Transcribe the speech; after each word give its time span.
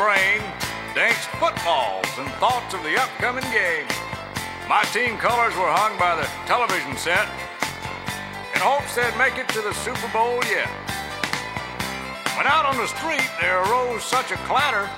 brain 0.00 0.40
danced 0.96 1.28
footballs 1.36 2.08
and 2.16 2.24
thoughts 2.40 2.72
of 2.72 2.80
the 2.88 2.96
upcoming 2.96 3.44
game. 3.52 3.84
My 4.64 4.80
team 4.96 5.20
colors 5.20 5.52
were 5.60 5.68
hung 5.68 5.92
by 6.00 6.16
the 6.16 6.24
television 6.48 6.96
set 6.96 7.28
in 8.56 8.64
hopes 8.64 8.96
they'd 8.96 9.12
make 9.20 9.36
it 9.36 9.44
to 9.52 9.60
the 9.60 9.76
Super 9.84 10.08
Bowl 10.08 10.40
yet. 10.48 10.72
When 12.32 12.48
out 12.48 12.64
on 12.64 12.80
the 12.80 12.88
street 12.88 13.28
there 13.44 13.60
arose 13.68 14.00
such 14.00 14.32
a 14.32 14.40
clatter, 14.48 14.88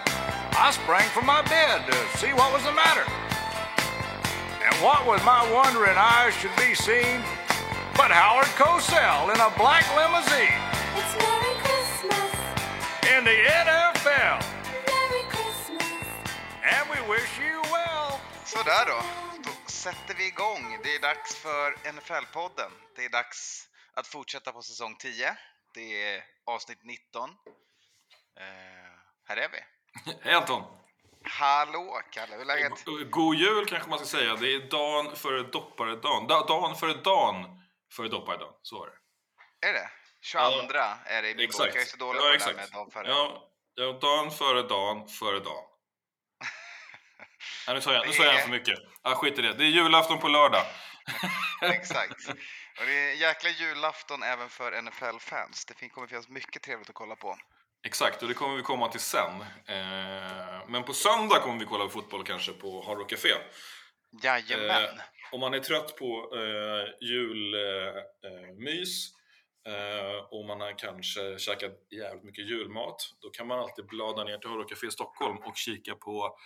I 0.54 0.70
sprang 0.70 1.10
from 1.10 1.26
my 1.26 1.42
bed 1.50 1.82
to 1.90 1.98
see 2.22 2.30
what 2.30 2.54
was 2.54 2.62
the 2.62 2.70
matter. 2.70 3.02
And 4.62 4.70
what 4.78 5.02
with 5.10 5.24
my 5.26 5.42
wondering 5.50 5.98
eyes 5.98 6.30
should 6.38 6.54
be 6.54 6.78
seen 6.78 7.26
but 7.98 8.14
Howard 8.14 8.46
Cosell 8.54 9.34
in 9.34 9.40
a 9.42 9.50
black 9.58 9.82
limousine 9.98 10.62
It's 10.94 11.12
Merry 11.18 11.58
Christmas, 11.58 12.30
in 13.10 13.26
the 13.26 13.34
NFL. 13.34 14.41
Sådär 18.44 18.86
då. 18.86 19.02
Då 19.44 19.70
sätter 19.70 20.14
vi 20.14 20.26
igång. 20.26 20.78
Det 20.82 20.94
är 20.94 21.00
dags 21.00 21.36
för 21.36 21.72
NFL-podden. 21.72 22.70
Det 22.96 23.04
är 23.04 23.08
dags 23.08 23.68
att 23.94 24.06
fortsätta 24.06 24.52
på 24.52 24.62
säsong 24.62 24.96
10. 24.98 25.36
Det 25.74 26.02
är 26.02 26.24
avsnitt 26.46 26.78
19. 26.82 27.30
Eh, 27.30 27.34
här 29.28 29.36
är 29.36 29.48
vi. 29.48 29.58
Hej 30.20 30.34
Anton! 30.34 30.62
Hallå 31.24 32.00
Kalle, 32.10 32.32
hur 32.34 32.40
är 32.40 32.44
läget? 32.44 32.84
God 33.10 33.36
jul 33.36 33.66
kanske 33.66 33.90
man 33.90 33.98
ska 33.98 34.08
säga. 34.18 34.36
Det 34.36 34.54
är 34.54 34.70
dagen 34.70 35.16
före 35.16 35.42
dopparedagen. 35.42 36.26
Da, 36.26 36.46
dagen 36.46 36.76
före 36.76 36.94
dagen 36.94 37.44
före 37.92 38.08
dopparedagen. 38.08 38.54
Så 38.62 38.78
var 38.78 38.86
det. 38.86 39.68
Är 39.68 39.72
det? 39.72 39.90
22 40.20 40.42
är 41.06 41.22
det 41.22 41.30
i 41.30 41.34
min 41.34 41.46
bok. 41.46 41.66
Jag 41.66 41.76
är 41.76 41.84
så 41.84 41.96
dålig 41.96 42.20
ja, 42.20 42.22
på 42.22 42.38
det 42.38 42.44
där 42.44 42.54
med 42.54 42.70
dagen 42.72 42.90
före. 42.90 43.08
Ja, 43.08 43.48
ja, 43.74 43.92
dagen 43.92 44.30
före 44.30 44.62
dagen 44.62 45.08
före 45.08 45.40
dagen. 45.40 45.71
Nej, 47.66 47.74
nu 47.74 47.80
sa 47.80 47.92
jag, 47.92 48.06
nu 48.06 48.12
sa 48.12 48.24
jag 48.24 48.34
är- 48.34 48.38
för 48.38 48.50
mycket. 48.50 48.78
Ja, 49.02 49.14
skit 49.14 49.38
i 49.38 49.42
det. 49.42 49.52
Det 49.52 49.64
är 49.64 49.68
julafton 49.68 50.18
på 50.18 50.28
lördag. 50.28 50.62
Exakt. 51.62 52.28
Och 52.80 52.86
det 52.86 52.92
är 52.92 53.10
en 53.12 53.18
jäkla 53.18 53.50
julafton 53.50 54.22
även 54.22 54.48
för 54.48 54.82
NFL-fans. 54.82 55.64
Det 55.64 55.88
kommer 55.88 56.06
finnas 56.08 56.28
mycket 56.28 56.62
trevligt 56.62 56.88
att 56.88 56.94
kolla 56.94 57.16
på. 57.16 57.38
Exakt, 57.86 58.22
och 58.22 58.28
det 58.28 58.34
kommer 58.34 58.56
vi 58.56 58.62
komma 58.62 58.88
till 58.88 59.00
sen. 59.00 59.40
Eh, 59.66 60.68
men 60.68 60.82
på 60.84 60.92
söndag 60.92 61.38
kommer 61.40 61.58
vi 61.58 61.64
kolla 61.66 61.84
på 61.84 61.90
fotboll 61.90 62.24
kanske 62.24 62.52
på 62.52 62.82
Hard 62.86 62.98
Rock 62.98 63.10
Café. 63.10 63.28
Jajamän. 64.22 64.84
Eh, 64.84 64.90
om 65.32 65.40
man 65.40 65.54
är 65.54 65.60
trött 65.60 65.96
på 65.96 66.30
eh, 66.36 67.06
julmys 67.08 69.08
eh, 69.66 70.24
och 70.30 70.44
man 70.44 70.60
har 70.60 70.78
kanske 70.78 71.38
käkat 71.38 71.72
jävligt 71.90 72.24
mycket 72.24 72.48
julmat, 72.50 72.96
då 73.22 73.30
kan 73.30 73.46
man 73.46 73.58
alltid 73.58 73.86
blada 73.86 74.24
ner 74.24 74.38
till 74.38 74.48
Hard 74.50 74.58
Rock 74.58 74.70
Café 74.70 74.90
Stockholm 74.90 75.36
och 75.38 75.56
kika 75.56 75.94
på 75.94 76.36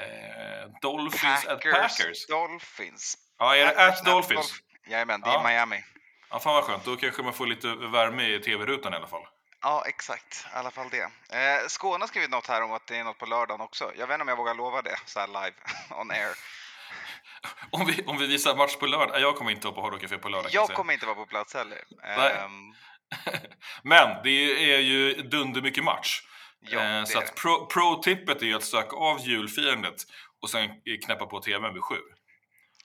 eh, 0.00 0.70
Dolphins 0.82 1.46
at 1.46 1.60
Packers. 1.60 2.26
Dolphins. 2.26 3.14
Ja, 3.38 3.56
är 3.56 3.66
det 3.66 3.70
Packers 3.72 3.98
at 4.00 4.04
Dolphins? 4.04 4.52
Dolph- 4.52 4.90
Jajamän, 4.90 5.20
det 5.20 5.28
är 5.28 5.32
Ja. 5.34 5.42
Miami. 5.48 5.84
Ja, 6.30 6.40
fan 6.40 6.54
vad 6.54 6.64
skönt. 6.64 6.84
Då 6.84 6.96
kanske 6.96 7.22
man 7.22 7.32
får 7.32 7.46
lite 7.46 7.74
värme 7.74 8.22
i 8.28 8.40
tv-rutan 8.40 8.92
i 8.92 8.96
alla 8.96 9.06
fall. 9.06 9.22
Ja, 9.62 9.84
exakt. 9.86 10.46
I 10.54 10.56
alla 10.56 10.70
fall 10.70 10.88
det. 10.90 11.02
Eh, 11.38 11.66
Skåne 11.68 12.02
har 12.02 12.06
skrivit 12.08 12.30
något 12.30 12.46
här 12.46 12.62
om 12.62 12.72
att 12.72 12.86
det 12.86 12.96
är 12.96 13.04
något 13.04 13.18
på 13.18 13.26
lördagen 13.26 13.60
också. 13.60 13.92
Jag 13.96 14.06
vet 14.06 14.14
inte 14.14 14.22
om 14.22 14.28
jag 14.28 14.36
vågar 14.36 14.54
lova 14.54 14.82
det 14.82 14.96
så 15.06 15.20
här 15.20 15.26
live 15.26 15.56
on 16.00 16.10
air. 16.10 16.28
Om 17.70 17.86
vi, 17.86 18.04
om 18.06 18.18
vi 18.18 18.26
visar 18.26 18.56
match 18.56 18.76
på 18.76 18.86
lördag. 18.86 19.20
Jag 19.20 19.36
kommer 19.36 19.50
inte 19.50 19.66
vara 19.66 19.74
på 19.74 19.82
Hard 19.82 19.92
Rock 19.92 20.22
på 20.22 20.28
lördag. 20.28 20.50
Jag 20.54 20.68
kommer 20.68 20.92
inte 20.92 21.06
vara 21.06 21.16
på 21.16 21.26
plats 21.26 21.54
heller. 21.54 21.78
Ehm, 22.04 22.74
Men 23.82 24.22
det 24.22 24.74
är 24.74 24.78
ju 24.78 25.14
dunder 25.14 25.62
mycket 25.62 25.84
match. 25.84 26.22
Ja, 26.70 26.80
Eh, 26.80 27.04
så 27.04 27.18
är 27.18 27.22
att 27.22 27.34
pro- 27.34 27.66
pro-tippet 27.66 28.42
är 28.42 28.46
ju 28.46 28.54
att 28.54 28.64
söka 28.64 28.96
av 28.96 29.20
julfirandet 29.20 29.94
och 30.42 30.50
sen 30.50 30.68
knäppa 31.04 31.26
på 31.26 31.40
tvn 31.40 31.74
vid 31.74 31.82
sju. 31.82 31.96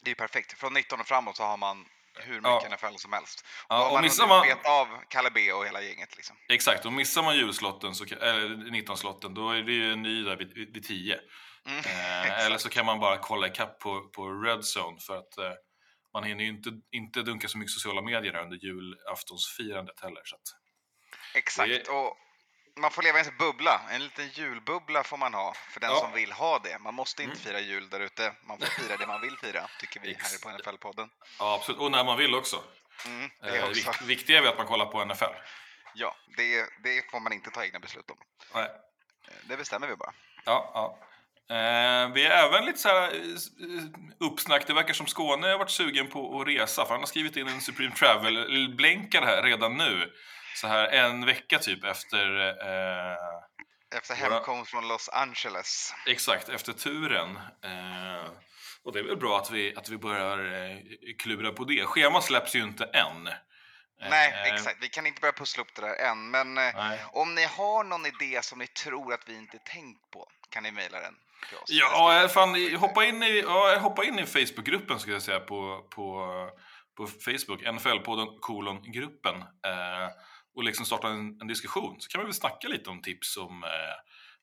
det 0.01 0.07
är 0.07 0.09
ju 0.09 0.15
perfekt. 0.15 0.59
Från 0.59 0.73
19 0.73 0.99
och 0.99 1.07
framåt 1.07 1.37
så 1.37 1.43
har 1.43 1.57
man 1.57 1.85
hur 2.15 2.41
Ja. 2.43 2.55
mycket 2.55 2.71
NFL 2.71 2.95
som 2.97 3.13
helst. 3.13 3.45
Ja, 3.69 3.75
Då 3.75 3.81
har 3.81 3.87
och 3.87 3.93
man 3.93 4.03
missar 4.03 4.27
man- 4.27 4.41
beta 4.47 4.69
av 4.69 4.87
Kalle 5.09 5.29
B 5.31 5.53
och 5.53 5.65
hela 5.65 5.81
gänget. 5.81 6.15
Liksom. 6.17 6.35
Exakt, 6.49 6.85
och 6.85 6.93
missar 6.93 7.23
man 7.23 7.35
julslotten, 7.37 7.95
så, 7.95 8.03
eller 8.15 8.49
19-slotten, 8.71 9.33
då 9.33 9.51
är 9.51 9.61
det 9.63 9.71
ju 9.71 9.91
en 9.93 10.01
ny 10.01 10.23
där 10.23 10.35
vid, 10.35 10.53
vid, 10.53 10.73
vid 10.73 10.83
10. 10.83 11.19
Mm, 11.65 11.77
Eh, 11.79 12.39
eller 12.45 12.57
så 12.57 12.69
kan 12.69 12.85
man 12.85 12.99
bara 12.99 13.17
kolla 13.17 13.47
ikapp 13.47 13.79
på, 13.79 14.01
på 14.09 14.29
Red 14.31 14.59
Zone 14.77 14.99
för 15.07 15.17
att 15.17 15.37
eh, 15.37 15.51
man 16.13 16.23
hinner 16.23 16.43
ju 16.43 16.49
inte, 16.49 16.69
inte 16.91 17.21
dunka 17.21 17.47
så 17.47 17.57
mycket 17.57 17.71
sociala 17.71 18.01
medier 18.01 18.35
under 18.35 18.57
julaftonsfirandet 18.57 19.99
heller. 20.01 20.21
Så 20.25 20.35
att, 20.35 20.41
Exakt. 21.35 21.69
det- 21.69 21.89
Och 21.91 22.17
man 22.79 22.91
får 22.91 23.01
leva 23.03 23.19
i 23.19 23.21
en 23.25 23.37
bubbla. 23.37 23.81
En 23.91 24.03
liten 24.03 24.27
julbubbla 24.29 25.03
får 25.03 25.17
man 25.17 25.33
ha 25.33 25.53
för 25.71 25.79
den 25.79 25.89
Ja. 25.91 25.99
som 25.99 26.11
vill 26.13 26.31
ha 26.31 26.59
det. 26.59 26.79
Man 26.79 26.93
måste 26.93 27.23
inte 27.23 27.35
Mm. 27.35 27.43
fira 27.45 27.59
jul 27.59 27.89
där 27.89 27.99
ute. 27.99 28.33
Man 28.47 28.57
får 28.59 28.65
fira 28.65 28.97
det 28.97 29.07
man 29.07 29.21
vill 29.21 29.37
fira, 29.37 29.67
tycker 29.79 29.99
vi 29.99 30.07
här 30.19 30.39
på 30.43 30.49
NFL-podden. 30.49 31.09
ja, 31.39 31.55
absolut. 31.55 31.81
Och 31.81 31.91
när 31.91 32.03
man 32.03 32.17
vill 32.17 32.35
också. 32.35 32.63
Mm, 33.05 33.29
det 33.41 33.57
Eh, 33.57 33.63
också. 33.69 33.73
vikt, 33.89 34.01
viktiga 34.01 34.37
är 34.39 34.47
att 34.47 34.57
man 34.57 34.67
kollar 34.67 34.85
på 34.85 35.01
NFL. 35.05 35.33
Ja, 35.93 36.15
det, 36.37 36.65
det 36.83 37.11
får 37.11 37.19
man 37.19 37.33
inte 37.33 37.49
ta 37.49 37.63
egna 37.63 37.79
beslut 37.79 38.09
om. 38.11 38.17
Nej. 38.53 38.63
Eh, 39.27 39.33
Det 39.43 39.57
bestämmer 39.57 39.87
vi 39.87 39.95
bara. 39.95 40.13
Ja, 40.45 40.71
ja. 40.73 40.99
Eh, 41.55 42.09
vi 42.13 42.25
är 42.25 42.31
även 42.47 42.65
lite 42.65 42.77
så 42.79 42.89
här 42.89 43.03
eh, 43.03 44.27
uppsnack. 44.27 44.67
Det 44.67 44.73
verkar 44.73 44.93
som 44.93 45.07
Skåne 45.07 45.47
har 45.47 45.57
varit 45.57 45.69
sugen 45.71 46.07
på 46.07 46.41
att 46.41 46.47
resa. 46.47 46.85
För 46.85 46.91
han 46.93 46.99
har 47.01 47.07
skrivit 47.07 47.37
in 47.37 47.47
en 47.47 47.61
Supreme 47.61 47.95
Travel-blänkare 47.95 49.25
här 49.25 49.43
redan 49.43 49.77
nu. 49.77 50.13
Så 50.55 50.67
här 50.67 50.87
en 50.87 51.25
vecka 51.25 51.59
typ 51.59 51.83
efter 51.83 52.49
eh, 52.49 53.17
Efter 53.97 54.15
hemkomst 54.15 54.71
från 54.71 54.87
Los 54.87 55.09
Angeles. 55.09 55.93
Exakt, 56.05 56.49
efter 56.49 56.73
turen. 56.73 57.35
Eh, 57.63 58.31
och 58.83 58.93
det 58.93 58.99
är 58.99 59.03
väl 59.03 59.17
bra 59.17 59.37
att 59.37 59.51
vi, 59.51 59.75
att 59.75 59.89
vi 59.89 59.97
börjar 59.97 60.53
eh, 60.53 60.77
klura 61.19 61.51
på 61.51 61.63
det. 61.63 61.85
Schemat 61.85 62.23
släpps 62.23 62.55
ju 62.55 62.63
inte 62.63 62.83
än. 62.83 63.27
Eh, 63.27 64.09
Nej, 64.09 64.51
exakt. 64.53 64.77
Vi 64.81 64.89
kan 64.89 65.05
inte 65.05 65.21
börja 65.21 65.31
pussla 65.31 65.63
upp 65.63 65.75
det 65.75 65.81
där 65.81 65.95
än. 65.95 66.31
Men 66.31 66.57
eh, 66.57 66.75
Nej. 66.75 66.99
om 67.11 67.35
ni 67.35 67.43
har 67.43 67.83
någon 67.83 68.05
idé 68.05 68.39
som 68.41 68.59
ni 68.59 68.67
tror 68.67 69.13
att 69.13 69.29
vi 69.29 69.35
inte 69.37 69.57
tänkt 69.57 70.11
på 70.11 70.27
kan 70.49 70.63
ni 70.63 70.71
mejla 70.71 70.99
den 70.99 71.15
till 71.49 71.57
oss. 71.57 71.63
Ja, 71.67 72.23
eh, 72.23 72.27
fan, 72.27 72.75
hoppa 72.75 73.05
in 73.05 73.23
i, 73.23 73.39
ja, 73.39 73.77
hoppa 73.79 74.03
in 74.03 74.19
i 74.19 74.25
Facebookgruppen 74.25 74.99
skulle 74.99 75.15
jag 75.15 75.23
säga 75.23 75.39
på, 75.39 75.87
på, 75.95 76.25
på 76.97 77.07
Facebook, 77.07 77.61
NFL-podden 77.63 78.37
kolon 78.39 78.91
gruppen. 78.91 79.35
Eh, 79.41 80.09
och 80.59 80.65
liksom 80.65 80.85
starta 80.85 81.07
en, 81.07 81.41
en 81.41 81.47
diskussion. 81.47 82.01
Så 82.01 82.09
kan 82.09 82.19
man 82.19 82.25
väl 82.25 82.33
snacka 82.33 82.67
lite 82.67 82.89
om 82.89 83.01
tips 83.01 83.37
om 83.37 83.63
eh, 83.63 83.69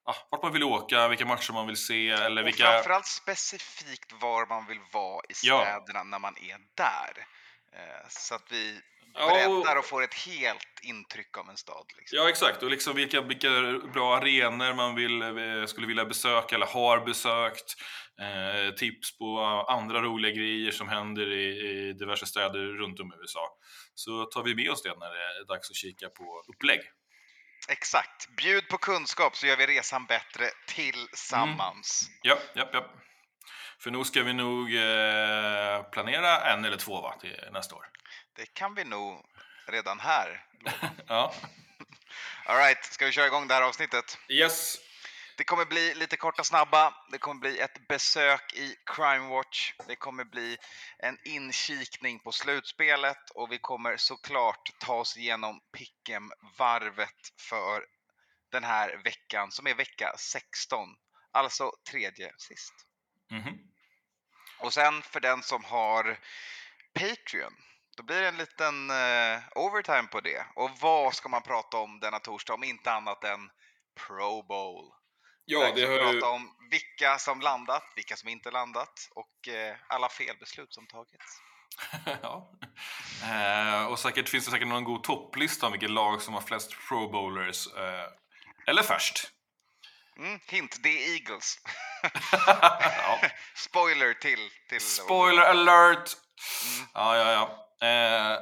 ah, 0.04 0.14
vart 0.30 0.42
man 0.42 0.52
vill 0.52 0.64
åka, 0.64 1.08
vilka 1.08 1.26
matcher 1.26 1.52
man 1.52 1.66
vill 1.66 1.76
se 1.76 2.08
eller 2.08 2.42
Och 2.42 2.46
vilka... 2.48 2.64
framförallt 2.64 3.06
specifikt 3.06 4.12
var 4.12 4.46
man 4.46 4.66
vill 4.66 4.80
vara 4.92 5.20
i 5.28 5.32
Ja. 5.42 5.60
städerna 5.60 6.02
när 6.04 6.18
man 6.18 6.34
är 6.36 6.58
där. 6.74 7.26
Eh, 7.72 8.06
Så 8.08 8.34
att 8.34 8.52
vi 8.52 8.80
Ja, 9.16 9.26
berättar 9.26 9.76
och 9.76 9.84
får 9.84 10.02
ett 10.02 10.14
helt 10.14 10.80
intryck 10.82 11.38
av 11.38 11.48
en 11.50 11.56
stad. 11.56 11.86
Liksom. 11.98 12.18
Ja, 12.18 12.28
exakt. 12.28 12.62
Och 12.62 12.70
liksom 12.70 12.96
vilka, 12.96 13.20
vilka 13.20 13.50
bra 13.92 14.16
arenor 14.16 14.74
man 14.74 14.94
vill, 14.94 15.22
eh, 15.22 15.66
skulle 15.66 15.86
vilja 15.86 16.04
besöka 16.04 16.54
eller 16.54 16.66
har 16.66 17.00
besökt. 17.00 17.74
Eh, 18.20 18.74
tips 18.74 19.18
på 19.18 19.40
andra 19.68 20.02
roliga 20.02 20.32
grejer 20.32 20.70
som 20.70 20.88
händer 20.88 21.32
i, 21.32 21.46
i 21.46 21.92
diverse 21.92 22.26
städer 22.26 22.58
runt 22.58 23.00
om 23.00 23.12
i 23.12 23.16
USA. 23.20 23.58
Så 23.94 24.24
tar 24.24 24.42
vi 24.42 24.54
med 24.54 24.70
oss 24.70 24.82
det 24.82 24.94
när 24.98 25.10
det 25.10 25.40
är 25.40 25.46
dags 25.48 25.70
att 25.70 25.76
kika 25.76 26.08
på 26.08 26.44
upplägg. 26.48 26.80
Exakt. 27.68 28.36
Bjud 28.36 28.68
på 28.68 28.78
kunskap 28.78 29.36
så 29.36 29.46
gör 29.46 29.56
vi 29.56 29.66
resan 29.66 30.06
bättre 30.06 30.50
tillsammans. 30.66 32.10
Ja, 32.22 32.38
ja, 32.54 32.68
ja. 32.72 32.90
För 33.78 33.90
nog 33.90 34.06
ska 34.06 34.22
vi 34.22 34.32
nog 34.32 34.74
eh, 34.74 35.82
planera 35.82 36.40
en 36.52 36.64
eller 36.64 36.76
två 36.76 37.00
va, 37.00 37.14
till 37.20 37.36
nästa 37.52 37.74
år. 37.74 37.86
Det 38.36 38.54
kan 38.54 38.74
vi 38.74 38.84
nog 38.84 39.24
redan 39.66 40.00
här. 40.00 40.46
Ja. 41.08 41.34
All 42.44 42.56
right, 42.56 42.84
ska 42.84 43.06
vi 43.06 43.12
köra 43.12 43.26
igång 43.26 43.48
det 43.48 43.54
här 43.54 43.62
avsnittet? 43.62 44.18
Yes. 44.28 44.76
Det 45.36 45.44
kommer 45.44 45.64
bli 45.64 45.94
lite 45.94 46.16
korta 46.16 46.44
snabba. 46.44 46.94
Det 47.10 47.18
kommer 47.18 47.40
bli 47.40 47.58
ett 47.58 47.88
besök 47.88 48.54
i 48.54 48.76
Crime 48.86 49.28
Watch. 49.28 49.72
Det 49.86 49.96
kommer 49.96 50.24
bli 50.24 50.56
en 50.98 51.18
inkikning 51.24 52.18
på 52.18 52.32
slutspelet 52.32 53.30
och 53.30 53.52
vi 53.52 53.58
kommer 53.58 53.96
såklart 53.96 54.70
ta 54.78 54.94
oss 54.94 55.16
igenom 55.16 55.60
Pick'em-varvet 55.76 57.32
för 57.38 57.84
den 58.52 58.64
här 58.64 59.00
veckan 59.04 59.50
som 59.50 59.66
är 59.66 59.74
vecka 59.74 60.14
16. 60.18 60.88
Alltså 61.32 61.72
tredje 61.90 62.32
sist. 62.38 62.74
Mhm. 63.30 63.58
Och 64.58 64.74
sen 64.74 65.02
för 65.02 65.20
den 65.20 65.42
som 65.42 65.64
har 65.64 66.18
Patreon, 66.94 67.54
då 67.96 68.02
blir 68.02 68.20
det 68.20 68.28
en 68.28 68.36
liten 68.36 68.90
eh, 68.90 69.42
overtime 69.54 70.08
på 70.08 70.20
det. 70.20 70.46
Och 70.54 70.70
vad 70.80 71.14
ska 71.14 71.28
man 71.28 71.42
prata 71.42 71.76
om 71.76 72.00
denna 72.00 72.18
torsdag 72.18 72.54
om 72.54 72.64
inte 72.64 72.92
annat 72.92 73.24
än 73.24 73.50
Pro 74.06 74.42
Bowl? 74.42 74.92
Ja, 75.44 75.72
det 75.74 75.86
har 75.86 76.12
prata 76.12 76.28
om 76.28 76.56
vilka 76.70 77.18
som 77.18 77.40
landat, 77.40 77.92
vilka 77.96 78.16
som 78.16 78.28
inte 78.28 78.50
landat 78.50 79.08
och 79.10 79.48
eh, 79.48 79.76
alla 79.88 80.08
felbeslut 80.08 80.74
som 80.74 80.86
tagits. 80.86 81.42
ja. 82.22 82.52
Eh, 83.22 83.86
och 83.86 83.98
säkert 83.98 84.28
finns 84.28 84.44
det 84.44 84.50
säkert 84.50 84.68
någon 84.68 84.84
god 84.84 85.04
topplista 85.04 85.66
om 85.66 85.72
vilket 85.72 85.90
lag 85.90 86.22
som 86.22 86.34
har 86.34 86.40
flest 86.40 86.74
pro 86.88 87.10
bowlers. 87.10 87.66
Eh, 87.76 88.06
eller 88.66 88.82
färst. 88.82 89.30
Mm, 90.18 90.40
hint, 90.46 90.76
det 90.82 90.88
är 90.88 91.12
Eagles. 91.12 91.58
ja. 92.46 93.20
Spoiler 93.54 94.14
till... 94.14 94.50
till 94.68 94.80
Spoiler 94.80 95.42
alert! 95.42 96.10
Ja, 96.94 97.16
ja, 97.16 97.32
ja. 97.32 97.65
Eh, 97.82 97.88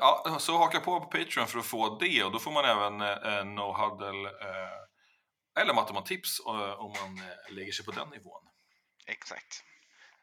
ja. 0.01 0.37
Så 0.39 0.59
haka 0.59 0.81
på 0.81 1.01
på 1.01 1.07
Patreon 1.07 1.47
för 1.47 1.59
att 1.59 1.67
få 1.67 1.99
det 1.99 2.25
och 2.25 2.33
då 2.33 2.39
får 2.39 2.51
man 2.53 2.65
även 2.65 3.01
eh, 3.01 3.45
no 3.45 3.73
huddle 3.73 4.29
eh, 4.29 5.61
eller 5.61 5.75
matematips 5.75 6.41
eh, 6.47 6.81
om 6.81 6.93
man 7.01 7.19
eh, 7.29 7.55
lägger 7.55 7.73
sig 7.73 7.85
på 7.85 7.91
den 7.91 8.09
nivån. 8.09 8.43
Exakt. 9.07 9.63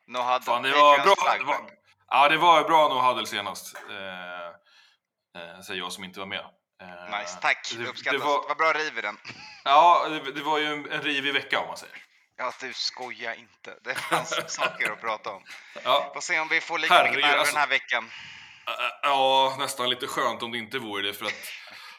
No 0.07 0.17
Fan, 0.17 0.63
det 0.63 0.71
var 0.71 0.97
bra. 1.03 1.37
Det 1.37 1.43
var, 1.43 1.71
ja, 2.07 2.29
det 2.29 2.37
var 2.37 2.63
bra 2.63 2.87
no 2.87 2.99
huddle 2.99 3.27
senast. 3.27 3.75
Eh, 3.75 5.61
säger 5.61 5.79
jag 5.79 5.91
som 5.91 6.03
inte 6.03 6.19
var 6.19 6.27
med. 6.27 6.45
Nice, 7.19 7.37
tack. 7.41 7.73
Det, 7.77 7.87
Uppskattas. 7.87 8.03
det 8.21 8.25
Det 8.25 8.25
var, 8.25 8.47
var 8.47 8.55
bra 8.55 8.73
riv 8.73 8.97
i 8.97 9.01
den. 9.01 9.17
ja, 9.63 10.07
det, 10.09 10.31
det 10.31 10.41
var 10.41 10.57
ju 10.57 10.65
en, 10.65 10.91
en 10.91 11.01
rivig 11.01 11.33
vecka 11.33 11.59
om 11.59 11.67
man 11.67 11.77
säger. 11.77 12.03
Ja, 12.37 12.53
du 12.59 12.73
skojar 12.73 13.33
inte. 13.33 13.77
Det 13.83 13.95
fanns 13.95 14.53
saker 14.55 14.91
att 14.91 15.01
prata 15.01 15.31
om. 15.31 15.43
Ja, 15.83 16.11
Får 16.13 16.21
se 16.21 16.39
om 16.39 16.47
vi 16.47 16.61
får 16.61 16.79
lika 16.79 16.93
Herregud, 16.93 17.15
mycket 17.15 17.27
nerver 17.27 17.39
alltså- 17.39 17.53
den 17.53 17.61
här 17.61 17.69
veckan. 17.69 18.09
Ja, 19.01 19.55
nästan 19.59 19.89
lite 19.89 20.07
skönt 20.07 20.43
om 20.43 20.51
det 20.51 20.57
inte 20.57 20.79
vore 20.79 21.07
det 21.07 21.13
för 21.13 21.25
att 21.25 21.51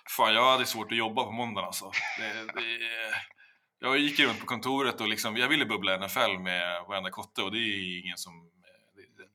fan, 0.08 0.34
jag 0.34 0.50
hade 0.50 0.66
svårt 0.66 0.92
att 0.92 0.98
jobba 0.98 1.24
på 1.24 1.30
måndagen 1.30 1.66
alltså. 1.66 1.90
Det, 2.18 2.60
det, 2.60 2.78
jag 3.80 3.98
gick 3.98 4.20
runt 4.20 4.40
på 4.40 4.46
kontoret 4.46 5.00
och 5.00 5.08
liksom, 5.08 5.36
jag 5.36 5.48
ville 5.48 5.66
bubbla 5.66 6.06
NFL 6.06 6.38
med 6.38 6.84
varenda 6.88 7.10
kotte 7.10 7.42
och 7.42 7.52
det 7.52 7.58
är 7.58 8.04
ingen 8.04 8.18
som... 8.18 8.32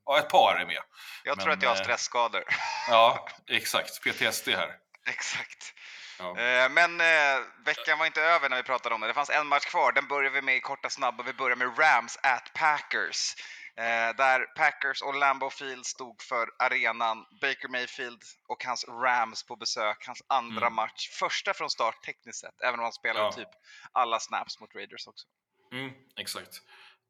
Ja, 0.06 0.20
ett 0.20 0.30
par 0.30 0.60
är 0.62 0.66
med. 0.66 0.82
Jag 1.24 1.40
tror 1.40 1.48
Men, 1.48 1.58
att 1.58 1.64
jag 1.64 1.70
har 1.70 1.76
eh, 1.76 1.84
stressskador. 1.84 2.44
Ja, 2.90 3.28
exakt. 3.48 4.04
PTSD 4.04 4.48
här. 4.48 4.72
Exakt. 5.08 5.74
Ja. 6.20 6.38
Eh, 6.40 6.70
Men 6.70 7.02
eh, 7.02 7.46
veckan 7.66 8.00
var 8.00 8.06
inte 8.06 8.22
över 8.22 8.50
när 8.50 8.58
vi 8.58 8.64
pratade 8.64 8.96
om 8.96 9.02
det. 9.02 9.08
Det 9.08 9.14
fanns 9.14 9.30
en 9.30 9.48
match 9.48 9.66
kvar. 9.66 9.92
Den 9.92 10.08
börjar 10.08 10.32
vi 10.32 10.42
med 10.42 10.56
i 10.56 10.60
korta 10.60 10.90
snabba. 10.90 11.24
Vi 11.24 11.34
börjar 11.34 11.56
med 11.56 11.80
Rams 11.80 12.18
at 12.24 12.54
Packers. 12.54 13.36
Eh, 13.78 14.16
där 14.18 14.40
Packers 14.56 15.02
och 15.02 15.16
Lambeau 15.16 15.50
Field 15.50 15.86
stod 15.86 16.22
för 16.22 16.48
arenan. 16.60 17.26
Baker 17.42 17.68
Mayfield 17.68 18.22
och 18.48 18.64
hans 18.66 18.86
Rams 18.88 19.44
på 19.46 19.56
besök. 19.56 20.04
Hans 20.08 20.22
andra 20.28 20.66
Mm. 20.66 20.74
match. 20.76 21.10
Första 21.20 21.54
från 21.54 21.70
start 21.70 22.04
tekniskt 22.06 22.40
sett. 22.40 22.62
Även 22.62 22.80
om 22.80 22.84
han 22.84 22.94
spelade 22.94 23.26
Ja. 23.26 23.32
typ 23.32 23.50
alla 23.92 24.20
snaps 24.20 24.60
mot 24.60 24.76
Raiders 24.76 25.08
också. 25.08 25.28
Mm, 25.74 25.92
exakt. 26.20 26.62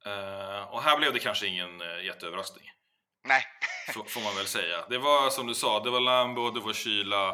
Eh, 0.06 0.62
och 0.74 0.84
här 0.84 0.98
blev 0.98 1.14
det 1.14 1.20
kanske 1.20 1.48
ingen 1.48 1.82
uh, 1.82 2.06
jätteöverraskning. 2.06 2.72
Nej, 3.24 3.44
Får, 3.94 4.04
får 4.04 4.22
man 4.22 4.36
väl 4.36 4.48
säga. 4.48 4.86
Det 4.90 4.98
var 4.98 5.30
som 5.30 5.48
du 5.48 5.56
sa, 5.56 5.80
det 5.80 5.90
var 5.90 6.00
Lambo, 6.00 6.50
det 6.52 6.60
var 6.60 6.74
kyla. 6.74 7.30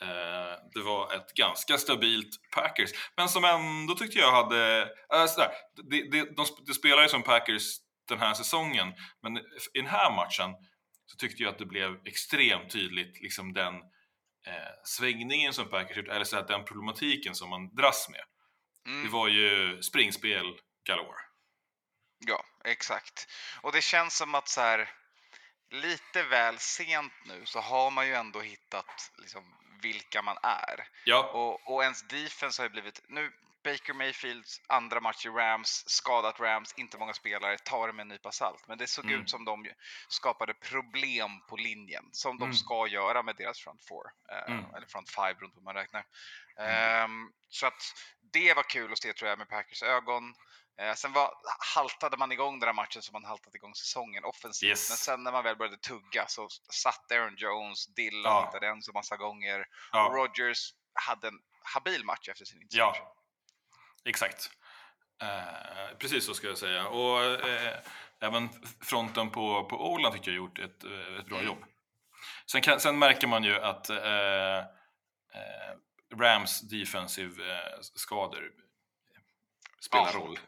Eh, 0.00 0.58
det 0.74 0.80
var 0.82 1.14
ett 1.14 1.32
ganska 1.34 1.78
stabilt 1.78 2.28
Packers. 2.54 2.90
Men 3.16 3.28
som 3.28 3.44
ändå 3.44 3.94
tyckte 3.94 4.18
jag 4.18 4.32
hade... 4.32 4.82
Äh, 5.14 5.26
sådär, 5.26 5.50
det, 5.90 6.02
de, 6.10 6.46
de 6.66 6.74
spelar 6.74 7.02
ju 7.02 7.08
som 7.08 7.22
Packers 7.22 7.62
den 8.08 8.18
här 8.18 8.34
säsongen. 8.34 8.94
Men 9.22 9.38
i 9.38 9.42
den 9.74 9.86
här 9.86 10.10
matchen 10.16 10.54
så 11.06 11.16
tyckte 11.16 11.42
jag 11.42 11.52
att 11.52 11.58
det 11.58 11.66
blev 11.66 12.06
extremt 12.06 12.72
tydligt 12.72 13.22
liksom 13.22 13.52
den 13.52 13.74
eh, 14.46 14.72
svängningen 14.84 15.52
som 15.52 15.70
Packers 15.70 15.96
gjort, 15.96 16.08
eller 16.08 16.24
så 16.24 16.38
att 16.38 16.48
den 16.48 16.64
problematiken 16.64 17.34
som 17.34 17.50
man 17.50 17.74
dras 17.74 18.08
med. 18.10 18.24
Mm. 18.86 19.04
Det 19.04 19.08
var 19.10 19.28
ju 19.28 19.82
springspel 19.82 20.60
galore. 20.86 21.20
Ja, 22.26 22.44
exakt. 22.64 23.26
Och 23.62 23.72
det 23.72 23.82
känns 23.82 24.16
som 24.16 24.34
att 24.34 24.48
så 24.48 24.60
här, 24.60 24.90
lite 25.70 26.22
väl 26.22 26.58
sent 26.58 27.12
nu 27.26 27.42
så 27.44 27.60
har 27.60 27.90
man 27.90 28.06
ju 28.06 28.14
ändå 28.14 28.40
hittat 28.40 29.12
liksom, 29.18 29.42
vilka 29.82 30.22
man 30.22 30.36
är. 30.42 30.88
Ja, 31.04 31.20
Och, 31.32 31.74
och 31.74 31.82
ens 31.82 32.02
defense 32.08 32.62
har 32.62 32.66
ju 32.66 32.70
blivit, 32.70 33.00
nu 33.08 33.32
Baker 33.64 33.92
Mayfields 33.94 34.60
andra 34.68 35.00
match 35.00 35.26
i 35.26 35.28
Rams, 35.28 35.84
skadat 35.86 36.40
Rams, 36.40 36.74
inte 36.76 36.98
många 36.98 37.12
spelare, 37.14 37.58
tar 37.58 37.86
det 37.86 37.92
med 37.92 38.02
en 38.02 38.08
nypa 38.08 38.32
salt. 38.32 38.64
Men 38.68 38.78
det 38.78 38.86
såg 38.86 39.10
Mm. 39.10 39.10
ut 39.10 39.30
som 39.30 39.44
de 39.44 39.66
skapade 40.08 40.54
problem 40.54 41.30
på 41.48 41.56
linjen, 41.56 42.04
som 42.12 42.38
de 42.38 42.44
Mm. 42.44 42.52
ska 42.52 42.86
göra 42.86 43.22
med 43.22 43.36
deras 43.36 43.58
front 43.60 43.82
four, 43.88 44.04
eh, 44.32 44.36
Mm. 44.48 44.64
eller 44.76 44.86
front 44.86 45.10
five 45.10 45.34
beroende 45.34 45.54
på 45.54 45.60
hur 45.60 45.64
man 45.64 45.74
räknar. 45.74 46.04
Ehm, 46.60 47.30
så 47.48 47.66
att 47.66 47.82
det 48.32 48.54
var 48.54 48.62
kul 48.62 48.92
att 48.92 48.98
se 48.98 49.12
tror 49.12 49.28
jag 49.28 49.38
med 49.38 49.48
Packers 49.48 49.82
ögon. 49.82 50.34
Eh, 50.78 50.94
sen 50.94 51.12
var, 51.12 51.34
haltade 51.74 52.16
man 52.16 52.32
igång 52.32 52.60
den 52.60 52.66
här 52.68 52.74
matchen 52.74 53.02
som 53.02 53.12
man 53.12 53.24
haltat 53.24 53.54
igång 53.54 53.74
säsongen 53.74 54.24
offensivt. 54.24 54.68
Yes. 54.68 54.90
Men 54.90 54.96
sen 54.96 55.24
när 55.24 55.32
man 55.32 55.44
väl 55.44 55.56
började 55.56 55.76
tugga 55.76 56.26
så 56.28 56.48
satt 56.72 57.12
Aaron 57.12 57.34
Jones, 57.38 57.86
Dillon 57.86 58.22
Ja. 58.24 58.44
hittade 58.46 58.66
en 58.66 58.82
så 58.82 58.92
massa 58.92 59.16
gånger. 59.16 59.60
Och 59.60 59.66
ja. 59.92 60.10
Rogers 60.12 60.74
hade 60.94 61.28
en 61.28 61.38
habil 61.62 62.04
match 62.04 62.28
efter 62.28 62.44
sin 62.44 62.62
insats. 62.62 62.76
Ja, 62.76 63.16
exakt. 64.04 64.50
Eh, 65.22 65.96
precis 65.98 66.26
så 66.26 66.34
ska 66.34 66.46
jag 66.46 66.58
säga. 66.58 66.88
Och 66.88 67.24
eh, 67.24 67.78
även 68.20 68.48
fronten 68.80 69.30
på, 69.30 69.64
på 69.64 69.92
Åland 69.92 70.14
tycker 70.14 70.30
jag 70.30 70.36
gjort 70.36 70.58
ett, 70.58 70.84
eh, 70.84 71.18
ett 71.20 71.26
bra 71.26 71.42
jobb. 71.42 71.64
Sen, 72.50 72.60
kan, 72.62 72.80
sen 72.80 72.98
märker 72.98 73.26
man 73.26 73.44
ju 73.44 73.60
att 73.60 73.90
eh, 73.90 74.58
eh, 74.58 74.64
Rams 76.16 76.60
defensive 76.60 77.60
skador 77.82 78.52
spelar 79.80 80.06
Ja. 80.12 80.18
roll. 80.18 80.38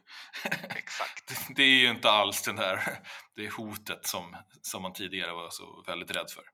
Exakt. 0.76 1.32
Det 1.56 1.62
är 1.62 1.66
ju 1.80 1.90
inte 1.90 2.10
alls 2.10 2.42
den 2.42 2.56
där, 2.56 3.00
det 3.36 3.48
hotet 3.52 4.06
som, 4.06 4.36
som 4.62 4.82
man 4.82 4.92
tidigare 4.92 5.32
var 5.32 5.50
så 5.50 5.82
väldigt 5.86 6.10
rädd 6.10 6.30
för. 6.34 6.44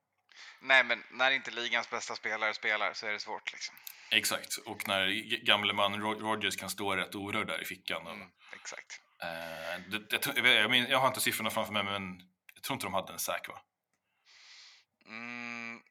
Nej, 0.61 0.83
men 0.83 1.03
när 1.11 1.31
inte 1.31 1.51
ligans 1.51 1.89
bästa 1.89 2.15
spelare 2.15 2.53
spelar 2.53 2.93
så 2.93 3.07
är 3.07 3.11
det 3.13 3.19
svårt. 3.19 3.51
Liksom. 3.53 3.75
Exakt, 4.11 4.57
och 4.65 4.87
när 4.87 5.07
gamle 5.45 5.73
man 5.73 6.01
Ro- 6.01 6.19
Rogers 6.19 6.55
kan 6.55 6.69
stå 6.69 6.95
rätt 6.95 7.15
orörd 7.15 7.47
där 7.47 7.61
i 7.61 7.65
fickan. 7.65 8.07
Och, 8.07 8.13
Mm, 8.13 8.27
exakt. 8.53 9.01
Eh, 9.21 9.81
det, 10.09 10.25
jag, 10.35 10.47
jag, 10.47 10.89
jag, 10.89 10.99
har 10.99 11.07
inte 11.07 11.21
siffrorna 11.21 11.49
framför 11.49 11.73
mig, 11.73 11.83
men 11.83 12.19
jag 12.53 12.63
tror 12.63 12.73
inte 12.75 12.85
de 12.85 12.93
hade 12.93 13.13
en 13.13 13.19
säk 13.19 13.47
va? 13.47 13.61
Mm, 15.05 15.81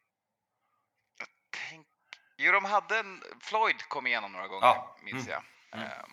tänk... 1.70 1.87
Jo, 2.37 2.53
de 2.53 2.65
hade 2.65 2.99
en... 2.99 3.22
Floyd 3.41 3.82
kom 3.89 4.06
igenom 4.06 4.32
några 4.32 4.46
gånger, 4.49 4.67
Ja, 4.67 4.96
minns 5.03 5.29
mm, 5.29 5.32
jag. 5.32 5.43
mm. 5.81 5.91
Ehm, 5.93 6.10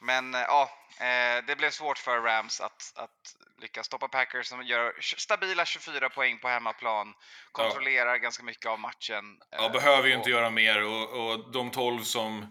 Men 0.00 0.34
eh, 0.34 0.40
ja, 0.40 0.70
eh, 1.00 1.44
det 1.46 1.56
blev 1.56 1.70
svårt 1.70 1.98
för 1.98 2.20
Rams 2.20 2.60
att, 2.60 2.92
att 2.96 3.34
lyckas 3.60 3.86
stoppa 3.86 4.08
Packers 4.08 4.46
som 4.46 4.66
gör 4.66 4.92
stabila 5.00 5.64
24 5.64 6.08
poäng 6.08 6.38
på 6.38 6.48
hemmaplan, 6.48 7.14
kontrollerar 7.52 8.16
ganska 8.16 8.42
mycket 8.42 8.66
av 8.66 8.80
matchen. 8.80 9.38
Ja, 9.50 9.66
eh, 9.66 9.72
behöver 9.72 10.08
ju 10.08 10.14
inte 10.14 10.30
göra 10.30 10.50
mer 10.50 10.84
och, 10.84 11.08
och 11.08 11.52
de 11.52 11.70
12 11.70 12.02
som, 12.02 12.42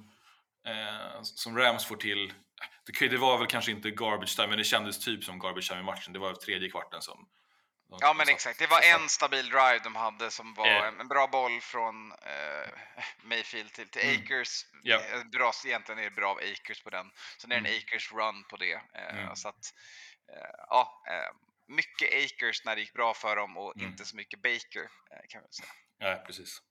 eh, 0.68 1.22
som 1.22 1.58
Rams 1.58 1.86
får 1.86 1.96
till, 1.96 2.34
det, 3.00 3.08
det 3.08 3.18
var 3.18 3.38
väl 3.38 3.48
kanske 3.48 3.72
inte 3.72 3.92
garbage 3.92 4.36
time, 4.36 4.48
men 4.48 4.58
det 4.58 4.64
kändes 4.64 5.00
typ 5.00 5.24
som 5.24 5.40
garbage 5.40 5.68
time 5.70 5.80
i 5.80 5.84
matchen. 5.84 6.14
Det 6.14 6.20
var 6.20 6.34
tredje 6.34 6.70
kvarten 6.70 7.02
som... 7.02 7.28
Ja 7.90 8.14
men 8.14 8.30
exakt, 8.30 8.60
det 8.60 8.68
var 8.68 8.82
en 8.82 9.10
stabil 9.10 9.50
drive 9.50 9.80
de 9.84 9.96
hade 9.96 10.32
som 10.32 10.54
var 10.54 10.68
Eh. 10.68 10.88
en, 10.88 11.00
en 11.00 11.08
bra 11.08 11.28
boll 11.28 11.62
från 11.62 12.12
eh, 12.12 12.70
Mayfield 13.24 13.74
till, 13.74 13.90
till 13.90 14.02
Mm. 14.10 14.22
Akers. 14.24 14.66
Ja. 14.84 14.96
Eh, 14.96 15.24
Bra, 15.24 15.52
egentligen 15.66 16.00
är 16.00 16.04
det 16.04 16.12
bra 16.16 16.30
av 16.32 16.38
Akers 16.38 16.84
på 16.84 16.90
den. 16.90 17.12
Sen 17.42 17.52
är 17.52 17.56
det 17.56 17.60
en 17.60 17.66
Mm. 17.66 17.78
Akers 17.88 18.12
run 18.12 18.44
på 18.50 18.58
det. 18.58 18.74
Eh, 18.74 19.18
Mm. 19.18 19.36
Så 19.36 19.48
att, 19.50 19.74
eh, 20.36 20.50
ja, 20.70 21.04
eh, 21.10 21.36
mycket 21.76 22.10
Akers 22.26 22.66
när 22.66 22.76
det 22.76 22.82
gick 22.82 22.94
bra 22.94 23.14
för 23.14 23.36
dem 23.36 23.58
och 23.58 23.76
Mm. 23.78 23.88
inte 23.92 24.06
så 24.06 24.16
mycket 24.16 24.42
Baker 24.42 24.84
eh, 25.12 25.28
kan 25.30 25.42
man 25.42 25.52
säga. 25.52 25.70
Ja, 25.98 26.24
precis. 26.28 26.62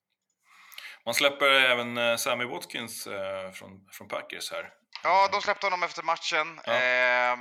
Man 1.04 1.14
släpper 1.14 1.46
även 1.50 1.96
eh, 1.98 2.16
Sammy 2.16 2.44
Watkins 2.44 3.06
eh, 3.06 3.52
från, 3.52 3.88
från 3.92 4.08
Packers 4.08 4.50
här. 4.52 4.72
Ja, 5.02 5.28
de 5.32 5.42
släppte 5.42 5.66
honom 5.66 5.82
efter 5.82 6.02
matchen. 6.02 6.60
Ja. 6.64 6.72
Eh, 6.74 7.36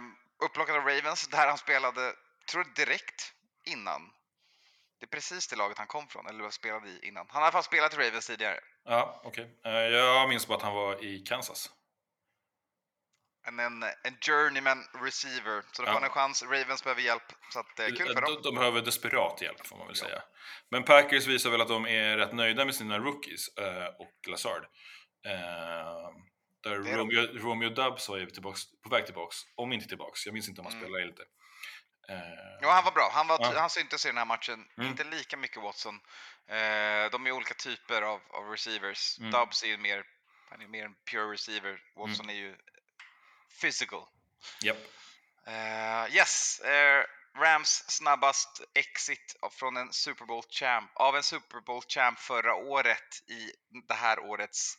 upplockad 0.46 0.75
av 0.75 0.86
Ravens 0.86 1.27
där 1.27 1.48
han 1.48 1.58
spelade, 1.58 2.13
tror 2.51 2.63
direkt 2.75 3.32
innan. 3.65 4.12
Det 5.00 5.05
är 5.05 5.10
precis 5.10 5.48
det 5.48 5.55
laget 5.55 5.77
han 5.77 5.88
kom 5.88 6.07
från, 6.07 6.27
eller 6.27 6.50
spelade 6.50 6.89
i 6.89 7.00
innan. 7.07 7.25
Han 7.29 7.36
har 7.36 7.41
i 7.41 7.43
alla 7.45 7.51
fall 7.51 7.63
spelat 7.63 7.93
i 7.93 7.98
Ravens 7.98 8.27
tidigare. 8.27 8.60
Ja, 8.86 9.22
okej. 9.24 9.60
Eh, 9.65 9.72
jag 9.72 10.29
minns 10.29 10.48
bara 10.48 10.57
att 10.57 10.63
han 10.63 10.74
var 10.74 11.03
i 11.05 11.19
Kansas. 11.19 11.69
en, 13.48 13.60
en, 13.60 13.84
en 13.84 14.17
journeyman 14.22 14.84
receiver. 15.03 15.63
Så 15.72 15.81
de 15.81 15.88
Ja. 15.88 15.93
får 15.98 16.05
en 16.05 16.10
chans. 16.12 16.43
Ravens 16.43 16.84
behöver 16.84 17.01
hjälp. 17.01 17.24
Så 17.53 17.60
att, 17.60 17.79
eh, 17.79 17.88
kul 17.88 17.98
för 18.13 18.22
de, 18.22 18.34
dem. 18.34 18.41
de 18.43 18.55
behöver 18.55 18.81
desperat 18.81 19.41
hjälp 19.41 19.67
får 19.67 19.77
man 19.77 19.88
väl 19.88 19.95
Ja. 20.00 20.05
säga. 20.07 20.24
Men 20.72 20.84
Packers 20.84 21.27
visar 21.27 21.50
väl 21.50 21.62
att 21.62 21.67
de 21.67 21.86
är 21.88 22.17
rätt 22.17 22.34
nöjda 22.34 22.65
med 22.65 22.75
sina 22.75 23.00
rookies 23.00 23.48
eh, 23.57 23.86
och 23.86 24.27
Lazard. 24.27 24.65
Där 26.63 26.79
de. 26.84 26.95
Romeo, 26.95 27.39
Romeo 27.39 27.69
Dubs 27.69 28.10
var 28.10 28.17
ju 28.17 28.25
tillbaks, 28.25 28.62
på 28.84 28.89
väg 28.89 29.05
tillbaks, 29.05 29.38
om 29.55 29.74
inte 29.74 29.88
tillbaks. 29.88 30.25
Jag 30.25 30.34
minns 30.34 30.50
inte 30.50 30.62
om 30.62 30.65
han 30.65 30.74
Mm. 30.74 30.84
spelar 30.86 31.00
eller 31.00 31.10
inte. 31.10 31.24
Eh, 32.10 32.46
Ja, 32.62 32.72
han 32.72 32.84
var 32.84 32.92
bra. 32.92 33.10
Han, 33.14 33.28
var, 33.28 33.38
Ja. 33.42 33.60
han 33.60 33.70
syntes 33.70 34.06
i 34.06 34.10
den 34.10 34.18
här 34.18 34.26
matchen. 34.26 34.68
Mm. 34.78 34.90
Inte 34.90 35.04
lika 35.04 35.38
mycket 35.38 35.64
Watson. 35.64 36.00
Eh, 36.48 37.12
de 37.12 37.28
är 37.28 37.32
olika 37.32 37.54
typer 37.54 38.02
av, 38.02 38.22
av 38.30 38.50
receivers. 38.50 39.20
Mm. 39.20 39.32
Dubs 39.32 39.64
är 39.64 39.68
ju 39.68 39.78
mer, 39.78 40.04
han 40.50 40.62
är 40.62 40.68
mer 40.68 40.86
en 40.86 40.96
pure 41.12 41.34
receiver. 41.34 41.82
Watson 41.96 42.30
är 42.30 42.34
ju 42.34 42.56
physical. 43.62 44.06
Japp. 44.62 44.78
Eh, 45.48 46.16
yes, 46.16 46.62
Rams 47.38 47.84
snabbast 47.88 48.62
exit 48.74 49.36
från 49.52 49.78
en 49.78 49.94
Super 49.94 50.26
Bowl 50.26 50.44
champ, 50.50 50.92
av 50.94 51.16
en 51.16 51.24
Super 51.24 51.60
Bowl 51.60 51.82
champ 51.88 52.20
förra 52.20 52.56
året 52.56 53.24
i 53.28 53.52
det 53.88 53.94
här 53.94 54.20
årets... 54.20 54.78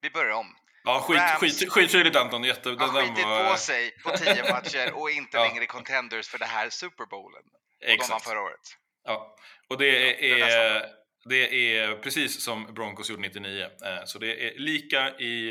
Vi 0.00 0.10
börjar 0.10 0.32
om. 0.34 0.56
Ja, 0.84 1.00
skit, 1.00 1.18
Rams- 1.18 1.36
skit, 1.38 1.72
skittydligt 1.72 2.16
Anton. 2.16 2.44
Jätte, 2.44 2.68
Har 2.68 2.88
skitit 2.88 3.24
var- 3.24 3.50
på 3.50 3.56
sig 3.56 3.90
på 4.02 4.16
tio 4.16 4.52
matcher 4.52 4.92
och 4.94 5.10
inte 5.10 5.36
Ja. 5.36 5.44
längre 5.44 5.66
contenders 5.66 6.28
för 6.28 6.38
det 6.38 6.44
här 6.46 6.70
Super 6.70 7.06
Bowlen. 7.06 7.42
Och 7.42 7.86
de 7.86 7.92
Exakt. 7.92 8.24
förra 8.24 8.40
året. 8.42 8.60
Ja, 9.04 9.36
och 9.68 9.78
det 9.78 9.90
det 9.90 10.30
är 10.40 10.48
är, 10.48 10.86
det 11.28 11.76
är 11.76 11.96
precis 11.96 12.44
som 12.44 12.74
Broncos 12.74 13.10
gjorde 13.10 13.22
99. 13.22 13.62
Eh, 13.84 14.04
Så 14.04 14.18
det 14.18 14.46
är 14.48 14.58
lika 14.58 15.10
i 15.18 15.48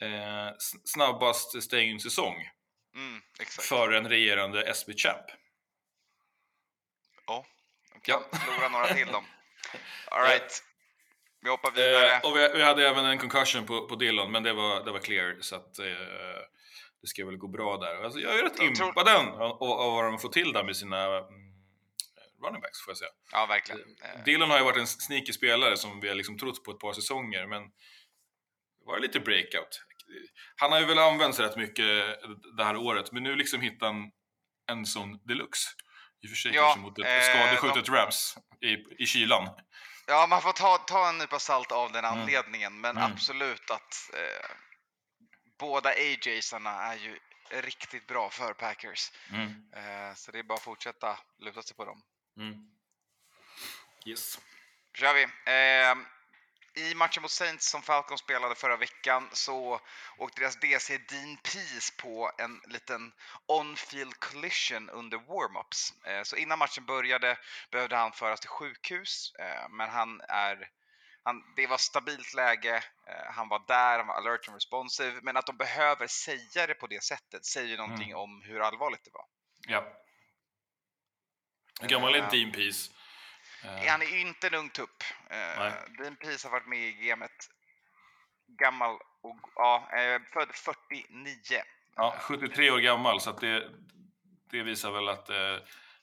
eh, 0.00 0.50
snabbast 0.84 1.62
stängd 1.62 2.02
säsong 2.02 2.34
Mm, 2.94 3.20
exakt. 3.40 3.68
för 3.68 3.92
en 3.92 4.08
regerande 4.08 4.62
SB-champ. 4.74 5.26
Ja, 7.26 7.46
de 7.92 8.00
kan 8.00 8.22
Ja. 8.32 8.38
förlora 8.38 8.68
några 8.68 8.94
till 8.94 9.06
dem. 9.06 9.24
All 10.10 10.22
right. 10.22 10.62
Vi 11.42 11.48
hoppar 11.50 11.70
vidare. 11.70 12.10
Eh, 12.16 12.20
och 12.24 12.36
vi, 12.36 12.48
vi 12.54 12.62
hade 12.62 12.88
även 12.88 13.04
en 13.04 13.18
concussion 13.18 13.66
på, 13.66 13.86
på 13.88 13.94
Dillon, 13.96 14.32
men 14.32 14.42
det 14.42 14.52
var, 14.52 14.84
det 14.84 14.90
var 14.92 14.98
clear. 14.98 15.36
Så 15.40 15.56
att, 15.56 15.78
eh, 15.78 15.84
det 17.02 17.06
ska 17.08 17.26
väl 17.26 17.36
gå 17.36 17.48
bra 17.48 17.76
där. 17.76 18.04
Alltså, 18.04 18.20
jag 18.20 18.38
är 18.38 18.42
rätt 18.42 18.52
Jag 18.58 18.74
tror- 18.74 18.88
impad 18.88 19.06
den 19.06 19.28
och, 19.28 19.62
och 19.62 19.92
vad 19.92 20.04
de 20.04 20.18
får 20.18 20.28
till 20.28 20.52
där 20.52 20.64
med 20.64 20.76
sina 20.76 21.04
mm, 21.06 21.28
running 22.44 22.60
backs, 22.60 22.80
får 22.84 22.90
jag 22.90 22.98
säga. 22.98 23.10
Ja, 23.32 23.46
verkligen. 23.46 23.80
Eh, 23.80 24.24
Dillon 24.24 24.50
har 24.50 24.58
ju 24.58 24.64
varit 24.64 24.76
en 24.78 24.86
sneaky 24.86 25.32
spelare 25.32 25.76
som 25.76 26.00
vi 26.00 26.08
har 26.08 26.14
liksom 26.14 26.38
trott 26.38 26.64
på 26.64 26.70
ett 26.70 26.78
par 26.78 26.92
säsonger, 26.92 27.46
men 27.46 27.62
det 27.62 28.86
var 28.86 28.98
lite 28.98 29.20
breakout. 29.20 29.82
Han 30.56 30.72
har 30.72 30.80
ju 30.80 30.86
väl 30.86 30.98
använts 30.98 31.40
rätt 31.40 31.56
mycket 31.56 31.86
det 32.56 32.64
här 32.64 32.76
året, 32.76 33.12
men 33.12 33.22
nu 33.22 33.36
liksom 33.36 33.60
hittar 33.60 33.86
han 33.86 34.10
en 34.70 34.86
sån 34.86 35.18
deluxe. 35.26 35.68
I 36.22 36.26
och 36.26 36.30
för 36.30 36.36
sig 36.36 36.52
Ja, 36.54 36.62
kanske 36.62 36.80
mot 36.80 36.98
ett 36.98 37.06
eh, 37.06 37.20
skadeskjutet 37.22 37.88
Rams 37.88 38.36
i, 38.60 39.02
i 39.02 39.06
kylan. 39.06 39.48
Ja, 40.10 40.26
man 40.26 40.42
får 40.42 40.52
ta, 40.52 40.78
ta 40.78 41.08
en 41.08 41.18
nypa 41.18 41.38
salt 41.38 41.72
av 41.72 41.92
den 41.92 42.04
Mm. 42.04 42.18
anledningen, 42.20 42.80
men 42.80 42.96
Mm. 42.96 43.12
absolut 43.12 43.70
att 43.70 44.10
eh, 44.14 44.50
båda 45.58 45.88
AJsarna 45.90 46.82
är 46.82 46.96
ju 46.96 47.18
riktigt 47.50 48.06
bra 48.06 48.30
för 48.30 48.52
Packers. 48.54 49.12
Mm. 49.32 49.48
Eh, 49.76 50.14
så 50.14 50.30
det 50.32 50.38
är 50.38 50.42
bara 50.42 50.54
att 50.54 50.62
fortsätta 50.62 51.18
luta 51.38 51.62
sig 51.62 51.76
på 51.76 51.84
dem. 51.84 52.02
Mm. 52.36 52.54
Yes. 54.06 54.38
kör 54.98 55.14
vi. 55.14 55.22
Eh, 55.22 55.96
I 56.80 56.94
matchen 56.94 57.22
mot 57.22 57.30
Saints 57.30 57.70
som 57.70 57.82
Falcons 57.82 58.20
spelade 58.20 58.54
förra 58.54 58.76
veckan 58.76 59.28
så 59.32 59.80
åkte 60.18 60.40
deras 60.40 60.56
DC 60.56 60.98
Dean 60.98 61.36
Pease 61.36 61.92
på 61.96 62.30
en 62.38 62.60
liten 62.68 63.12
on-field 63.46 64.20
collision 64.20 64.90
under 64.90 65.18
warm-ups. 65.18 66.06
Eh, 66.06 66.22
så 66.22 66.36
innan 66.36 66.58
matchen 66.58 66.84
började 66.84 67.38
behövde 67.70 67.96
han 67.96 68.12
föras 68.12 68.40
till 68.40 68.48
sjukhus, 68.48 69.32
eh, 69.38 69.68
men 69.70 69.90
han 69.90 70.20
är 70.20 70.68
han, 71.22 71.42
det 71.56 71.66
var 71.66 71.78
stabilt 71.78 72.34
läge, 72.34 72.76
eh, 73.06 73.32
han 73.32 73.48
var 73.48 73.62
där, 73.66 73.98
han 73.98 74.06
var 74.06 74.14
alert 74.14 74.48
and 74.48 74.54
responsive, 74.54 75.20
men 75.22 75.36
att 75.36 75.46
de 75.46 75.56
behöver 75.56 76.06
säga 76.06 76.66
det 76.66 76.74
på 76.74 76.86
det 76.86 77.02
sättet 77.02 77.44
säger 77.44 77.76
någonting 77.76 78.14
om 78.14 78.42
hur 78.42 78.60
allvarligt 78.60 79.04
det 79.04 79.10
var. 79.14 79.24
Ja. 79.68 79.84
Hur 81.80 81.88
gammal 81.88 82.14
är 82.14 82.30
Dean 82.30 82.52
Peace? 82.52 82.90
Eh, 83.64 83.90
Han 83.90 84.02
är 84.02 84.16
inte 84.20 84.46
en 84.46 84.54
ung 84.54 84.70
tupp. 84.70 85.04
Uh, 85.32 85.72
Dean 85.98 86.16
Pease 86.16 86.46
har 86.48 86.52
varit 86.52 86.66
med 86.68 86.78
i 86.78 86.92
gamet. 86.92 87.50
Gammal 88.58 88.94
och 89.22 89.50
ja, 89.54 89.88
eh, 89.92 90.20
född 90.32 90.54
49. 90.54 91.62
Ja, 91.96 92.16
73 92.20 92.70
år 92.70 92.78
gammal, 92.78 93.20
så 93.20 93.32
det, 93.32 93.68
det 94.50 94.62
visar 94.62 94.90
väl 94.90 95.08
att 95.08 95.30
eh, 95.30 95.56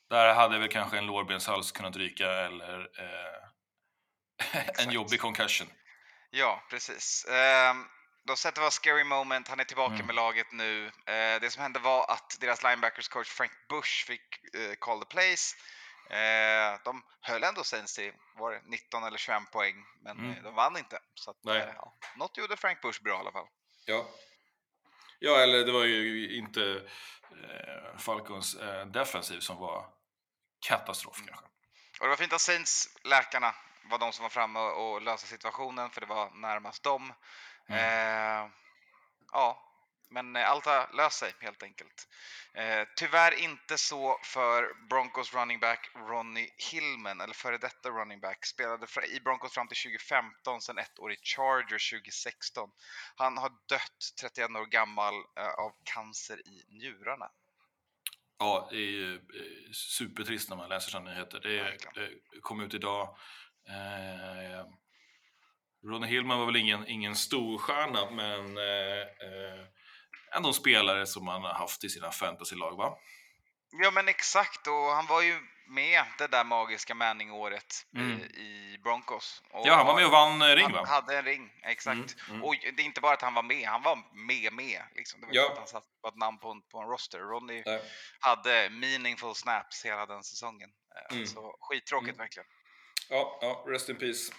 där 0.10 0.34
hade 0.34 0.60
väl 0.60 0.70
kanske 0.70 0.98
en 0.98 1.06
lårbenshals 1.06 1.72
kunnat 1.72 1.96
ryka 1.96 2.32
eller 2.32 2.80
eh, 3.00 3.44
en 4.86 4.92
jobbig 4.92 5.20
concussion. 5.22 5.68
Ja, 6.30 6.64
precis. 6.70 7.26
Eh, 7.26 7.74
de 8.28 8.38
sa 8.38 8.50
att 8.50 8.56
det 8.56 8.62
var 8.62 8.70
scary 8.70 9.04
moment, 9.04 9.48
han 9.48 9.60
är 9.60 9.64
tillbaka 9.64 9.94
Mm. 9.94 10.06
med 10.06 10.16
laget 10.16 10.52
nu. 10.52 10.86
Eh, 10.86 11.40
det 11.42 11.50
som 11.52 11.62
hände 11.64 11.80
var 11.80 12.12
att 12.12 12.38
deras 12.42 12.64
linebackers 12.64 13.08
coach 13.08 13.28
Frank 13.30 13.52
Bush 13.70 14.06
fick 14.08 14.56
eh, 14.56 14.76
call 14.80 15.00
the 15.00 15.06
plays. 15.06 15.56
Eh, 16.10 16.80
de 16.84 17.04
höll 17.22 17.44
ändå 17.44 17.64
Saints 17.64 18.00
var 18.36 18.52
det 18.52 18.62
19 18.66 19.04
eller 19.04 19.18
21 19.18 19.52
poäng, 19.52 19.76
men 20.02 20.18
Mm. 20.20 20.32
eh, 20.38 20.44
de 20.44 20.56
vann 20.56 20.78
inte. 20.78 21.00
Så 21.14 21.32
att, 21.32 21.38
Nej. 21.44 21.58
eh, 21.62 21.74
ja, 21.76 21.94
något 22.16 22.38
gjorde 22.38 22.58
Frank 22.58 22.82
Bush 22.82 23.04
bra 23.04 23.16
i 23.18 23.20
alla 23.20 23.32
fall. 23.32 23.48
Ja. 23.86 24.06
ja, 25.20 25.40
eller 25.40 25.66
det 25.66 25.72
var 25.72 25.84
ju 25.84 26.38
inte 26.38 26.82
eh, 27.32 27.98
Falcons 27.98 28.56
eh, 28.56 28.86
defensiv 28.86 29.40
som 29.40 29.58
var 29.58 29.86
katastrof 30.68 31.18
kanske. 31.28 31.46
Och 32.00 32.06
det 32.06 32.10
var 32.10 32.16
fint 32.16 32.34
att 32.34 32.42
Saints-läkarna 32.42 33.56
var 33.84 33.98
de 34.00 34.12
som 34.12 34.24
var 34.24 34.30
framme 34.30 34.60
och 34.60 34.92
och 34.94 35.02
löste 35.02 35.28
situationen, 35.28 35.90
för 35.90 36.02
det 36.02 36.08
var 36.08 36.30
närmast 36.30 36.84
dem. 36.84 37.14
Eh, 37.70 38.48
ja, 39.32 39.67
men 40.10 40.36
eh, 40.36 40.50
allt 40.50 40.66
har 40.66 40.90
löst 40.98 41.20
sig 41.20 41.34
helt 41.40 41.64
enkelt. 41.64 42.08
Eh, 42.54 42.88
tyvärr 42.96 43.44
inte 43.44 43.78
så 43.78 44.20
för 44.24 44.88
Broncos 44.90 45.34
running 45.34 45.60
back 45.60 45.90
Ronnie 45.96 46.50
Hillman, 46.72 47.22
eller 47.22 47.34
före 47.34 47.58
detta 47.58 47.90
running 47.90 48.20
back. 48.20 48.46
Spelade 48.46 48.88
i 49.08 49.20
Broncos 49.20 49.54
fram 49.54 49.68
till 49.68 49.78
2015, 49.78 50.62
sen 50.62 50.78
ett 50.78 51.00
år 51.00 51.12
i 51.12 51.18
Chargers 51.24 51.90
2016. 51.90 52.70
Han 53.16 53.38
har 53.38 53.50
dött, 53.50 54.14
31 54.22 54.50
år 54.50 54.66
gammal, 54.66 55.14
eh, 55.14 55.48
av 55.48 55.72
cancer 55.84 56.48
i 56.48 56.64
njurarna. 56.70 57.30
Ja, 58.40 58.68
det 58.72 58.78
är 58.78 58.92
ju 58.92 59.22
supertrist 59.74 60.50
när 60.50 60.58
man 60.58 60.70
läser 60.70 60.92
sådana 60.92 61.10
nyheter. 61.10 61.40
Det, 61.40 61.78
det 61.96 62.40
kom 62.42 62.62
ut 62.62 62.74
idag. 62.74 63.18
Eh, 63.70 64.66
Ronny 65.84 66.08
Hillman 66.08 66.40
var 66.40 66.46
väl 66.46 66.56
ingen, 66.56 66.88
ingen 66.88 67.16
storstjärna, 67.16 68.12
men 68.12 68.58
eh, 68.58 69.68
eh, 70.38 70.40
ändå 70.40 70.50
en 70.50 70.54
spelare 70.54 71.06
som 71.08 71.26
man 71.26 71.42
har 71.44 71.54
haft 71.54 71.84
i 71.84 71.90
sina 71.90 72.12
fantasylag, 72.12 72.78
va? 72.78 72.98
Ja 73.84 73.92
men 73.92 74.08
exakt, 74.08 74.68
och 74.68 74.74
han 74.74 75.06
var 75.06 75.22
ju 75.22 75.40
med 75.70 76.04
det 76.18 76.28
där 76.28 76.44
magiska 76.44 76.96
Manning-året 76.96 77.86
Mm. 77.96 78.12
i, 78.22 78.78
Broncos. 78.84 79.44
Och 79.52 79.68
Ja, 79.68 79.76
han 79.76 79.86
var 79.86 79.96
med 79.96 80.06
och 80.06 80.12
vann 80.12 80.42
eh, 80.42 80.56
ring, 80.56 80.64
Han 80.64 80.72
va? 80.74 80.86
hade 80.88 81.18
en 81.18 81.24
ring, 81.26 81.52
exakt. 81.64 81.96
Mm, 81.98 82.30
mm. 82.30 82.44
Och 82.44 82.56
det 82.76 82.82
är 82.82 82.86
inte 82.86 83.02
bara 83.02 83.14
att 83.14 83.22
han 83.22 83.34
var 83.34 83.44
med, 83.44 83.68
han 83.68 83.82
var 83.82 83.96
med 84.28 84.54
med. 84.54 84.82
Liksom. 84.96 85.22
Det 85.22 85.28
var 85.28 85.34
Ja. 85.34 85.42
inte 85.42 85.52
att 85.54 85.58
han 85.58 85.68
satt 85.68 86.02
på 86.02 86.08
ett 86.08 86.16
namn 86.16 86.40
på 86.40 86.52
en, 86.52 86.62
på 86.62 86.80
en 86.80 86.88
roster. 86.88 87.20
Ronny 87.20 87.64
Nej. 87.66 87.82
hade 88.20 88.70
meaningful 88.70 89.36
snaps 89.36 89.86
hela 89.86 90.06
den 90.06 90.24
säsongen. 90.24 90.70
Eh, 90.96 91.16
Mm. 91.16 91.28
Så 91.28 91.58
skittråkigt 91.60 92.10
Mm. 92.16 92.18
verkligen. 92.18 92.48
Ja, 93.10 93.40
ja, 93.42 93.64
rest 93.68 93.90
in 93.90 93.96
peace. 93.96 94.34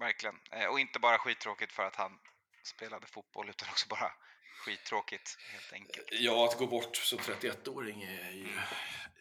Verkligen. 0.00 0.36
Eh, 0.52 0.66
Och 0.66 0.80
inte 0.80 0.98
bara 0.98 1.18
skittråkigt 1.18 1.72
för 1.72 1.82
att 1.86 1.96
han 1.96 2.18
spelade 2.64 3.06
fotboll 3.06 3.48
utan 3.48 3.68
också 3.68 3.88
bara 3.88 4.12
skittråkigt 4.60 5.36
helt 5.52 5.72
enkelt. 5.72 6.08
Ja, 6.10 6.44
att 6.48 6.58
gå 6.58 6.66
bort 6.66 6.96
som 6.96 7.18
31-åring 7.18 8.02
är 8.02 8.30
ju 8.30 8.56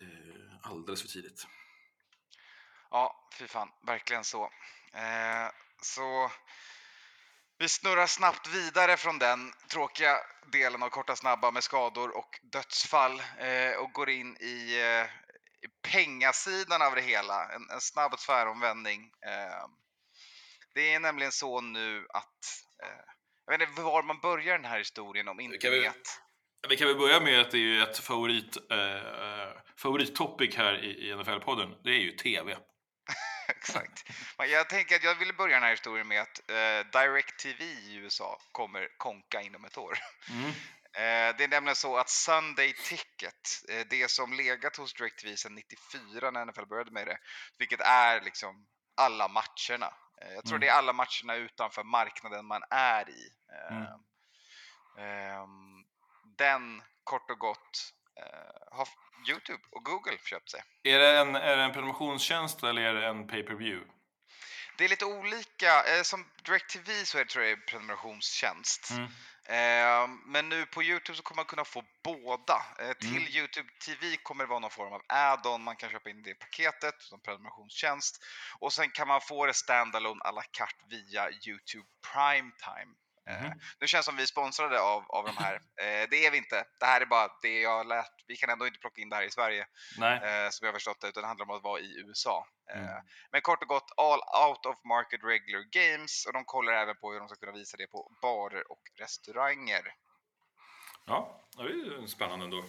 eh, 0.01 0.71
alldeles 0.71 1.01
för 1.01 1.09
tidigt. 1.09 1.47
Ja, 2.91 3.29
fy 3.33 3.47
fan, 3.47 3.69
verkligen 3.81 4.23
så. 4.23 4.43
Eh, 4.93 5.51
så 5.81 6.31
vi 7.57 7.69
snurrar 7.69 8.07
snabbt 8.07 8.47
vidare 8.47 8.97
från 8.97 9.19
den 9.19 9.53
tråkiga 9.71 10.17
delen 10.51 10.83
av 10.83 10.89
korta 10.89 11.15
snabba 11.15 11.51
med 11.51 11.63
skador 11.63 12.17
och 12.17 12.39
dödsfall 12.41 13.21
eh, 13.37 13.71
och 13.71 13.91
går 13.91 14.09
in 14.09 14.37
i, 14.37 14.81
eh, 14.81 15.07
pengasidan 15.81 16.81
av 16.81 16.95
det 16.95 17.01
hela. 17.01 17.53
En, 17.53 17.69
en 17.69 17.81
snabb 17.81 18.17
tväromvändning. 18.17 19.11
Eh, 19.21 19.67
det 20.73 20.93
är 20.93 20.99
nämligen 20.99 21.31
så 21.31 21.61
nu 21.61 22.07
att 22.09 22.63
eh, 22.83 23.13
jag 23.51 23.57
vet 23.59 23.69
inte 23.69 23.81
var 23.81 24.03
man 24.03 24.19
börjar 24.19 24.57
den 24.57 24.65
här 24.71 24.77
historien 24.77 25.27
om 25.27 25.39
inte 25.39 25.57
Kan 25.57 25.71
vi- 25.71 25.79
vet. 25.79 25.95
Vi 26.69 26.77
kan 26.77 26.87
väl 26.87 26.97
börja 26.97 27.19
med 27.19 27.39
att 27.41 27.51
det 27.51 27.57
är 27.57 27.81
ett 27.83 27.97
favorit, 27.99 28.57
eh, 28.71 29.61
favorittopic 29.77 30.55
här 30.55 30.83
i, 30.83 30.87
i 30.89 31.13
NFL-podden. 31.13 31.75
Det 31.83 31.89
är 31.89 31.99
ju 31.99 32.11
TV. 32.11 32.57
Exakt. 33.47 34.03
Men 34.37 34.49
jag 34.49 34.69
tänker 34.69 34.95
att 34.95 35.03
jag 35.03 35.15
ville 35.15 35.33
börja 35.33 35.53
den 35.55 35.63
här 35.63 35.69
historien 35.71 36.07
med 36.07 36.21
att 36.21 36.49
eh, 36.49 37.01
DirecTV 37.01 37.63
i 37.63 37.95
USA 37.95 38.39
kommer 38.51 38.87
konka 38.97 39.41
inom 39.41 39.65
ett 39.65 39.77
år. 39.77 39.97
Mm. 40.29 40.51
Eh, 40.93 41.35
det 41.37 41.43
är 41.43 41.47
nämligen 41.47 41.75
så 41.75 41.97
att 41.97 42.09
Sunday 42.09 42.73
Ticket, 42.73 43.69
eh, 43.69 43.85
det 43.89 44.11
som 44.11 44.33
legat 44.33 44.75
hos 44.77 44.93
DirecTV 44.93 45.35
sedan 45.35 45.55
94 45.55 46.31
när 46.31 46.45
NFL 46.45 46.65
började 46.65 46.91
med 46.91 47.07
det, 47.07 47.17
vilket 47.57 47.81
är 47.81 48.21
liksom 48.21 48.67
alla 48.97 49.27
matcherna. 49.27 49.93
Eh, 50.21 50.33
jag 50.33 50.43
tror 50.45 50.55
Mm. 50.57 50.59
det 50.61 50.67
är 50.67 50.73
alla 50.73 50.93
matcherna 50.93 51.35
utanför 51.35 51.83
marknaden 51.83 52.45
man 52.45 52.61
är 52.69 53.09
i. 53.09 53.29
Mm. 53.71 53.83
ehm, 54.97 55.85
den, 56.37 56.81
kort 57.03 57.29
och 57.31 57.39
gott, 57.39 57.93
eh, 58.19 58.77
har 58.77 58.87
Youtube 59.29 59.63
och 59.71 59.85
Google 59.85 60.17
köpt 60.25 60.49
sig. 60.51 60.63
Är, 60.83 60.99
det 60.99 61.19
en, 61.19 61.35
är 61.35 61.57
det 61.57 61.63
en 61.63 61.73
prenumerationstjänst 61.73 62.63
eller 62.63 62.81
är 62.81 62.93
det 62.93 63.07
en 63.07 63.27
pay-per-view? 63.27 63.91
Det 64.77 64.85
är 64.85 64.89
lite 64.89 65.05
olika. 65.05 65.83
Eh, 65.83 66.01
som 66.03 66.25
DirecTV 66.45 67.05
så 67.05 67.17
är 67.17 67.25
det, 67.25 67.29
tror 67.29 67.45
jag, 67.45 67.67
prenumerationstjänst. 67.67 68.91
Mm. 68.91 69.11
Eh, 69.49 70.07
men 70.25 70.49
nu 70.49 70.65
på 70.65 70.83
Youtube 70.83 71.17
så 71.17 71.23
kommer 71.23 71.39
man 71.39 71.45
kunna 71.45 71.65
få 71.65 71.83
båda. 72.03 72.57
Eh, 72.79 72.93
till 72.93 73.09
Mm. 73.09 73.27
Youtube 73.37 73.69
TV 73.85 74.17
kommer 74.17 74.43
det 74.43 74.49
vara 74.49 74.59
någon 74.59 74.71
form 74.71 74.93
av 74.93 75.01
add-on. 75.07 75.63
Man 75.63 75.75
kan 75.75 75.89
köpa 75.89 76.09
in 76.09 76.23
det 76.23 76.35
paketet 76.35 76.95
som 77.01 77.21
prenumerationstjänst. 77.21 78.23
Och 78.59 78.73
sen 78.73 78.91
kan 78.91 79.07
man 79.07 79.21
få 79.21 79.45
det 79.45 79.53
standalone 79.53 80.21
à 80.23 80.31
la 80.31 80.43
carte 80.51 80.85
via 80.89 81.29
Youtube 81.31 81.87
Primetime. 82.13 82.95
Eh, 83.29 83.41
Mhm. 83.43 83.59
nu 83.79 83.87
känns 83.87 84.05
som 84.05 84.15
vi 84.15 84.21
är 84.21 84.27
sponsrade 84.27 84.81
av, 84.81 85.05
av 85.11 85.25
de 85.25 85.37
här. 85.37 85.55
Eh, 85.81 86.07
det 86.09 86.25
är 86.25 86.31
vi 86.31 86.37
inte. 86.37 86.65
Det 86.79 86.85
här 86.85 87.01
är 87.01 87.05
bara 87.05 87.31
det 87.41 87.59
jag 87.61 87.77
har 87.77 87.83
lärt. 87.83 88.23
Vi 88.27 88.35
kan 88.35 88.49
ändå 88.49 88.67
inte 88.67 88.79
plocka 88.79 89.01
in 89.01 89.09
det 89.09 89.15
här 89.15 89.23
i 89.23 89.31
Sverige 89.31 89.67
Nej. 89.97 90.15
eh, 90.15 90.49
som 90.49 90.65
jag 90.65 90.71
har 90.71 90.73
förstått 90.73 91.01
det, 91.01 91.07
utan 91.07 91.21
det 91.23 91.27
handlar 91.27 91.45
om 91.49 91.55
att 91.57 91.63
vara 91.63 91.79
i 91.79 91.99
USA. 91.99 92.47
Eh, 92.73 92.79
Mm. 92.79 93.03
Men 93.31 93.41
kort 93.41 93.61
och 93.61 93.67
gott, 93.67 93.91
all 93.97 94.47
out 94.49 94.65
of 94.65 94.83
market 94.85 95.23
regular 95.23 95.63
games 95.71 96.25
och 96.25 96.33
de 96.33 96.45
kollar 96.45 96.73
även 96.73 96.95
på 96.95 97.11
hur 97.11 97.19
de 97.19 97.27
ska 97.29 97.37
kunna 97.37 97.51
visa 97.51 97.77
det 97.77 97.87
på 97.87 98.11
barer 98.21 98.71
och 98.71 98.81
restauranger. 98.99 99.93
Ja, 101.05 101.41
det 101.57 101.63
är 101.63 101.67
ju 102.01 102.07
spännande 102.07 102.45
ändå. 102.45 102.63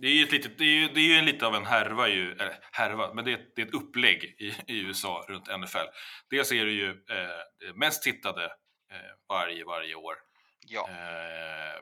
Det 0.00 0.06
är 0.06 0.12
ju 0.14 0.22
ett 0.24 0.32
litet, 0.32 0.58
det 0.58 0.64
är 0.64 0.68
ju, 0.80 0.88
det 0.88 1.00
är 1.00 1.04
ju 1.04 1.14
en 1.18 1.24
lite 1.24 1.46
av 1.46 1.54
en 1.54 1.66
härva, 1.66 2.08
ju, 2.08 2.32
eller 2.32 2.58
härva, 2.72 3.14
men 3.14 3.24
det 3.24 3.30
är, 3.32 3.34
ett- 3.38 3.52
det 3.56 3.62
är 3.62 3.66
ett 3.66 3.74
upplägg 3.74 4.24
i, 4.24 4.54
i 4.66 4.80
USA 4.80 5.24
runt 5.28 5.46
NFL. 5.60 5.86
Dels 6.30 6.52
är 6.52 6.64
det 6.64 6.72
ju 6.72 6.88
eh, 6.90 7.74
mest 7.74 8.02
tittade 8.02 8.44
eh, 8.44 8.98
varje, 9.28 9.64
varje 9.64 9.94
år. 9.94 10.14
Ja, 10.66 10.88
Eh, 10.90 11.80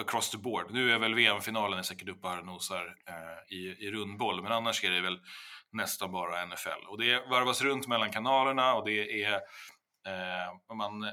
across 0.00 0.30
the 0.30 0.38
board. 0.38 0.70
Nu 0.72 0.92
är 0.92 0.98
väl 0.98 1.14
VM-finalen 1.14 1.84
säkert 1.84 2.08
uppe 2.08 2.28
här 2.28 2.38
och 2.38 2.46
nosar 2.46 2.94
eh, 3.08 3.56
i, 3.56 3.76
i 3.86 3.90
rundboll, 3.90 4.42
men 4.42 4.52
annars 4.52 4.84
är 4.84 4.90
det 4.90 5.00
väl 5.00 5.20
nästan 5.72 6.12
bara 6.12 6.44
NFL. 6.46 6.86
Och 6.88 6.98
det 6.98 7.26
varvas 7.30 7.62
runt 7.62 7.86
mellan 7.88 8.12
kanalerna 8.12 8.74
och 8.74 8.84
det 8.86 9.24
är 9.24 9.32
eh, 10.06 10.74
man, 10.76 10.98
man, 10.98 11.10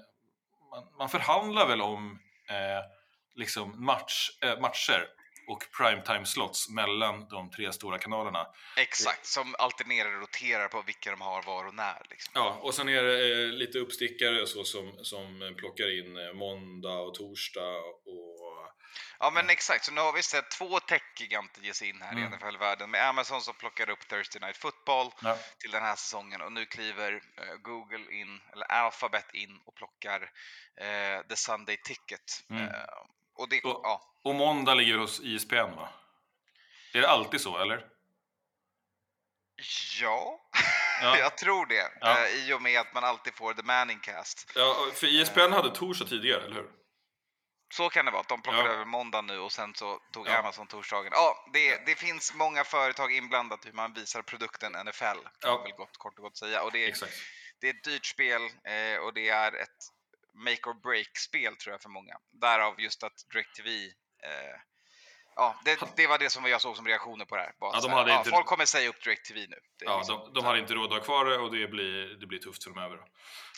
man 0.98 1.10
förhandlar 1.10 1.68
väl 1.68 1.82
om 1.82 2.20
eh, 2.50 2.84
liksom 3.36 3.86
match, 3.86 4.30
eh, 4.44 4.60
matcher 4.60 5.08
och 5.52 5.64
primetime 5.78 6.26
slots 6.26 6.70
mellan 6.70 7.28
de 7.30 7.50
tre 7.50 7.74
stora 7.74 7.98
kanalerna. 7.98 8.48
exakt. 8.78 9.26
Som 9.26 9.56
alternerar 9.60 10.16
och 10.16 10.22
roterar 10.22 10.68
på 10.68 10.82
vilka 10.82 11.12
de 11.12 11.22
har 11.22 11.42
var 11.44 11.66
och 11.68 11.76
när. 11.76 12.06
Liksom. 12.10 12.32
Ja, 12.36 12.60
och 12.62 12.74
sen 12.74 12.90
är 12.90 13.04
det 13.04 13.44
eh, 13.44 13.52
lite 13.52 13.78
uppstickare 13.80 14.48
så 14.48 14.64
som, 14.64 15.00
som 15.04 15.56
plockar 15.58 16.00
in 16.00 16.18
eh, 16.18 16.34
måndag 16.34 17.00
och 17.00 17.14
torsdag 17.14 17.78
och 18.06 18.52
Ja, 19.20 19.32
men 19.32 19.50
exakt. 19.50 19.86
Så 19.86 19.92
nu 19.92 20.02
har 20.02 20.14
vi 20.14 20.24
sett 20.24 20.52
två 20.52 20.80
tech-giganter 20.80 21.62
ge 21.62 21.74
sig 21.74 21.90
in 21.90 22.02
här 22.02 22.14
i 22.18 22.22
Mm. 22.22 22.32
NFL-världen 22.32 22.92
med 22.92 23.08
Amazon 23.10 23.42
som 23.42 23.54
plockar 23.54 23.90
upp 23.90 24.08
Thursday 24.08 24.42
Night 24.42 24.58
Football 24.58 25.12
ja, 25.22 25.38
till 25.60 25.72
den 25.72 25.84
här 25.84 25.96
säsongen 25.96 26.42
och 26.42 26.52
nu 26.52 26.66
kliver 26.66 27.14
eh, 27.14 27.56
Google 27.62 28.12
in, 28.12 28.42
eller 28.54 28.66
Alphabet 28.66 29.34
in 29.34 29.60
och 29.66 29.76
plockar 29.76 30.32
The 31.30 31.36
Sunday 31.36 31.78
Ticket. 31.84 32.44
Mm. 32.50 32.70
Och 33.42 33.50
det, 33.50 33.62
Och- 33.62 33.82
ja, 33.84 34.02
Och 34.24 34.36
måndag 34.36 34.74
ligger 34.74 34.98
hos 34.98 35.20
ISPN 35.20 35.56
va? 35.76 35.90
Är 36.94 37.02
det 37.02 37.10
alltid 37.10 37.42
så 37.42 37.58
eller? 37.58 37.88
Ja, 40.02 40.40
Ja. 41.02 41.18
jag 41.18 41.38
tror 41.38 41.66
det. 41.66 41.92
Ja. 42.02 42.26
Eh, 42.26 42.36
I 42.50 42.54
och 42.54 42.62
med 42.62 42.80
att 42.80 42.94
man 42.94 43.04
alltid 43.04 43.34
får 43.36 43.54
The 43.54 43.64
Manning 43.64 44.00
Cast. 44.00 44.52
Ja, 44.56 44.88
för 44.94 45.08
ISPN 45.08 45.40
hade 45.52 45.76
torsdag 45.76 46.06
tidigare, 46.06 46.42
eller 46.46 46.56
hur? 46.56 46.70
Så 47.74 47.90
kan 47.90 48.06
det 48.06 48.12
vara. 48.12 48.24
De 48.30 48.42
plockade 48.42 48.64
Ja. 48.70 48.74
över 48.74 48.86
måndag 48.86 49.22
nu 49.22 49.40
och 49.40 49.52
sen 49.52 49.74
så 49.76 50.00
tog 50.12 50.28
Ja. 50.28 50.38
Amazon 50.38 50.68
torsdagen. 50.68 51.12
Ja, 51.12 51.50
det, 51.54 51.86
det 51.86 51.96
finns 51.96 52.34
många 52.34 52.64
företag 52.64 53.12
inblandat 53.14 53.66
hur 53.66 53.74
man 53.74 53.94
visar 53.94 54.22
produkten 54.22 54.72
NFL. 54.72 55.02
Kan 55.02 55.22
Ja. 55.42 55.54
man 55.54 55.64
väl 55.64 55.72
gott, 55.72 55.98
kort 55.98 56.18
och 56.18 56.24
gott 56.24 56.38
säga. 56.38 56.64
Och 56.64 56.72
det, 56.72 56.86
är- 56.86 56.96
det 57.62 57.70
är 57.70 57.74
ett 57.74 57.84
dyrt 57.84 58.06
spel 58.06 58.42
eh, 58.64 58.98
och 59.04 59.14
det 59.14 59.30
är 59.30 59.56
ett 59.56 59.78
make 60.34 60.70
or 60.70 60.74
break-spel 60.74 61.56
tror 61.56 61.74
jag 61.74 61.82
för 61.82 61.90
många. 61.90 62.14
Därav 62.42 62.82
just 62.82 63.04
att 63.04 63.14
DirecTV 63.34 63.70
eh, 64.24 64.60
Ja, 65.36 65.60
det, 65.66 65.80
det 65.96 66.08
var 66.08 66.18
det 66.18 66.30
som 66.30 66.46
jag 66.46 66.62
såg 66.62 66.76
som 66.76 66.88
reaktioner 66.88 67.26
på 67.26 67.36
det 67.36 67.42
här. 67.42 67.54
Bara 67.60 67.72
Ja, 67.76 67.82
de 67.82 67.92
hade 67.92 68.12
ja, 68.12 68.18
inte- 68.18 68.30
Folk 68.30 68.46
kommer 68.46 68.66
säga 68.66 68.90
upp 68.90 69.04
DirecTV 69.04 69.48
nu. 69.50 69.58
Ja, 69.86 69.98
liksom- 69.98 70.20
de, 70.20 70.34
de 70.34 70.46
hade 70.46 70.60
inte 70.60 70.74
råd 70.74 70.86
att 70.86 70.98
ha 70.98 71.00
kvar 71.00 71.26
det 71.26 71.38
och 71.38 71.52
det 71.52 71.68
blir, 71.68 72.20
det 72.20 72.28
blir 72.28 72.40
tufft 72.40 72.64
framöver. 72.64 72.98
Då. 72.98 73.04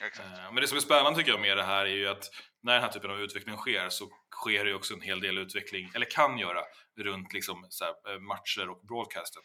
Exakt. 0.06 0.28
Eh, 0.38 0.44
Men 0.52 0.56
det 0.56 0.68
som 0.68 0.78
är 0.78 0.82
spännande 0.82 1.20
tycker 1.20 1.32
jag 1.32 1.42
med 1.42 1.58
det 1.58 1.64
här 1.64 1.86
är 1.86 1.90
ju 1.90 2.08
att 2.10 2.30
när 2.64 2.74
den 2.74 2.82
här 2.84 2.90
typen 2.90 3.12
av 3.12 3.20
utveckling 3.20 3.58
sker 3.58 3.90
så 3.90 4.10
sker 4.32 4.66
det 4.66 4.74
också 4.74 4.94
en 4.94 5.02
hel 5.02 5.20
del 5.20 5.38
utveckling, 5.38 5.92
eller 5.96 6.12
kan 6.12 6.38
göra, 6.38 6.64
runt 6.98 7.34
liksom 7.34 7.68
här, 7.82 8.14
eh, 8.14 8.20
matcher 8.20 8.70
och 8.70 8.86
broadcasten. 8.88 9.42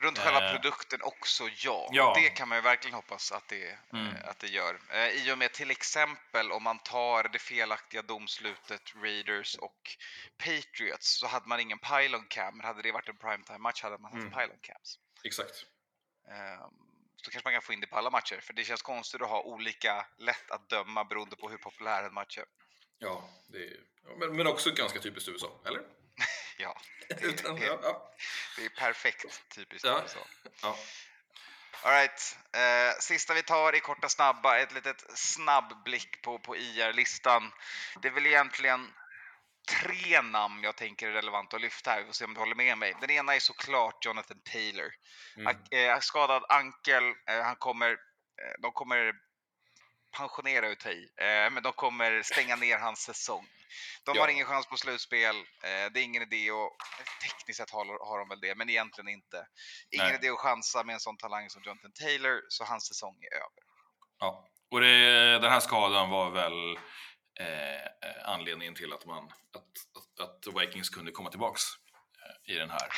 Runt 0.00 0.18
själva 0.18 0.44
Eh, 0.48 0.52
produkten 0.52 1.02
också, 1.02 1.48
ja. 1.64 1.88
ja. 1.92 2.12
Det 2.16 2.28
kan 2.28 2.48
man 2.48 2.58
ju 2.58 2.62
verkligen 2.62 2.94
hoppas 2.94 3.32
att 3.32 3.48
det, 3.48 3.78
Mm. 3.92 4.06
eh, 4.06 4.28
att 4.28 4.38
det 4.38 4.46
gör. 4.46 4.78
Eh, 4.90 5.08
I 5.08 5.32
och 5.32 5.38
med 5.38 5.52
till 5.52 5.70
exempel 5.70 6.52
om 6.52 6.62
man 6.62 6.78
tar 6.78 7.28
det 7.28 7.38
felaktiga 7.38 8.02
domslutet 8.02 8.82
Raiders 9.02 9.54
och 9.56 9.96
Patriots 10.38 11.18
så 11.18 11.26
hade 11.26 11.48
man 11.48 11.60
ingen 11.60 11.78
pylon 11.78 12.24
cam. 12.28 12.56
Men 12.56 12.66
hade 12.66 12.82
det 12.82 12.92
varit 12.92 13.08
en 13.08 13.16
primetime-match 13.16 13.82
hade 13.82 13.98
man 13.98 14.12
haft 14.12 14.22
Mm. 14.26 14.32
pylon 14.38 14.58
cams. 14.60 14.98
Exakt. 15.24 15.54
Eh, 16.28 16.66
Så 17.24 17.30
kanske 17.30 17.46
man 17.46 17.52
kan 17.52 17.62
få 17.62 17.72
in 17.72 17.80
det 17.80 17.86
på 17.86 17.96
alla 17.96 18.10
matcher. 18.10 18.40
För 18.40 18.52
det 18.52 18.64
känns 18.64 18.82
konstigt 18.82 19.22
att 19.22 19.28
ha 19.28 19.42
olika 19.42 20.06
lätt 20.18 20.50
att 20.50 20.68
döma 20.68 21.04
beroende 21.04 21.36
på 21.36 21.48
hur 21.48 21.58
populär 21.58 22.04
en 22.04 22.14
match 22.14 22.38
är. 22.38 22.44
Ja, 22.98 23.28
det 23.48 23.58
är, 23.58 23.76
men, 24.18 24.36
men 24.36 24.46
också 24.46 24.70
ganska 24.70 25.00
typiskt 25.00 25.28
USA, 25.28 25.60
eller? 25.66 25.82
Ja, 26.58 26.80
Utan, 27.20 27.56
ja, 27.56 27.78
ja, 27.82 28.12
det 28.56 28.64
är 28.64 28.68
perfekt 28.68 29.42
typiskt 29.48 29.84
Ja. 29.84 30.02
USA. 30.02 30.18
ja. 30.62 30.76
All 31.84 31.92
right. 31.92 32.36
Eh, 32.52 33.00
sista 33.00 33.34
vi 33.34 33.42
tar 33.42 33.76
i 33.76 33.80
korta 33.80 34.08
snabba, 34.08 34.58
ett 34.58 34.72
litet 34.72 35.04
snabb 35.18 35.84
blick 35.84 36.22
på, 36.22 36.38
på 36.38 36.56
IR-listan. 36.56 37.52
Det 38.02 38.08
är 38.08 38.12
väl 38.12 38.26
egentligen 38.26 38.92
tre 39.70 40.22
namn 40.22 40.62
jag 40.64 40.76
tänker 40.76 41.08
är 41.08 41.12
relevanta 41.12 41.56
att 41.56 41.62
lyfta 41.62 41.90
här. 41.90 42.00
Vi 42.00 42.06
får 42.06 42.12
se 42.12 42.24
om 42.24 42.34
du 42.34 42.40
håller 42.40 42.54
med 42.54 42.78
mig. 42.78 42.94
Den 43.00 43.10
ena 43.10 43.34
är 43.34 43.38
såklart 43.40 44.04
Jonathan 44.04 44.40
Taylor. 44.52 44.90
Mm. 45.36 45.46
Ak- 45.46 45.74
eh, 45.74 45.98
skadad 46.00 46.44
ankel. 46.48 47.04
Eh, 47.28 47.42
han 47.42 47.56
kommer, 47.56 47.90
eh, 47.90 48.60
de 48.62 48.72
kommer 48.72 49.12
pensionera 50.16 50.68
ut 50.68 50.86
i, 50.86 51.08
eh, 51.16 51.50
men 51.50 51.62
de 51.62 51.72
kommer 51.72 52.22
stänga 52.22 52.56
ner 52.56 52.78
hans 52.78 53.00
säsong. 53.00 53.46
De 54.04 54.14
Ja. 54.16 54.22
har 54.22 54.28
ingen 54.28 54.46
chans 54.46 54.66
på 54.66 54.76
slutspel. 54.76 55.36
Eh, 55.36 55.92
det 55.92 56.00
är 56.00 56.04
ingen 56.04 56.22
idé 56.22 56.50
och 56.50 56.76
tekniskt 57.22 57.56
sett 57.56 57.70
har, 57.70 58.08
har 58.08 58.18
de 58.18 58.28
väl 58.28 58.40
det, 58.40 58.54
men 58.54 58.70
egentligen 58.70 59.08
inte. 59.08 59.46
Ingen 59.90 60.06
Nej. 60.06 60.14
idé 60.14 60.28
att 60.28 60.38
chansa 60.38 60.84
med 60.84 60.94
en 60.94 61.00
sån 61.00 61.16
talang 61.16 61.50
som 61.50 61.62
Jonathan 61.62 61.92
Taylor, 61.92 62.42
så 62.48 62.64
hans 62.64 62.88
säsong 62.88 63.16
är 63.30 63.36
över. 63.36 63.62
Ja, 64.18 64.48
och 64.70 64.80
det, 64.80 65.38
den 65.38 65.52
här 65.52 65.60
skadan 65.60 66.10
var 66.10 66.30
väl 66.30 66.78
eh, 67.40 67.82
eh, 67.82 68.22
anledningen 68.24 68.74
till 68.74 68.92
att, 68.92 69.06
man, 69.06 69.24
att, 69.24 70.20
att, 70.20 70.46
att 70.48 70.62
Vikings 70.62 70.88
kunde 70.88 71.12
komma 71.12 71.30
tillbaks 71.30 71.62
eh, 72.48 72.54
i 72.54 72.58
den 72.58 72.70
här. 72.70 72.88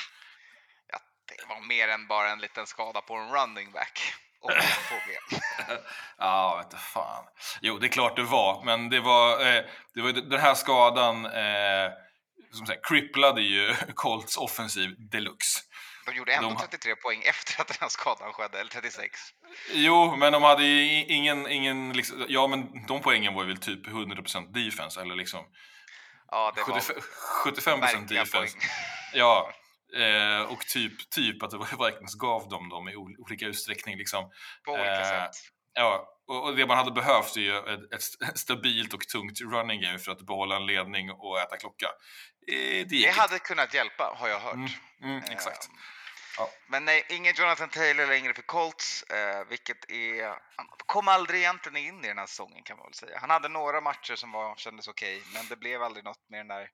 Ja, 0.92 0.98
det 1.28 1.48
var 1.48 1.60
mer 1.60 1.88
än 1.88 2.06
bara 2.06 2.30
en 2.30 2.38
liten 2.38 2.66
skada 2.66 3.00
på 3.00 3.14
en 3.14 3.30
running 3.30 3.72
back. 3.72 4.14
Och 4.40 4.50
problem. 4.88 5.40
Ja, 6.18 6.56
vet 6.56 6.70
du 6.70 6.76
fan. 6.76 7.24
Jo, 7.60 7.78
det 7.78 7.86
är 7.86 7.88
klart 7.88 8.16
det 8.16 8.22
var, 8.22 8.64
men 8.64 8.90
det 8.90 9.00
var, 9.00 9.40
eh, 9.40 9.64
det 9.94 10.02
var 10.02 10.12
den 10.12 10.40
här 10.40 10.54
skadan 10.54 11.26
eh, 11.26 11.92
som 12.52 12.66
sagt, 12.66 12.86
cripplade 12.86 13.42
ju 13.42 13.74
Colts 13.94 14.36
offensiv 14.36 14.94
deluxe. 15.10 15.60
De 16.06 16.14
gjorde 16.16 16.32
ändå 16.32 16.48
De 16.48 16.54
ha- 16.54 16.60
33 16.62 16.96
poäng 16.96 17.22
efter 17.22 17.60
att 17.60 17.68
den 17.68 17.76
här 17.80 17.88
skadan 17.88 18.32
skedde, 18.32 18.60
eller 18.60 18.70
36. 18.70 19.20
Jo, 19.72 20.16
men 20.16 20.32
de 20.32 20.42
hade 20.42 20.64
ju 20.64 21.04
ingen, 21.04 21.46
ingen 21.48 21.92
liksom, 21.92 22.24
ja 22.28 22.46
men 22.46 22.86
de 22.86 23.00
poängen 23.00 23.34
var 23.34 23.42
ju 23.42 23.48
väl 23.48 23.58
typ 23.58 23.86
100% 23.86 24.52
defense, 24.52 25.00
eller 25.00 25.14
liksom 25.14 25.44
Ja, 26.30 26.52
det 26.56 26.60
var 26.62 26.80
75, 26.80 26.96
75% 27.44 27.80
verkliga 27.80 28.20
defense. 28.24 28.56
poäng. 28.58 28.68
Ja, 29.12 29.52
eh, 29.96 30.40
och 30.42 30.60
typ, 30.66 31.10
typ 31.10 31.42
att 31.42 31.50
det 31.50 31.56
var 31.58 31.86
Vikings 31.90 32.14
gav 32.14 32.48
dem 32.48 32.68
dem 32.68 32.88
i 32.88 32.94
ol- 32.96 33.16
olika 33.18 33.46
utsträckning. 33.46 33.96
Liksom. 33.98 34.30
På 34.64 34.72
olika 34.72 35.00
Eh, 35.00 35.08
sätt. 35.24 35.30
Ja, 35.74 36.08
och, 36.28 36.56
det 36.56 36.66
man 36.66 36.76
hade 36.78 36.90
behövt 36.90 37.36
är 37.36 37.40
ju 37.40 37.58
ett, 37.58 37.92
ett 37.94 38.00
st- 38.00 38.38
stabilt 38.38 38.94
och 38.94 39.00
tungt 39.00 39.40
running 39.40 39.82
game 39.82 39.98
för 39.98 40.12
att 40.12 40.26
behålla 40.26 40.56
en 40.56 40.66
ledning 40.66 41.10
och 41.10 41.40
äta 41.40 41.56
klocka. 41.56 41.86
Eh, 42.52 42.56
det 42.56 42.84
Det 42.84 43.10
hade 43.10 43.38
kunnat 43.38 43.74
hjälpa, 43.74 44.14
har 44.18 44.28
jag 44.28 44.40
hört. 44.40 44.54
Mm, 44.54 44.68
mm, 45.02 45.22
exakt. 45.30 45.68
Ja. 46.38 46.50
Men 46.66 46.84
nej, 46.84 47.06
ingen 47.08 47.34
Jonathan 47.34 47.68
Taylor 47.68 48.06
längre 48.06 48.34
för 48.34 48.42
Colts, 48.42 49.02
eh, 49.02 49.44
vilket 49.48 49.90
är... 49.90 50.28
Han 50.28 50.66
kom 50.86 51.08
aldrig 51.08 51.40
egentligen 51.40 51.76
in 51.76 52.04
i 52.04 52.08
den 52.08 52.18
här 52.18 52.26
säsongen 52.26 52.62
kan 52.62 52.76
man 52.76 52.86
väl 52.86 52.94
säga. 52.94 53.18
Han 53.20 53.30
hade 53.30 53.48
några 53.48 53.80
matcher 53.80 54.14
som 54.14 54.32
var, 54.32 54.56
kändes 54.56 54.88
okej, 54.88 55.22
men 55.34 55.46
det 55.48 55.56
blev 55.56 55.82
aldrig 55.82 56.04
något 56.04 56.28
med 56.28 56.40
den 56.40 56.48
där 56.48 56.68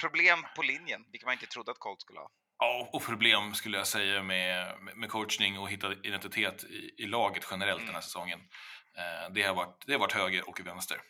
problem 0.00 0.46
på 0.56 0.62
linjen, 0.62 1.04
vilket 1.12 1.26
man 1.26 1.32
inte 1.32 1.46
trodde 1.46 1.70
att 1.70 1.78
Colts 1.78 2.02
skulle 2.02 2.18
ha. 2.18 2.30
Ja, 2.58 2.88
och 2.92 3.02
problem 3.04 3.54
skulle 3.54 3.78
jag 3.78 3.86
säga 3.86 4.22
med, 4.22 4.78
med- 4.96 5.10
coachning 5.10 5.58
och 5.58 5.70
hitta 5.70 5.92
identitet 5.92 6.64
i, 6.64 6.94
i 6.98 7.06
laget 7.06 7.46
generellt 7.50 7.86
den 7.86 7.94
här 7.94 8.00
säsongen. 8.02 8.40
Eh, 8.98 9.32
det, 9.32 9.42
har 9.42 9.54
varit, 9.54 9.84
det 9.86 9.92
har 9.92 10.00
varit 10.00 10.12
höger 10.12 10.48
och 10.48 10.60
vänster. 10.60 11.00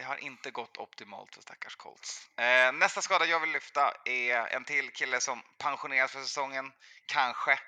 Det 0.00 0.04
har 0.06 0.16
inte 0.16 0.50
gått 0.50 0.76
optimalt 0.76 1.34
för 1.34 1.42
stackars 1.42 1.76
Colts. 1.76 2.28
Eh, 2.36 2.72
nästa 2.72 3.02
skada 3.02 3.26
jag 3.26 3.40
vill 3.40 3.50
lyfta 3.52 3.94
är 4.04 4.54
en 4.54 4.64
till 4.64 4.90
kille 4.90 5.20
som 5.20 5.42
pensioneras 5.58 6.12
för 6.12 6.20
säsongen, 6.22 6.72
kanske. 7.06 7.58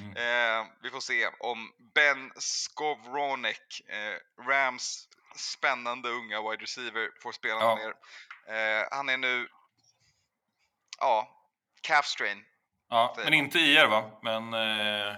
Mm. 0.00 0.16
Eh, 0.16 0.66
vi 0.82 0.90
får 0.90 1.00
se 1.00 1.28
om 1.40 1.72
Ben 1.94 2.32
Skowronek, 2.36 3.80
eh, 3.88 4.44
Rams 4.48 5.08
spännande 5.36 6.08
unga 6.08 6.50
wide 6.50 6.62
receiver, 6.62 7.10
får 7.22 7.32
spela 7.32 7.60
Ja. 7.60 7.76
mer. 7.76 7.94
Eh, 8.56 8.86
han 8.90 9.08
är 9.08 9.16
nu, 9.16 9.48
ja, 10.98 11.44
calf 11.80 12.06
strain. 12.06 12.44
Ja, 12.88 13.14
men 13.16 13.34
inte 13.34 13.58
IR 13.58 13.86
va? 13.86 14.10
Men 14.22 14.54
eh, 14.54 15.14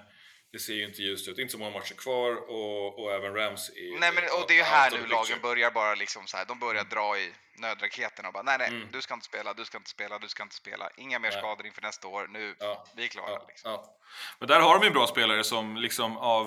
det 0.52 0.58
ser 0.58 0.72
ju 0.72 0.84
inte 0.84 1.02
ljust 1.02 1.28
ut. 1.28 1.38
Inte 1.38 1.52
så 1.52 1.58
många 1.58 1.70
matcher 1.70 1.94
kvar 1.94 2.50
och, 2.50 2.98
och 2.98 3.12
även 3.12 3.34
Rams 3.34 3.68
är 3.70 4.00
Nej, 4.00 4.12
men, 4.14 4.24
och 4.24 4.44
det 4.48 4.54
är 4.54 4.56
ju 4.56 4.62
här 4.62 4.90
nu 4.90 5.06
lagen 5.06 5.38
börjar 5.42 5.70
bara 5.70 5.94
liksom 5.94 6.26
så 6.26 6.36
här, 6.36 6.44
de 6.44 6.58
börjar 6.58 6.84
dra 6.84 7.18
i 7.18 7.32
nödraketerna 7.58 8.28
och 8.28 8.34
bara 8.34 8.42
nej, 8.42 8.58
nej, 8.58 8.68
Mm. 8.68 8.88
du 8.92 9.02
ska 9.02 9.14
inte 9.14 9.26
spela, 9.26 9.54
du 9.54 9.64
ska 9.64 9.78
inte 9.78 9.90
spela, 9.90 10.18
du 10.18 10.28
ska 10.28 10.42
inte 10.42 10.54
spela. 10.54 10.90
Inga 10.96 11.18
mer 11.18 11.30
Nej. 11.30 11.38
skador 11.38 11.66
inför 11.66 11.82
nästa 11.82 12.08
år. 12.08 12.26
Nu, 12.30 12.56
Ja, 12.58 12.84
vi 12.96 13.04
är 13.04 13.08
klara. 13.08 13.30
Ja, 13.30 13.44
liksom. 13.48 13.70
ja. 13.70 13.96
Men 14.38 14.48
där 14.48 14.60
har 14.60 14.78
de 14.78 14.84
ju 14.86 14.90
bra 14.90 15.06
spelare 15.06 15.44
som 15.44 15.76
liksom 15.76 16.16
av 16.16 16.46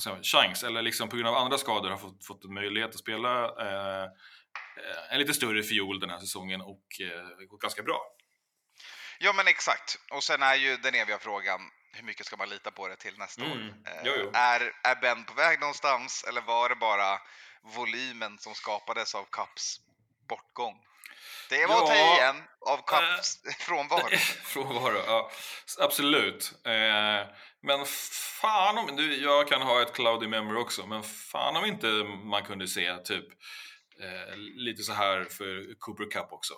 säger 0.00 0.14
man, 0.14 0.22
chans 0.22 0.62
eller 0.64 0.82
liksom 0.82 1.08
på 1.08 1.16
grund 1.16 1.28
av 1.28 1.34
andra 1.34 1.58
skador 1.58 1.90
har 1.90 1.96
fått, 1.96 2.26
fått 2.26 2.44
en 2.44 2.54
möjlighet 2.54 2.90
att 2.90 2.98
spela 2.98 3.44
eh, 3.44 4.08
en 5.10 5.18
lite 5.18 5.34
större 5.34 5.62
fiol 5.62 6.00
den 6.00 6.10
här 6.10 6.18
säsongen 6.18 6.60
och 6.60 6.86
eh, 7.00 7.46
gått 7.46 7.60
ganska 7.60 7.82
bra. 7.82 8.02
Ja, 9.18 9.32
men 9.32 9.48
exakt. 9.48 9.98
Och 10.10 10.24
sen 10.24 10.42
är 10.42 10.54
ju 10.54 10.76
den 10.76 10.94
eviga 10.94 11.18
frågan, 11.18 11.60
hur 11.96 12.04
mycket 12.04 12.26
ska 12.26 12.36
man 12.36 12.48
lita 12.48 12.70
på 12.70 12.88
det 12.88 12.96
till 12.96 13.18
nästa 13.18 13.44
Mm, 13.44 13.52
år? 13.52 13.74
Eh, 13.86 13.92
jo, 14.04 14.12
jo. 14.16 14.30
Är, 14.34 14.72
är 14.84 14.94
Ben 15.00 15.24
på 15.24 15.34
väg 15.34 15.60
någonstans 15.60 16.24
eller 16.28 16.40
var 16.40 16.68
det 16.68 16.76
bara 16.76 17.18
volymen 17.62 18.38
som 18.38 18.54
skapades 18.54 19.14
av 19.14 19.24
Cups 19.24 19.76
bortgång? 20.28 20.82
Det 21.48 21.66
var 21.66 21.82
att 21.82 21.86
ta 21.86 21.94
Ja, 21.94 22.12
Eh. 22.12 22.16
igen 22.16 22.42
av 22.66 22.76
Cups 22.86 23.38
frånvaro. 23.58 24.08
Frånvaro, 24.44 24.98
ja. 25.06 25.30
Absolut. 25.78 26.52
Eh, 26.64 27.28
men 27.62 27.86
fan 28.40 28.78
om... 28.78 28.96
Du, 28.96 29.16
jag 29.22 29.48
kan 29.48 29.62
ha 29.62 29.82
ett 29.82 29.92
cloudy 29.94 30.26
memory 30.28 30.58
också, 30.58 30.86
men 30.86 31.02
fan 31.02 31.56
om 31.56 31.64
inte 31.64 31.86
man 32.24 32.44
kunde 32.44 32.68
se 32.68 32.96
typ 32.96 33.24
eh, 34.00 34.36
lite 34.36 34.82
så 34.82 34.92
här 34.92 35.24
för 35.24 35.78
Cooper 35.78 36.10
Cup 36.10 36.32
också. 36.32 36.54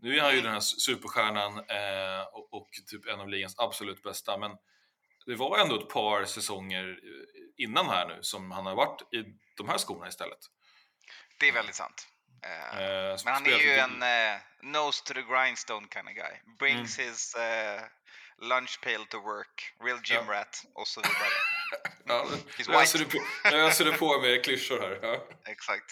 Nu 0.00 0.16
är 0.18 0.22
han 0.22 0.34
ju 0.34 0.40
den 0.40 0.52
här 0.52 0.60
superstjärnan 0.60 1.58
eh, 1.58 2.20
och, 2.32 2.52
och 2.54 2.68
typ 2.90 3.06
en 3.06 3.20
av 3.20 3.28
ligans 3.28 3.54
absolut 3.58 4.02
bästa, 4.02 4.38
men 4.38 4.50
det 5.26 5.34
var 5.34 5.58
ändå 5.58 5.78
ett 5.80 5.88
par 5.88 6.24
säsonger 6.24 6.88
eh, 6.88 7.64
innan 7.64 7.86
här 7.86 8.08
nu 8.08 8.18
som 8.22 8.50
han 8.50 8.66
har 8.66 8.74
varit 8.74 9.14
i 9.14 9.24
de 9.56 9.68
här 9.68 9.78
skorna 9.78 10.08
istället. 10.08 10.38
Det 11.40 11.48
är 11.48 11.52
väldigt 11.52 11.74
sant. 11.74 12.08
Eh, 12.44 12.78
Eh, 12.80 13.16
Men 13.24 13.34
han 13.34 13.46
är 13.46 13.58
ju 13.58 13.72
en 13.72 14.02
eh, 14.02 14.40
nose 14.62 15.04
to 15.04 15.14
the 15.14 15.22
grindstone 15.22 15.86
kind 15.92 16.08
of 16.08 16.14
guy. 16.14 16.54
Brings 16.58 16.98
his 16.98 17.34
eh, 17.34 17.80
lunch 18.38 18.80
pail 18.82 19.06
to 19.06 19.18
work, 19.20 19.74
real 19.84 20.00
gym 20.04 20.24
Ja. 20.28 20.32
rat 20.34 20.62
och 20.74 20.88
så 20.88 21.00
vidare. 21.00 21.34
Ja, 22.06 22.26
öser 22.68 22.98
du 22.98 23.04
på, 23.04 23.18
öser 23.56 23.84
du 23.84 23.92
på 23.92 24.20
med 24.20 24.44
klyschor 24.44 24.80
här. 24.80 24.98
Ja. 25.02 25.24
Exakt. 25.52 25.84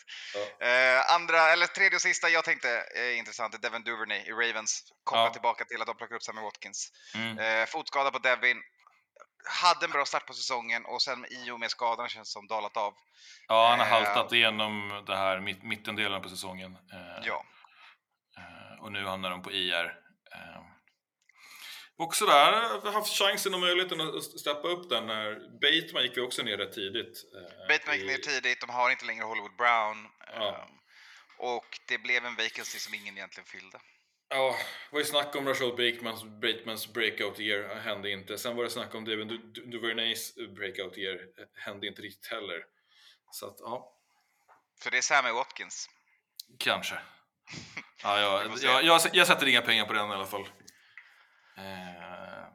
Ja. 0.61 0.67
Eh, 0.67 1.15
andra, 1.15 1.53
eller 1.53 1.67
tredje 1.67 1.97
och 1.97 2.03
sista 2.03 2.29
jag 2.29 2.45
tänkte 2.45 2.69
är 2.95 3.13
intressant 3.13 3.55
är 3.55 3.59
Devin 3.59 3.83
Duvernay 3.83 4.19
i 4.19 4.31
Ravens. 4.33 4.93
Kopplat 5.05 5.27
Ja. 5.27 5.33
tillbaka 5.33 5.65
till 5.65 5.81
att 5.81 5.87
de 5.87 5.97
plockar 5.97 6.15
upp 6.17 6.23
Sammy 6.23 6.41
Watkins. 6.41 6.93
Mm. 7.15 7.39
Eh, 7.39 7.67
fotskada 7.67 8.11
på 8.11 8.19
Devin. 8.19 8.63
Hade 9.49 9.85
en 9.87 9.91
bra 9.93 10.05
start 10.05 10.27
på 10.27 10.33
säsongen 10.33 10.85
och 10.85 11.03
sen 11.03 11.27
i 11.31 11.51
och 11.51 11.61
med 11.61 11.71
skadan 11.71 12.09
känns 12.09 12.29
det 12.29 12.33
som 12.33 12.47
dalat 12.47 12.77
av. 12.77 12.95
Ja, 13.49 13.69
han 13.69 13.79
har 13.79 13.87
Eh, 13.87 13.93
haltat 13.93 14.33
igenom 14.33 15.05
det 15.07 15.17
här 15.17 15.41
mitt, 15.41 15.63
mittendelen 15.63 16.23
på 16.23 16.29
säsongen. 16.29 16.73
Eh, 16.93 17.23
Ja. 17.27 17.45
eh, 18.39 18.83
och 18.85 18.93
nu 18.93 19.05
hamnar 19.07 19.31
de 19.31 19.43
på 19.43 19.53
IR. 19.53 19.95
Också 21.99 22.27
där 22.27 22.53
har 22.53 22.81
vi 22.81 22.91
haft 22.91 23.19
chansen 23.19 23.55
och 23.55 23.61
möjligheten 23.61 24.01
att 24.01 24.23
steppa 24.25 24.69
upp 24.69 24.89
den 24.91 25.07
när 25.07 25.35
Bateman 25.61 26.03
gick 26.03 26.17
vi 26.17 26.21
också 26.21 26.43
ner 26.43 26.57
rätt 26.57 26.73
tidigt. 26.73 27.25
eh, 27.35 27.69
Bateman 27.69 27.97
gick 27.99 28.07
ner 28.07 28.17
tidigt, 28.19 28.61
de 28.61 28.71
har 28.71 28.91
inte 28.91 29.05
längre 29.05 29.25
Hollywood 29.25 29.57
Brown. 29.57 30.09
Ja. 30.27 30.49
Eh, 30.49 30.67
och 31.39 31.79
det 31.89 31.99
blev 31.99 32.25
en 32.27 32.35
vacancy 32.37 32.79
som 32.79 32.95
ingen 32.95 33.17
egentligen 33.17 33.47
fyllde. 33.47 33.81
Ja, 34.29 34.57
det 34.91 34.95
var 34.95 34.99
ju 35.01 35.05
snack 35.07 35.37
om 35.37 35.49
Rashad 35.49 35.77
Batemans, 35.77 36.25
Batemans 36.25 36.87
breakout 36.93 37.41
year, 37.41 37.71
eh, 37.71 37.77
hände 37.83 38.11
inte. 38.11 38.39
Sen 38.39 38.57
var 38.57 38.65
det 38.65 38.71
snack 38.71 38.95
om 38.95 39.05
Du- 39.05 39.53
Duvernays 39.67 40.35
breakout 40.57 40.99
year, 40.99 41.15
eh, 41.15 41.45
hände 41.55 41.87
inte 41.87 42.03
riktigt 42.03 42.27
heller. 42.27 42.65
Så 43.31 43.47
att, 43.47 43.57
ja, 43.59 43.93
Så 44.83 44.91
det 44.91 44.99
är 44.99 45.03
Sammy 45.03 45.31
Watkins. 45.31 45.91
kanske. 46.59 46.95
Ja, 48.03 48.21
jag, 48.21 48.59
jag, 48.63 48.85
jag, 48.85 49.01
jag 49.13 49.27
sätter 49.27 49.47
inga 49.47 49.63
pengar 49.63 49.85
på 49.85 49.93
den 49.93 50.11
i 50.11 50.15
alla 50.15 50.27
fall. 50.27 50.49
Eh, 51.59 52.49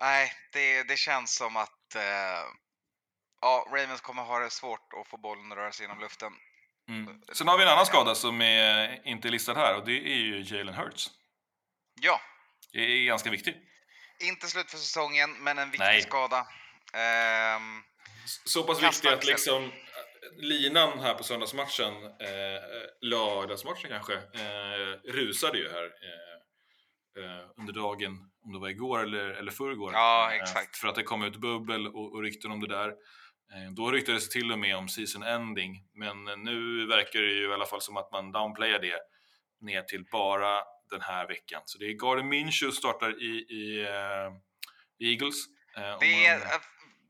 Nej, 0.00 0.32
det, 0.52 0.82
det 0.82 0.96
känns 0.96 1.36
som 1.36 1.56
att 1.56 1.94
eh, 1.94 2.44
ja, 3.40 3.66
Ravens 3.70 4.00
kommer 4.00 4.22
ha 4.22 4.38
det 4.38 4.50
svårt 4.50 4.92
att 5.00 5.08
få 5.08 5.16
bollen 5.16 5.52
att 5.52 5.58
röra 5.58 5.72
sig 5.72 5.84
genom 5.84 6.00
luften. 6.00 6.32
Mm. 6.88 7.20
Sen 7.32 7.48
har 7.48 7.58
vi 7.58 7.64
en 7.64 7.70
annan 7.70 7.86
skada 7.86 8.14
som 8.14 8.40
är 8.42 9.00
inte 9.08 9.28
är 9.28 9.32
listad 9.32 9.54
här 9.54 9.76
och 9.76 9.84
det 9.86 9.92
är 9.92 10.16
ju 10.16 10.40
Jalen 10.56 10.74
Hurts. 10.74 11.10
Ja, 12.00 12.20
Det 12.72 12.78
är 12.78 13.04
ganska 13.06 13.30
viktigt. 13.30 13.56
inte 14.20 14.46
slut 14.46 14.70
för 14.70 14.78
säsongen, 14.78 15.32
men 15.32 15.58
en 15.58 15.70
viktig 15.70 15.84
Nej. 15.86 16.02
skada. 16.02 16.46
Ehm, 16.94 17.82
Så 18.44 18.62
pass 18.62 18.82
viktig 18.82 19.08
att 19.08 19.24
liksom 19.24 19.64
eh, 19.64 19.70
linan 20.36 20.98
här 21.00 21.14
på 21.14 21.24
söndagsmatchen, 21.24 22.04
eh, 22.04 22.62
lördagsmatchen 23.00 23.90
kanske, 23.90 24.14
eh, 24.14 25.12
rusade 25.12 25.58
ju 25.58 25.70
här 25.72 25.84
eh, 25.84 26.31
eh, 27.18 27.50
under 27.56 27.72
dagen, 27.72 28.30
om 28.44 28.52
det 28.52 28.58
var 28.58 28.68
igår 28.68 29.02
eller, 29.02 29.24
eller 29.30 29.52
förrgår. 29.52 29.92
Ja, 29.92 30.30
Eh, 30.32 30.42
exakt. 30.42 30.76
För 30.76 30.88
att 30.88 30.94
det 30.94 31.02
kom 31.02 31.22
ut 31.22 31.36
bubbel 31.36 31.86
och, 31.86 32.12
och 32.14 32.22
rykten 32.22 32.50
om 32.52 32.60
det 32.60 32.68
där. 32.68 32.88
Eh, 32.88 33.70
då 33.76 33.90
ryktades 33.90 34.28
det 34.28 34.32
till 34.32 34.52
och 34.52 34.58
med 34.58 34.76
om 34.76 34.88
season 34.88 35.22
ending, 35.22 35.84
men 35.94 36.24
nu 36.24 36.86
verkar 36.86 37.20
det 37.20 37.32
ju 37.32 37.50
i 37.50 37.52
alla 37.52 37.66
fall 37.66 37.80
som 37.82 37.96
att 37.96 38.12
man 38.12 38.32
downplayar 38.32 38.78
det 38.78 38.98
ner 39.60 39.82
till 39.82 40.04
bara 40.12 40.62
den 40.90 41.00
här 41.00 41.28
veckan. 41.28 41.62
Så 41.64 41.78
det 41.78 41.84
är 41.84 41.92
Gardner 41.92 42.24
Minshew 42.24 42.76
startar 42.76 43.22
i, 43.22 43.46
i 43.48 43.80
eh, 43.84 45.08
Eagles. 45.10 45.46
Om 45.76 45.96
det, 46.00 46.26
är, 46.26 46.38
man- 46.38 46.48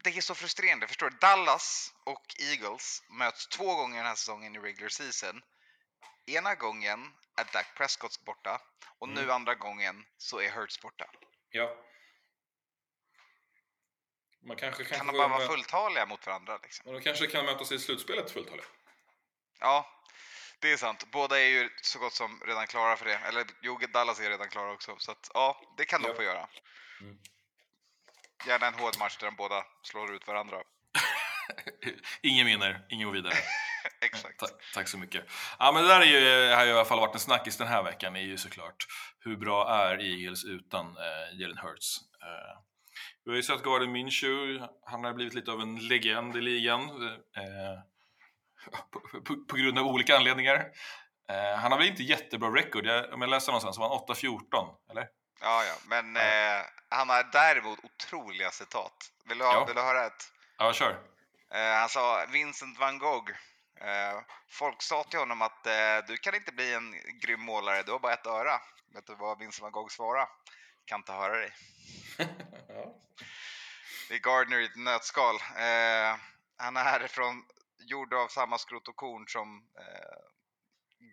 det 0.05 0.11
är 0.17 0.21
så 0.21 0.35
frustrerande, 0.35 0.87
förstår 0.87 1.11
du? 1.11 1.17
Dallas 1.21 1.95
och 2.05 2.23
Eagles 2.51 3.03
möts 3.19 3.49
två 3.49 3.75
gånger 3.75 3.97
den 3.97 4.07
här 4.07 4.15
säsongen 4.15 4.57
i 4.57 4.59
regular 4.59 4.89
season. 4.89 5.41
Ena 6.27 6.55
gången 6.55 7.01
är 7.37 7.53
Dak 7.53 7.67
Prescott 7.77 8.25
borta 8.25 8.61
och 8.99 9.09
Mm. 9.09 9.25
nu 9.25 9.33
andra 9.33 9.55
gången 9.55 10.05
så 10.17 10.41
är 10.41 10.51
Hurts 10.51 10.81
borta. 10.81 11.11
Ja. 11.51 11.77
Man 14.45 14.57
kanske, 14.57 14.83
kanske 14.85 14.97
Kan 14.97 15.07
de 15.07 15.13
bara 15.19 15.29
vara 15.29 15.41
mö- 15.41 15.47
fulltaliga 15.47 16.07
mot 16.07 16.27
varandra? 16.27 16.59
Liksom? 16.63 16.83
Men 16.85 16.95
de 16.95 17.01
kanske 17.01 17.27
kan 17.27 17.45
mötas 17.45 17.73
i 17.73 17.79
slutspelet 17.79 18.31
fulltaligt. 18.31 18.69
Ja, 19.61 20.03
det 20.59 20.73
är 20.73 20.77
sant. 20.77 21.11
Båda 21.13 21.41
är 21.41 21.47
ju 21.47 21.71
så 21.83 21.99
gott 21.99 22.13
som 22.13 22.41
redan 22.47 22.67
klara 22.67 22.97
för 22.97 23.05
det. 23.05 23.15
Eller 23.17 23.47
jo, 23.63 23.79
Dallas 23.79 24.21
är 24.21 24.31
redan 24.31 24.49
klara 24.49 24.73
också. 24.73 24.97
Så 24.99 25.13
att, 25.13 25.31
ja, 25.35 25.75
det 25.77 25.85
kan 25.85 26.03
de 26.03 26.09
Ja. 26.09 26.15
få 26.15 26.23
göra. 26.23 26.49
Mm. 27.01 27.19
Gärna 28.47 28.67
en 28.67 28.75
hård 28.75 28.99
match 28.99 29.17
där 29.19 29.27
de 29.27 29.37
båda 29.37 29.67
slår 29.83 30.15
ut 30.15 30.27
varandra. 30.27 30.63
Ingen 32.23 32.47
vinner, 32.47 32.87
ingen 32.91 33.07
går 33.09 33.13
vidare. 33.15 33.35
Exakt. 34.01 34.39
Ta- 34.39 34.47
tack 34.75 34.89
så 34.89 34.99
mycket. 34.99 35.25
Ja, 35.59 35.73
men 35.73 35.83
det 35.83 35.89
där 35.89 36.01
är 36.01 36.05
ju, 36.05 36.55
har 36.55 36.65
ju 36.65 36.71
i 36.71 36.73
alla 36.75 36.85
fall 36.85 37.01
varit 37.01 37.15
en 37.15 37.21
snackis 37.21 37.57
den 37.57 37.69
här 37.69 37.83
veckan, 37.83 38.17
är 38.17 38.21
ju 38.21 38.39
såklart 38.39 38.87
hur 39.21 39.37
bra 39.37 39.69
är 39.75 39.99
Eagles 40.01 40.45
utan 40.45 40.87
eh, 40.87 41.41
Jalen 41.41 41.59
Hurts? 41.59 41.97
Eh, 42.23 42.59
vi 43.25 43.31
har 43.31 43.37
ju 43.37 43.43
sett 43.43 43.63
Gardner 43.63 43.89
Minshew, 43.89 44.67
han 44.87 45.05
har 45.05 45.13
blivit 45.13 45.35
lite 45.35 45.51
av 45.51 45.61
en 45.61 45.77
legend 45.89 46.37
i 46.37 46.41
ligan. 46.41 46.81
Eh, 47.37 47.79
på, 48.91 49.01
på, 49.25 49.45
på 49.49 49.57
grund 49.57 49.79
av 49.79 49.87
olika 49.87 50.17
anledningar. 50.17 50.67
Eh, 51.31 51.59
han 51.59 51.73
har 51.73 51.79
väl 51.79 51.89
inte 51.89 52.03
jättebra 52.03 52.49
record, 52.51 52.87
jag, 52.87 53.13
om 53.13 53.21
jag 53.23 53.31
läser 53.31 53.53
någonstans 53.53 53.77
så 53.77 53.83
var 53.83 53.89
han 53.89 54.17
8-14, 54.17 54.41
eller? 54.91 55.07
Ja, 55.41 55.65
ja. 55.65 55.75
Men 55.87 56.15
Ja. 56.17 56.23
Eh, 56.23 56.65
han 56.89 57.09
har 57.09 57.29
däremot 57.33 57.79
otroliga 57.85 58.51
citat. 58.51 58.97
Vill 59.29 59.39
du, 59.39 59.45
ha, 59.45 59.53
Ja. 59.55 59.65
vill 59.65 59.75
du 59.77 59.81
höra 59.83 60.07
ett? 60.07 60.25
Ja, 60.59 60.73
kör. 60.73 60.91
Eh, 61.55 61.75
han 61.81 61.89
sa 61.89 62.27
Vincent 62.33 62.79
van 62.79 62.99
Gogh. 62.99 63.31
Eh, 63.81 64.21
folk 64.49 64.83
sa 64.83 65.05
till 65.05 65.19
honom 65.19 65.43
att 65.43 65.67
eh, 65.67 65.99
du 66.07 66.17
kan 66.17 66.35
inte 66.35 66.53
bli 66.53 66.75
en 66.75 66.95
grym 67.21 67.41
målare, 67.41 67.83
du 67.83 67.93
har 67.93 67.99
bara 67.99 68.13
ett 68.13 68.27
öra. 68.27 68.61
Vet 68.95 69.07
du 69.07 69.15
vad 69.15 69.39
Vincent 69.39 69.63
van 69.63 69.73
Gogh 69.73 69.91
svarade? 69.91 70.29
Kan 70.85 71.01
inte 71.01 71.13
höra 71.13 71.39
dig. 71.39 71.53
ja. 72.69 72.95
Det 74.09 74.15
är 74.15 74.19
Gardner 74.19 74.59
i 74.59 74.65
ett 74.65 74.77
nötskal. 74.77 75.35
Eh, 75.35 76.17
han 76.57 76.77
är 76.77 77.07
från, 77.07 77.45
gjord 77.79 78.15
av 78.15 78.29
samma 78.29 78.59
skrot 78.59 78.89
och 78.89 78.97
korn 78.97 79.29
som 79.29 79.69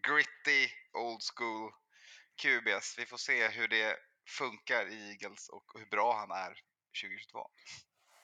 gritty, 0.08 0.70
old 0.94 1.22
school 1.36 1.72
QBS. 2.42 2.96
Vi 2.98 3.06
får 3.06 3.18
se 3.18 3.48
hur 3.48 3.68
det 3.68 3.98
funkar 4.28 4.88
i 4.88 5.10
Eagles 5.10 5.50
och 5.50 5.64
hur 5.76 5.86
bra 5.86 6.18
han 6.18 6.32
är 6.32 6.54
2022. 7.02 7.50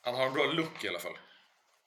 Han 0.01 0.15
har 0.15 0.25
en 0.25 0.33
bra 0.33 0.45
look 0.45 0.83
i 0.83 0.89
alla 0.89 0.99
fall. 0.99 1.17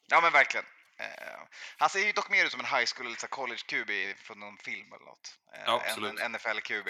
Ja 0.06 0.20
men 0.20 0.32
verkligen. 0.32 0.66
Eh, 0.98 1.38
han 1.78 1.88
ser 1.88 2.00
ju 2.06 2.12
dock 2.12 2.30
mer 2.30 2.44
ut 2.44 2.50
som 2.50 2.60
en 2.60 2.66
high 2.66 2.86
school 2.94 3.06
eller 3.06 3.16
så 3.16 3.26
här 3.26 3.30
college 3.30 3.60
QB 3.66 4.18
från 4.18 4.40
någon 4.40 4.56
film 4.58 4.92
eller 4.92 5.04
något. 5.04 5.38
Eh, 5.54 5.62
Ja, 5.66 5.72
än 5.80 5.88
absolut. 5.90 6.20
en 6.20 6.32
NFL 6.32 6.60
QB. 6.60 6.88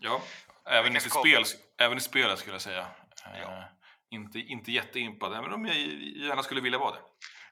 Ja, 0.00 0.22
även 0.70 0.96
i, 0.96 1.00
spel, 1.00 1.44
även 1.80 1.98
i 1.98 2.00
spelet 2.00 2.38
skulle 2.38 2.54
jag 2.54 2.62
säga. 2.62 2.86
Eh, 3.26 3.40
Ja. 3.40 3.64
inte, 4.10 4.38
inte 4.38 4.72
jätteimpad, 4.72 5.32
även 5.34 5.52
om 5.52 5.66
jag 5.66 5.76
gärna 5.76 6.42
skulle 6.42 6.60
vilja 6.60 6.78
vara 6.78 6.94
det. 6.94 7.00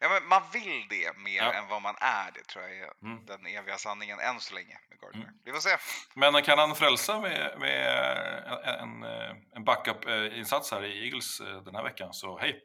Ja, 0.01 0.09
men 0.09 0.27
man 0.29 0.42
vill 0.53 0.87
det 0.90 1.16
mer 1.16 1.37
Ja. 1.42 1.53
än 1.53 1.69
vad 1.69 1.83
man 1.83 1.97
är 2.01 2.31
det 2.35 2.45
tror 2.45 2.64
jag 2.64 2.77
är 2.77 2.90
Mm. 3.03 3.27
den 3.27 3.47
eviga 3.47 3.79
sanningen 3.79 4.21
än 4.21 4.40
så 4.40 4.55
länge 4.55 4.79
med 4.88 5.01
Gardner. 5.01 5.31
Vi 5.45 5.53
får 5.53 5.61
se. 5.61 5.77
Men 6.14 6.42
kan 6.42 6.59
han 6.59 6.75
frälsa 6.75 7.21
med, 7.21 7.55
med 7.59 7.87
en, 8.64 9.03
en, 9.57 9.64
backup-insats 9.64 10.71
här 10.71 10.85
i 10.85 11.05
Eagles 11.05 11.40
eh, 11.40 11.62
den 11.62 11.75
här 11.75 11.83
veckan, 11.83 12.12
så 12.12 12.38
hej, 12.38 12.61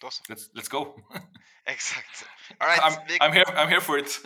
Då 0.00 0.10
så. 0.10 0.22
let's, 0.22 0.52
let's 0.54 0.68
go! 0.70 0.96
Exakt. 1.64 2.24
All 2.60 2.68
right, 2.68 2.80
I'm, 2.82 3.06
vi, 3.08 3.18
I'm, 3.18 3.32
here, 3.32 3.44
I'm 3.44 3.68
here 3.68 3.80
for 3.80 3.98
it! 3.98 4.20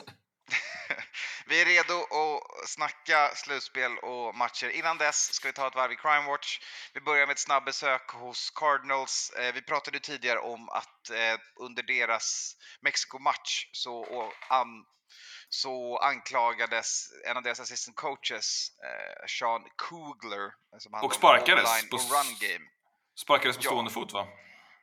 vi 1.47 1.61
är 1.61 1.65
redo 1.65 1.95
att 2.01 2.69
snacka 2.69 3.31
slutspel 3.35 3.99
och 3.99 4.35
matcher. 4.35 4.69
Innan 4.69 4.99
dess 4.99 5.35
ska 5.35 5.49
vi 5.49 5.53
ta 5.53 5.67
ett 5.69 5.75
varv 5.75 5.93
i 5.93 5.97
Crime 5.97 6.27
Watch. 6.27 6.59
Vi 6.95 7.01
börjar 7.01 7.27
med 7.27 7.33
ett 7.35 7.39
snabbesök 7.39 8.11
hos 8.11 8.51
Cardinals. 8.51 9.31
Eh, 9.31 9.55
vi 9.55 9.63
pratade 9.63 10.01
tidigare 10.01 10.39
om 10.39 10.69
att 10.69 11.11
eh, 11.11 11.39
under 11.57 11.83
deras 11.83 12.57
Mexiko-match 12.81 13.69
så, 13.73 14.33
an, 14.49 14.85
så 15.49 15.99
anklagades 15.99 17.09
en 17.25 17.37
av 17.37 17.43
deras 17.43 17.61
assistant 17.61 17.97
coaches, 17.97 18.69
eh, 18.85 19.27
Sean 19.27 19.65
Kugler, 19.89 20.53
som 20.79 20.95
Och 20.95 21.15
sparkades 21.15 21.89
på 21.89 21.97
och 21.97 22.03
run 22.03 22.37
game. 22.41 22.65
Sparkades 23.15 23.57
på 23.57 23.63
Ja. 23.63 23.71
stående 23.71 23.91
fot 23.91 24.13
va? 24.13 24.29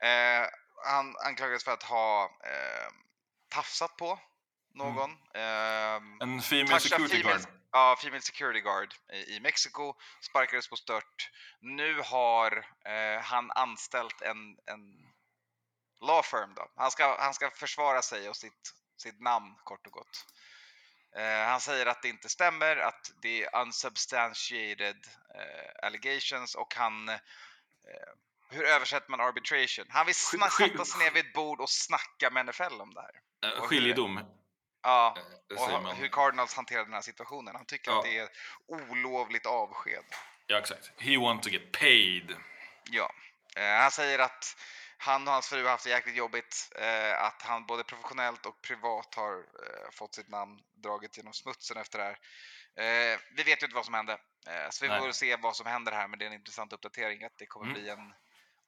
Eh, 0.01 0.47
han 0.85 1.15
anklagades 1.17 1.63
för 1.63 1.71
att 1.71 1.83
ha 1.83 2.23
eh, 2.43 2.91
tafsat 3.49 3.97
på 3.97 4.19
någon. 4.75 5.11
Eh, 5.33 5.95
En 6.19 6.41
female 6.41 6.79
security 6.79 7.21
female, 7.21 7.37
guard. 7.37 7.53
Ja, 7.71 7.97
Female 8.01 8.21
Security 8.21 8.61
Guard 8.61 8.93
i, 9.13 9.35
i 9.35 9.39
Mexiko 9.39 9.93
sparkades 10.21 10.69
på 10.69 10.75
stört. 10.75 11.29
Nu 11.61 12.01
har 12.01 12.65
eh, 12.85 13.21
han 13.21 13.51
anställt 13.51 14.21
en, 14.21 14.57
en 14.65 15.09
law 16.01 16.21
firm. 16.21 16.53
Då. 16.55 16.71
Han, 16.75 16.91
ska, 16.91 17.17
han 17.19 17.33
ska 17.33 17.49
försvara 17.51 18.01
sig 18.01 18.29
och 18.29 18.35
sitt, 18.35 18.73
sitt 18.97 19.19
namn 19.21 19.55
kort 19.63 19.87
och 19.87 19.93
gott. 19.93 20.25
Eh, 21.15 21.45
han 21.47 21.61
säger 21.61 21.85
att 21.85 22.01
det 22.01 22.09
inte 22.09 22.29
stämmer, 22.29 22.77
att 22.77 23.11
det 23.21 23.43
är 23.43 23.61
unsubstantiated 23.61 25.07
eh, 25.35 25.85
allegations 25.85 26.55
och 26.55 26.75
han... 26.75 27.09
Eh, 27.09 27.17
hur 28.49 28.63
översätter 28.65 29.09
man 29.11 29.19
arbitration? 29.21 29.85
Han 29.89 30.05
vill 30.05 30.15
sätta 30.15 30.85
sig 30.85 30.99
ner 30.99 31.11
vid 31.11 31.25
ett 31.25 31.33
bord 31.33 31.61
och 31.61 31.69
snacka 31.69 32.29
med 32.29 32.45
NFL 32.45 32.81
om 32.81 32.93
det 32.93 33.01
här. 33.01 33.11
Hur- 33.53 33.61
Skiljedom, 33.61 34.19
Ja, 34.83 35.15
eh, 35.57 35.85
och 35.87 35.95
hur 35.95 36.07
Cardinals 36.07 36.53
hanterar 36.55 36.83
den 36.83 36.93
här 36.93 37.01
situationen. 37.01 37.55
Han 37.55 37.65
tycker 37.65 37.91
Ja. 37.91 37.97
att 37.97 38.03
det 38.05 38.17
är 38.17 38.29
olovligt 38.67 39.45
avsked. 39.45 40.03
Ja, 40.47 40.57
exakt. 40.57 40.91
He 41.01 41.17
want 41.17 41.43
to 41.43 41.49
get 41.49 41.71
paid. 41.71 42.35
Ja. 42.91 43.11
Eh, 43.57 43.81
han 43.81 43.91
säger 43.91 44.19
att 44.19 44.55
han 44.97 45.27
och 45.27 45.33
hans 45.33 45.47
fru 45.49 45.63
har 45.63 45.71
haft 45.71 45.83
det 45.83 45.89
jäkligt 45.89 46.15
jobbigt. 46.15 46.69
Eh, 46.75 47.23
att 47.23 47.41
han 47.41 47.65
både 47.65 47.83
professionellt 47.83 48.45
och 48.45 48.61
privat 48.61 49.15
har 49.15 49.33
eh, 49.37 49.91
fått 49.91 50.15
sitt 50.15 50.29
namn 50.29 50.59
draget 50.83 51.17
genom 51.17 51.33
smutsen 51.33 51.77
efter 51.77 51.97
det 51.99 52.03
här. 52.05 52.17
Eh, 53.13 53.19
vi 53.35 53.43
vet 53.43 53.61
ju 53.61 53.65
inte 53.65 53.75
vad 53.75 53.85
som 53.85 53.93
hände. 53.93 54.17
Så 54.69 54.85
vi 54.85 54.89
Nej. 54.89 54.99
får 55.01 55.11
se 55.11 55.35
vad 55.35 55.55
som 55.55 55.65
händer 55.65 55.91
här. 55.91 56.07
Men 56.07 56.19
det 56.19 56.25
är 56.25 56.27
en 56.27 56.33
intressant 56.33 56.73
uppdatering 56.73 57.23
att 57.23 57.37
det 57.37 57.45
kommer 57.45 57.65
Mm. 57.65 57.81
bli 57.81 57.89
en 57.89 58.13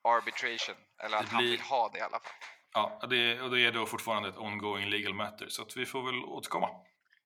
arbitration. 0.04 0.76
Eller 1.04 1.18
att 1.18 1.24
Det 1.26 1.32
han 1.32 1.38
blir- 1.44 1.52
vill 1.52 1.62
ha 1.62 1.90
det 1.90 1.98
i 2.00 2.02
alla 2.02 2.20
fall. 2.20 2.34
Ja, 2.74 3.00
det, 3.10 3.42
och 3.42 3.52
det 3.52 3.62
är 3.62 3.72
då 3.72 3.86
fortfarande 3.86 4.30
ett 4.30 4.38
ongoing 4.38 4.90
legal 4.90 5.14
matter, 5.14 5.50
så 5.50 5.62
att 5.62 5.78
vi 5.78 5.86
får 5.86 6.04
väl 6.06 6.24
återkomma. 6.24 6.70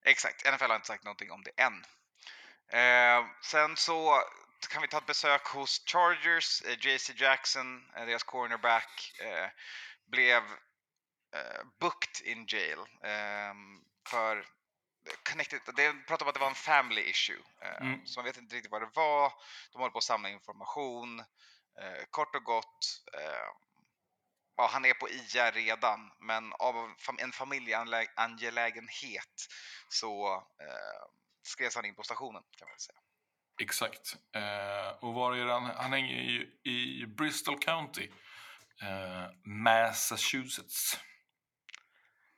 Exakt, 0.06 0.46
NFL 0.46 0.66
har 0.70 0.76
inte 0.76 0.88
sagt 0.88 1.04
någonting 1.04 1.32
om 1.32 1.44
det 1.44 1.52
än. 1.62 1.86
Eh, 2.74 3.26
sen 3.44 3.76
så 3.78 4.22
kan 4.70 4.82
vi 4.82 4.88
ta 4.88 4.98
ett 4.98 5.06
besök 5.06 5.48
hos 5.48 5.84
Chargers. 5.86 6.62
Eh, 6.62 6.78
JC 6.88 7.10
Jackson, 7.16 7.90
eh, 7.96 8.06
deras 8.06 8.24
cornerback, 8.24 9.12
eh, 9.24 9.50
blev 10.12 10.44
eh, 11.36 11.62
booked 11.80 12.28
in 12.28 12.46
jail 12.48 12.80
eh, 13.04 13.54
för 14.10 14.46
connected, 15.30 15.60
det 15.76 15.94
pratade 16.08 16.24
om 16.24 16.28
att 16.30 16.34
det 16.36 16.40
var 16.40 16.48
en 16.48 16.56
family 16.56 17.02
issue. 17.02 17.40
Eh, 17.62 17.82
Mm. 17.82 18.06
Så 18.06 18.20
man 18.20 18.26
vet 18.26 18.38
inte 18.38 18.56
riktigt 18.56 18.72
vad 18.72 18.82
det 18.82 18.90
var. 18.94 19.34
De 19.72 19.78
håller 19.82 19.92
på 19.92 19.98
att 19.98 20.04
samla 20.04 20.30
information. 20.30 21.24
Eh, 21.82 22.04
kort 22.10 22.36
och 22.36 22.44
gott, 22.44 23.04
eh, 23.14 23.48
ja, 24.58 24.70
han 24.72 24.86
är 24.86 24.94
på 24.94 25.10
IR 25.10 25.52
redan, 25.52 26.12
men 26.20 26.54
av 26.54 26.96
en 27.18 27.32
familjeangelägenhet 27.32 29.48
så 29.90 30.36
eh, 30.36 31.08
skrevs 31.44 31.76
han 31.76 31.86
in 31.86 31.96
på 31.96 32.04
stationen 32.04 32.44
kan 32.58 32.70
man 32.70 32.80
säga. 32.80 33.00
Exakt. 33.62 34.16
Eh, 34.36 35.04
och 35.04 35.14
var 35.14 35.36
är 35.36 35.46
han? 35.46 35.64
Han 35.64 35.94
hänger 35.94 36.22
ju 36.22 36.60
i 36.64 37.06
Bristol 37.06 37.60
County, 37.60 38.10
eh, 38.82 39.30
Massachusetts. 39.44 41.00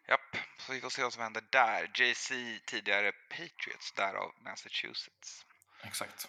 Japp, 0.08 0.38
så 0.58 0.74
vi 0.74 0.82
får 0.82 0.90
se 0.90 1.04
vad 1.04 1.14
som 1.14 1.24
händer 1.24 1.44
där. 1.52 1.92
JC 1.96 2.32
tidigare 2.66 3.12
Patriots, 3.12 3.92
därav 3.92 4.32
Massachusetts. 4.44 5.46
Exakt. 5.84 6.28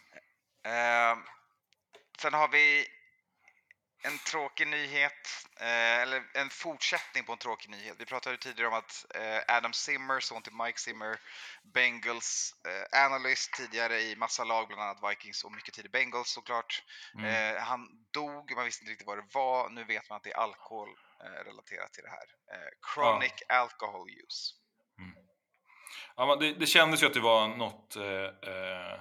Eh, 0.62 1.18
sen 2.18 2.34
har 2.34 2.48
vi 2.48 2.86
en 4.02 4.18
tråkig 4.18 4.68
nyhet, 4.68 5.46
eh, 5.60 6.02
eller 6.02 6.22
en 6.34 6.50
fortsättning 6.50 7.24
på 7.24 7.32
en 7.32 7.38
tråkig 7.38 7.70
nyhet. 7.70 7.96
Vi 7.98 8.04
pratade 8.04 8.36
tidigare 8.36 8.68
om 8.68 8.74
att 8.74 9.06
eh, 9.14 9.56
Adam 9.56 9.72
Zimmer, 9.72 10.20
son 10.20 10.42
till 10.42 10.52
Mike 10.52 10.80
Zimmer, 10.80 11.20
Bengals 11.74 12.54
eh, 12.66 13.04
analyst 13.04 13.52
tidigare 13.52 14.00
i 14.00 14.16
massa 14.16 14.44
lag, 14.44 14.66
bland 14.68 14.82
annat 14.82 15.10
Vikings 15.10 15.44
och 15.44 15.52
mycket 15.52 15.74
tid 15.74 15.86
i 15.86 15.88
Bengals 15.88 16.28
såklart. 16.28 16.82
Mm. 17.14 17.56
Eh, 17.56 17.62
han 17.62 17.88
dog, 18.10 18.52
man 18.56 18.64
visste 18.64 18.82
inte 18.82 18.92
riktigt 18.92 19.06
vad 19.06 19.18
det 19.18 19.34
var. 19.34 19.70
Nu 19.70 19.84
vet 19.84 20.08
man 20.08 20.16
att 20.16 20.22
det 20.22 20.32
är 20.32 20.38
alkohol 20.38 20.88
eh, 21.24 21.44
relaterat 21.44 21.92
till 21.92 22.04
det 22.04 22.10
här. 22.10 22.28
Eh, 22.52 22.70
chronic 22.94 23.42
alcohol 23.48 24.10
use. 24.10 24.54
Ja, 26.16 26.26
men 26.26 26.38
det, 26.38 26.52
det 26.52 26.66
kändes 26.66 27.02
ju 27.02 27.06
att 27.06 27.14
det 27.14 27.20
var 27.20 27.48
något 27.48 27.96
eh, 27.96 29.00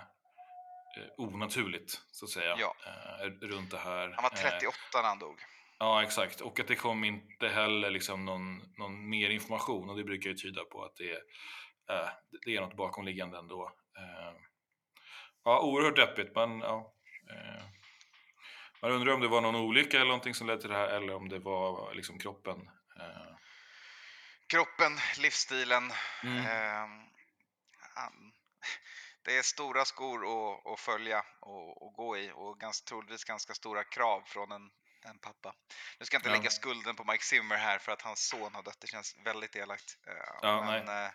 onaturligt, 1.17 2.01
så 2.12 2.25
att 2.25 2.31
säga, 2.31 2.55
Ja. 2.60 2.75
eh, 2.86 3.25
runt 3.29 3.71
det 3.71 3.77
här. 3.77 4.13
Han 4.15 4.23
var 4.23 4.31
Eh, 4.31 4.51
38 4.51 4.77
när 4.93 5.03
han 5.03 5.19
dog. 5.19 5.39
Ja, 5.79 6.03
exakt. 6.03 6.41
Och 6.41 6.60
att 6.60 6.67
det 6.67 6.75
kom 6.75 7.03
inte 7.03 7.47
heller 7.47 7.89
liksom 7.89 8.25
någon, 8.25 8.73
någon 8.77 9.10
mer 9.10 9.29
information 9.29 9.89
och 9.89 9.97
det 9.97 10.03
brukar 10.03 10.29
ju 10.29 10.36
tyda 10.36 10.63
på 10.63 10.83
att 10.86 10.95
det 10.95 11.12
är, 11.12 11.21
eh, 11.89 12.10
det 12.45 12.55
är 12.55 12.62
något 12.62 12.75
bakomliggande 12.77 13.38
ändå. 13.38 13.71
Eh, 13.97 14.33
ja, 15.43 15.62
oerhört 15.62 15.95
deppigt, 15.95 16.36
men 16.36 16.60
ja. 16.60 16.93
Eh, 17.31 17.63
man 18.81 18.91
undrar 18.91 19.13
om 19.13 19.21
det 19.21 19.27
var 19.27 19.41
någon 19.41 19.55
olycka 19.55 19.97
eller 19.97 20.07
någonting 20.07 20.33
som 20.33 20.47
ledde 20.47 20.62
till 20.62 20.69
det 20.69 20.75
här 20.77 20.88
eller 20.88 21.15
om 21.15 21.29
det 21.29 21.39
var 21.39 21.93
liksom 21.93 22.19
kroppen. 22.19 22.69
Eh, 22.99 23.36
Kroppen, 24.47 24.91
livsstilen. 25.19 25.91
Mm. 26.23 26.45
han, 27.95 28.27
det 29.28 29.38
är 29.38 29.42
stora 29.44 29.86
skor 29.86 30.20
att, 30.26 30.68
att 30.74 30.80
följa 30.80 31.24
och, 31.40 31.82
och 31.88 31.94
gå 31.94 32.18
i 32.18 32.32
och 32.36 32.60
ganska, 32.60 32.86
troligtvis 32.90 33.24
ganska 33.24 33.54
stora 33.54 33.84
krav 33.84 34.22
från 34.26 34.52
en, 34.52 34.62
en 35.06 35.20
pappa. 35.20 35.54
Nu 36.00 36.06
ska 36.06 36.16
jag 36.16 36.20
inte 36.20 36.30
Ja. 36.30 36.36
lägga 36.36 36.50
skulden 36.50 36.96
på 36.96 37.04
Mike 37.04 37.24
Zimmer 37.24 37.56
här 37.58 37.78
för 37.80 37.92
att 37.92 38.02
hans 38.02 38.28
son 38.30 38.56
har 38.56 38.63
dött. 38.63 38.78
Det 38.82 38.88
känns 38.88 39.16
väldigt 39.26 39.56
elakt. 39.56 39.98
Eh, 40.08 40.13
Ja, 40.42 40.63
men, 40.66 40.88
eh, 41.06 41.12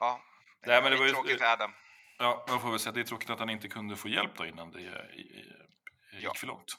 ja, 0.00 0.22
Nej, 0.66 0.82
men 0.82 0.90
det 0.90 0.96
eh, 0.96 0.98
var 1.00 1.06
ju- 1.06 1.12
tråkigt 1.12 1.38
för 1.38 1.46
Adam. 1.52 1.72
ja, 2.18 2.44
man 2.48 2.60
får 2.60 2.70
väl 2.70 2.78
säga 2.78 2.88
att 2.88 2.94
det 2.94 3.00
är 3.00 3.04
tråkigt 3.04 3.30
att 3.30 3.38
han 3.38 3.50
inte 3.50 3.68
kunde 3.68 3.96
få 3.96 4.08
hjälp 4.08 4.36
då 4.36 4.46
innan 4.46 4.70
det 4.72 4.78
eh, 4.78 5.16
i- 5.16 5.20
i- 5.20 6.16
gick 6.16 6.24
Ja. 6.24 6.34
för 6.36 6.46
långt. 6.46 6.72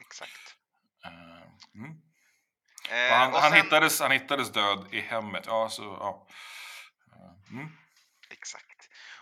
Exakt. 0.00 0.56
Mm. 1.74 1.90
Eh, 2.90 3.18
han, 3.18 3.32
och 3.32 3.38
han, 3.40 3.50
sen- 3.52 3.62
hittades, 3.62 4.00
han 4.00 4.10
hittades 4.10 4.52
död 4.52 4.88
i 4.94 5.00
hemmet. 5.00 5.44
Ja, 5.46 5.68
så, 5.68 5.82
ja. 5.82 6.26
Mm. 7.50 7.68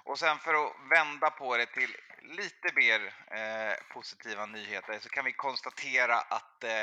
Och 0.05 0.19
sen 0.19 0.38
för 0.38 0.55
att 0.55 0.73
vända 0.90 1.31
på 1.31 1.57
det 1.57 1.67
till 1.67 1.97
lite 2.23 2.75
mer 2.75 3.01
eh, 3.31 3.75
positiva 3.95 4.47
nyheter 4.47 4.99
så 4.99 5.09
kan 5.09 5.25
vi 5.25 5.33
konstatera 5.33 6.21
att 6.21 6.64
eh, 6.64 6.83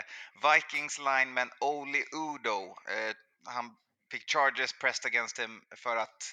Vikings 0.53 0.97
lineman 0.99 1.51
Oli 1.59 2.03
Udo, 2.13 2.75
eh, 2.89 3.15
han 3.45 3.77
fick 4.11 4.31
charges 4.31 4.73
pressed 4.73 5.05
against 5.05 5.39
him 5.39 5.61
för 5.75 5.97
att 5.97 6.23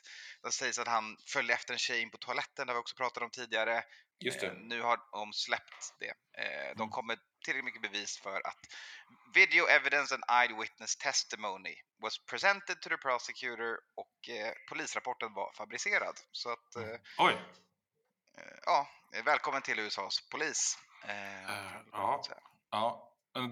det 0.42 0.52
sägs 0.52 0.78
att 0.78 0.88
han 0.88 1.16
följde 1.32 1.54
efter 1.54 1.72
en 1.72 1.78
tjej 1.78 2.02
in 2.02 2.10
på 2.10 2.18
toaletten, 2.18 2.66
det 2.66 2.72
har 2.72 2.74
vi 2.74 2.80
också 2.80 2.96
pratat 2.96 3.22
om 3.22 3.30
tidigare. 3.30 3.82
Just 4.20 4.42
Eh, 4.42 4.48
det. 4.50 4.54
nu 4.60 4.82
har 4.82 4.98
de 5.12 5.32
släppt 5.32 5.94
det. 6.00 6.14
Eh, 6.42 6.70
de 6.76 6.82
Mm. 6.82 6.90
kommer 6.90 7.18
tillräckligt 7.44 7.64
mycket 7.64 7.82
bevis 7.92 8.20
för 8.20 8.46
att 8.46 8.60
video 9.34 9.66
evidence 9.66 10.14
and 10.14 10.24
eyewitness 10.30 10.96
testimony 10.96 11.74
was 12.02 12.24
presented 12.30 12.80
to 12.82 12.88
the 12.88 12.96
prosecutor 12.96 13.78
och 13.96 14.07
eh, 14.07 14.07
polisrapporten 14.68 15.34
var 15.34 15.52
fabricerad. 15.52 16.14
Så 16.32 16.50
att, 16.52 16.76
eh, 16.76 17.00
Oj. 17.18 17.32
eh, 18.38 18.58
ja, 18.66 18.88
välkommen 19.24 19.62
till 19.62 19.78
USAs 19.78 20.28
polis. 20.30 20.78
Eh, 21.08 21.44
Eh, 21.44 21.72
ja. 21.92 22.22
Ja. 22.70 23.04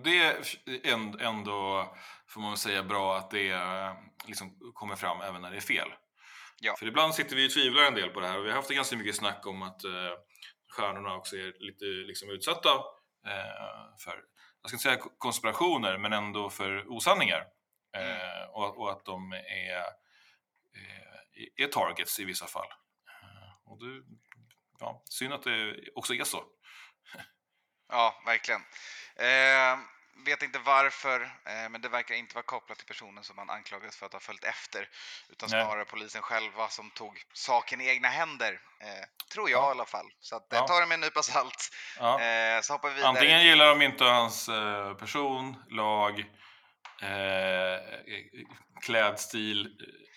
Det 0.04 0.18
är 0.24 0.34
änd- 0.66 1.22
ändå, 1.22 1.94
får 2.28 2.40
man 2.40 2.56
säga, 2.56 2.82
bra 2.82 3.16
att 3.16 3.30
det 3.30 3.50
eh, 3.50 3.94
liksom 4.26 4.72
kommer 4.74 4.96
fram 4.96 5.20
även 5.20 5.42
när 5.42 5.50
det 5.50 5.56
är 5.56 5.60
fel. 5.60 5.88
Ja. 6.60 6.76
För 6.78 6.86
ibland 6.86 7.14
sitter 7.14 7.36
vi 7.36 7.48
och 7.48 7.52
tvivlar 7.52 7.82
en 7.82 7.94
del 7.94 8.10
på 8.10 8.20
det 8.20 8.28
här. 8.28 8.38
Vi 8.38 8.48
har 8.48 8.56
haft 8.56 8.70
ganska 8.70 8.96
mycket 8.96 9.16
snack 9.16 9.46
om 9.46 9.62
att 9.62 9.84
eh, 9.84 10.12
stjärnorna 10.76 11.14
också 11.14 11.36
är 11.36 11.52
lite 11.58 11.84
liksom, 11.84 12.30
utsatta 12.30 12.70
eh, 13.26 13.96
för, 14.04 14.24
jag 14.62 14.68
ska 14.70 14.74
inte 14.74 14.82
säga 14.82 14.98
konspirationer, 15.18 15.98
men 15.98 16.12
ändå 16.12 16.50
för 16.50 16.84
osanningar. 16.92 17.46
Eh, 17.96 18.50
och, 18.50 18.78
och 18.80 18.90
att 18.92 19.04
de 19.04 19.32
är, 19.32 19.76
eh, 19.78 19.84
är 21.56 21.66
targets 21.66 22.20
i 22.20 22.24
vissa 22.24 22.46
fall. 22.46 22.68
Eh, 23.22 23.70
och 23.72 23.78
det, 23.84 24.02
ja, 24.80 25.02
synd 25.10 25.32
att 25.32 25.42
det 25.42 25.76
också 25.94 26.14
är 26.14 26.24
så. 26.24 26.44
Ja, 27.88 28.22
verkligen. 28.26 28.60
Eh, 29.16 29.78
vet 30.24 30.42
inte 30.42 30.58
varför, 30.58 31.20
eh, 31.20 31.68
men 31.70 31.80
det 31.80 31.88
verkar 31.88 32.14
inte 32.14 32.34
vara 32.34 32.44
kopplat 32.44 32.78
till 32.78 32.86
personen 32.86 33.24
som 33.24 33.36
man 33.36 33.50
anklagades 33.50 33.96
för 33.96 34.06
att 34.06 34.12
ha 34.12 34.20
följt 34.20 34.44
efter, 34.44 34.88
utan 35.28 35.48
Nej. 35.52 35.64
snarare 35.64 35.84
polisen 35.84 36.22
själva 36.22 36.68
som 36.68 36.90
tog 36.90 37.22
saken 37.32 37.80
i 37.80 37.88
egna 37.88 38.08
händer. 38.08 38.60
Eh, 38.80 39.04
tror 39.32 39.50
jag 39.50 39.62
Ja. 39.62 39.68
i 39.68 39.70
alla 39.70 39.84
fall. 39.84 40.06
Så 40.20 40.36
att, 40.36 40.52
eh, 40.52 40.58
Ja. 40.58 40.66
ta 40.66 40.80
det 40.80 40.86
med 40.86 40.94
en 40.94 41.00
nypa 41.00 41.22
salt. 41.22 41.70
Ja. 41.98 42.20
Eh, 42.20 42.60
så 42.60 42.72
hoppar 42.72 42.88
vi 42.88 42.94
vidare. 42.94 43.08
Antingen 43.10 43.44
gillar 43.44 43.66
de 43.68 43.82
inte 43.82 44.04
hans 44.04 44.48
eh, 44.48 44.94
person, 44.94 45.56
lag, 45.70 46.24
eh, 47.02 47.78
klädstil, 48.82 49.66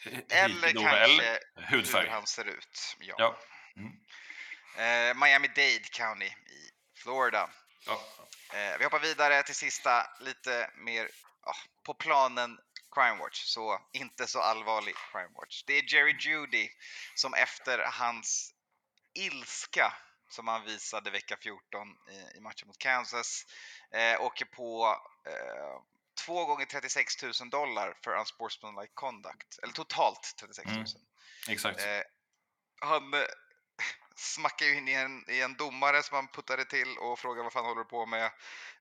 eh, 0.05 0.43
Eller 0.43 0.71
kanske 0.71 0.97
eller 0.97 1.39
hur 1.55 1.77
hudfärg. 1.77 2.09
han 2.09 2.27
ser 2.27 2.45
ut. 2.45 2.95
Ja. 2.99 3.15
Ja. 3.17 3.39
Eh, 4.83 5.13
Miami-Dade 5.15 5.89
County 5.91 6.25
i 6.25 6.71
Florida. 7.03 7.49
Ja. 7.85 8.01
Eh, 8.53 8.77
vi 8.77 8.83
hoppar 8.83 8.99
vidare 8.99 9.43
till 9.43 9.55
sista, 9.55 10.07
lite 10.19 10.71
mer 10.75 11.09
ja, 11.45 11.53
på 11.85 11.93
planen 11.93 12.59
Crime 12.95 13.17
Watch, 13.17 13.43
så 13.43 13.79
inte 13.93 14.27
så 14.27 14.39
allvarlig 14.39 14.95
Crime 15.11 15.33
Watch. 15.35 15.63
Det 15.63 15.73
är 15.73 15.93
Jerry 15.93 16.15
Judy 16.19 16.69
som 17.15 17.33
efter 17.33 17.85
hans 17.91 18.53
ilska 19.13 19.93
som 20.29 20.47
han 20.47 20.65
visade 20.65 21.11
vecka 21.11 21.37
14 21.41 21.87
i, 22.11 22.37
i 22.37 22.41
matchen 22.41 22.67
mot 22.67 22.77
Kansas 22.77 23.45
eh, 23.91 24.21
åker 24.21 24.45
på 24.45 24.95
eh, 25.27 25.81
två 26.25 26.45
gånger 26.45 26.65
36 26.65 27.23
000 27.23 27.33
dollar 27.49 27.97
för 28.03 28.17
unsportsmanlike 28.17 28.91
conduct, 28.93 29.59
eller 29.63 29.73
totalt 29.73 30.35
36 30.39 30.67
000. 30.67 30.75
Mm. 30.75 30.85
Exakt. 31.49 31.79
Eh, 31.79 32.01
han 32.81 33.13
eh, 33.13 33.19
smackade 34.15 34.71
ju 34.71 34.77
in 34.77 34.87
i 34.87 34.93
en, 34.93 35.29
i 35.29 35.41
en 35.41 35.53
domare 35.53 36.03
som 36.03 36.15
han 36.15 36.27
puttade 36.27 36.65
till 36.65 36.97
och 36.97 37.19
frågade 37.19 37.43
vad 37.43 37.53
fan 37.53 37.65
håller 37.65 37.83
du 37.83 37.89
på 37.89 38.05
med? 38.05 38.31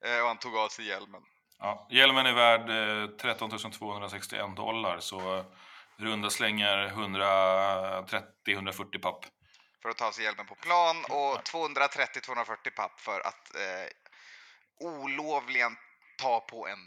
Eh, 0.01 0.21
och 0.21 0.27
han 0.27 0.39
tog 0.39 0.57
av 0.57 0.69
sig 0.69 0.87
hjälmen. 0.87 1.23
Ja. 1.59 1.87
Hjälmen 1.91 2.27
är 2.27 2.33
värd 2.33 2.71
eh, 2.71 3.07
13 3.17 3.51
261 3.73 4.57
dollar, 4.57 5.01
så 5.01 5.45
runda 5.97 6.31
slängar 6.31 6.89
130-140 6.89 8.99
papp. 8.99 9.25
för 9.83 9.89
att 9.89 9.97
ta 9.97 10.13
sig 10.13 10.25
hjälmen 10.25 10.47
på 10.47 10.55
plan 10.55 11.05
och 11.05 11.39
230-240 11.39 12.71
papp 12.77 13.01
för 13.01 13.21
att 13.21 13.55
eh, 13.55 13.87
olovligen 14.81 15.77
ta 16.19 16.41
på 16.41 16.69
en, 16.69 16.79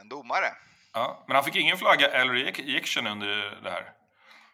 en 0.00 0.08
domare. 0.08 0.54
Ja. 0.92 1.24
Men 1.26 1.34
han 1.34 1.44
fick 1.44 1.56
ingen 1.56 1.78
flagga 1.78 2.08
eller 2.08 2.34
ejection 2.34 3.06
under 3.06 3.60
det 3.62 3.70
här. 3.70 3.92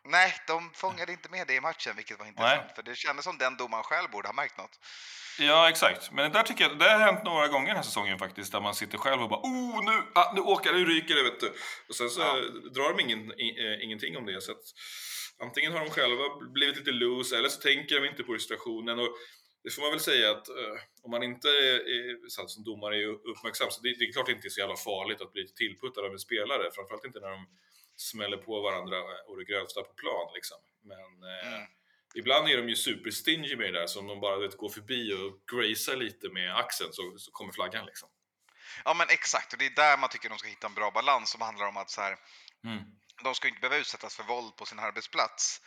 Nej, 0.04 0.34
de 0.46 0.70
fångade 0.74 1.12
inte 1.12 1.28
med 1.30 1.46
det 1.46 1.54
i 1.54 1.60
matchen, 1.60 1.92
vilket 1.96 2.18
var 2.18 2.26
intressant. 2.26 2.72
För 2.74 2.82
det 2.82 2.94
kändes 2.96 3.24
som 3.24 3.38
den 3.38 3.56
domaren 3.56 3.84
själv 3.84 4.10
borde 4.10 4.28
ha 4.28 4.32
märkt 4.32 4.58
något. 4.58 4.78
Ja, 5.38 5.68
exakt. 5.68 6.12
Men 6.12 6.32
det 6.32 6.38
där 6.38 6.42
tycker 6.42 6.64
jag, 6.64 6.78
det 6.78 6.90
har 6.90 6.98
hänt 6.98 7.24
några 7.24 7.48
gånger 7.48 7.66
den 7.66 7.76
här 7.76 7.82
säsongen 7.82 8.18
faktiskt, 8.18 8.52
där 8.52 8.60
man 8.60 8.74
sitter 8.74 8.98
själv 8.98 9.22
och 9.22 9.28
bara 9.28 9.40
oh, 9.40 9.84
nu, 9.84 10.02
ah, 10.14 10.32
nu 10.34 10.40
åker 10.40 10.72
det, 10.72 10.78
nu 10.78 10.84
ryker 10.84 11.14
det, 11.14 11.22
vet 11.22 11.40
du. 11.40 11.52
Och 11.88 11.94
sen 11.94 12.10
så 12.10 12.20
Ja. 12.20 12.34
drar 12.74 12.96
de 12.96 13.02
ingen, 13.02 13.40
i, 13.40 13.48
eh, 13.66 13.84
ingenting 13.84 14.16
om 14.16 14.26
det. 14.26 14.40
Så 14.40 14.52
att, 14.52 14.62
antingen 15.42 15.72
har 15.72 15.80
de 15.80 15.90
själva 15.90 16.24
blivit 16.52 16.76
lite 16.76 16.90
loose, 16.90 17.38
eller 17.38 17.48
så 17.48 17.60
tänker 17.60 18.00
de 18.00 18.08
inte 18.08 18.22
på 18.22 18.38
situationen. 18.38 18.98
Och 18.98 19.08
det 19.64 19.70
får 19.70 19.82
man 19.82 19.90
väl 19.90 20.00
säga 20.00 20.30
att 20.30 20.48
eh, 20.48 20.76
om 21.02 21.10
man 21.10 21.22
inte 21.22 21.48
är, 21.48 21.74
är, 21.74 22.28
så 22.28 22.42
att 22.42 22.50
som 22.50 22.64
domare 22.64 22.96
är 22.96 23.06
uppmärksam, 23.06 23.70
så 23.70 23.80
det, 23.80 23.98
det 23.98 24.04
är 24.04 24.12
klart 24.12 24.26
det 24.26 24.32
inte 24.32 24.48
är 24.48 24.50
så 24.50 24.60
jävla 24.60 24.76
farligt 24.76 25.20
att 25.20 25.32
bli 25.32 25.48
tillputtad 25.48 26.04
av 26.04 26.12
en 26.12 26.18
spelare, 26.18 26.70
framförallt 26.74 27.04
inte 27.04 27.20
när 27.20 27.30
de 27.30 27.46
smäller 27.96 28.36
på 28.36 28.60
varandra 28.60 28.96
och 29.26 29.36
det 29.38 29.44
grövsta 29.44 29.82
på 29.82 29.92
plan. 29.94 30.30
Liksom. 30.34 30.58
Men 30.82 31.22
eh, 31.30 31.54
Mm. 31.54 31.66
Ibland 32.14 32.48
är 32.48 32.56
de 32.56 32.68
ju 32.68 32.76
superstingy 32.76 33.56
med 33.56 33.72
det 33.72 33.80
där, 33.80 33.86
så 33.86 34.00
om 34.00 34.06
de 34.06 34.20
bara 34.20 34.36
vet, 34.38 34.56
går 34.56 34.68
förbi 34.68 35.12
och 35.12 35.56
gracear 35.56 35.96
lite 35.96 36.28
med 36.28 36.56
axeln 36.56 36.92
så, 36.92 37.14
så 37.18 37.30
kommer 37.30 37.52
flaggan 37.52 37.86
liksom. 37.86 38.08
Ja, 38.84 38.94
men 38.94 39.06
exakt. 39.10 39.52
Och 39.52 39.58
det 39.58 39.66
är 39.66 39.70
där 39.70 39.98
man 39.98 40.10
tycker 40.10 40.28
de 40.28 40.38
ska 40.38 40.48
hitta 40.48 40.66
en 40.66 40.74
bra 40.74 40.90
balans 40.90 41.30
som 41.30 41.40
handlar 41.40 41.66
om 41.66 41.76
att 41.76 41.90
så 41.90 42.00
här, 42.00 42.16
Mm. 42.64 42.82
de 43.24 43.34
ska 43.34 43.48
inte 43.48 43.60
behöva 43.60 43.80
utsättas 43.80 44.16
för 44.16 44.22
våld 44.24 44.56
på 44.56 44.66
sin 44.66 44.78
arbetsplats. 44.78 45.60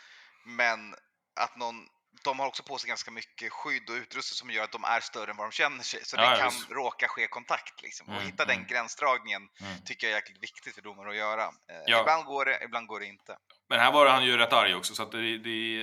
Men 0.44 0.94
att 1.40 1.56
någon, 1.56 1.88
de 2.30 2.38
har 2.38 2.46
också 2.46 2.62
på 2.62 2.78
sig 2.78 2.88
ganska 2.88 3.10
mycket 3.10 3.52
skydd 3.52 3.90
och 3.90 3.94
utrustning 3.96 4.36
som 4.36 4.50
gör 4.50 4.64
att 4.64 4.72
de 4.72 4.84
är 4.84 5.00
större 5.00 5.30
än 5.30 5.36
vad 5.36 5.46
de 5.46 5.52
känner 5.52 5.82
sig. 5.84 6.04
Så 6.04 6.16
Ja, 6.16 6.30
det 6.30 6.36
kan 6.36 6.50
visst. 6.50 6.70
råka 6.70 7.08
ske 7.08 7.26
kontakt. 7.26 7.82
Liksom. 7.82 8.06
Och 8.08 8.12
Mm, 8.14 8.26
hitta 8.26 8.44
den 8.44 8.56
mm. 8.56 8.66
gränsdragningen 8.66 9.42
Mm. 9.60 9.84
tycker 9.84 10.06
jag 10.06 10.12
är 10.12 10.16
jäkligt 10.16 10.42
viktigt 10.42 10.74
för 10.74 10.82
domare 10.82 11.10
att 11.10 11.16
göra. 11.16 11.42
Eh, 11.44 11.50
Ja. 11.86 12.00
Ibland 12.00 12.24
går 12.24 12.44
det, 12.44 12.58
ibland 12.64 12.86
går 12.86 13.00
det 13.00 13.06
inte. 13.06 13.36
Men 13.68 13.80
här 13.80 13.92
var 13.92 14.06
han 14.06 14.24
ju 14.24 14.36
rätt 14.36 14.52
arg 14.52 14.74
också, 14.74 14.94
så 14.94 15.02
att 15.02 15.12
det, 15.12 15.38
det, 15.38 15.82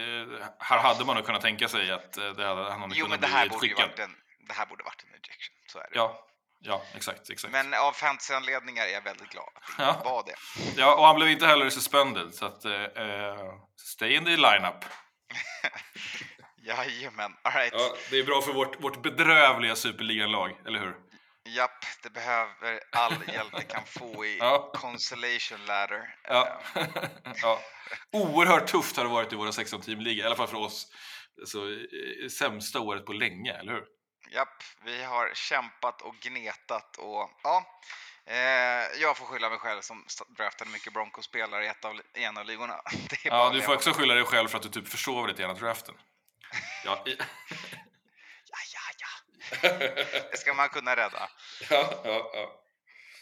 här 0.59 0.77
hade 0.79 1.05
man 1.05 1.15
nog 1.15 1.25
kunnat 1.25 1.41
tänka 1.41 1.67
sig 1.67 1.91
att 1.91 2.17
eh, 2.17 2.29
det 2.29 2.45
hade, 2.47 2.71
han 2.71 2.81
hade 2.81 2.95
Jo, 2.95 3.05
kunnat 3.05 3.19
bli 3.19 3.29
borde 3.29 3.43
ju 3.43 3.49
skickad. 3.59 3.89
varit 3.89 3.99
en, 3.99 4.15
det 4.47 4.53
här 4.53 4.65
borde 4.65 4.83
varit 4.83 5.03
en 5.03 5.09
ejection. 5.13 5.55
Så 5.67 5.79
är 5.79 5.83
det. 5.83 5.89
Ja, 5.93 6.25
ja, 6.59 6.81
exakt, 6.95 7.29
exakt. 7.29 7.51
Men 7.51 7.73
av 7.73 7.91
fantasy-anledningar 7.91 8.83
är 8.85 8.93
jag 8.93 9.01
väldigt 9.01 9.29
glad 9.29 9.49
att 9.55 9.77
det 9.77 9.89
inte 9.89 10.03
var 10.05 10.23
det. 10.25 10.35
Ja, 10.81 10.95
och 10.95 11.05
han 11.05 11.15
blev 11.15 11.29
inte 11.29 11.47
heller 11.47 11.69
suspended, 11.69 12.33
så 12.33 12.45
att 12.45 12.65
eh, 12.65 12.83
eh, 12.83 13.53
stay 13.77 14.15
in 14.15 14.25
the 14.25 14.31
lineup. 14.37 14.85
Jajamän, 16.65 17.35
alright. 17.41 17.73
Ja, 17.73 17.95
det 18.09 18.19
är 18.19 18.23
bra 18.23 18.41
för 18.41 18.53
vårt, 18.53 18.83
vårt 18.83 19.01
bedrövliga 19.03 19.75
superligan-lag, 19.75 20.51
eller 20.67 20.79
hur? 20.79 20.95
Japp, 21.45 21.85
det 22.03 22.09
behöver 22.09 22.79
all 22.91 23.13
hjälp 23.33 23.51
det 23.57 23.63
kan 23.63 23.83
få 23.85 24.25
i 24.25 24.37
Ja. 24.37 24.71
consolation 24.75 25.65
ladder. 25.65 26.15
Ja. 26.23 26.61
Eh, 26.75 26.85
ja. 27.41 27.59
Oerhört 28.11 28.67
tufft 28.67 28.97
har 28.97 29.03
det 29.03 29.09
varit 29.09 29.33
i 29.33 29.35
våra 29.35 29.51
16 29.51 29.81
teamliga, 29.81 30.23
i 30.23 30.27
alla 30.27 30.35
fall 30.35 30.47
för 30.47 30.57
oss. 30.57 30.87
Så, 31.45 31.69
eh, 31.71 32.29
sämsta 32.39 32.79
året 32.79 33.05
på 33.05 33.13
länge, 33.13 33.53
eller 33.53 33.71
hur? 33.73 33.83
Japp, 34.31 34.63
vi 34.85 35.03
har 35.03 35.31
kämpat 35.33 36.01
och 36.01 36.15
gnetat 36.15 36.97
och 36.97 37.29
ja, 37.43 37.65
eh, 38.25 39.01
jag 39.01 39.17
får 39.17 39.25
skylla 39.25 39.49
mig 39.49 39.59
själv 39.59 39.81
som 39.81 40.05
draftade 40.37 40.71
mycket 40.71 40.93
Broncos-spelare 40.93 41.65
i, 41.65 41.67
ett 41.67 41.85
av, 41.85 42.01
i 42.15 42.23
en 42.23 42.37
av 42.37 42.45
ligorna. 42.45 42.81
Ja, 43.23 43.49
du 43.53 43.61
får 43.61 43.73
också 43.75 43.91
skylla 43.93 44.13
dig 44.13 44.23
själv 44.23 44.47
för 44.47 44.57
att 44.57 44.63
du 44.63 44.69
typ 44.69 44.87
försov 44.87 45.27
dig 45.27 45.35
till 45.35 45.45
ena 45.45 45.53
draften. 45.53 45.95
Ja, 46.85 47.03
Ja, 47.05 48.59
ja, 48.73 49.05
ja. 49.61 49.69
Det 50.31 50.37
ska 50.37 50.53
man 50.53 50.69
kunna 50.69 50.95
rädda. 50.95 51.29
ja, 51.69 52.01
ja, 52.03 52.31
ja. 52.33 52.59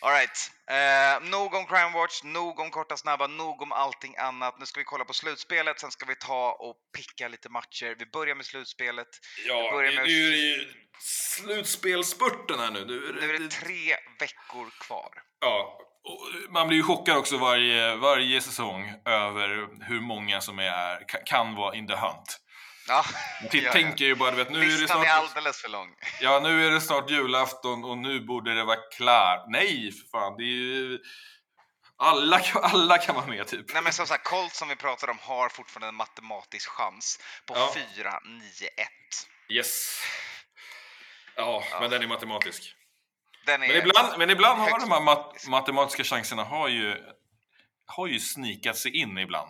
Alright, 0.04 0.52
eh, 0.69 1.30
nog 1.30 1.54
om 1.54 1.65
Crime 1.65 1.89
Watch, 1.93 2.24
nog 2.24 2.60
om 2.60 2.71
korta 2.71 2.97
snabba, 2.97 3.28
nog 3.28 3.62
om 3.62 3.71
allting 3.71 4.17
annat. 4.17 4.60
Nu 4.60 4.65
ska 4.65 4.80
vi 4.80 4.84
kolla 4.84 5.06
på 5.06 5.13
slutspelet, 5.13 5.80
sen 5.80 5.91
ska 5.91 6.06
vi 6.06 6.15
ta 6.15 6.52
och 6.60 6.76
picka 6.97 7.28
lite 7.28 7.50
matcher. 7.50 7.95
Vi 8.00 8.06
börjar 8.06 8.36
med 8.36 8.45
slutspelet. 8.45 9.08
Ja, 9.47 9.82
det 9.82 9.91
med- 9.95 10.04
är 10.06 10.08
ju 10.08 10.74
slutspelspurten 11.00 12.60
här 12.60 12.71
nu. 12.71 12.86
Nu 12.86 13.17
Nu 13.21 13.36
är 13.36 13.39
det 13.39 13.47
tre 13.52 13.95
veckor 14.19 14.69
kvar. 14.80 15.10
Ja, 15.41 15.80
och 16.04 16.52
man 16.54 16.67
blir 16.67 16.78
ju 16.78 16.84
chockad 16.84 17.17
också 17.17 17.38
varje, 17.38 17.95
varje 17.95 18.41
säsong 18.41 18.93
över 19.06 19.67
hur 19.88 20.02
många 20.02 20.41
som 20.41 20.60
är, 20.60 21.00
ka- 21.00 21.24
kan 21.26 21.56
vara 21.56 21.76
in 21.76 21.88
the 21.88 21.95
hunt. 21.95 22.39
Ja, 22.88 23.04
T- 23.41 23.48
ja, 23.58 23.62
ja. 23.63 23.72
tänker 23.72 24.06
ju 24.06 24.15
bara, 24.15 24.32
du 24.32 24.38
vet, 24.38 24.50
nu 24.52 24.60
är 24.60 24.65
det 24.65 24.67
Listan 24.78 25.02
är 25.02 25.06
snart... 25.06 25.17
alldeles 25.17 25.62
för 25.62 25.70
lång. 25.70 25.96
Ja, 26.22 26.39
nu 26.39 26.67
är 26.67 26.72
det 26.72 26.82
snart 26.82 27.10
julafton 27.10 27.84
och 27.84 27.98
nu 27.98 28.20
borde 28.20 28.56
det 28.56 28.63
vara 28.63 28.78
klart. 28.98 29.46
Nej, 29.48 29.91
för 29.91 30.10
fan, 30.20 30.38
det 30.38 30.44
är 30.44 30.46
ju... 30.46 31.00
Alla, 31.98 32.41
alla 32.62 32.98
kan 32.98 33.15
vara 33.15 33.26
med, 33.26 33.48
typ. 33.48 33.74
Nej 33.74 33.82
men 33.84 33.94
som 33.94 34.08
sagt, 34.08 34.24
Colts 34.28 34.58
som 34.58 34.67
vi 34.70 34.76
pratade 34.76 35.12
om 35.12 35.17
har 35.22 35.50
fortfarande 35.50 35.88
en 35.88 35.96
matematisk 35.96 36.69
chans 36.69 37.19
på 37.46 37.54
Ja. 37.58 37.73
4, 37.96 38.19
9, 38.25 38.67
1. 38.77 38.88
Yes. 39.50 40.00
Ja, 41.36 41.63
men 41.79 41.90
den 41.90 42.02
är 42.04 42.08
matematisk. 42.08 42.75
Den 43.46 43.63
är 43.63 43.67
Men 43.67 43.77
ibland, 43.77 44.17
men 44.17 44.29
ibland 44.29 44.60
har 44.60 44.79
de 44.79 44.92
här 44.92 45.00
mat 45.02 45.17
matematisk. 45.17 45.48
matematiska 45.48 46.04
chanserna 46.04 46.44
har 46.44 46.67
ju, 46.67 46.98
har 47.86 48.08
ju 48.08 48.19
snikat 48.19 48.77
sig 48.77 48.96
in 48.98 49.17
ibland. 49.17 49.50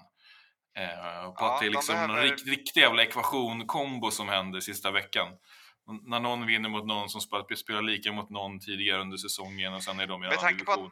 Eh, 0.78 0.86
på 1.32 1.36
Ja, 1.38 1.54
att 1.54 1.60
det 1.60 1.66
är 1.66 1.70
liksom 1.70 1.96
någon 1.96 2.08
behöver- 2.08 2.30
rikt, 2.30 2.48
riktig 2.48 2.82
jävla 2.82 3.04
ekvation-kombo 3.04 4.12
som 4.12 4.30
händer 4.30 4.60
sista 4.60 4.92
veckan. 4.92 5.28
När 6.08 6.20
någon 6.20 6.46
vinner 6.46 6.70
mot 6.70 6.86
någon 6.86 7.10
som 7.10 7.22
spelar, 7.22 7.82
lika 7.82 8.12
mot 8.12 8.30
någon 8.30 8.60
tidigare 8.60 9.02
under 9.02 9.18
säsongen 9.18 9.74
och 9.74 9.84
sen 9.84 10.00
är 10.00 10.08
de 10.08 10.24
i 10.24 10.26
en 10.26 10.30
Med 10.30 10.30
annan 10.30 10.42
tanke 10.42 10.66
på 10.66 10.72
att- 10.72 10.78
division. 10.78 10.92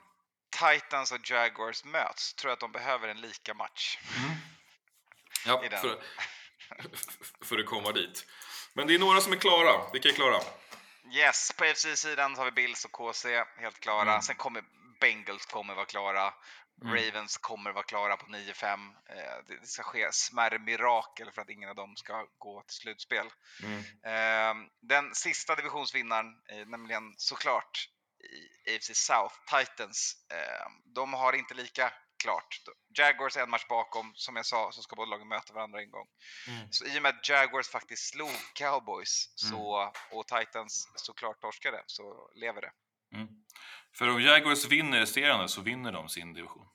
Titans 0.80 1.12
och 1.12 1.30
Jaguars 1.30 1.84
möts, 1.86 2.34
tror 2.34 2.50
jag 2.50 2.54
att 2.54 2.60
de 2.60 2.72
behöver 2.72 3.08
en 3.08 3.22
lika 3.22 3.54
match. 3.54 3.98
Ja, 5.46 5.66
i 5.66 5.70
den. 5.70 5.82
för, 5.82 5.98
för 7.46 7.60
att 7.60 7.66
komma 7.66 7.92
dit. 7.92 8.26
Men 8.74 8.88
det 8.88 8.96
är 8.96 9.00
några 9.00 9.22
som 9.22 9.34
är 9.34 9.38
klara. 9.38 9.92
Vilka 9.94 10.10
är 10.10 10.14
klara? 10.14 10.40
Yes, 11.14 11.52
på 11.58 11.66
FC-sidan 11.66 12.36
har 12.36 12.46
vi 12.46 12.52
Bills 12.52 12.86
och 12.86 12.92
KC 12.92 13.44
helt 13.58 13.80
klara. 13.80 14.10
Mm. 14.10 14.22
Sen 14.22 14.36
kommer 14.36 14.64
Bengals 15.00 15.46
kommer 15.46 15.74
vara 15.76 15.86
klara. 15.86 16.34
Mm. 16.82 16.96
Ravens 16.96 17.38
kommer 17.38 17.72
vara 17.72 17.84
klara 17.84 18.18
på 18.18 18.26
9-5. 18.26 18.96
Eh, 19.10 19.16
det 19.48 19.68
ska 19.68 19.84
ske 19.84 20.12
smärre 20.12 20.60
mirakel 20.60 21.32
för 21.32 21.42
att 21.42 21.50
ingen 21.50 21.70
av 21.70 21.76
dem 21.76 21.96
ska 21.96 22.28
gå 22.38 22.62
till 22.62 22.76
slutspel. 22.76 23.28
Mm. 23.64 23.80
Eh, 24.04 24.68
den 24.82 25.16
sista 25.16 25.56
divisionsvinnaren, 25.56 26.36
nämligen 26.68 27.14
såklart 27.18 27.90
i 28.68 28.76
AFC 28.76 28.92
South, 28.94 29.36
Titans, 29.46 30.26
eh, 30.32 30.72
de 30.96 31.14
har 31.14 31.34
inte 31.34 31.54
lika 31.54 31.94
klart. 32.24 32.62
Jaguars 32.98 33.38
är 33.38 33.44
en 33.44 33.50
match 33.50 33.68
bakom, 33.70 34.12
som 34.16 34.36
jag 34.36 34.46
sa 34.46 34.72
så 34.72 34.82
ska 34.82 34.96
båda 34.96 35.12
lagen 35.12 35.28
möta 35.28 35.54
varandra 35.54 35.82
en 35.82 35.92
gång. 35.92 36.08
Mm. 36.48 36.72
Så 36.72 36.86
i 36.86 36.98
och 36.98 37.02
med 37.02 37.10
att 37.10 37.30
Jaguars 37.30 37.70
faktiskt 37.70 38.10
slog 38.10 38.36
Cowboys 38.54 39.32
så, 39.36 39.94
och 40.12 40.28
Titans 40.28 40.92
såklart 40.96 41.42
torskade 41.42 41.84
så 41.86 42.32
lever 42.36 42.62
det. 42.62 42.72
Mm. 43.16 43.28
För 43.96 44.10
om 44.10 44.22
Jaguars 44.22 44.66
vinner 44.66 45.00
resterande 45.00 45.50
så 45.50 45.62
vinner 45.62 45.92
de 45.92 46.10
sin 46.10 46.34
division. 46.34 46.68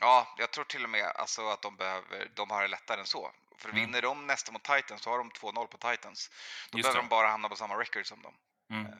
Ja, 0.00 0.34
jag 0.38 0.50
tror 0.50 0.64
till 0.64 0.84
och 0.84 0.90
med 0.90 1.06
alltså, 1.06 1.48
att 1.48 1.62
de, 1.62 1.76
behöver, 1.76 2.30
de 2.34 2.50
har 2.50 2.62
det 2.62 2.68
lättare 2.68 3.00
än 3.00 3.06
så. 3.06 3.30
För 3.58 3.68
Mm. 3.68 3.80
vinner 3.80 4.02
de 4.02 4.26
nästa 4.26 4.52
mot 4.52 4.62
Titans 4.64 5.02
så 5.02 5.10
har 5.10 5.18
de 5.18 5.30
2-0 5.30 5.66
på 5.66 5.76
Titans. 5.78 6.30
Då 6.70 6.78
Just 6.78 6.84
behöver 6.86 7.00
det. 7.02 7.04
de 7.06 7.08
bara 7.08 7.28
hamna 7.28 7.48
på 7.48 7.56
samma 7.56 7.74
record 7.80 8.06
som 8.06 8.22
dem. 8.22 8.34
Mm. 8.70 8.86
Eh, 8.86 8.92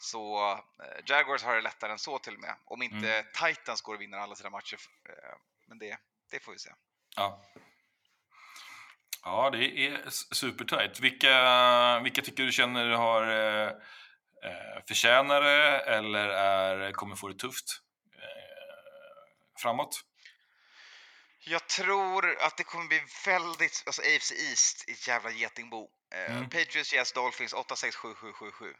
Så 0.00 0.50
eh, 0.52 1.00
Jaguars 1.06 1.42
har 1.42 1.54
det 1.54 1.60
lättare 1.62 1.92
än 1.92 1.98
så 1.98 2.18
till 2.18 2.34
och 2.34 2.40
med. 2.40 2.54
Om 2.64 2.82
inte 2.82 3.14
Mm. 3.14 3.24
Titans 3.54 3.82
går 3.82 3.94
och 3.94 4.00
vinner 4.00 4.18
alla 4.18 4.34
sina 4.34 4.50
matcher. 4.50 4.78
eh, 5.08 5.36
Men 5.66 5.78
det, 5.78 5.98
det 6.30 6.40
får 6.40 6.52
vi 6.52 6.58
se. 6.58 6.70
Ja. 7.16 7.42
Ja, 9.24 9.50
det 9.50 9.64
är 9.86 10.06
s- 10.06 10.34
supertajt. 10.36 11.00
Vilka, 11.00 12.00
vilka 12.00 12.22
tycker 12.22 12.42
du 12.42 12.52
känner 12.52 12.88
har 12.88 13.22
eh, 14.44 14.84
förtjänar 14.88 15.40
det 15.40 15.78
eller 15.78 16.28
är, 16.28 16.92
kommer 16.92 17.16
få 17.16 17.28
det 17.28 17.38
tufft 17.38 17.82
eh, 18.16 19.60
framåt? 19.62 20.04
Jag 21.44 21.68
tror 21.68 22.36
att 22.42 22.56
det 22.56 22.64
kommer 22.64 22.88
bli 22.88 23.02
väldigt, 23.26 23.82
alltså 23.86 24.02
AFC 24.02 24.32
East 24.32 24.88
i 24.88 24.92
ett 24.92 25.08
jävla 25.08 25.30
getingbo. 25.30 25.90
Eh, 26.14 26.36
Mm. 26.36 26.44
Patriots, 26.50 26.94
yes, 26.94 27.12
Dolphins 27.12 27.52
8, 27.52 27.76
6, 27.76 27.96
7, 27.96 28.14
7, 28.14 28.32
7, 28.32 28.52
7. 28.52 28.74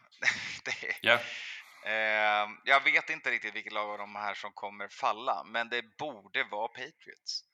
det 0.65 0.87
är, 0.89 0.97
Ja, 1.01 1.19
Eh, 1.85 2.49
jag 2.65 2.85
vet 2.85 3.11
inte 3.11 3.31
riktigt 3.31 3.55
vilket 3.55 3.73
lag 3.73 3.91
av 3.91 3.99
de 3.99 4.17
här 4.17 4.35
som 4.35 4.53
kommer 4.53 4.89
falla, 4.89 5.45
men 5.45 5.69
det 5.69 5.97
borde 5.99 6.45
vara 6.45 6.69
Patriots. 6.69 7.45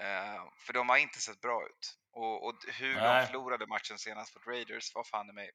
Eh, 0.00 0.42
för 0.58 0.72
de 0.72 0.88
har 0.88 0.96
inte 0.96 1.20
sett 1.20 1.40
bra 1.40 1.66
ut. 1.66 1.94
Och, 2.12 2.46
och 2.46 2.54
hur 2.68 2.94
Nej. 2.94 3.20
de 3.20 3.26
förlorade 3.26 3.66
matchen 3.66 3.98
senast 3.98 4.34
mot 4.34 4.46
Raiders, 4.46 4.94
vad 4.94 5.06
fan 5.06 5.28
är 5.28 5.32
mig. 5.32 5.50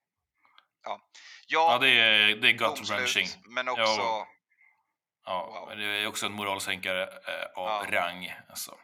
Ja, 0.84 1.00
ja 1.48 1.72
ja 1.74 1.78
det 1.78 1.90
är, 1.90 2.36
det 2.36 2.48
är 2.48 2.52
gut 2.52 2.60
domslut, 2.76 3.00
wrenching. 3.00 3.28
men 3.50 3.70
också... 3.70 3.82
Ja. 3.84 4.28
Ja, 5.26 5.46
Wow. 5.46 5.68
men 5.70 5.78
det 5.78 5.86
är 5.86 6.08
också 6.08 6.26
en 6.26 6.32
moralsänkare 6.34 7.04
eh, 7.04 7.46
av 7.62 7.86
Ja. 7.92 8.02
rang. 8.02 8.34
Alltså. 8.50 8.78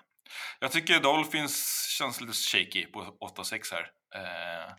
Jag 0.59 0.71
tycker 0.71 0.99
Dolphins 0.99 1.85
känns 1.97 2.21
lite 2.21 2.33
shaky 2.33 2.85
på 2.85 3.17
8-6 3.21 3.71
här. 3.71 3.91
Eh, 4.15 4.73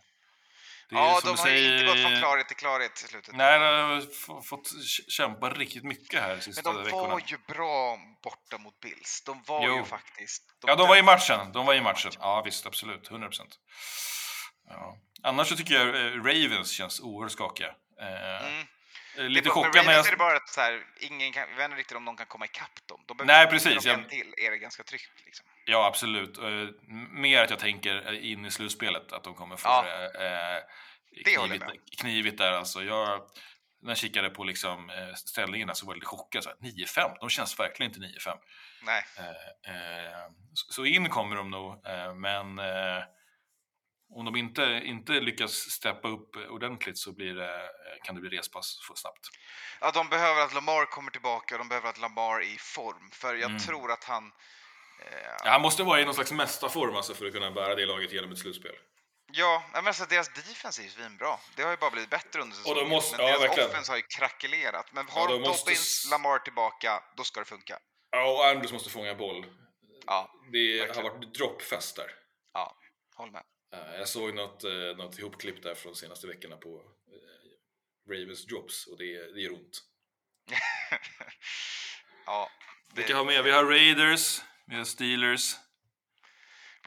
Ja, 0.93 1.19
de 1.23 1.27
har 1.27 1.31
ju 1.31 1.31
inte 1.31 1.43
säger- 1.43 1.85
gått 1.87 2.01
från 2.01 2.17
klarhet 2.19 2.47
till 2.47 2.57
klarhet 2.57 3.03
i 3.03 3.07
slutet. 3.07 3.35
Nej, 3.35 3.59
de 3.59 3.65
har 3.65 4.41
fått 4.41 4.67
kämpa 5.09 5.49
riktigt 5.49 5.83
mycket 5.83 6.21
här 6.21 6.35
de 6.35 6.41
sista 6.41 6.69
men 6.69 6.75
de 6.77 6.83
veckorna. 6.83 7.07
var 7.07 7.21
ju 7.27 7.37
bra 7.47 7.97
borta 8.23 8.57
mot 8.57 8.79
Bills. 8.79 9.23
De 9.25 9.43
var 9.47 9.67
Jo. 9.67 9.77
ju 9.77 9.83
faktiskt... 9.85 10.43
Ja, 10.67 10.75
de 10.75 10.87
var 10.87 10.97
i 10.97 11.01
matchen. 11.03 11.51
De 11.51 11.65
var 11.65 11.73
i 11.73 11.81
matchen. 11.81 12.11
Ja, 12.19 12.41
visst, 12.45 12.65
absolut. 12.65 13.11
100 13.11 13.27
procent. 13.27 13.55
Ja. 14.67 14.97
Annars 15.23 15.47
så 15.47 15.55
tycker 15.55 15.73
jag 15.73 15.87
eh, 15.87 16.23
Ravens 16.23 16.71
känns 16.71 16.99
oerhört 16.99 17.31
skakiga. 17.31 17.67
Eh, 18.01 18.45
Mm. 18.47 18.65
eh, 19.17 19.23
Lite 19.23 19.47
det, 19.47 19.49
chockad 19.49 19.85
när 19.85 19.93
jag... 19.93 20.07
är 20.07 20.11
det 20.11 20.17
bara 20.17 20.37
att 20.37 20.49
så 20.49 20.61
här, 20.61 20.83
ingen 20.99 21.33
kan, 21.33 21.55
vet 21.55 21.65
inte 21.65 21.77
riktigt 21.77 21.97
om 21.97 22.05
de 22.05 22.17
kan 22.17 22.25
komma 22.25 22.45
ikapp 22.45 22.87
dem. 22.87 23.03
De 23.07 23.25
Nej, 23.25 23.47
precis, 23.47 23.83
de 23.83 23.89
jag- 23.89 24.09
till 24.09 24.33
är 24.37 24.51
det 24.51 24.57
ganska 24.57 24.83
tryggt. 24.83 25.11
Liksom. 25.25 25.45
Ja, 25.65 25.85
absolut. 25.87 26.39
Mer 27.11 27.43
att 27.43 27.49
jag 27.49 27.59
tänker 27.59 28.11
in 28.13 28.45
i 28.45 28.51
slutspelet, 28.51 29.13
att 29.13 29.23
de 29.23 29.33
kommer 29.35 29.55
få 29.57 29.69
Ja. 29.69 29.85
eh, 30.21 30.63
knivigt, 31.25 31.99
knivigt 32.01 32.37
där. 32.37 32.51
Alltså. 32.51 32.83
Jag, 32.83 33.21
när 33.81 33.89
jag 33.91 33.97
kikade 33.97 34.29
på 34.29 34.43
liksom, 34.43 34.91
ställningarna 35.15 35.75
så 35.75 35.85
var 35.85 35.93
jag 35.93 35.97
lite 35.97 36.07
chockad. 36.07 36.43
Så 36.43 36.49
här, 36.49 36.57
9-5, 36.57 37.11
de 37.19 37.29
känns 37.29 37.59
verkligen 37.59 37.91
inte 37.91 37.99
9-5. 38.29 38.37
Nej. 38.83 39.03
Eh, 39.17 40.15
eh, 40.15 40.27
så- 40.53 40.85
in 40.85 41.09
kommer 41.09 41.35
de 41.35 41.49
nog, 41.51 41.81
men 42.15 42.59
om 44.15 44.25
de 44.25 44.35
inte, 44.35 44.81
inte 44.83 45.11
lyckas 45.11 45.51
steppa 45.53 46.07
upp 46.07 46.35
ordentligt 46.49 46.97
så 46.97 47.11
blir 47.13 47.33
det, 47.35 47.55
eh, 47.55 47.67
kan 48.03 48.15
det 48.15 48.21
bli 48.21 48.37
respass 48.37 48.79
för 48.87 48.95
snabbt. 48.95 49.27
Ja, 49.81 49.91
de 49.91 50.09
behöver 50.09 50.41
att 50.41 50.53
Lamar 50.53 50.85
kommer 50.85 51.11
tillbaka 51.11 51.55
och 51.55 51.59
de 51.59 51.67
behöver 51.69 51.89
att 51.89 51.97
Lamar 51.97 52.35
är 52.39 52.41
i 52.53 52.57
form. 52.57 53.09
För 53.13 53.35
jag 53.35 53.49
Mm. 53.49 53.59
tror 53.61 53.91
att 53.91 54.03
han... 54.03 54.31
Eh, 55.05 55.17
Ja, 55.43 55.49
han 55.51 55.61
måste 55.61 55.83
vara 55.83 56.01
i 56.01 56.05
någon 56.05 56.13
slags 56.13 56.31
mästarform 56.31 56.95
alltså, 56.95 57.13
för 57.13 57.25
att 57.25 57.33
kunna 57.33 57.51
bära 57.51 57.75
det 57.75 57.85
laget 57.85 58.11
genom 58.13 58.31
ett 58.31 58.37
slutspel. 58.39 58.75
ja, 59.33 59.63
men 59.73 59.87
alltså, 59.87 60.05
deras 60.05 60.29
defense 60.33 60.81
är 60.81 60.83
ju 60.83 60.89
svinbra. 60.89 61.37
Det 61.55 61.63
har 61.63 61.71
ju 61.71 61.77
bara 61.77 61.91
blivit 61.91 62.09
bättre 62.09 62.41
under 62.41 62.55
säsongen. 62.55 62.89
måste- 62.89 63.17
men 63.17 63.25
ja, 63.25 63.31
deras 63.31 63.43
verkligen. 63.49 63.69
offense 63.69 63.91
har 63.91 63.97
ju 63.97 64.03
krackelerat. 64.17 64.93
Men 64.93 65.05
Ja, 65.09 65.13
har 65.21 65.27
de 65.27 65.41
måste 65.41 65.65
Dobbins, 65.69 66.07
Lamar 66.11 66.39
tillbaka, 66.39 67.03
då 67.17 67.23
ska 67.23 67.39
det 67.39 67.45
funka. 67.45 67.79
Ja, 68.11 68.31
och 68.31 68.45
Andrews 68.47 68.71
måste 68.73 68.89
fånga 68.89 69.15
boll. 69.15 69.45
Ja, 70.05 70.31
Det 70.51 70.79
har 70.79 70.87
Verkligen. 70.87 71.13
varit 71.13 71.33
droppfest 71.33 71.95
där. 71.95 72.11
ja. 72.53 72.75
Håll 73.15 73.31
med. 73.31 73.43
Eh, 73.73 73.95
Jag 73.99 74.07
såg 74.09 74.33
något, 74.35 74.63
eh, 74.63 74.71
något 74.97 75.19
ihopklipp 75.19 75.63
där 75.63 75.75
från 75.75 75.95
senaste 75.95 76.27
veckorna 76.27 76.57
på 76.57 76.69
eh, 76.77 78.11
Ravens 78.11 78.45
drops 78.45 78.87
och 78.87 78.97
det, 78.97 79.33
det 79.33 79.41
gör 79.41 79.53
ont. 79.53 79.81
ja. 82.25 82.49
det- 82.93 83.01
Vilka 83.01 83.15
har 83.15 83.25
med? 83.25 83.43
Vi 83.43 83.51
har 83.51 83.65
Raiders, 83.65 84.41
vi 84.65 84.75
har 84.75 84.83
Steelers. 84.83 85.55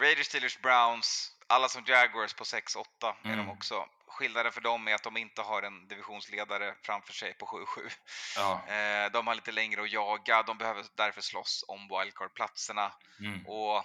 Raiders, 0.00 0.26
Steelers, 0.26 0.58
Browns, 0.58 1.32
alla 1.46 1.68
som 1.68 1.84
Jaguars 1.86 2.34
på 2.34 2.44
6-8 2.44 2.84
är 3.02 3.14
Mm. 3.32 3.38
de 3.46 3.50
också. 3.52 3.88
Skillnaden 4.06 4.52
för 4.52 4.60
dem 4.60 4.88
är 4.88 4.94
att 4.94 5.02
de 5.02 5.16
inte 5.16 5.42
har 5.42 5.62
en 5.62 5.88
divisionsledare 5.88 6.74
framför 6.82 7.12
sig 7.12 7.34
på 7.34 7.46
7-7. 7.46 7.90
Ja. 8.36 8.64
De 9.12 9.26
har 9.26 9.34
lite 9.34 9.52
längre 9.52 9.82
att 9.82 9.90
jaga, 9.92 10.42
de 10.42 10.58
behöver 10.58 10.84
därför 10.96 11.20
slåss 11.20 11.64
om 11.68 11.88
wildcard-platserna. 11.88 12.92
Mm. 13.20 13.46
Och 13.46 13.84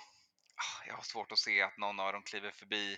jag 0.87 0.95
har 0.95 1.01
svårt 1.03 1.31
att 1.31 1.39
se 1.39 1.61
att 1.61 1.77
någon 1.77 1.99
av 1.99 2.13
dem 2.13 2.23
kliver 2.23 2.51
förbi. 2.51 2.97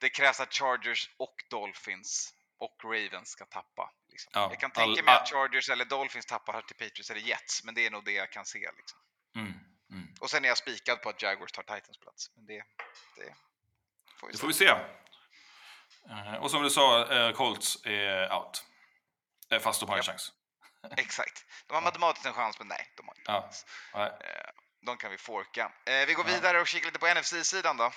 Det 0.00 0.08
krävs 0.08 0.40
att 0.40 0.54
Chargers 0.54 1.10
och 1.16 1.34
Dolphins 1.50 2.34
och 2.58 2.76
Ravens 2.84 3.28
ska 3.30 3.44
tappa. 3.44 3.92
Liksom. 4.08 4.30
Ja, 4.34 4.48
jag 4.50 4.60
kan 4.60 4.70
tänka 4.70 5.02
mig 5.02 5.14
att 5.14 5.28
Chargers 5.28 5.70
eller 5.70 5.84
Dolphins 5.84 6.26
tappar 6.26 6.62
till 6.62 6.76
Patriots 6.76 7.10
eller 7.10 7.20
Jets, 7.20 7.64
men 7.64 7.74
det 7.74 7.86
är 7.86 7.90
nog 7.90 8.04
det 8.04 8.12
jag 8.12 8.32
kan 8.32 8.44
se. 8.46 8.70
Liksom. 8.76 8.98
Mm. 9.36 9.52
Mm. 9.90 10.14
Och 10.20 10.30
sen 10.30 10.44
är 10.44 10.48
jag 10.48 10.58
spikad 10.58 11.02
på 11.02 11.08
att 11.08 11.22
Jaguars 11.22 11.52
tar 11.52 11.62
Titans 11.62 11.98
plats. 11.98 12.30
Men 12.36 12.46
det, 12.46 12.64
det 13.16 13.34
får 14.20 14.26
vi 14.26 14.32
Det 14.32 14.38
se. 14.38 14.40
får 14.40 14.46
vi 14.48 14.54
se. 14.54 14.66
Eh, 16.10 16.34
Och 16.34 16.50
som 16.50 16.62
du 16.62 16.70
sa, 16.70 17.12
eh, 17.14 17.32
Colts 17.32 17.84
är 17.86 18.32
out. 18.36 18.64
Eh, 19.50 19.58
Fast 19.60 19.80
de 19.80 19.88
har 19.88 19.96
en 19.96 20.02
Japp. 20.02 20.06
chans. 20.06 20.32
Exakt. 20.96 21.44
De 21.66 21.74
har 21.74 21.82
matematiskt 21.90 22.26
en 22.26 22.32
chans, 22.32 22.58
men 22.58 22.68
nej, 22.68 22.92
de 22.96 23.08
har 23.08 23.14
inte 23.14 23.32
Ja. 23.32 23.40
chans. 23.42 23.66
De 24.82 24.96
kan 24.96 25.10
vi 25.10 25.18
forka. 25.18 25.72
Eh, 25.86 26.06
Vi 26.06 26.14
går 26.14 26.24
vidare 26.24 26.60
och 26.60 26.66
kikar 26.68 26.86
lite 26.86 26.98
på 26.98 27.06
NFC-sidan 27.14 27.76
då. 27.76 27.92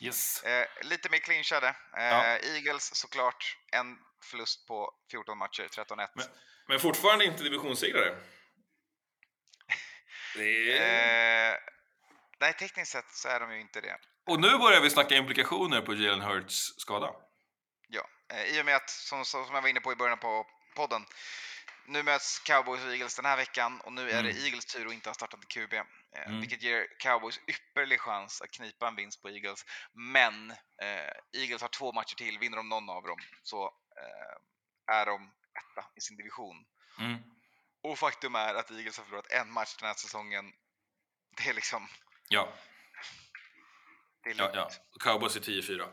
Yes. 0.00 0.42
Eh, 0.42 0.66
lite 0.82 1.08
mer 1.08 1.18
clinchade. 1.18 1.68
Eh, 1.68 2.04
Ja. 2.04 2.24
Eagles 2.38 2.94
såklart, 2.94 3.56
en 3.72 3.98
förlust 4.30 4.66
på 4.66 4.92
14 5.10 5.38
matcher, 5.38 5.68
13-1. 5.68 6.08
Men, 6.14 6.26
men 6.68 6.80
fortfarande 6.80 7.24
inte 7.24 7.42
divisionssegrare. 7.42 8.16
Det 10.36 10.78
är... 10.78 11.52
Eh, 11.52 11.58
nej, 12.40 12.52
tekniskt 12.52 12.92
sett 12.92 13.10
så 13.14 13.28
är 13.28 13.40
de 13.40 13.52
ju 13.54 13.60
inte 13.60 13.80
det. 13.80 13.96
Och 14.26 14.40
nu 14.40 14.58
börjar 14.58 14.80
vi 14.80 14.90
snacka 14.90 15.14
implikationer 15.14 15.80
på 15.80 15.94
Jalen 15.94 16.20
Hurts 16.20 16.80
skada. 16.80 17.10
Ja, 17.88 18.08
eh, 18.32 18.44
I 18.44 18.60
och 18.60 18.64
med 18.66 18.76
att, 18.76 18.90
som, 18.90 19.24
som 19.24 19.46
jag 19.54 19.62
var 19.62 19.68
inne 19.68 19.80
på 19.80 19.92
i 19.92 19.96
början 19.96 20.18
på 20.18 20.46
podden, 20.76 21.06
nu 21.86 22.02
möts 22.02 22.38
Cowboys 22.38 22.84
och 22.84 22.90
Eagles 22.90 23.16
den 23.16 23.24
här 23.24 23.36
veckan 23.36 23.80
och 23.80 23.92
nu 23.92 24.10
är 24.10 24.22
det 24.22 24.30
Mm. 24.30 24.44
Eagles 24.44 24.66
tur 24.66 24.86
att 24.86 24.92
inte 24.92 25.08
ha 25.08 25.14
startat 25.14 25.40
i 25.44 25.46
QB. 25.46 25.72
Eh, 25.74 25.84
Mm. 26.26 26.40
Vilket 26.40 26.62
ger 26.62 26.86
Cowboys 26.98 27.40
ypperlig 27.46 28.00
chans 28.00 28.42
att 28.42 28.50
knipa 28.50 28.88
en 28.88 28.96
vinst 28.96 29.22
på 29.22 29.28
Eagles. 29.30 29.64
Men 29.92 30.50
eh, 30.82 31.40
Eagles 31.42 31.62
har 31.62 31.68
två 31.68 31.92
matcher 31.92 32.14
till, 32.14 32.38
vinner 32.38 32.56
de 32.56 32.68
någon 32.68 32.90
av 32.90 33.02
dem 33.02 33.18
så 33.42 33.64
eh, 34.00 34.94
är 34.96 35.06
de 35.06 35.32
etta 35.58 35.88
i 35.96 36.00
sin 36.00 36.16
division. 36.16 36.64
Mm. 37.00 37.18
Och 37.82 37.98
faktum 37.98 38.34
är 38.34 38.54
att 38.54 38.70
Eagles 38.70 38.98
har 38.98 39.04
förlorat 39.04 39.30
en 39.32 39.52
match 39.52 39.76
den 39.78 39.86
här 39.86 39.94
säsongen. 39.94 40.52
Det 41.36 41.48
är 41.50 41.54
liksom, 41.54 41.88
Ja, 42.28 42.52
det 44.24 44.30
är 44.30 44.34
ja, 44.38 44.44
lugnt. 44.52 44.56
ja. 44.56 44.70
Cowboys 45.00 45.36
är 45.36 45.40
10-4. 45.40 45.88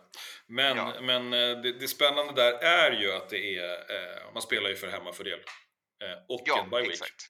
Men, 0.48 0.78
Ja. 0.78 1.02
men 1.02 1.34
eh, 1.34 1.62
det, 1.62 1.80
det 1.80 1.88
spännande 1.88 2.34
där 2.34 2.54
är 2.54 2.92
ju 2.92 3.12
att 3.14 3.30
det 3.30 3.58
är, 3.58 3.72
eh, 3.72 4.34
man 4.34 4.42
spelar 4.42 4.70
ju 4.70 4.76
för 4.76 4.88
hemmafördel. 4.92 5.39
Eh, 6.02 6.26
och 6.30 6.41
Ja, 6.45 6.64
en 6.64 6.70
bye 6.70 6.80
week. 6.82 6.91
exakt. 6.91 7.28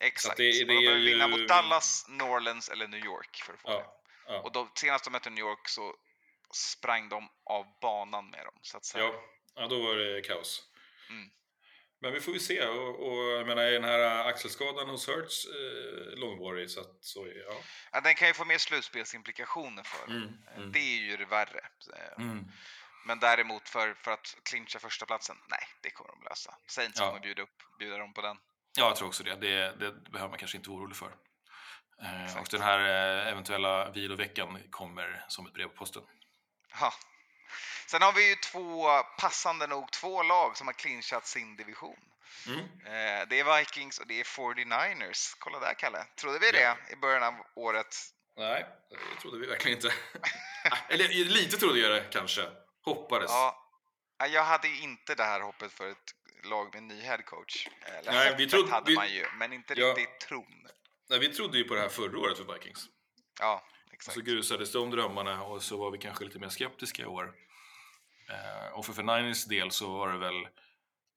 Exakt. 0.00 0.36
det- 0.36 0.42
det 0.52 0.60
är 0.60 0.66
behöver 0.66 1.00
vinna 1.00 1.24
ju- 1.24 1.30
mot 1.30 1.48
Dallas, 1.48 2.06
Norlands 2.08 2.68
eller 2.68 2.88
New 2.88 3.04
York 3.04 3.36
för 3.44 3.52
att 3.54 3.60
få 3.60 3.68
det. 3.68 3.74
Ja, 3.74 4.02
ja. 4.26 4.40
Och 4.40 4.52
de, 4.52 4.70
senast 4.74 5.04
de 5.04 5.10
mötte 5.10 5.30
New 5.30 5.44
York 5.44 5.68
så 5.68 5.94
sprang 6.54 7.08
de 7.08 7.28
av 7.44 7.66
banan 7.80 8.30
med 8.30 8.44
dem. 8.44 8.58
Så 8.62 8.76
att 8.76 8.84
säga. 8.84 9.04
Ja, 9.04 9.22
Ja, 9.54 9.66
då 9.66 9.82
var 9.82 9.96
det 9.96 10.20
kaos. 10.22 10.62
Mm. 11.10 11.30
Men 12.00 12.12
vi 12.12 12.20
får 12.20 12.34
ju 12.34 12.40
se. 12.40 12.66
Och, 12.66 13.08
och 13.12 13.18
jag 13.30 13.46
menar, 13.46 13.62
är 13.62 13.72
den 13.72 13.84
här 13.84 14.24
axelskadan 14.28 14.88
hos 14.88 15.08
Hurts 15.08 15.46
eh, 15.46 16.18
långvarig? 16.18 16.70
Så 16.70 16.80
att, 16.80 17.04
så, 17.04 17.24
är- 17.24 17.44
ja. 17.46 17.60
Ja, 17.92 18.00
den 18.00 18.14
kan 18.14 18.28
ju 18.28 18.34
få 18.34 18.44
mer 18.44 18.58
slutspelsimplikationer 18.58 19.82
för. 19.82 20.06
Mm, 20.10 20.28
mm. 20.56 20.72
Det 20.72 20.78
är 20.78 20.96
ju 21.10 21.16
det 21.16 21.24
värre. 21.24 21.60
Mm. 22.18 22.44
Men 23.04 23.18
däremot 23.18 23.68
för, 23.68 23.94
för 23.94 24.10
att 24.10 24.36
clincha 24.42 24.78
första 24.78 25.06
platsen, 25.06 25.36
nej, 25.48 25.60
det 25.80 25.90
kommer 25.90 26.10
de 26.12 26.22
lösa. 26.22 26.54
Saints 26.66 27.00
Ja. 27.00 27.06
kommer 27.08 27.20
bjuda, 27.20 27.42
upp, 27.42 27.62
bjuda 27.78 27.96
dem 27.98 28.14
på 28.14 28.22
den. 28.22 28.36
Ja, 28.76 28.84
jag 28.86 28.96
tror 28.96 29.08
också 29.08 29.22
det. 29.22 29.34
Det, 29.34 29.76
det 29.76 29.92
behöver 30.10 30.28
man 30.30 30.38
kanske 30.38 30.56
inte 30.56 30.70
vara 30.70 30.80
orolig 30.80 30.96
för. 30.96 31.06
Eh, 32.02 32.22
och 32.22 32.28
Exakt. 32.28 32.50
den 32.50 32.62
här 32.62 32.78
eh, 32.78 33.28
eventuella 33.32 33.90
viloveckan 33.90 34.58
kommer 34.70 35.24
som 35.28 35.46
ett 35.46 35.52
brev 35.52 35.66
på 35.68 35.74
posten. 35.74 36.02
Ha. 36.80 36.92
Sen 37.86 38.02
har 38.02 38.12
vi 38.12 38.28
ju 38.28 38.34
två, 38.34 38.88
passande 39.02 39.66
nog, 39.66 39.90
två 39.90 40.22
lag 40.22 40.56
som 40.56 40.66
har 40.66 40.74
clinchat 40.74 41.26
sin 41.26 41.56
division. 41.56 41.96
Mm. 42.46 42.58
Eh, 42.60 43.28
det 43.28 43.40
är 43.40 43.58
Vikings 43.58 43.98
och 43.98 44.06
det 44.06 44.20
är 44.20 44.24
49ers. 44.24 45.34
Kolla 45.38 45.58
där, 45.60 45.74
Kalle. 45.74 46.04
Trodde 46.16 46.38
vi 46.38 46.50
det 46.50 46.60
Ja. 46.60 46.76
i 46.90 46.96
början 46.96 47.22
av 47.22 47.34
året? 47.54 47.96
Nej, 48.36 48.66
det 48.90 49.20
trodde 49.20 49.38
vi 49.38 49.46
verkligen 49.46 49.78
inte. 49.78 49.92
Eller 50.88 51.08
lite 51.08 51.56
trodde 51.56 51.78
jag 51.78 51.90
det 51.90 52.08
kanske. 52.12 52.42
Hoppades. 52.84 53.30
Ja. 53.30 53.58
Ja, 54.18 54.26
Jag 54.26 54.44
hade 54.44 54.68
inte 54.68 55.14
det 55.14 55.22
här 55.22 55.40
hoppet 55.40 55.72
för 55.72 55.90
ett 55.90 56.14
lag 56.44 56.66
med 56.74 56.78
en 56.78 56.88
ny 56.88 57.00
headcoach. 57.00 57.68
Eller 57.80 58.12
Nej, 58.12 58.34
vi 58.38 58.48
trodde- 58.48 58.70
hade 58.72 58.90
vi- 58.90 58.96
man 58.96 59.08
ju, 59.08 59.26
men 59.38 59.52
inte 59.52 59.74
Ja. 59.80 59.86
riktigt 59.96 60.20
tron. 60.20 60.66
Nej, 61.10 61.18
vi 61.18 61.28
trodde 61.28 61.58
ju 61.58 61.64
på 61.64 61.74
det 61.74 61.80
här 61.80 61.88
förra 61.88 62.18
året 62.18 62.38
för 62.38 62.52
Vikings. 62.54 62.86
Ja, 63.40 63.62
Och 63.86 63.92
exakt. 63.94 64.14
så 64.14 64.20
grusades 64.20 64.72
de 64.72 64.90
drömmarna 64.90 65.42
och 65.44 65.62
så 65.62 65.76
var 65.76 65.90
vi 65.90 65.98
kanske 65.98 66.24
lite 66.24 66.38
mer 66.38 66.48
skeptiska 66.48 67.02
i 67.02 67.06
år. 67.06 67.34
Eh, 68.30 68.72
och 68.78 68.86
för, 68.86 69.02
Niners 69.02 69.44
del 69.44 69.70
så 69.70 69.92
var 69.92 70.12
det 70.12 70.18
väl 70.18 70.48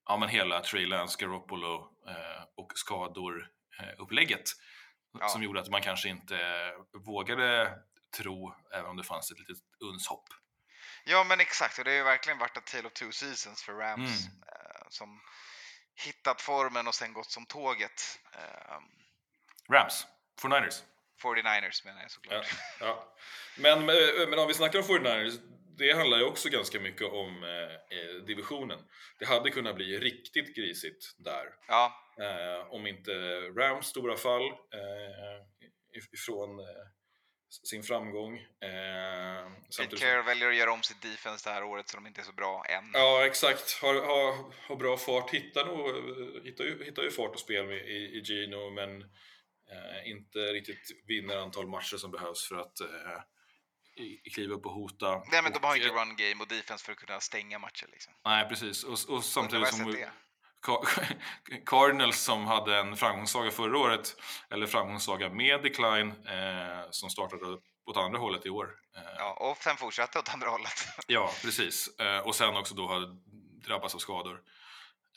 ja, 0.06 0.16
men 0.16 0.28
hela 0.28 0.60
Trey 0.60 0.86
Lance, 0.86 1.16
Garoppolo 1.20 1.88
eh, 2.08 2.44
och 2.56 2.72
skador 2.78 3.50
eh, 3.80 3.88
Ja. 5.20 5.28
som 5.28 5.42
gjorde 5.42 5.60
att 5.60 5.68
man 5.70 5.82
kanske 5.82 6.08
inte 6.08 6.72
vågade 7.06 7.78
tro, 8.16 8.54
även 8.72 8.90
om 8.90 8.96
det 8.96 9.04
fanns 9.04 9.30
ett 9.30 9.38
litet 9.38 9.56
uns 9.80 10.06
hopp. 10.08 10.28
Ja, 11.08 11.24
men 11.24 11.40
exakt. 11.40 11.78
Och 11.78 11.84
det 11.84 11.90
har 11.90 11.96
ju 11.96 12.02
verkligen 12.02 12.38
varit 12.38 12.56
ett 12.56 12.66
tale 12.66 12.86
of 12.86 12.92
two 12.92 13.10
seasons 13.12 13.62
för 13.62 13.72
Rams. 13.72 14.26
Mm. 14.26 14.32
Eh, 14.48 14.86
som 14.88 15.20
hittat 16.04 16.40
formen 16.42 16.86
och 16.88 16.94
sen 16.94 17.12
gått 17.12 17.30
som 17.30 17.46
tåget. 17.46 18.18
Eh, 18.34 18.78
Rams, 19.72 20.06
49ers. 20.42 20.82
49ers 21.22 21.84
menar 21.84 22.00
jag 22.00 22.04
Ja, 22.04 22.08
såklart. 22.08 22.46
ja. 22.80 23.14
Men, 23.58 23.78
eh, 23.78 24.28
men 24.28 24.38
om 24.38 24.48
vi 24.48 24.54
snackar 24.54 24.78
om 24.78 24.84
49ers, 24.84 25.38
det 25.78 25.92
handlar 25.96 26.18
ju 26.18 26.24
också 26.24 26.48
ganska 26.48 26.80
mycket 26.80 27.06
om 27.12 27.44
eh, 27.44 27.98
eh, 27.98 28.14
divisionen. 28.26 28.78
Det 29.18 29.26
hade 29.26 29.50
kunnat 29.50 29.74
bli 29.76 29.98
riktigt 29.98 30.56
grisigt 30.56 31.04
där. 31.18 31.46
Ja, 31.68 32.02
Eh, 32.20 32.72
om 32.72 32.86
inte 32.86 33.10
Rams 33.40 33.86
stora 33.86 34.16
fall 34.16 34.42
eh, 34.46 35.40
if- 35.98 36.12
ifrån 36.12 36.60
sin 37.48 37.82
framgång. 37.82 38.36
Eh, 38.38 39.96
Carroll 39.98 40.24
väljer 40.24 40.48
att 40.48 40.56
göra 40.56 40.72
om 40.72 40.82
sitt 40.82 41.02
defense 41.02 41.48
det 41.50 41.54
här 41.54 41.64
året 41.64 41.88
så 41.88 41.96
de 41.96 42.06
inte 42.06 42.20
är 42.20 42.24
så 42.24 42.32
bra 42.32 42.64
än. 42.68 42.90
Ja, 42.92 43.26
exakt. 43.26 43.72
Har, 43.82 43.94
har, 43.94 44.52
har 44.68 44.76
bra 44.76 44.96
fart. 44.96 45.30
Hittar, 45.34 45.66
nog, 45.66 46.44
hittar, 46.44 46.64
ju, 46.64 46.84
hittar 46.84 47.02
ju 47.02 47.10
fart 47.10 47.30
och 47.34 47.40
spel 47.40 47.66
med, 47.66 47.76
i, 47.76 48.18
i 48.18 48.22
Gino, 48.24 48.70
men 48.70 49.02
eh, 49.02 50.10
inte 50.10 50.38
riktigt 50.38 50.90
vinner 51.06 51.36
antal 51.36 51.66
matcher 51.68 51.96
som 51.96 52.10
behövs 52.10 52.48
för 52.48 52.56
att 52.56 52.80
eh, 52.80 53.22
i- 54.04 54.30
kliva 54.30 54.54
upp 54.54 54.66
och 54.66 54.72
hota. 54.72 55.22
Nej, 55.32 55.42
men 55.42 55.52
de 55.52 55.58
har 55.64 55.76
inte 55.76 55.88
eh, 55.88 55.94
run 55.94 56.16
game 56.16 56.42
och 56.42 56.48
defense 56.48 56.84
för 56.84 56.92
att 56.92 56.98
kunna 56.98 57.20
stänga 57.20 57.58
matcher. 57.58 57.86
Liksom. 57.92 58.12
Nej, 58.24 58.48
precis. 58.48 58.84
Och, 58.84 59.14
och 59.16 59.24
samtidigt 59.24 59.68
som 59.74 59.92
det. 59.92 60.10
Cardinals 61.66 62.20
som 62.20 62.46
hade 62.46 62.76
en 62.76 62.96
framgångssaga 62.96 63.50
förra 63.50 63.78
året, 63.78 64.16
eller 64.50 64.66
framgångssaga 64.66 65.30
med 65.30 65.62
decline, 65.62 66.10
eh, 66.10 66.90
som 66.90 67.10
startade 67.10 67.58
åt 67.86 67.96
andra 67.96 68.18
hållet 68.18 68.46
i 68.46 68.50
år. 68.50 68.74
Eh, 68.96 69.02
Ja, 69.18 69.32
och 69.50 69.56
sen 69.56 69.76
fortsatte 69.76 70.18
åt 70.18 70.34
andra 70.34 70.48
hållet. 70.48 70.86
Ja, 71.06 71.32
precis. 71.42 72.00
Eh, 72.00 72.18
och 72.18 72.34
sen 72.34 72.56
också 72.56 72.74
då 72.74 72.86
hade 72.88 73.06
drabbats 73.66 73.94
av 73.94 73.98
skador. 73.98 74.40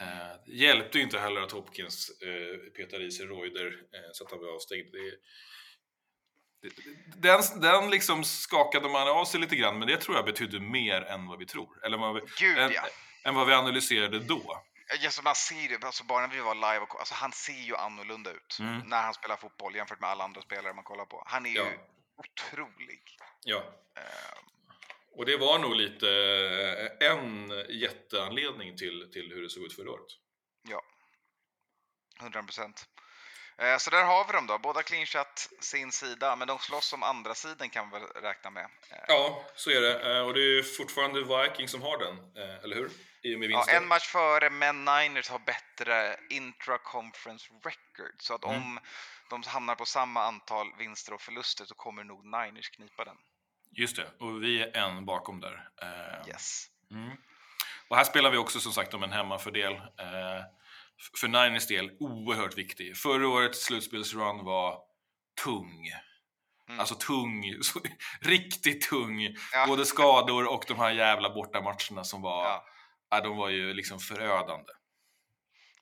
Eh, 0.01 0.55
hjälpte 0.55 0.97
ju 0.97 1.03
inte 1.03 1.19
heller 1.19 1.41
att 1.41 1.51
Hopkins 1.51 2.09
eh, 2.21 2.71
petade 2.71 3.03
i 3.03 3.11
sig 3.11 3.25
roider 3.25 3.67
eh, 3.67 4.09
så 4.13 4.23
att 4.23 4.31
han 4.31 4.39
var 4.39 4.55
avstängd. 4.55 4.87
Det, 4.91 5.11
det, 6.61 6.73
den, 7.27 7.61
den 7.61 7.89
liksom 7.89 8.23
skakade 8.23 8.89
man 8.89 9.07
av 9.07 9.25
sig 9.25 9.39
lite 9.39 9.55
grann, 9.55 9.79
men 9.79 9.87
det 9.87 9.97
tror 9.97 10.15
jag 10.15 10.25
betydde 10.25 10.59
mer 10.59 11.01
än 11.01 11.27
vad 11.27 11.39
vi 11.39 11.45
tror. 11.45 11.85
Eller 11.85 11.97
vad 11.97 12.15
vi, 12.15 12.21
Gud, 12.39 12.57
än, 12.57 12.71
ja. 12.71 12.81
än 13.23 13.35
vad 13.35 13.47
vi 13.47 13.53
analyserade 13.53 14.19
då. 14.19 14.63
Just, 14.99 15.23
man 15.23 15.35
ser 15.35 15.69
det, 15.79 15.85
alltså 15.85 16.03
bara 16.03 16.27
när 16.27 16.35
vi 16.35 16.41
var 16.41 16.55
live, 16.55 16.79
och, 16.79 16.99
alltså, 16.99 17.13
han 17.15 17.31
ser 17.31 17.53
ju 17.53 17.75
annorlunda 17.75 18.31
ut 18.31 18.57
Mm. 18.59 18.79
när 18.85 19.01
han 19.01 19.13
spelar 19.13 19.35
fotboll 19.37 19.75
jämfört 19.75 19.99
med 19.99 20.09
alla 20.09 20.23
andra 20.23 20.41
spelare 20.41 20.73
man 20.73 20.83
kollar 20.83 21.05
på. 21.05 21.23
Han 21.27 21.45
är 21.45 21.49
Ja. 21.55 21.65
ju 21.65 21.79
otrolig. 22.17 23.17
Ja. 23.43 23.63
Eh, 23.97 24.39
Och 25.11 25.25
det 25.25 25.37
var 25.37 25.59
nog 25.59 25.75
lite 25.75 26.09
eh, 26.99 27.11
en 27.11 27.49
jätteanledning 27.69 28.77
till, 28.77 29.09
till 29.13 29.31
hur 29.33 29.41
det 29.41 29.49
såg 29.49 29.63
ut 29.63 29.75
förra 29.75 29.91
året. 29.91 30.11
Ja, 30.67 30.81
100 32.21 32.43
procent. 32.43 32.85
Eh, 33.57 33.77
Så 33.77 33.89
där 33.89 34.03
har 34.03 34.25
vi 34.27 34.33
dem 34.33 34.47
då. 34.47 34.57
Båda 34.57 34.83
clinchat 34.83 35.49
sin 35.59 35.91
sida, 35.91 36.35
men 36.35 36.47
de 36.47 36.59
slåss 36.59 36.93
om 36.93 37.03
andra 37.03 37.35
sidan 37.35 37.69
kan 37.69 37.89
vi 37.89 37.99
väl 37.99 38.07
räkna 38.07 38.49
med. 38.49 38.63
Eh, 38.89 38.97
Ja, 39.07 39.45
så 39.55 39.69
är 39.71 39.81
det. 39.81 40.21
Och 40.21 40.33
det 40.33 40.39
är 40.41 40.55
ju 40.55 40.63
fortfarande 40.63 41.21
Viking 41.23 41.67
som 41.67 41.81
har 41.81 41.97
den, 41.97 42.37
eller 42.63 42.75
hur? 42.75 42.89
I 43.23 43.35
och 43.35 43.39
med 43.39 43.51
Ja, 43.51 43.65
en 43.69 43.87
match 43.87 44.07
före, 44.07 44.49
men 44.49 44.85
Niners 44.85 45.29
har 45.29 45.39
bättre 45.39 46.17
intra-conference 46.29 47.45
record. 47.63 48.15
Så 48.21 48.33
att 48.35 48.43
Mm. 48.45 48.55
om 48.61 48.79
de 49.29 49.43
hamnar 49.49 49.75
på 49.75 49.85
samma 49.85 50.23
antal 50.23 50.67
vinster 50.77 51.13
och 51.13 51.21
förluster 51.21 51.65
så 51.65 51.75
kommer 51.75 52.03
nog 52.03 52.25
Niners 52.25 52.69
knipa 52.69 53.05
den. 53.05 53.17
Just 53.71 53.95
det, 53.95 54.11
och 54.19 54.43
vi 54.43 54.61
är 54.61 54.77
en 54.77 55.05
bakom 55.05 55.39
där. 55.39 55.69
Eh, 55.81 56.27
Yes. 56.29 56.65
mm. 56.91 57.17
Och 57.87 57.97
här 57.97 58.03
spelar 58.03 58.31
vi 58.31 58.37
också 58.37 58.59
som 58.59 58.71
sagt 58.71 58.93
om 58.93 59.03
en 59.03 59.11
hemmafördel. 59.11 59.73
F- 59.73 61.19
för 61.19 61.27
Niners 61.27 61.67
del 61.67 61.91
oerhört 61.99 62.57
viktig. 62.57 62.97
Förra 62.97 63.27
årets 63.27 63.65
slutspelsrun 63.65 64.45
var 64.45 64.81
tung. 65.43 65.91
Mm. 66.69 66.79
Alltså 66.79 66.95
tung, 66.95 67.43
så, 67.63 67.79
riktigt 68.21 68.89
tung. 68.89 69.35
Ja. 69.53 69.67
Både 69.67 69.85
skador 69.85 70.47
och 70.53 70.63
de 70.67 70.79
här 70.79 70.91
jävla 70.91 71.29
bortamatcherna 71.29 72.03
som 72.03 72.21
var, 72.21 72.43
Ja. 72.45 72.65
Ja. 73.09 73.21
de 73.21 73.37
var 73.37 73.49
ju 73.49 73.73
liksom 73.73 73.99
förödande. 73.99 74.73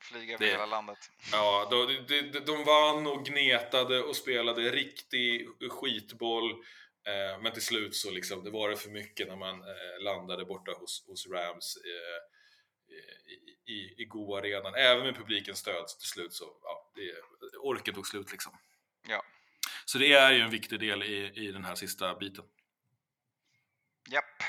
Flyga 0.02 0.38
Det- 0.38 0.46
hela 0.46 0.66
landet. 0.66 0.98
Ja, 1.32 1.68
de, 1.72 2.06
de, 2.08 2.22
de, 2.22 2.40
de 2.40 2.64
vann 2.64 3.08
och 3.08 3.26
gnetade 3.26 4.04
och 4.04 4.16
spelade 4.16 4.72
riktig 4.72 5.48
skitboll. 5.72 6.52
Eh, 7.08 7.42
men 7.42 7.52
till 7.54 7.62
slut 7.66 7.96
så 7.96 8.12
liksom, 8.12 8.44
det 8.44 8.50
var 8.52 8.70
det 8.70 8.78
för 8.78 8.90
mycket 8.90 9.28
när 9.28 9.36
man 9.36 9.62
eh, 9.62 10.04
landade 10.04 10.46
borta 10.46 10.72
hos, 10.72 11.06
hos 11.08 11.28
Rams 11.28 11.78
eh, 11.78 12.22
i, 13.34 13.74
i, 13.74 14.02
i 14.02 14.06
Go-arenan. 14.06 14.76
Även 14.76 15.04
med 15.06 15.16
publikens 15.16 15.60
stöd 15.60 15.90
så 15.90 16.00
till 16.00 16.10
slut 16.10 16.34
så, 16.34 16.46
ja, 16.64 16.92
det, 16.96 17.14
orken 17.60 17.94
tog 17.94 18.08
slut 18.08 18.32
liksom. 18.32 18.58
Ja. 19.08 19.24
Så 19.86 19.98
det 19.98 20.14
är 20.14 20.32
ju 20.32 20.40
en 20.42 20.50
viktig 20.50 20.80
del 20.80 21.04
i, 21.04 21.32
i 21.48 21.52
den 21.52 21.66
här 21.66 21.76
sista 21.76 22.16
biten. 22.16 22.46
Japp. 24.10 24.44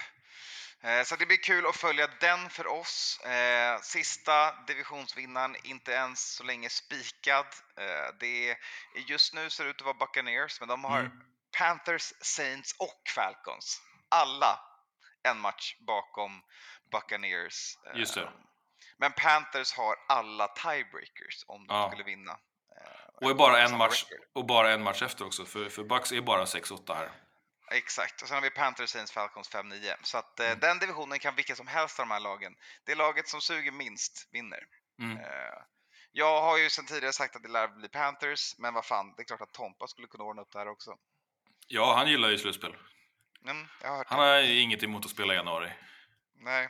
Eh, 0.83 1.03
Så 1.05 1.16
det 1.16 1.26
blir 1.26 1.37
kul 1.43 1.66
att 1.66 1.76
följa 1.76 2.07
den 2.20 2.51
för 2.51 2.66
oss. 2.66 3.20
Eh, 3.20 3.81
Sista 3.81 4.55
divisionsvinnaren, 4.66 5.57
inte 5.64 5.93
ens 5.93 6.35
så 6.35 6.45
länge 6.45 6.68
spikad. 6.68 7.47
Eh, 7.79 8.14
Det 8.20 8.51
är, 8.51 8.57
just 9.07 9.35
nu 9.35 9.51
ser 9.51 9.64
det 9.64 9.70
ut 9.70 9.76
att 9.81 9.85
vara 9.87 9.97
Buccaneers, 9.97 10.61
men 10.61 10.68
de 10.68 10.85
har 10.85 11.01
Mm. 11.01 11.12
Panthers, 11.59 12.12
Saints 12.20 12.72
och 12.79 13.03
Falcons. 13.14 13.81
Alla 14.09 14.61
en 15.22 15.39
match 15.41 15.74
bakom 15.87 16.43
Buccaneers. 16.93 17.79
Just 17.95 18.14
det. 18.14 18.29
Men 18.99 19.12
Panthers 19.12 19.72
har 19.72 19.97
alla 20.09 20.49
tiebreakers 20.49 21.45
om 21.47 21.66
de 21.66 21.74
Ja. 21.76 21.89
skulle 21.91 22.05
vinna. 22.05 22.39
Och, 23.22 23.37
bara 23.37 23.62
en 23.62 23.76
match, 23.76 24.05
record. 24.11 24.26
och 24.35 24.47
bara 24.47 24.72
en 24.72 24.83
match 24.83 25.03
efter 25.03 25.26
också, 25.26 25.45
för, 25.45 25.68
för 25.68 25.85
Bucks 25.85 26.12
är 26.12 26.20
bara 26.20 26.45
6-8 26.45 26.95
här. 26.95 27.11
Exakt, 27.70 28.22
och 28.22 28.28
sen 28.28 28.34
har 28.34 28.42
vi 28.42 28.50
Panthers, 28.50 28.90
Saints, 28.90 29.12
Falcons 29.12 29.50
5-9. 29.50 29.94
Så 30.02 30.18
att 30.18 30.40
eh, 30.40 30.46
Mm. 30.46 30.58
den 30.60 30.78
divisionen 30.78 31.18
kan 31.18 31.34
vilka 31.34 31.56
som 31.56 31.66
helst 31.66 32.00
av 32.00 32.06
de 32.06 32.12
här 32.12 32.20
lagen. 32.20 32.56
Det 32.84 32.94
laget 32.94 33.28
som 33.28 33.40
suger 33.40 33.72
minst 33.72 34.28
vinner. 34.32 34.60
Mm. 35.00 35.16
Eh, 35.16 35.58
jag 36.12 36.42
har 36.42 36.58
ju 36.58 36.70
sedan 36.70 36.86
tidigare 36.86 37.12
sagt 37.12 37.36
att 37.36 37.42
det 37.42 37.48
lär 37.48 37.68
bli 37.68 37.88
Panthers, 37.88 38.58
men 38.58 38.74
vad 38.74 38.84
fan, 38.86 39.14
det 39.16 39.22
är 39.22 39.24
klart 39.24 39.40
att 39.40 39.52
Tompa 39.52 39.86
skulle 39.88 40.08
kunna 40.08 40.24
ordna 40.24 40.42
upp 40.42 40.52
det 40.52 40.58
här 40.58 40.68
också. 40.68 40.96
Ja, 41.66 41.94
han 41.96 42.08
gillar 42.10 42.28
ju 42.28 42.38
slutspel. 42.38 42.76
Mm, 43.44 43.66
har 43.82 44.04
Han 44.08 44.18
det. 44.18 44.24
har 44.24 44.38
inget 44.42 44.82
emot 44.82 45.04
att 45.04 45.10
spela 45.10 45.32
i 45.32 45.36
januari. 45.36 45.72
Nej. 46.34 46.68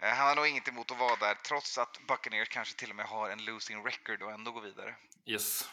Eh, 0.00 0.08
han 0.10 0.28
har 0.28 0.36
nog 0.36 0.46
inget 0.46 0.68
emot 0.68 0.90
att 0.90 0.98
vara 0.98 1.16
där, 1.16 1.34
trots 1.34 1.78
att 1.78 1.98
Buccaneers 2.08 2.48
kanske 2.48 2.78
till 2.78 2.90
och 2.90 2.96
med 2.96 3.06
har 3.06 3.30
en 3.30 3.44
losing 3.44 3.84
record 3.86 4.22
och 4.22 4.32
ändå 4.32 4.50
går 4.52 4.60
vidare. 4.60 4.96
Yes. 5.26 5.68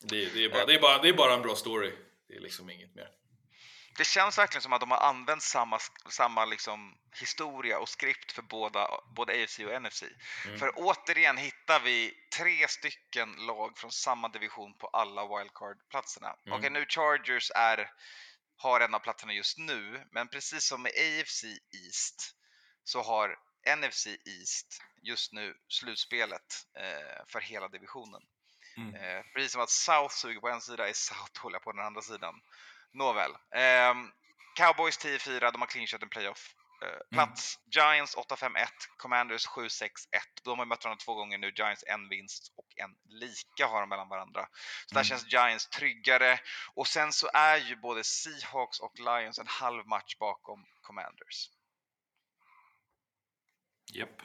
Det, 0.00 0.34
det, 0.34 0.44
är 0.44 0.50
bara, 0.50 0.64
det, 0.66 0.74
är 0.74 0.80
bara, 0.80 0.98
det 1.02 1.08
är 1.08 1.12
bara 1.12 1.34
en 1.34 1.42
bra 1.42 1.54
story. 1.54 1.92
Det 2.28 2.36
är 2.36 2.40
liksom 2.40 2.70
inget 2.70 2.94
mer. 2.94 3.08
Det 3.96 4.04
känns 4.04 4.38
verkligen 4.38 4.62
som 4.62 4.72
att 4.72 4.80
de 4.80 4.90
har 4.90 4.98
använt 4.98 5.42
samma, 5.42 5.78
samma 6.10 6.44
liksom 6.44 6.98
historia 7.20 7.78
och 7.78 7.88
skript 7.88 8.32
för 8.32 8.42
båda, 8.42 8.88
både 9.16 9.32
AFC 9.32 9.58
och 9.58 9.82
NFC. 9.82 10.02
Mm. 10.44 10.58
För 10.58 10.72
återigen 10.76 11.36
hittar 11.36 11.80
vi 11.80 12.14
tre 12.36 12.68
stycken 12.68 13.32
lag 13.32 13.78
från 13.78 13.92
samma 13.92 14.28
division 14.28 14.78
på 14.78 14.86
alla 14.86 15.22
wildcard-platserna. 15.22 16.36
Mm. 16.46 16.58
Okej, 16.58 16.70
nu 16.70 16.86
Chargers 16.88 17.50
är, 17.54 17.90
har 18.56 18.80
en 18.80 18.94
av 18.94 18.98
platserna 18.98 19.32
just 19.32 19.58
nu, 19.58 20.06
men 20.12 20.28
precis 20.28 20.64
som 20.64 20.82
med 20.82 20.92
AFC 20.92 21.44
East 21.44 22.34
så 22.84 23.02
har 23.02 23.38
NFC 23.76 24.06
East 24.06 24.82
just 25.02 25.32
nu 25.32 25.54
slutspelet 25.68 26.66
eh, 26.78 27.24
för 27.26 27.40
hela 27.40 27.68
divisionen. 27.68 28.22
Mm. 28.76 28.94
Eh, 28.94 29.22
precis 29.34 29.52
som 29.52 29.60
att 29.60 29.70
South 29.70 30.14
suger 30.14 30.40
på 30.40 30.48
en 30.48 30.60
sida 30.60 30.88
är 30.88 30.92
South 30.92 31.40
håller 31.42 31.58
på 31.58 31.72
den 31.72 31.84
andra 31.84 32.02
sidan. 32.02 32.40
Nåväl. 32.92 33.32
ehm, 33.54 34.12
Cowboys 34.56 34.98
10-4, 34.98 35.50
de 35.52 35.60
har 35.60 35.66
clincat 35.66 36.02
en 36.02 36.08
playoff. 36.08 36.54
Eh, 36.82 36.98
plats. 37.10 37.58
Giants 37.70 38.16
8-5-1, 38.16 38.66
Commanders 38.96 39.46
7-6-1. 39.46 39.90
De 40.42 40.58
har 40.58 40.66
mött 40.66 40.84
varandra 40.84 41.04
två 41.04 41.14
gånger 41.14 41.38
nu. 41.38 41.52
Giants 41.56 41.84
en 41.86 42.08
vinst 42.08 42.52
och 42.56 42.66
en 42.76 42.96
lika 43.04 43.66
har 43.66 43.80
de 43.80 43.88
mellan 43.88 44.08
varandra. 44.08 44.48
Så 44.86 44.94
där 44.94 45.00
Mm. 45.00 45.04
känns 45.04 45.32
Giants 45.32 45.68
tryggare. 45.68 46.38
Och 46.74 46.86
sen 46.86 47.12
så 47.12 47.30
är 47.34 47.56
ju 47.56 47.76
både 47.76 48.04
Seahawks 48.04 48.80
och 48.80 48.98
Lions 48.98 49.38
en 49.38 49.46
halv 49.46 49.86
match 49.86 50.16
bakom 50.18 50.66
Commanders. 50.82 51.50
Japp. 53.92 54.22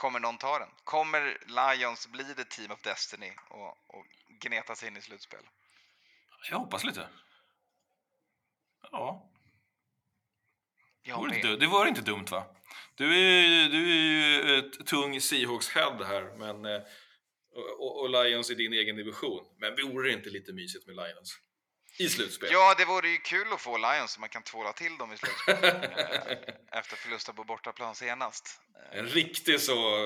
Kommer 0.00 0.20
någon 0.20 0.38
ta 0.38 0.58
den? 0.58 0.68
Kommer 0.84 1.38
Lions 1.46 2.08
bli 2.08 2.34
the 2.34 2.44
team 2.44 2.70
of 2.70 2.82
destiny 2.82 3.32
och, 3.48 3.68
och 3.68 4.06
gneta 4.40 4.74
sig 4.74 4.88
in 4.88 4.96
i 4.96 5.00
slutspel? 5.00 5.40
Jag 6.50 6.58
hoppas 6.58 6.84
lite. 6.84 7.08
Ja, 8.92 9.30
det 11.04 11.28
med. 11.28 11.36
inte, 11.36 11.56
det 11.56 11.66
var 11.66 11.86
inte 11.86 12.00
dumt 12.00 12.24
va? 12.30 12.44
Du 12.94 13.04
är, 13.04 13.68
du 13.68 13.90
är 13.90 13.96
ju 13.96 14.58
ett 14.58 14.86
tung 14.86 15.20
Seahawks-head 15.20 16.04
här, 16.04 16.36
men, 16.38 16.64
eh, 16.64 16.82
och, 17.78 18.00
och 18.00 18.10
Lions 18.10 18.50
i 18.50 18.54
din 18.54 18.72
egen 18.72 18.96
division. 18.96 19.44
Men 19.58 19.76
vore 19.82 20.08
det 20.08 20.14
inte 20.14 20.30
lite 20.30 20.52
mysigt 20.52 20.86
med 20.86 20.96
Lions? 20.96 21.38
I 21.96 22.08
slutspel? 22.08 22.48
Ja, 22.52 22.74
det 22.78 22.84
vore 22.84 23.08
ju 23.08 23.18
kul 23.18 23.52
att 23.52 23.60
få 23.60 23.76
Lions 23.78 24.10
så 24.10 24.20
man 24.20 24.28
kan 24.28 24.42
tvåla 24.42 24.72
till 24.72 24.98
dem 24.98 25.12
i 25.12 25.16
slutspelet 25.16 25.64
eh, 25.84 26.54
efter 26.78 26.96
förlusten 26.96 27.34
på 27.34 27.44
bortaplan 27.44 27.94
senast. 27.94 28.60
En 28.92 29.06
riktig 29.06 29.60
så 29.60 29.96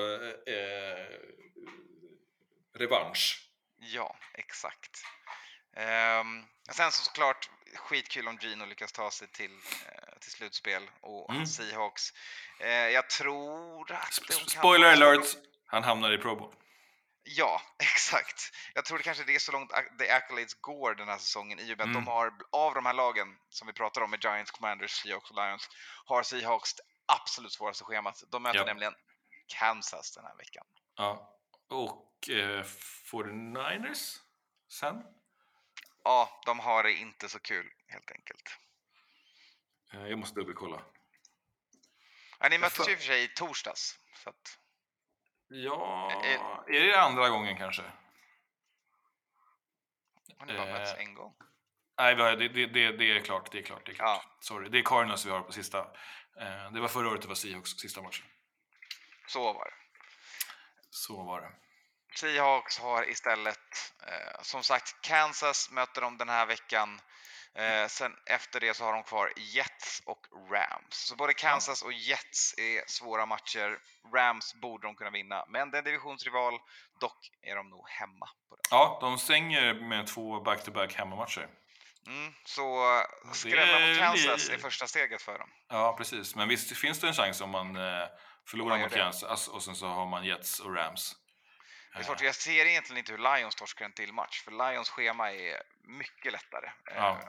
eh, 0.47 1.05
revansch. 2.77 3.41
Ja, 3.77 4.15
exakt. 4.33 5.03
Ehm, 5.77 6.43
sen 6.71 6.91
så 6.91 7.03
såklart 7.03 7.49
skitkul 7.75 8.27
om 8.27 8.37
Gino 8.41 8.65
lyckas 8.65 8.91
ta 8.91 9.11
sig 9.11 9.27
till, 9.27 9.51
eh, 9.85 10.19
till 10.19 10.31
slutspel 10.31 10.89
och 11.01 11.29
Mm. 11.33 11.45
Seahawks. 11.45 12.13
Eh, 12.59 12.69
jag 12.69 13.09
tror 13.09 13.91
att 13.91 14.19
kan- 14.27 14.47
Spoiler 14.47 14.87
alert! 14.91 15.25
Han 15.65 15.83
hamnar 15.83 16.11
i 16.13 16.17
Pro 16.17 16.35
Bowl. 16.35 16.53
Ja, 17.27 17.61
exakt. 17.79 18.51
Jag 18.73 18.85
tror 18.85 18.97
det 18.97 19.03
kanske 19.03 19.23
det 19.23 19.35
är 19.35 19.39
så 19.39 19.51
långt 19.51 19.71
the 19.99 20.09
accolades 20.09 20.53
går 20.53 20.95
den 20.95 21.07
här 21.07 21.17
säsongen 21.17 21.59
i 21.59 21.63
och 21.73 21.77
med 21.77 21.79
att 21.81 21.85
Mm. 21.89 21.93
de 21.93 22.07
har, 22.07 22.33
av 22.51 22.73
de 22.73 22.85
här 22.85 22.93
lagen 22.93 23.37
som 23.49 23.67
vi 23.67 23.73
pratar 23.73 24.01
om 24.01 24.11
med 24.11 24.23
Giants, 24.23 24.51
Commanders, 24.51 24.91
Seahawks 24.91 25.31
och 25.31 25.35
Lions, 25.35 25.69
har 26.05 26.23
Seahawks 26.23 26.73
det 26.73 26.83
absolut 27.05 27.51
svåraste 27.53 27.83
schemat. 27.83 28.23
De 28.31 28.43
möter 28.43 28.59
Ja. 28.59 28.65
nämligen 28.65 28.95
Kansas 29.47 30.11
den 30.15 30.25
här 30.25 30.35
veckan. 30.35 30.65
Ja. 30.95 31.37
Och 31.69 32.29
eh, 32.29 32.63
49ers 33.11 34.17
sen. 34.71 35.03
Ja, 36.03 36.41
de 36.45 36.59
har 36.59 36.83
det 36.83 36.93
inte 36.93 37.29
så 37.29 37.39
kul 37.39 37.71
helt 37.87 38.11
enkelt. 38.11 38.57
Eh, 39.93 40.07
jag 40.07 40.19
måste 40.19 40.39
dubbelkolla. 40.39 40.81
Ja, 42.39 42.49
ni 42.49 42.57
möttes 42.57 42.87
ju 42.89 42.95
för 42.97 43.03
sig 43.03 43.23
i 43.23 43.27
torsdags. 43.27 43.99
Så 44.23 44.29
att, 44.29 44.57
Ja, 45.47 46.11
Eh, 46.23 46.41
är 46.75 46.87
det 46.87 47.01
andra 47.01 47.29
gången 47.29 47.57
kanske? 47.57 47.83
har 50.39 50.45
ni 50.45 50.53
bara 50.57 50.67
Eh, 50.67 50.73
mötts 50.73 50.93
en 50.93 51.13
gång? 51.13 51.33
Nej, 51.97 52.15
det, 52.15 52.35
det, 52.35 52.65
det, 52.65 52.91
det 52.91 53.11
är 53.11 53.19
klart. 53.19 53.51
Det 53.51 53.57
är 53.59 53.63
klart. 53.63 53.85
Det 53.85 53.91
är 53.91 53.95
klart. 53.95 54.21
Ja. 54.25 54.31
Sorry. 54.39 54.69
Det 54.69 54.79
är 54.79 54.83
Cardinals 54.83 55.25
vi 55.25 55.29
har 55.31 55.41
på 55.41 55.51
sista. 55.51 55.79
Eh, 56.39 56.71
det 56.71 56.79
var 56.79 56.87
förra 56.87 57.09
året 57.09 57.21
det 57.21 57.27
var 57.27 57.35
Seahawks 57.35 57.69
sista 57.71 58.01
matchen. 58.01 58.25
Så 59.27 59.53
var 59.53 59.65
det. 59.65 59.73
Så 60.89 61.23
var 61.23 61.41
det. 61.41 61.51
Seahawks 62.15 62.79
har 62.79 63.09
istället, 63.09 63.93
eh, 64.07 64.41
som 64.41 64.63
sagt, 64.63 65.01
Kansas 65.01 65.71
möter 65.71 66.01
de 66.01 66.17
den 66.17 66.29
här 66.29 66.45
veckan. 66.45 66.99
Eh, 67.55 67.87
sen 67.87 68.15
efter 68.25 68.59
det 68.59 68.73
så 68.73 68.83
har 68.83 68.93
de 68.93 69.03
kvar 69.03 69.33
Jets 69.35 70.01
och 70.05 70.27
Rams. 70.51 70.95
Så 71.07 71.15
både 71.15 71.33
Kansas 71.33 71.81
och 71.81 71.93
Jets 71.93 72.55
är 72.57 72.83
svåra 72.87 73.25
matcher. 73.25 73.79
Rams 74.15 74.55
borde 74.55 74.87
de 74.87 74.95
kunna 74.95 75.09
vinna, 75.09 75.45
men 75.47 75.71
det 75.71 75.77
är 75.77 75.79
en 75.79 75.85
divisionsrival. 75.85 76.59
Dock 76.99 77.31
är 77.41 77.55
de 77.55 77.69
nog 77.69 77.89
hemma 77.89 78.29
på 78.49 78.55
den. 78.55 78.63
Ja, 78.71 78.97
de 79.01 79.17
stänger 79.17 79.73
med 79.73 80.07
två 80.07 80.41
back-to-back 80.41 80.93
hemmamatcher. 80.93 81.47
Mm, 82.07 82.33
så 82.45 82.97
eh, 82.99 83.31
skrälla 83.31 83.79
Det 83.79 83.89
mot 83.89 83.99
Kansas 83.99 84.49
är 84.49 84.57
första 84.57 84.87
steget 84.87 85.21
för 85.21 85.39
dem. 85.39 85.49
Ja, 85.67 85.95
precis. 85.97 86.35
Men 86.35 86.47
visst 86.47 86.77
finns 86.77 86.99
det 86.99 87.07
en 87.07 87.13
chans 87.13 87.41
om 87.41 87.49
man 87.49 87.75
eh, 87.75 88.07
förlorar 88.47 88.69
man 88.69 88.81
mot 88.81 88.91
det. 88.91 88.97
Kansas 88.97 89.47
och 89.47 89.63
sen 89.63 89.75
så 89.75 89.87
har 89.87 90.05
man 90.05 90.25
Jets 90.25 90.59
och 90.59 90.75
Rams. 90.75 91.15
Det 91.93 91.99
är 91.99 92.03
svårt, 92.03 92.21
jag 92.21 92.35
ser 92.35 92.65
egentligen 92.65 92.97
inte 92.97 93.11
hur 93.11 93.37
Lions 93.37 93.55
torskar 93.55 93.85
en 93.85 93.93
till 93.93 94.13
match, 94.13 94.41
för 94.43 94.51
Lions 94.51 94.89
schema 94.89 95.31
är 95.31 95.61
mycket 95.83 96.31
lättare. 96.31 96.71
Ja. 96.95 97.21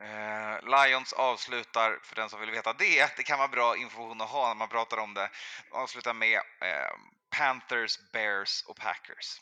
Eh, 0.00 0.58
Lions 0.62 1.12
avslutar, 1.12 1.98
för 2.02 2.16
den 2.16 2.30
som 2.30 2.40
vill 2.40 2.50
veta 2.50 2.72
det, 2.72 3.16
det 3.16 3.22
kan 3.22 3.38
vara 3.38 3.48
bra 3.48 3.76
information 3.76 4.20
att 4.20 4.30
ha 4.30 4.48
när 4.48 4.54
man 4.54 4.68
pratar 4.68 4.96
om 4.96 5.14
det, 5.14 5.30
avslutar 5.70 6.14
med 6.14 6.36
eh, 6.60 6.96
Panthers, 7.30 7.98
Bears 8.12 8.64
och 8.66 8.76
Packers. 8.76 9.40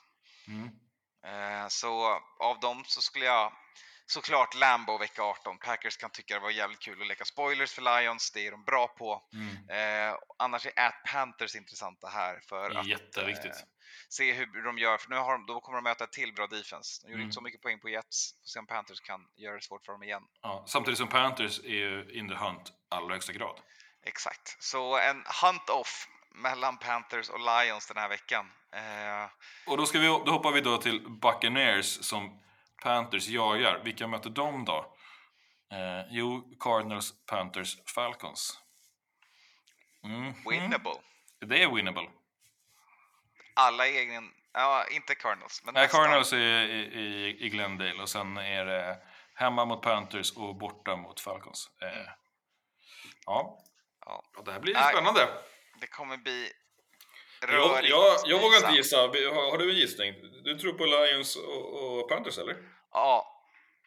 Mm. 0.48 0.70
Eh, 1.24 1.68
så 1.68 2.20
av 2.38 2.60
dem 2.60 2.84
så 2.86 3.00
skulle 3.00 3.24
jag 3.24 3.52
såklart 4.06 4.54
Lambo 4.54 4.98
vecka 4.98 5.22
18. 5.22 5.58
Packers 5.58 5.96
kan 5.96 6.10
tycka 6.10 6.34
det 6.34 6.40
var 6.40 6.50
jävligt 6.50 6.80
kul 6.80 7.00
att 7.02 7.08
leka 7.08 7.24
spoilers 7.24 7.72
för 7.72 7.82
Lions, 8.00 8.30
det 8.32 8.46
är 8.46 8.50
de 8.50 8.64
bra 8.64 8.88
på. 8.88 9.22
Mm. 9.32 10.08
Eh, 10.10 10.16
annars 10.38 10.66
är 10.66 10.72
at 10.76 10.94
Panthers 11.12 11.54
intressanta 11.56 12.08
här 12.08 12.40
för 12.48 12.70
är 12.70 12.78
att 12.78 12.86
jätteviktigt. 12.86 13.52
eh, 13.56 13.62
se 14.08 14.32
hur 14.32 14.64
de 14.64 14.78
gör, 14.78 14.98
för 14.98 15.10
nu 15.10 15.16
har 15.16 15.32
de, 15.32 15.46
då 15.46 15.60
kommer 15.60 15.76
de 15.76 15.82
möta 15.84 16.04
ett 16.04 16.12
till 16.12 16.32
bra 16.34 16.46
defense. 16.46 17.02
De 17.02 17.08
gjorde 17.08 17.14
Mm. 17.14 17.24
inte 17.24 17.34
så 17.34 17.40
mycket 17.40 17.62
poäng 17.62 17.80
på 17.80 17.88
Jets, 17.88 18.32
får 18.40 18.46
se 18.48 18.58
om 18.58 18.66
Panthers 18.66 19.00
kan 19.00 19.20
göra 19.36 19.54
det 19.54 19.62
svårt 19.62 19.84
för 19.84 19.92
dem 19.92 20.02
igen. 20.02 20.22
Ja, 20.42 20.64
samtidigt 20.68 20.98
som 20.98 21.08
Panthers 21.08 21.58
är 21.64 21.68
ju 21.68 22.10
in 22.12 22.28
the 22.28 22.34
hunt 22.34 22.72
allra 22.88 23.14
högsta 23.14 23.32
grad. 23.32 23.60
Exakt, 24.06 24.56
så 24.62 24.98
en 24.98 25.24
hunt-off 25.42 26.08
mellan 26.34 26.78
Panthers 26.78 27.28
och 27.28 27.40
Lions 27.40 27.86
den 27.86 27.96
här 27.96 28.08
veckan. 28.08 28.50
Eh, 28.72 29.30
Och 29.66 29.76
då, 29.76 29.86
ska 29.86 29.98
vi, 29.98 30.06
då 30.06 30.30
hoppar 30.30 30.52
vi 30.52 30.60
då 30.60 30.76
till 30.78 31.08
Buccaneers 31.10 32.04
som 32.04 32.40
Panthers 32.84 33.28
jagar. 33.28 33.80
Vilka 33.84 34.06
möter 34.06 34.30
de 34.30 34.64
då? 34.64 34.96
Eh, 35.72 36.06
jo, 36.10 36.56
Cardinals, 36.60 37.14
Panthers, 37.26 37.76
Falcons. 37.94 38.60
Mhm. 40.02 40.34
winnable. 40.50 40.94
Det 41.40 41.62
är 41.62 41.74
winnable. 41.74 42.10
Alla 43.54 43.86
egen, 43.86 44.30
ja 44.52 44.84
inte 44.90 45.14
Cardinals, 45.14 45.62
men 45.64 45.74
Nej. 45.74 45.88
Cardinals 45.88 46.32
är 46.32 46.36
i, 46.36 46.80
i, 46.80 47.36
i 47.46 47.48
Glendale 47.48 48.02
och 48.02 48.08
sen 48.08 48.36
är 48.36 48.64
det 48.64 48.98
hemma 49.34 49.64
mot 49.64 49.82
Panthers 49.82 50.36
och 50.36 50.56
borta 50.56 50.96
mot 50.96 51.20
Falcons. 51.20 51.70
Eh, 51.82 51.88
ja. 53.26 53.58
Ja. 54.06 54.24
ja, 54.36 54.42
det 54.42 54.52
här 54.52 54.60
blir 54.60 54.74
Nej. 54.74 54.92
spännande. 54.92 55.28
Det 55.80 55.86
kommer 55.86 56.16
bli 56.16 56.52
rörigt. 57.46 57.88
jag, 57.90 58.16
jag 58.26 58.40
vågar 58.40 58.56
inte 58.56 58.76
gissa. 58.76 58.96
Har, 58.96 59.50
har 59.50 59.58
du 59.58 59.70
en 59.70 59.76
gissning? 59.76 60.14
Du 60.44 60.58
tror 60.58 60.72
på 60.72 60.84
Lions 60.84 61.36
och, 61.36 61.98
och 61.98 62.08
Panthers 62.08 62.38
eller? 62.38 62.56
Ja. 62.92 63.30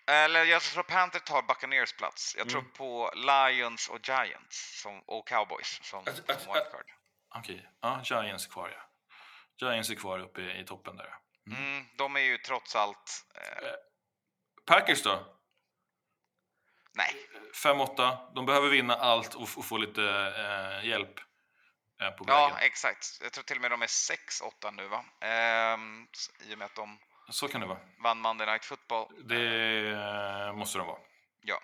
Eller 0.10 0.46
jag 0.46 0.62
tror 0.62 0.84
Panthers 0.84 1.24
tar 1.24 1.42
Buccaneers 1.42 1.94
plats. 1.94 2.36
Jag 2.38 2.50
tror 2.50 2.60
Mm. 2.62 2.72
på 2.74 3.12
Lions 3.16 3.90
och 3.90 4.00
Giants 4.10 4.82
som, 4.82 5.02
och 5.08 5.28
Cowboys 5.28 5.80
som, 5.84 6.00
Att- 6.00 6.30
att- 6.30 6.48
wildcard. 6.48 6.86
Okej, 7.36 7.70
ja, 7.82 8.02
Giants 8.04 8.46
är 8.48 8.52
kvar 8.52 8.70
ja. 9.60 9.68
Giants 9.68 9.90
är 9.90 9.96
kvar 9.96 10.20
uppe 10.20 10.42
i, 10.42 10.60
i 10.62 10.66
toppen 10.66 10.96
där. 10.98 11.16
Mm. 11.52 11.64
Mm, 11.74 11.86
de 11.98 12.16
är 12.16 12.20
ju 12.20 12.38
trots 12.38 12.76
allt... 12.76 13.26
Eh, 13.36 13.70
Packers 14.66 15.04
då? 15.04 15.34
nej, 16.94 17.16
5-8. 17.64 18.18
De 18.36 18.46
behöver 18.46 18.70
vinna 18.70 18.96
allt 18.96 19.36
och, 19.36 19.42
och 19.58 19.66
få 19.66 19.78
lite 19.78 20.04
eh, 20.38 20.88
hjälp 20.90 21.20
eh, 21.20 21.24
på 21.98 22.24
vägen. 22.24 22.28
ja 22.28 22.60
exakt. 22.60 23.08
Jag 23.22 23.34
tror 23.34 23.44
till 23.44 23.56
och 23.58 23.62
med 23.62 23.72
de 23.72 23.82
är 23.82 23.88
6-8 23.88 24.72
nu 24.72 24.88
va? 24.88 25.06
Ehm, 25.22 26.08
I 26.40 26.54
och 26.54 26.58
med 26.58 26.66
att 26.66 26.76
de 26.76 27.00
Så 27.30 27.48
kan 27.48 27.62
det 27.62 27.68
vara. 27.68 27.80
vann 28.04 28.20
Monday 28.22 28.48
Night 28.48 28.66
Football. 28.66 29.08
Det 29.28 29.90
eh, 29.92 30.54
måste 30.54 30.78
de 30.78 30.88
vara. 30.88 31.00
Ja. 31.42 31.60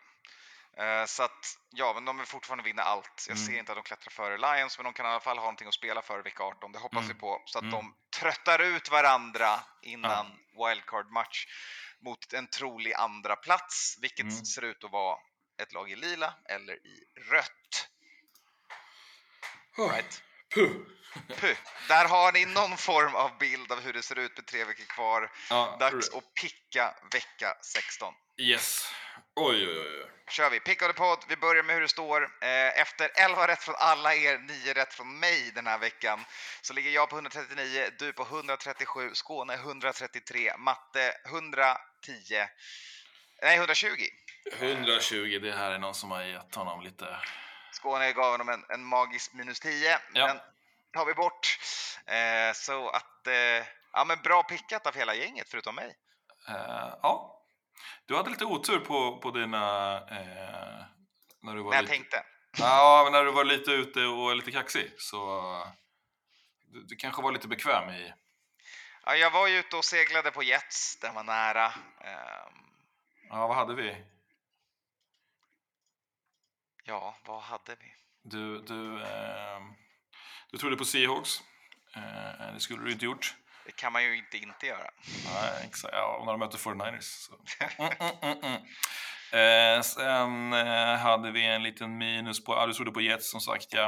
Eh, 0.84 1.05
så 1.05 1.23
att, 1.23 1.57
ja, 1.69 1.91
men 1.93 2.05
de 2.05 2.17
vill 2.17 2.27
fortfarande 2.27 2.63
vinna 2.63 2.81
allt. 2.84 3.25
Jag 3.27 3.38
Mm. 3.38 3.47
ser 3.47 3.59
inte 3.59 3.71
att 3.71 3.77
de 3.77 3.84
klättrar 3.84 4.11
före 4.11 4.38
Lions, 4.38 4.77
men 4.77 4.84
de 4.84 4.93
kan 4.93 5.05
i 5.05 5.09
alla 5.09 5.19
fall 5.19 5.38
ha 5.38 5.43
någonting 5.43 5.67
att 5.67 5.73
spela 5.73 6.01
för 6.01 6.19
vecka 6.19 6.43
18. 6.43 6.71
Det 6.71 6.79
hoppas 6.79 6.97
Mm. 7.03 7.07
vi 7.07 7.13
på. 7.13 7.41
Så 7.45 7.57
att 7.57 7.63
Mm. 7.63 7.71
de 7.71 7.95
tröttar 8.19 8.59
ut 8.61 8.91
varandra 8.91 9.59
innan 9.81 10.39
wildcard-match. 10.57 11.45
mot 12.05 12.34
en 12.34 12.47
trolig 12.47 12.93
andra 12.93 13.36
plats, 13.36 13.97
vilket 14.01 14.23
Mm. 14.23 14.45
ser 14.45 14.61
ut 14.61 14.84
att 14.84 14.91
vara 14.91 15.17
ett 15.61 15.73
lag 15.73 15.91
i 15.91 15.95
lila 15.95 16.34
eller 16.49 16.73
i 16.73 17.03
rött. 17.31 17.89
Right. 19.78 20.21
Puh. 20.55 20.71
Puh. 21.39 21.57
Där 21.88 22.05
har 22.07 22.32
ni 22.32 22.45
någon 22.45 22.78
form 22.78 23.15
av 23.15 23.38
bild 23.38 23.71
av 23.71 23.80
hur 23.82 23.93
det 23.93 24.01
ser 24.01 24.19
ut 24.19 24.38
med 24.38 24.45
tre 24.45 24.63
veckor 24.63 24.86
kvar. 24.86 25.32
Ja, 25.49 25.78
Dags 25.80 26.09
att 26.09 26.34
picka 26.41 26.95
vecka 27.11 27.55
16. 27.61 28.13
Yes. 28.41 28.93
Oj, 29.36 29.67
oj, 29.67 29.78
oj. 29.80 30.09
kör 30.30 30.49
vi. 30.49 30.59
Pick 30.59 30.82
of 30.82 30.88
the 30.88 30.93
podd. 30.93 31.26
Vi 31.30 31.36
börjar 31.38 31.63
med 31.63 31.76
hur 31.76 31.82
det 31.82 31.88
står. 31.89 32.21
Eh, 32.24 32.80
Efter 32.82 33.11
11 33.15 33.47
rätt 33.47 33.63
från 33.63 33.76
alla 33.76 34.15
er, 34.15 34.38
9 34.38 34.74
rätt 34.74 34.93
från 34.93 35.19
mig 35.19 35.51
den 35.55 35.67
här 35.67 35.78
veckan, 35.78 36.26
så 36.61 36.74
ligger 36.74 36.91
jag 36.91 37.09
på 37.09 37.15
139, 37.15 37.89
du 37.99 38.13
på 38.13 38.24
137, 38.24 39.09
Skåne 39.13 39.53
133, 39.53 40.57
Matte 40.57 41.13
110, 41.26 41.76
nej 43.41 43.57
120. 43.57 43.88
120, 44.59 45.39
det 45.41 45.51
här 45.51 45.71
är 45.71 45.80
någon 45.80 45.95
som 45.95 46.11
har 46.11 46.24
gett 46.24 46.55
honom 46.55 46.82
lite... 46.82 47.17
Skåne 47.74 48.11
gav 48.13 48.32
honom 48.32 48.49
en, 48.49 48.65
en 48.69 48.84
magisk 48.84 49.34
minus 49.34 49.59
10, 49.59 49.99
Ja. 50.13 50.28
men 50.28 50.39
tar 50.93 51.05
vi 51.05 51.13
bort. 51.13 51.59
Eh, 52.05 52.53
så 52.53 52.89
att, 52.89 53.28
eh, 53.28 53.65
ja 53.93 54.03
men 54.05 54.21
bra 54.21 54.43
pickat 54.43 54.88
av 54.88 54.95
hela 54.95 55.15
gänget 55.15 55.49
förutom 55.49 55.76
mig. 55.76 55.95
Eh, 56.49 56.93
ja. 57.01 57.39
Du 58.05 58.15
hade 58.15 58.30
lite 58.30 58.45
otur 58.45 58.80
på, 58.80 59.17
på 59.17 59.32
dina... 59.32 59.95
Eh, 59.97 60.86
när 61.41 61.55
du 61.55 61.61
var 61.63 61.69
När 61.69 61.78
jag 61.78 61.84
lite... 61.84 61.93
tänkte. 61.93 62.24
Ja, 62.57 63.01
men 63.03 63.11
när 63.13 63.26
du 63.26 63.32
var 63.32 63.43
lite 63.43 63.71
ute 63.71 63.99
och 64.05 64.36
lite 64.36 64.51
kaxig. 64.51 64.91
Så 64.97 65.43
du, 66.67 66.84
du 66.84 66.95
kanske 66.95 67.21
var 67.21 67.32
lite 67.32 67.47
bekväm 67.47 67.89
i... 67.89 68.13
Ja, 69.05 69.15
jag 69.15 69.32
var 69.32 69.47
ju 69.47 69.57
ute 69.59 69.76
och 69.76 69.86
seglade 69.86 70.32
på 70.32 70.43
Jets, 70.43 70.97
den 70.99 71.15
var 71.15 71.24
nära. 71.24 71.65
Ehm, 72.01 72.53
Ja, 73.30 73.47
vad 73.47 73.55
hade 73.57 73.74
vi? 73.74 74.03
Ja, 76.84 77.15
vad 77.25 77.41
hade 77.41 77.75
vi? 77.75 77.93
Du, 78.23 78.61
du, 78.61 79.01
eh, 79.01 79.59
du 80.51 80.57
trodde 80.57 80.75
på 80.75 80.86
Seahawks. 80.86 81.39
Eh, 81.95 82.53
det 82.53 82.59
skulle 82.59 82.84
du 82.84 82.91
inte 82.91 83.05
gjort. 83.05 83.36
Det 83.65 83.71
kan 83.71 83.93
man 83.93 84.03
ju 84.03 84.17
inte 84.17 84.38
inte 84.38 84.65
göra. 84.67 84.89
Nej, 85.25 85.67
exakt. 85.67 85.93
Ja, 85.93 86.17
och 86.19 86.25
när 86.25 86.34
de 86.34 86.39
möter 86.39 86.57
49ers. 86.57 87.01
Så. 87.01 87.34
Mm, 87.79 87.91
mm, 87.99 88.15
mm, 88.21 88.38
mm. 88.43 88.61
Eh, 89.34 89.81
sen 89.81 90.53
eh, 90.53 90.95
hade 90.95 91.31
vi 91.31 91.45
en 91.45 91.63
liten 91.63 91.97
minus 91.97 92.43
på... 92.43 92.53
Ja, 92.53 92.67
du 92.67 92.73
trodde 92.73 92.91
på 92.91 93.01
Jets 93.01 93.31
som 93.31 93.41
sagt, 93.41 93.73
ja. 93.73 93.88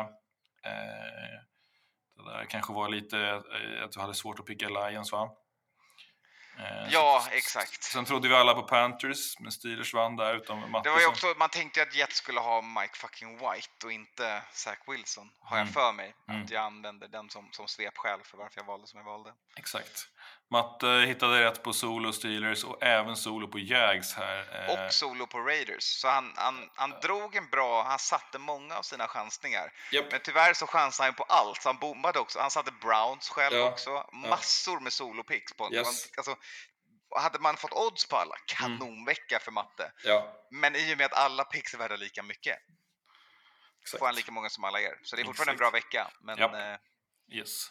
Eh, 0.65 1.39
det 2.15 2.31
där 2.31 2.45
kanske 2.49 2.73
var 2.73 2.89
lite 2.89 3.19
eh, 3.19 3.83
att 3.83 3.91
du 3.91 3.99
hade 3.99 4.13
svårt 4.13 4.39
att 4.39 4.45
picka 4.45 4.69
Lions, 4.69 5.11
va? 5.11 5.29
Eh, 6.60 6.88
Ja, 6.91 7.22
så- 7.30 7.36
exakt. 7.36 7.84
Sen 7.84 8.06
trodde 8.06 8.28
vi 8.30 8.36
alla 8.36 8.53
på 8.53 8.64
Panthers, 8.64 9.39
men 9.39 9.51
Steelers 9.51 9.93
vann 9.93 10.16
där 10.16 10.36
utom 10.36 10.72
Matte. 10.72 10.89
Det 10.89 10.93
var 10.93 10.99
ju 10.99 11.08
också, 11.08 11.34
man 11.38 11.49
tänkte 11.49 11.82
att 11.82 11.95
Jets 11.95 12.16
skulle 12.18 12.39
ha 12.39 12.62
Mike 12.62 12.97
fucking 12.97 13.38
White 13.38 13.86
och 13.86 13.91
inte 13.91 14.41
Zach 14.51 14.78
Wilson, 14.88 15.30
har 15.39 15.58
jag 15.58 15.62
Mm. 15.62 15.74
för 15.74 15.91
mig. 15.93 16.16
Mm. 16.30 16.43
Att 16.43 16.49
jag 16.49 16.64
använde 16.64 17.08
den 17.08 17.30
som, 17.30 17.49
som 17.51 17.68
svepskäl 17.68 18.20
för 18.24 18.38
varför 18.38 18.60
jag 18.62 18.66
valde 18.66 18.88
som 18.88 18.97
jag 18.99 19.06
valde. 19.06 19.34
Exakt. 19.58 20.08
Matte 20.51 20.87
hittade 21.07 21.43
rätt 21.43 21.63
på 21.63 21.73
solo 21.73 22.13
Steelers 22.13 22.63
och 22.63 22.83
även 22.83 23.15
solo 23.15 23.47
på 23.47 23.59
Jags 23.59 24.13
här. 24.13 24.67
eh, 24.69 24.85
Och 24.85 24.93
solo 24.93 25.27
på 25.27 25.39
Raiders. 25.39 25.83
Så 25.83 26.07
han, 26.07 26.33
han, 26.35 26.69
han 26.75 26.89
drog 26.89 27.35
en 27.35 27.49
bra, 27.49 27.83
han 27.83 27.99
satte 27.99 28.39
många 28.39 28.77
av 28.77 28.81
sina 28.81 29.07
chansningar. 29.07 29.71
japp. 29.91 30.11
Men 30.11 30.19
tyvärr 30.23 30.53
så 30.53 30.67
chansade 30.67 31.07
han 31.07 31.15
på 31.15 31.23
allt, 31.23 31.61
så 31.61 31.69
han 31.69 31.77
bommade 31.77 32.19
också. 32.19 32.39
Han 32.39 32.51
satte 32.51 32.71
Browns 32.71 33.29
själv 33.29 33.55
Ja, 33.55 33.69
också. 33.71 34.09
Massor 34.13 34.79
med 34.79 34.93
solopicks. 34.93 35.53
På, 35.53 35.73
Yes. 35.73 35.85
man, 35.85 35.93
alltså, 36.17 36.35
hade 37.21 37.39
man 37.39 37.57
fått 37.57 37.73
odds 37.73 38.07
på 38.07 38.17
alla, 38.17 38.35
kanonvecka 38.45 39.39
för 39.39 39.51
matte. 39.51 39.91
Ja, 40.03 40.45
Men 40.51 40.75
i 40.75 40.93
och 40.93 40.97
med 40.97 41.05
att 41.05 41.13
alla 41.13 41.43
picks 41.43 41.73
är 41.73 41.77
värda 41.77 41.95
lika 41.95 42.23
mycket, 42.23 42.57
exakt. 43.81 43.99
får 43.99 44.05
han 44.05 44.15
lika 44.15 44.31
många 44.31 44.49
som 44.49 44.63
alla 44.63 44.79
er. 44.81 44.99
Så 45.03 45.15
det 45.15 45.21
är 45.21 45.25
fortfarande 45.25 45.51
en 45.51 45.57
bra 45.57 45.69
vecka. 45.69 46.11
Men 46.21 46.37
Japp. 46.37 46.53
eh, 46.53 46.75
Yes. 47.37 47.67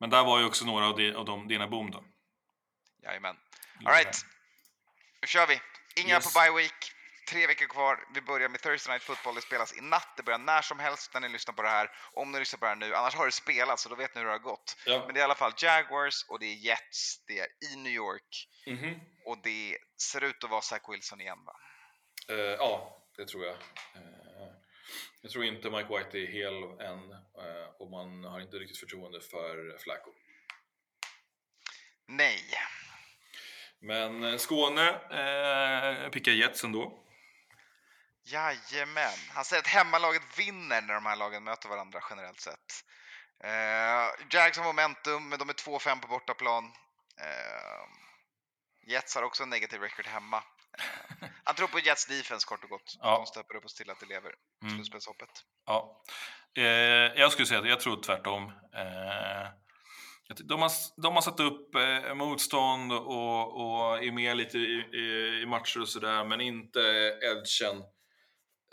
Men 0.00 0.10
där 0.10 0.24
var 0.24 0.38
ju 0.38 0.44
också 0.46 0.64
några 0.64 0.86
av, 0.86 0.96
de, 0.96 1.14
av 1.14 1.24
de, 1.24 1.48
dina 1.48 1.68
boom 1.68 1.90
då. 1.90 2.04
jajamän. 3.02 3.36
All 3.84 3.92
right. 3.92 4.26
Nu 5.22 5.26
kör 5.28 5.46
vi. 5.46 5.60
Inga 5.96 6.14
Yes. 6.14 6.34
på 6.34 6.40
bye 6.40 6.52
week. 6.62 6.92
Tre 7.28 7.46
veckor 7.46 7.66
kvar. 7.66 8.04
Vi 8.14 8.20
börjar 8.20 8.48
med 8.48 8.60
Thursday 8.62 8.92
Night 8.94 9.02
Football. 9.02 9.34
Det 9.34 9.40
spelas 9.40 9.76
i 9.76 9.80
natt. 9.80 10.08
Det 10.16 10.22
börjar 10.22 10.38
när 10.38 10.62
som 10.62 10.78
helst 10.78 11.14
när 11.14 11.20
ni 11.20 11.28
lyssnar 11.28 11.54
på 11.54 11.62
det 11.62 11.68
här. 11.68 11.90
Om 12.12 12.32
ni 12.32 12.38
lyssnar 12.38 12.58
på 12.58 12.64
det 12.64 12.68
här 12.68 12.76
nu. 12.76 12.94
Annars 12.94 13.14
har 13.14 13.26
det 13.26 13.32
spelats 13.32 13.82
så 13.82 13.88
då 13.88 13.94
vet 13.94 14.14
ni 14.14 14.18
hur 14.20 14.26
det 14.26 14.32
har 14.32 14.38
gått. 14.38 14.76
Ja. 14.86 15.02
Men 15.06 15.14
det 15.14 15.20
är 15.20 15.22
i 15.22 15.24
alla 15.24 15.34
fall 15.34 15.52
Jaguars 15.56 16.24
och 16.28 16.38
det 16.38 16.46
är 16.46 16.54
Jets. 16.54 17.24
Det 17.26 17.38
är 17.40 17.46
i 17.72 17.76
New 17.76 17.92
York. 17.92 18.48
Mhm. 18.66 19.00
Och 19.24 19.38
det 19.42 19.78
ser 20.02 20.24
ut 20.24 20.44
att 20.44 20.50
vara 20.50 20.60
Zach 20.60 20.82
Wilson 20.88 21.20
igen 21.20 21.44
va? 21.46 21.56
Eh, 22.28 22.36
ja, 22.36 23.02
det 23.16 23.26
tror 23.26 23.44
jag. 23.44 23.54
Eh, 23.54 24.13
jag 25.20 25.30
tror 25.30 25.44
inte 25.44 25.70
Mike 25.70 25.98
White 25.98 26.18
är 26.18 26.26
hel 26.26 26.62
än 26.80 27.12
eh, 27.12 27.68
och 27.78 27.90
man 27.90 28.24
har 28.24 28.40
inte 28.40 28.56
riktigt 28.56 28.78
förtroende 28.78 29.20
för 29.20 29.78
Flacco. 29.78 30.10
Nej. 32.06 32.44
Men 33.78 34.24
eh, 34.24 34.36
Skåne 34.36 34.88
eh, 34.90 36.10
pickar 36.10 36.32
Jets 36.32 36.64
ändå. 36.64 37.00
Jajamän. 38.26 39.18
Han 39.30 39.44
säger 39.44 39.62
att 39.62 39.66
hemmalaget 39.66 40.38
vinner 40.38 40.82
när 40.82 40.94
de 40.94 41.06
här 41.06 41.16
lagen 41.16 41.44
möter 41.44 41.68
varandra 41.68 42.00
generellt 42.10 42.40
sett. 42.40 42.84
Eh, 43.44 44.26
Jags 44.30 44.58
har 44.58 44.64
momentum, 44.64 45.28
men 45.28 45.38
de 45.38 45.48
är 45.48 45.52
2-5 45.52 46.00
på 46.00 46.08
bortaplan. 46.08 46.64
Eh, 47.20 47.84
Jets 48.86 49.14
har 49.14 49.22
också 49.22 49.42
en 49.42 49.50
negativ 49.50 49.80
record 49.80 50.06
hemma. 50.06 50.44
Han 51.44 51.54
tror 51.54 51.68
på 51.68 51.78
Jets 51.78 52.06
defense 52.06 52.46
kort 52.46 52.64
och 52.64 52.70
gott. 52.70 52.96
Ja. 53.00 53.16
De 53.16 53.26
stöper 53.26 53.56
upp 53.56 53.64
och 53.64 53.70
till 53.70 53.90
att 53.90 54.00
det 54.00 54.06
lever. 54.06 54.34
Mm. 54.62 54.74
Slutspelshoppet. 54.74 55.30
Ja. 55.66 56.02
Eh, 56.56 56.64
jag 57.20 57.32
skulle 57.32 57.46
säga 57.46 57.60
att 57.60 57.68
jag 57.68 57.80
tror 57.80 58.02
tvärtom. 58.02 58.42
Eh, 58.74 59.48
de, 60.44 60.62
har, 60.62 60.70
de 61.02 61.14
har 61.14 61.20
satt 61.20 61.40
upp 61.40 61.74
eh, 61.74 62.14
motstånd 62.14 62.92
och, 62.92 63.60
och 63.60 64.04
är 64.04 64.12
med 64.12 64.36
lite 64.36 64.58
i, 64.58 64.88
i, 64.92 65.40
i 65.42 65.46
matcher 65.46 65.80
och 65.80 65.88
sådär, 65.88 66.24
men 66.24 66.40
inte 66.40 66.80
edgen 67.22 67.78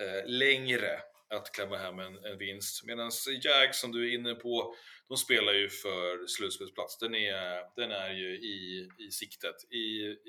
eh, 0.02 0.26
längre 0.26 1.02
att 1.36 1.52
klämma 1.52 1.78
hem 1.78 2.00
en, 2.00 2.26
en 2.26 2.38
vinst. 2.38 2.84
Medan 2.84 3.12
Jag 3.42 3.76
som 3.76 3.92
du 3.92 4.10
är 4.10 4.16
inne 4.16 4.36
på, 4.36 4.76
de 5.08 5.18
spelar 5.18 5.54
ju 5.54 5.70
för 5.70 6.28
slutspelsplats. 6.28 6.98
Den 6.98 7.16
är, 7.16 7.76
den 7.76 7.92
är 7.92 8.10
ju 8.10 8.36
i, 8.36 8.90
i 8.98 9.12
siktet, 9.12 9.56
i, 9.72 9.78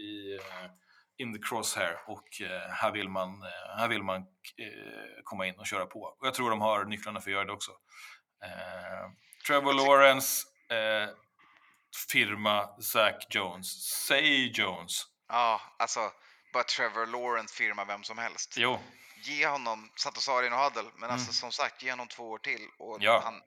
i 0.03 0.39
eh, 0.41 0.71
in 1.19 1.33
the 1.35 1.39
crosshair 1.49 1.99
och 2.07 2.41
eh, 2.41 2.71
här 2.71 2.91
vill 2.93 3.09
man, 3.09 3.43
eh, 3.43 3.77
här 3.79 3.89
vill 3.89 4.03
man 4.03 4.17
eh, 4.21 4.25
komma 5.25 5.47
in 5.47 5.59
och 5.59 5.67
köra 5.67 5.87
på. 5.87 6.01
Och 6.03 6.27
jag 6.27 6.35
tror 6.35 6.51
de 6.51 6.61
har 6.61 6.85
nycklarna 6.85 7.21
för 7.21 7.31
att 7.31 7.35
göra 7.35 7.45
det 7.45 7.53
också. 7.53 7.71
Eh, 8.45 9.11
Trevor 9.47 9.73
Lawrence, 9.75 10.47
eh, 10.71 11.09
firma 12.13 12.81
Zach 12.83 13.27
Jones. 13.31 13.67
Säg 14.07 14.51
Jones. 14.61 15.03
Ja, 15.29 15.61
alltså 15.79 16.01
bara 16.53 16.65
Trevor 16.65 17.07
Lawrence 17.07 17.55
firma 17.55 17.85
vem 17.85 18.03
som 18.03 18.19
helst. 18.19 18.55
Jo, 18.57 18.79
Ge 19.25 19.47
honom 19.47 19.91
Satosarien 19.97 20.53
och 20.53 20.59
Huddle, 20.59 20.91
men 20.97 21.11
alltså 21.11 21.27
Mm. 21.27 21.33
som 21.33 21.53
sagt, 21.53 21.83
ge 21.83 21.91
honom 21.91 22.09
två 22.09 22.31
år 22.31 22.39
till. 22.39 22.69
Och 22.79 22.97
Ja. 23.01 23.21
han, 23.25 23.43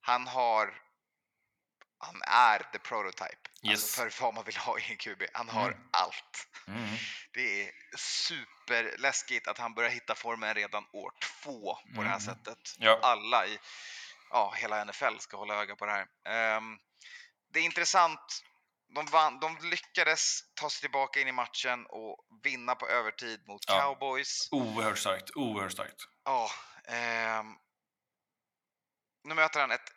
han 0.00 0.26
har... 0.26 0.74
Han 2.00 2.22
är 2.26 2.58
the 2.72 2.78
prototype. 2.78 3.48
Yes. 3.62 3.72
Alltså 3.72 4.02
för 4.10 4.22
vad 4.22 4.34
man 4.34 4.44
vill 4.44 4.56
ha 4.56 4.78
i 4.78 4.82
en 4.90 4.96
QB. 4.96 5.22
Han 5.32 5.48
har 5.48 5.70
Mm. 5.72 5.88
allt. 5.92 6.46
mm. 6.68 6.88
Det 7.32 7.62
är 7.68 7.72
superläskigt 7.96 9.48
att 9.48 9.58
han 9.58 9.74
börjar 9.74 9.90
hitta 9.90 10.14
formen 10.14 10.54
redan 10.54 10.86
år 10.92 11.12
två 11.22 11.74
på 11.94 12.02
det 12.02 12.08
här 12.08 12.20
Mm. 12.20 12.20
sättet. 12.20 12.58
Ja. 12.78 12.98
Alla 13.02 13.46
i 13.46 13.58
ja, 14.30 14.54
hela 14.56 14.80
NFL 14.84 15.18
ska 15.18 15.36
hålla 15.36 15.54
öga 15.62 15.76
på 15.76 15.86
det 15.86 15.92
här. 15.92 16.06
Ehm, 16.24 16.78
det 17.52 17.58
är 17.58 17.64
intressant. 17.64 18.44
De, 18.94 19.06
vann, 19.06 19.40
de 19.40 19.58
lyckades 19.62 20.40
ta 20.54 20.70
sig 20.70 20.80
tillbaka 20.80 21.20
in 21.20 21.28
i 21.28 21.32
matchen 21.32 21.86
och 21.88 22.26
vinna 22.42 22.74
på 22.74 22.88
övertid 22.88 23.48
mot 23.48 23.64
Ja. 23.68 23.80
Cowboys. 23.80 24.48
oerhört 24.50 24.98
starkt, 24.98 25.30
oerhört 25.34 25.72
starkt. 25.72 26.02
Ja, 26.24 26.50
ehm, 26.84 27.46
nu 29.24 29.34
möter 29.34 29.60
han 29.60 29.70
ett 29.70 29.92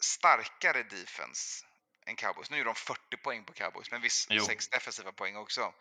starkare 0.00 0.82
defense 0.82 1.66
än 2.06 2.16
Cowboys. 2.16 2.50
Nu 2.50 2.60
är 2.60 2.64
de 2.64 2.74
40 2.74 3.16
poäng 3.16 3.44
på 3.44 3.52
Cowboys, 3.52 3.90
men 3.90 4.00
visst 4.02 4.26
Jo. 4.30 4.44
sex 4.44 4.68
defensiva 4.68 5.12
poäng 5.12 5.36
också. 5.36 5.74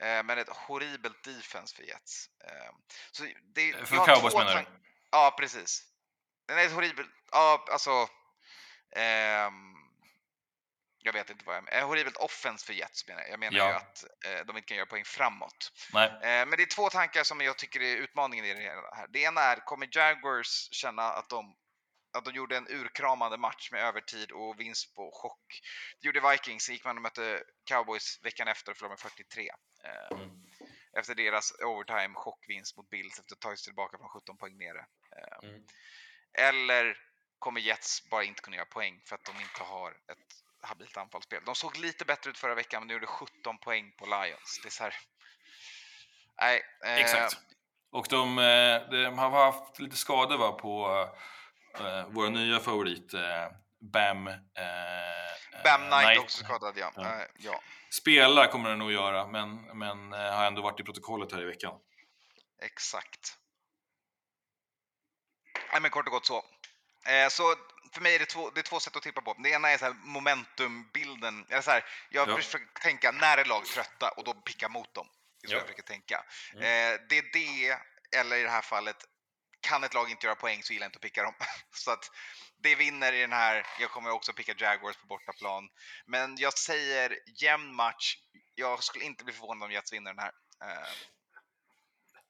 Eh, 0.00 0.22
men 0.22 0.38
ett 0.38 0.48
horribelt 0.48 1.24
defense 1.24 1.76
för 1.76 1.82
Jets. 1.82 2.28
Ehm, 2.44 2.74
så 3.12 3.24
det, 3.54 3.68
jag 3.68 3.88
För 3.88 4.06
Cowboys 4.06 4.34
menar 4.34 4.56
du? 4.62 4.66
Ja, 5.10 5.34
precis. 5.38 5.82
Den 6.48 6.58
är 6.58 6.64
ett 6.66 6.72
horribelt... 6.72 7.10
Ja, 7.32 7.64
alltså... 7.70 8.08
ehm, 8.96 9.74
jag 10.98 11.12
vet 11.12 11.30
inte 11.30 11.44
vad 11.44 11.56
jag 11.56 11.64
menar. 11.64 11.78
Eh, 11.78 11.86
Horribelt 11.86 12.16
offense 12.16 12.66
för 12.66 12.72
Jets 12.72 13.08
menar 13.08 13.20
jag. 13.22 13.30
Jag 13.30 13.40
menar 13.40 13.58
Ja. 13.58 13.68
ju 13.68 13.74
att 13.74 14.04
eh, 14.24 14.46
de 14.46 14.56
inte 14.56 14.68
kan 14.68 14.76
göra 14.76 14.86
poäng 14.86 15.04
framåt. 15.04 15.72
Eh, 15.94 16.20
Men 16.20 16.50
det 16.50 16.62
är 16.62 16.66
två 16.66 16.90
tankar 16.90 17.24
som 17.24 17.40
jag 17.40 17.58
tycker 17.58 17.80
är 17.82 17.96
utmaningen 17.96 18.44
i 18.44 18.54
det 18.54 18.60
här. 18.94 19.06
Det 19.08 19.18
ena 19.18 19.40
är, 19.40 19.56
kommer 19.56 19.88
Jaguars 19.92 20.68
känna 20.72 21.02
att 21.02 21.28
de 21.28 21.56
att 22.14 22.24
de 22.24 22.34
gjorde 22.34 22.56
en 22.56 22.68
urkramande 22.68 23.36
match 23.38 23.70
med 23.72 23.80
övertid 23.80 24.32
och 24.32 24.60
vinst 24.60 24.94
på 24.94 25.10
chock. 25.14 25.60
Det 26.00 26.06
gjorde 26.06 26.30
Vikings, 26.30 26.68
gick 26.68 26.84
man 26.84 26.96
och 26.96 27.02
mötte 27.02 27.42
Cowboys 27.64 28.20
veckan 28.22 28.48
efter 28.48 28.72
och 28.72 28.76
förlorade 28.76 28.92
med 28.92 29.12
43. 29.12 29.48
Eh, 29.84 30.16
Mm. 30.16 30.30
Efter 30.98 31.14
deras 31.14 31.52
overtime 31.52 32.14
chockvinst 32.14 32.76
mot 32.76 32.90
Bills 32.90 33.18
efter 33.18 33.34
att 33.34 33.44
ha 33.44 33.48
tagit 33.48 33.58
sig 33.58 33.64
tillbaka 33.64 33.98
från 33.98 34.08
17 34.08 34.36
poäng 34.36 34.58
nere. 34.58 34.86
Eh, 35.16 35.48
Mm. 35.48 35.62
Eller 36.38 36.96
kommer 37.38 37.60
Jets 37.60 38.08
bara 38.10 38.24
inte 38.24 38.42
kunna 38.42 38.56
göra 38.56 38.66
poäng 38.66 39.00
för 39.06 39.14
att 39.14 39.24
de 39.24 39.40
inte 39.40 39.62
har 39.62 39.90
ett 39.90 40.44
habilt 40.62 40.96
anfallsspel. 40.96 41.42
De 41.44 41.54
såg 41.54 41.76
lite 41.76 42.04
bättre 42.04 42.30
ut 42.30 42.38
förra 42.38 42.54
veckan 42.54 42.80
men 42.80 42.88
de 42.88 42.94
gjorde 42.94 43.06
17 43.06 43.58
poäng 43.58 43.92
på 43.98 44.06
Lions. 44.06 44.60
Det 44.62 44.80
är 44.80 44.82
här... 44.82 44.94
Nej. 46.40 46.62
eh, 46.84 46.98
Exakt. 47.00 47.36
Och 47.90 48.06
de, 48.10 48.38
eh, 48.38 48.90
de 48.90 49.18
har 49.18 49.30
haft 49.30 49.78
lite 49.78 49.96
skador 49.96 50.38
va, 50.38 50.52
på 50.52 51.08
eh, 51.80 52.06
vår 52.08 52.30
nya 52.30 52.60
favorit 52.60 53.14
eh, 53.14 53.48
Bam. 53.92 54.26
Eh, 54.28 54.34
Bam 55.64 55.82
eh, 55.92 56.00
Knight 56.00 56.18
också 56.18 56.44
skadad, 56.44 56.74
ja. 56.78 56.92
Ja. 56.96 57.20
Eh, 57.20 57.26
ja. 57.38 57.60
Spela 58.00 58.46
kommer 58.46 58.70
den 58.70 58.78
nog 58.78 58.92
göra, 58.92 59.26
men, 59.26 59.78
men 59.78 60.12
eh, 60.12 60.32
har 60.32 60.44
ändå 60.46 60.62
varit 60.62 60.80
i 60.80 60.82
protokollet 60.82 61.32
här 61.32 61.42
i 61.42 61.44
veckan. 61.44 61.74
Exakt. 62.62 63.38
Nej, 65.72 65.80
men 65.80 65.90
kort 65.90 66.06
och 66.06 66.12
gott 66.12 66.26
så. 66.26 66.44
Eh, 67.06 67.28
så 67.28 67.42
för 67.92 68.00
mig 68.00 68.14
är 68.14 68.18
det 68.18 68.26
två, 68.26 68.50
det 68.50 68.60
är 68.60 68.62
två 68.62 68.80
sätt 68.80 68.96
att 68.96 69.02
tippa 69.02 69.20
på. 69.20 69.34
Det 69.38 69.50
ena 69.50 69.70
är 69.70 69.78
så 69.78 69.92
momentumbilden. 69.92 71.46
Eller 71.48 71.62
så 71.62 71.70
här, 71.70 71.84
jag 72.10 72.28
Ja. 72.28 72.36
försöker 72.36 72.80
tänka 72.80 73.10
när 73.12 73.38
är 73.38 73.44
lag 73.44 73.64
trötta 73.64 74.08
och 74.08 74.24
då 74.24 74.34
picka 74.34 74.68
mot 74.68 74.94
dem. 74.94 75.06
Det 75.40 75.46
är 75.46 75.48
så 75.48 75.54
Ja. 75.54 75.58
jag 75.58 75.66
försöker 75.66 75.82
tänka. 75.82 76.24
Mm. 76.54 76.62
Eh, 76.64 77.00
det 77.08 77.18
är 77.18 77.32
det, 77.32 77.78
eller 78.20 78.36
i 78.36 78.42
det 78.42 78.50
här 78.50 78.62
fallet, 78.62 78.96
kan 79.68 79.84
ett 79.84 79.94
lag 79.94 80.10
inte 80.10 80.26
göra 80.26 80.36
poäng 80.36 80.62
så 80.62 80.72
gillar 80.72 80.84
jag 80.84 80.88
inte 80.88 80.96
att 80.96 81.02
picka 81.02 81.22
dem. 81.22 81.34
så 81.84 81.90
att 81.90 82.10
det 82.62 82.74
vinner 82.74 83.12
i 83.12 83.20
den 83.20 83.32
här. 83.32 83.66
Jag 83.80 83.90
kommer 83.90 84.10
också 84.10 84.32
picka 84.32 84.54
Jaguars 84.58 84.96
på 84.96 85.06
bortaplan. 85.06 85.68
Men 86.06 86.36
jag 86.36 86.52
säger 86.58 87.18
jämn 87.42 87.74
match. 87.74 88.16
Jag 88.54 88.82
skulle 88.82 89.04
inte 89.04 89.24
bli 89.24 89.34
förvånad 89.34 89.62
om 89.62 89.72
Jets 89.72 89.92
vinner 89.92 90.10
den 90.14 90.18
här. 90.18 90.32
Eh. 90.64 90.88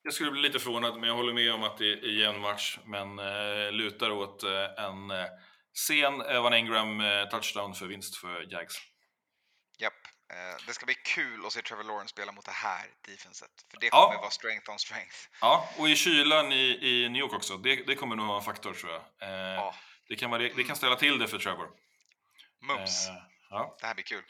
Jag 0.02 0.14
skulle 0.14 0.30
bli 0.30 0.40
lite 0.40 0.58
förvånad, 0.58 1.00
men 1.00 1.08
jag 1.08 1.16
håller 1.16 1.32
med 1.32 1.52
om 1.52 1.62
att 1.62 1.78
det 1.78 1.92
är 1.92 2.20
jämn 2.20 2.40
match, 2.40 2.78
men 2.84 3.18
eh, 3.18 3.72
lutar 3.72 4.10
åt 4.10 4.42
eh, 4.42 4.84
en 4.84 5.10
eh, 5.10 5.26
sen 5.88 6.20
Evan 6.20 6.54
Ingram 6.54 7.00
eh, 7.00 7.28
touchdown 7.28 7.74
för 7.74 7.86
vinst 7.86 8.16
för 8.16 8.52
Jags. 8.52 8.93
Eh, 10.32 10.66
det 10.66 10.72
ska 10.72 10.86
bli 10.86 10.94
kul 10.94 11.46
att 11.46 11.52
se 11.52 11.62
Trevor 11.62 11.84
Lawrence 11.84 12.08
spela 12.12 12.32
mot 12.32 12.44
det 12.44 12.50
här 12.52 12.86
defenset. 13.08 13.50
För 13.70 13.80
det 13.80 13.86
Ja. 13.86 14.06
kommer 14.06 14.18
vara 14.20 14.30
strength 14.30 14.70
on 14.70 14.78
strength. 14.78 15.16
Ja, 15.40 15.68
och 15.78 15.88
i 15.88 15.96
kylan 15.96 16.52
i, 16.52 16.78
i 16.82 17.08
New 17.08 17.20
York 17.20 17.32
också, 17.32 17.56
det, 17.56 17.76
det 17.86 17.94
kommer 17.94 18.16
nog 18.16 18.26
vara 18.26 18.38
en 18.38 18.44
faktor 18.44 18.72
tror 18.74 18.92
jag. 18.92 19.02
Eh, 19.28 19.54
Ja. 19.54 19.74
det, 20.08 20.16
kan 20.16 20.30
vara, 20.30 20.42
det, 20.42 20.64
kan 20.64 20.76
ställa 20.76 20.96
till 20.96 21.18
det 21.18 21.28
för 21.28 21.38
Trevor. 21.38 21.68
Mums. 22.60 23.08
Eh, 23.08 23.14
ja. 23.50 23.76
Det 23.80 23.86
här 23.86 23.94
blir 23.94 24.04
kul. 24.04 24.22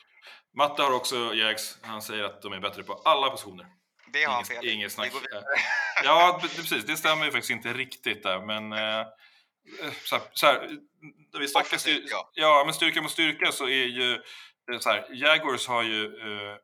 Matte 0.57 0.83
har 0.83 0.91
också 0.93 1.35
Jags, 1.35 1.79
han 1.83 2.03
säger 2.03 2.25
att 2.25 2.43
de 2.43 2.53
är 2.53 2.61
bättre 2.61 2.83
på 2.83 2.95
alla 2.95 3.31
positioner. 3.31 3.67
Det 4.13 4.25
har 4.25 4.35
han 4.35 4.45
fel 4.45 4.69
inget 4.69 4.93
snack. 4.93 5.13
Vidare. 5.15 5.45
Ja, 6.05 6.41
precis. 6.43 6.85
Det 6.85 6.97
stämmer 6.97 7.25
ju 7.25 7.31
faktiskt 7.31 7.51
inte 7.51 7.73
riktigt 7.73 8.23
där, 8.23 8.41
men... 8.41 8.73
Eh, 8.73 9.07
så 10.05 10.17
här, 10.17 10.25
så 10.33 10.47
här, 10.47 10.71
vi 11.39 11.49
snackar 11.49 11.77
styr, 11.79 12.07
ja. 12.11 12.31
ja, 12.35 12.63
men 12.65 12.75
styrka 12.75 13.03
mot 13.03 13.11
styrka 13.11 13.53
så 13.53 13.65
är 13.65 13.85
ju... 13.85 14.23
Så 14.81 14.91
här, 14.91 15.07
Jaguars 15.13 15.67
har 15.69 15.83
ju 15.83 16.05
eh, 16.05 16.57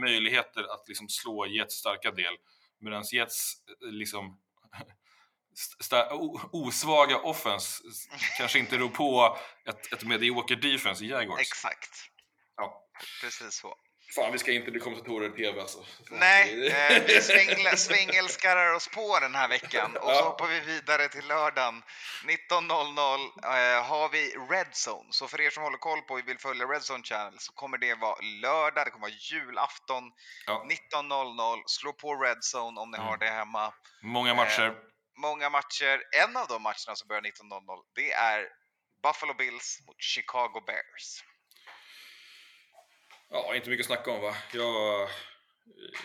möjligheter 0.00 0.74
att 0.74 0.88
liksom 0.88 1.08
slå 1.08 1.46
Jets 1.46 1.74
starka 1.74 2.10
del, 2.10 2.34
medan 2.80 3.04
Jets 3.12 3.54
eh, 3.84 3.92
liksom 3.92 4.40
osvaga 6.52 7.18
offense 7.18 7.82
kanske 8.38 8.58
inte 8.58 8.78
rår 8.78 8.88
på 8.88 9.38
ett, 9.68 9.92
ett 9.92 10.04
medioker 10.04 10.56
defense 10.56 11.04
i 11.04 11.08
Jaguars. 11.08 11.40
Exakt. 11.40 11.90
Ja. 12.56 12.88
Precis 13.20 13.54
så. 13.54 13.74
Fan, 14.14 14.32
vi 14.32 14.38
ska 14.38 14.52
inte 14.52 14.70
bli 14.70 14.80
kommentatorer 14.80 15.28
i 15.28 15.32
TV 15.36 15.60
alltså. 15.60 15.78
Fan, 16.08 16.18
Nej, 16.18 16.68
eh, 16.68 17.02
vi 17.06 17.20
svängla- 17.20 17.76
svängelskarar 17.76 18.74
oss 18.74 18.88
på 18.88 19.18
den 19.20 19.34
här 19.34 19.48
veckan 19.48 19.96
och 19.96 20.02
så 20.10 20.10
Ja. 20.10 20.22
hoppar 20.22 20.46
vi 20.46 20.60
vidare 20.60 21.08
till 21.08 21.26
lördagen. 21.28 21.82
19.00 22.24 23.20
eh, 23.44 23.84
har 23.84 24.08
vi 24.08 24.34
Red 24.50 24.66
Zone. 24.88 25.08
Så 25.10 25.28
för 25.28 25.40
er 25.40 25.50
som 25.50 25.62
håller 25.62 25.78
koll 25.78 26.00
på 26.02 26.14
och 26.14 26.28
vill 26.28 26.38
följa 26.38 26.66
Red 26.66 26.82
Zone 26.90 27.04
Channel 27.04 27.38
så 27.38 27.52
kommer 27.52 27.78
det 27.78 27.94
vara 27.94 28.20
lördag, 28.42 28.86
det 28.86 28.90
kommer 28.90 29.06
vara 29.08 29.18
julafton. 29.30 30.04
Ja. 30.46 30.66
19.00. 30.68 31.62
Slå 31.66 31.92
på 31.92 32.14
Red 32.16 32.38
Zone 32.54 32.80
om 32.80 32.90
ni 32.90 32.96
Mm. 32.96 33.08
har 33.08 33.16
det 33.16 33.30
hemma. 33.30 33.72
Många 34.02 34.34
matcher. 34.34 34.74
Många 35.16 35.50
matcher. 35.50 36.02
En 36.24 36.36
av 36.36 36.46
de 36.46 36.62
matcherna 36.62 36.94
som 36.96 37.08
börjar 37.08 37.22
19.00 37.22 37.82
det 37.94 38.12
är 38.12 38.46
Buffalo 39.02 39.34
Bills 39.34 39.78
mot 39.86 39.96
Chicago 40.02 40.60
Bears. 40.66 41.24
Ja, 43.30 43.54
inte 43.54 43.70
mycket 43.70 43.84
att 43.84 43.86
snacka 43.96 44.10
om 44.10 44.20
va? 44.20 44.36
Jag... 44.52 45.02
eh, 45.02 45.08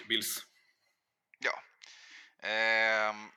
Bills. 0.10 0.46
Ja. 1.40 1.64
Ehm, 2.50 3.32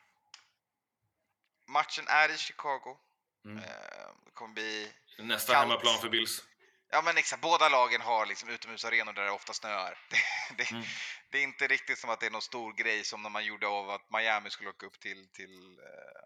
matchen 1.68 2.04
är 2.08 2.28
i 2.28 2.36
Chicago. 2.36 2.96
Mm. 3.44 3.58
Ehm, 3.58 4.16
det 4.24 4.30
kommer 4.34 4.54
bli... 4.54 4.92
Nästa 5.18 5.52
Kallt. 5.52 5.68
hemmaplan 5.68 5.98
för 6.00 6.08
Bills. 6.08 6.44
Ja 6.90 7.02
men 7.02 7.16
exakt, 7.16 7.42
båda 7.42 7.68
lagen 7.68 8.00
har 8.00 8.26
liksom 8.26 8.48
utomhusarenor 8.48 9.12
där 9.12 9.24
det 9.24 9.30
ofta 9.30 9.52
snöar. 9.52 9.98
Det, 10.10 10.64
det, 10.64 10.70
Mm. 10.70 10.84
det 11.30 11.38
är 11.38 11.42
inte 11.42 11.66
riktigt 11.66 11.98
som 11.98 12.10
att 12.10 12.20
det 12.20 12.26
är 12.26 12.30
någon 12.30 12.42
stor 12.42 12.72
grej 12.72 13.04
som 13.04 13.22
när 13.22 13.30
man 13.30 13.44
gjorde 13.44 13.66
av 13.66 13.90
att 13.90 14.10
Miami 14.10 14.50
skulle 14.50 14.70
åka 14.70 14.86
upp 14.86 15.00
till, 15.00 15.28
till 15.32 15.78
eh, 15.78 16.20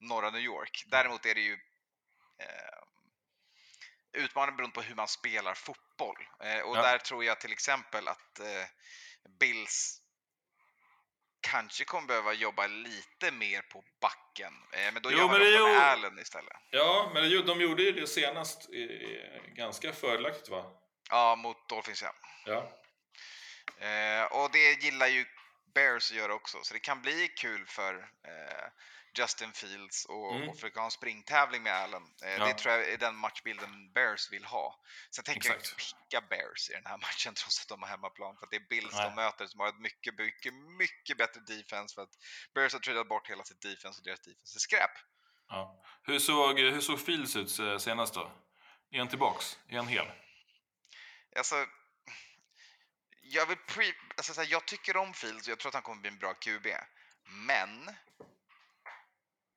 norra 0.00 0.30
New 0.30 0.40
York. 0.42 0.84
Däremot 0.86 1.26
är 1.26 1.34
det 1.34 1.40
ju 1.40 1.52
eh, 2.42 2.78
utmanande 4.12 4.56
beroende 4.56 4.74
på 4.74 4.82
hur 4.82 4.94
man 4.94 5.08
spelar 5.08 5.54
fotboll. 5.54 6.16
Eh, 6.44 6.60
och 6.60 6.76
Ja. 6.76 6.82
där 6.82 6.98
tror 6.98 7.24
jag 7.24 7.40
till 7.40 7.52
exempel 7.52 8.08
att 8.08 8.38
eh, 8.40 8.64
Bills 9.40 10.00
kanske 11.40 11.84
kommer 11.84 12.06
behöva 12.08 12.32
jobba 12.32 12.66
lite 12.66 13.30
mer 13.32 13.62
på 13.62 13.84
backen. 14.00 14.52
Eh, 14.72 14.92
men 14.92 15.02
då 15.02 15.12
Jo, 15.12 15.18
gör 15.18 15.26
man 15.28 15.40
det 15.40 15.62
med 15.72 15.82
Allen 15.82 16.18
istället. 16.18 16.52
Ja, 16.70 17.10
men 17.14 17.22
det- 17.22 17.42
de 17.42 17.60
gjorde 17.60 17.82
ju 17.82 17.92
det 17.92 18.06
senast 18.06 18.68
ganska 19.54 19.92
fördelaktigt 19.92 20.48
va? 20.48 20.64
Ja, 21.10 21.36
mot 21.36 21.68
Dolphins 21.68 22.02
ja. 22.02 22.14
Ja. 22.44 22.72
Och 24.30 24.50
det 24.52 24.82
gillar 24.84 25.06
ju 25.06 25.26
Bears 25.74 26.10
att 26.10 26.16
göra 26.16 26.34
också, 26.34 26.62
så 26.62 26.74
det 26.74 26.80
kan 26.80 27.02
bli 27.02 27.28
kul 27.28 27.66
för 27.66 28.08
Justin 29.14 29.52
Fields 29.52 30.04
och, 30.04 30.34
Mm. 30.36 30.48
och 30.48 30.54
försöka 30.54 30.80
ha 30.80 30.84
en 30.84 30.90
springtävling 30.90 31.62
med 31.62 31.72
Allen. 31.74 32.02
Eh, 32.24 32.30
Ja. 32.30 32.46
Det 32.46 32.54
tror 32.54 32.74
jag 32.74 32.88
är 32.90 32.98
den 32.98 33.16
matchbilden 33.16 33.92
Bears 33.92 34.32
vill 34.32 34.44
ha. 34.44 34.80
Sen 35.10 35.24
tänker 35.24 35.48
jag 35.48 35.56
Exakt. 35.58 35.80
inte 35.80 35.94
picka 36.08 36.20
Bears 36.30 36.70
i 36.70 36.72
den 36.72 36.86
här 36.86 36.96
matchen 37.06 37.34
trots 37.34 37.62
att 37.62 37.68
de 37.68 37.82
har 37.82 37.88
hemmaplan, 37.88 38.36
för 38.36 38.44
att 38.46 38.50
det 38.50 38.56
är 38.56 38.68
Bills 38.68 38.92
Nej. 38.94 39.04
de 39.04 39.14
möter 39.14 39.46
som 39.46 39.60
har 39.60 39.68
ett 39.68 39.78
mycket, 39.80 40.18
mycket, 40.18 40.54
mycket 40.54 41.18
bättre 41.18 41.40
defense 41.40 41.94
för 41.94 42.02
att 42.02 42.14
Bears 42.54 42.72
har 42.72 42.80
tradat 42.80 43.08
bort 43.08 43.30
hela 43.30 43.44
sitt 43.44 43.60
defense 43.60 44.00
och 44.00 44.04
deras 44.04 44.20
defense 44.20 44.56
är 44.56 44.60
skräp. 44.60 44.90
ja. 45.48 45.84
Hur, 46.02 46.18
såg, 46.18 46.58
hur 46.60 46.80
såg 46.80 47.00
Fields 47.00 47.36
ut 47.36 47.58
eh, 47.58 47.78
senast 47.78 48.14
då? 48.14 48.32
Är 48.90 48.98
han 48.98 49.08
tillbaks? 49.08 49.58
Är 49.68 49.76
han 49.76 49.88
hel? 49.88 50.06
Alltså, 51.36 51.66
jag, 53.22 53.46
vill 53.46 53.56
pre- 53.58 53.94
alltså, 54.16 54.34
så 54.34 54.40
här, 54.40 54.48
jag 54.50 54.66
tycker 54.66 54.96
om 54.96 55.14
Fields 55.14 55.46
och 55.46 55.50
jag 55.52 55.58
tror 55.58 55.70
att 55.70 55.74
han 55.74 55.82
kommer 55.82 56.00
bli 56.00 56.10
en 56.10 56.18
bra 56.18 56.34
QB. 56.34 56.66
Men 57.46 57.96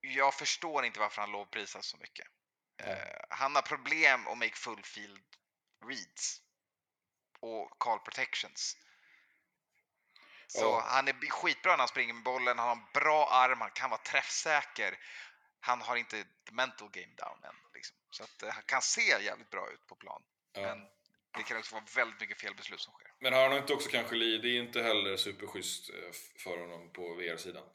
jag 0.02 0.34
förstår 0.34 0.86
inte 0.86 1.00
varför 1.00 1.22
han 1.22 1.32
lovprisas 1.32 1.86
så 1.86 1.98
mycket. 1.98 2.28
Eh, 2.78 2.98
han 3.30 3.56
har 3.56 3.62
problem 3.62 4.28
att 4.28 4.38
make 4.38 4.56
full 4.56 4.84
field 4.84 5.24
reads 5.86 6.42
och 7.40 7.80
call 7.80 8.00
protections. 8.00 8.78
Så 10.48 10.62
Ja. 10.62 10.84
han 10.86 11.08
är 11.08 11.30
skitbra 11.30 11.72
när 11.72 11.78
han 11.78 11.88
springer 11.88 12.14
med 12.14 12.24
bollen, 12.24 12.60
han 12.60 12.68
har 12.68 12.76
en 12.76 12.88
bra 12.94 13.30
arm, 13.30 13.62
han 13.62 13.72
kan 13.72 13.90
vara 13.90 14.02
träffsäker. 14.02 14.98
Han 15.60 15.82
har 15.82 15.96
inte 15.96 16.24
the 16.24 16.52
mental 16.52 16.90
game 16.90 17.14
down 17.16 17.44
än. 17.44 17.56
Liksom. 17.74 17.98
Så 18.12 18.24
att, 18.24 18.44
eh, 18.44 18.50
han 18.50 18.64
kan 18.64 18.82
se 18.82 19.02
jävligt 19.02 19.50
bra 19.50 19.72
ut 19.72 19.88
på 19.88 19.96
plan. 19.96 20.24
Men 20.56 20.88
det 21.38 21.44
kan 21.44 21.58
också 21.58 21.76
vara 21.76 21.86
väldigt 21.96 22.20
mycket 22.22 22.42
felbeslut 22.42 22.80
som 22.82 22.94
sker. 22.94 23.14
Men 23.20 23.34
har 23.34 23.50
han 23.50 23.58
inte 23.58 23.74
också 23.74 23.90
kanske? 23.90 24.16
Det 24.16 24.48
är 24.48 24.60
inte 24.62 24.82
heller 24.84 25.18
superschysst 25.18 25.90
eh, 25.90 26.12
för 26.44 26.58
honom 26.58 26.94
på 26.94 27.14
VR-sidan. 27.14 27.70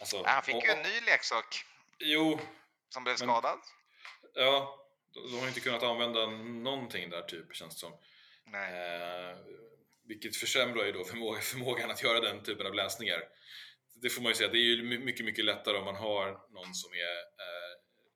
Alltså, 0.00 0.22
Han 0.26 0.42
fick 0.42 0.54
och- 0.54 0.64
ju 0.64 0.70
en 0.70 0.82
ny 0.82 1.00
leksak 1.06 1.64
Jo, 1.98 2.40
som 2.88 3.04
blev 3.04 3.12
Men- 3.20 3.28
skadad. 3.28 3.58
ja. 4.34 4.80
De 5.30 5.40
har 5.40 5.48
inte 5.48 5.60
kunnat 5.60 5.82
använda 5.82 6.26
någonting 6.26 7.10
där 7.10 7.22
typ, 7.22 7.54
känns 7.56 7.74
det 7.74 7.80
som. 7.80 7.92
Nej. 8.44 8.72
Eh, 9.30 9.36
vilket 10.08 10.36
försämrar 10.36 10.84
ju 10.84 10.92
då 10.92 11.04
förmåga, 11.04 11.40
förmågan 11.52 11.90
att 11.90 12.02
göra 12.02 12.20
den 12.20 12.42
typen 12.42 12.66
av 12.66 12.74
läsningar. 12.74 13.22
Det 14.02 14.10
får 14.10 14.22
man 14.22 14.30
ju 14.30 14.34
säga, 14.34 14.48
det 14.50 14.58
är 14.58 14.76
ju 14.76 14.82
my- 14.82 14.98
mycket, 14.98 15.24
mycket 15.26 15.44
lättare 15.44 15.76
om 15.78 15.84
man 15.84 15.96
har 15.96 16.26
någon 16.52 16.74
som 16.74 16.92
är 16.92 17.16
eh, 17.44 17.74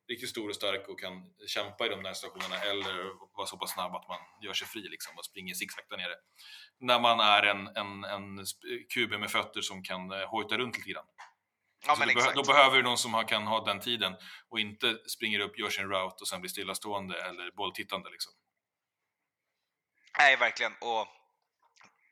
riktigt 0.09 0.31
stor 0.31 0.49
och 0.49 0.55
stark 0.55 0.89
och 0.89 1.01
kan 1.01 1.35
kämpa 1.47 1.87
i 1.87 1.89
de 1.89 2.03
där 2.03 2.12
situationerna 2.12 2.57
eller 2.62 2.95
vara 3.37 3.47
så 3.47 3.57
pass 3.57 3.72
snabb 3.72 3.95
att 3.95 4.09
man 4.09 4.20
gör 4.43 4.53
sig 4.53 4.68
fri 4.68 4.81
liksom 4.81 5.18
och 5.18 5.24
springer 5.24 5.55
zigzag 5.55 5.85
där 5.91 5.97
nere. 5.97 6.14
När 6.79 7.01
man 7.01 7.20
är 7.20 7.43
en, 7.43 7.66
en, 7.66 8.05
en 8.05 8.45
QB 8.95 9.11
med 9.20 9.31
fötter 9.31 9.61
som 9.61 9.83
kan 9.83 10.12
eh, 10.12 10.29
hojta 10.29 10.59
runt 10.59 10.76
lite 10.76 10.91
grann. 10.91 11.07
Ja, 11.87 11.95
Så 11.95 11.99
men 12.07 12.35
då, 12.35 12.43
behöver 12.43 12.76
du 12.76 12.83
någon 12.83 12.99
som 12.99 13.24
kan 13.29 13.47
ha 13.47 13.64
den 13.64 13.81
tiden 13.81 14.16
och 14.49 14.61
inte 14.61 14.99
springer 15.09 15.41
upp, 15.41 15.59
gör 15.59 15.70
sin 15.70 15.89
route 15.89 16.16
och 16.20 16.29
sen 16.29 16.41
blir 16.41 16.51
stillastående 16.51 17.22
eller 17.22 17.51
bolltittande. 17.51 18.11
Liksom. 18.11 18.33
Nej, 20.18 20.37
verkligen. 20.37 20.74
Och 20.81 21.09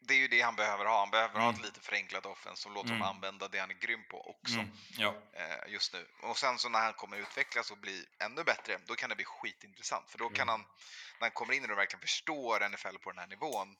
det 0.01 0.15
är 0.15 0.19
ju 0.19 0.29
det 0.29 0.41
han 0.41 0.57
behöver 0.57 0.85
ha. 0.85 0.99
Han 0.99 1.11
behöver 1.11 1.35
ha 1.41 1.49
Mm. 1.49 1.55
ett 1.55 1.67
lite 1.67 1.81
förenklat 1.81 2.27
offens 2.27 2.61
som 2.61 2.75
låter 2.75 2.89
Mm. 2.91 3.01
honom 3.01 3.17
använda 3.17 3.49
det 3.49 3.59
han 3.59 3.71
är 3.71 3.75
grym 3.75 4.05
på 4.11 4.31
också 4.31 4.55
Mm. 4.55 4.71
Ja. 4.99 5.15
eh, 5.33 5.73
just 5.73 5.93
nu. 5.93 6.07
Och 6.23 6.39
sen 6.39 6.59
så 6.59 6.69
när 6.69 6.79
han 6.81 6.93
kommer 6.93 7.17
utvecklas 7.17 7.71
och 7.71 7.79
bli 7.79 8.05
ännu 8.19 8.45
bättre, 8.45 8.79
då 8.87 8.95
kan 8.95 9.09
det 9.11 9.17
bli 9.17 9.25
skitintressant. 9.25 10.11
För 10.11 10.19
då 10.19 10.29
kan 10.29 10.49
Mm. 10.49 10.49
han, 10.49 10.61
när 10.61 11.21
han 11.21 11.31
kommer 11.31 11.53
in 11.55 11.71
och 11.71 11.79
verkligen 11.79 12.01
förstår 12.01 12.61
NFL 12.69 12.99
på 12.99 13.11
den 13.11 13.19
här 13.19 13.27
nivån, 13.27 13.77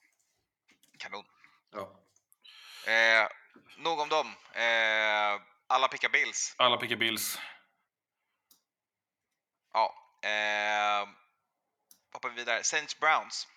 kanon. 0.99 1.25
ja. 1.71 1.99
Eh, 2.91 3.27
nog 3.77 3.99
om 3.99 4.09
dem. 4.09 4.27
Eh, 4.53 5.41
alla 5.67 5.87
pickar 5.87 6.09
Bills. 6.09 6.53
Alla 6.57 6.77
pickar 6.77 6.97
Bills. 6.97 7.39
Ja. 9.73 9.93
Eh, 10.21 11.07
hoppar 12.13 12.29
vi 12.29 12.35
vidare. 12.35 12.63
Saints 12.63 12.99
Browns. 12.99 13.47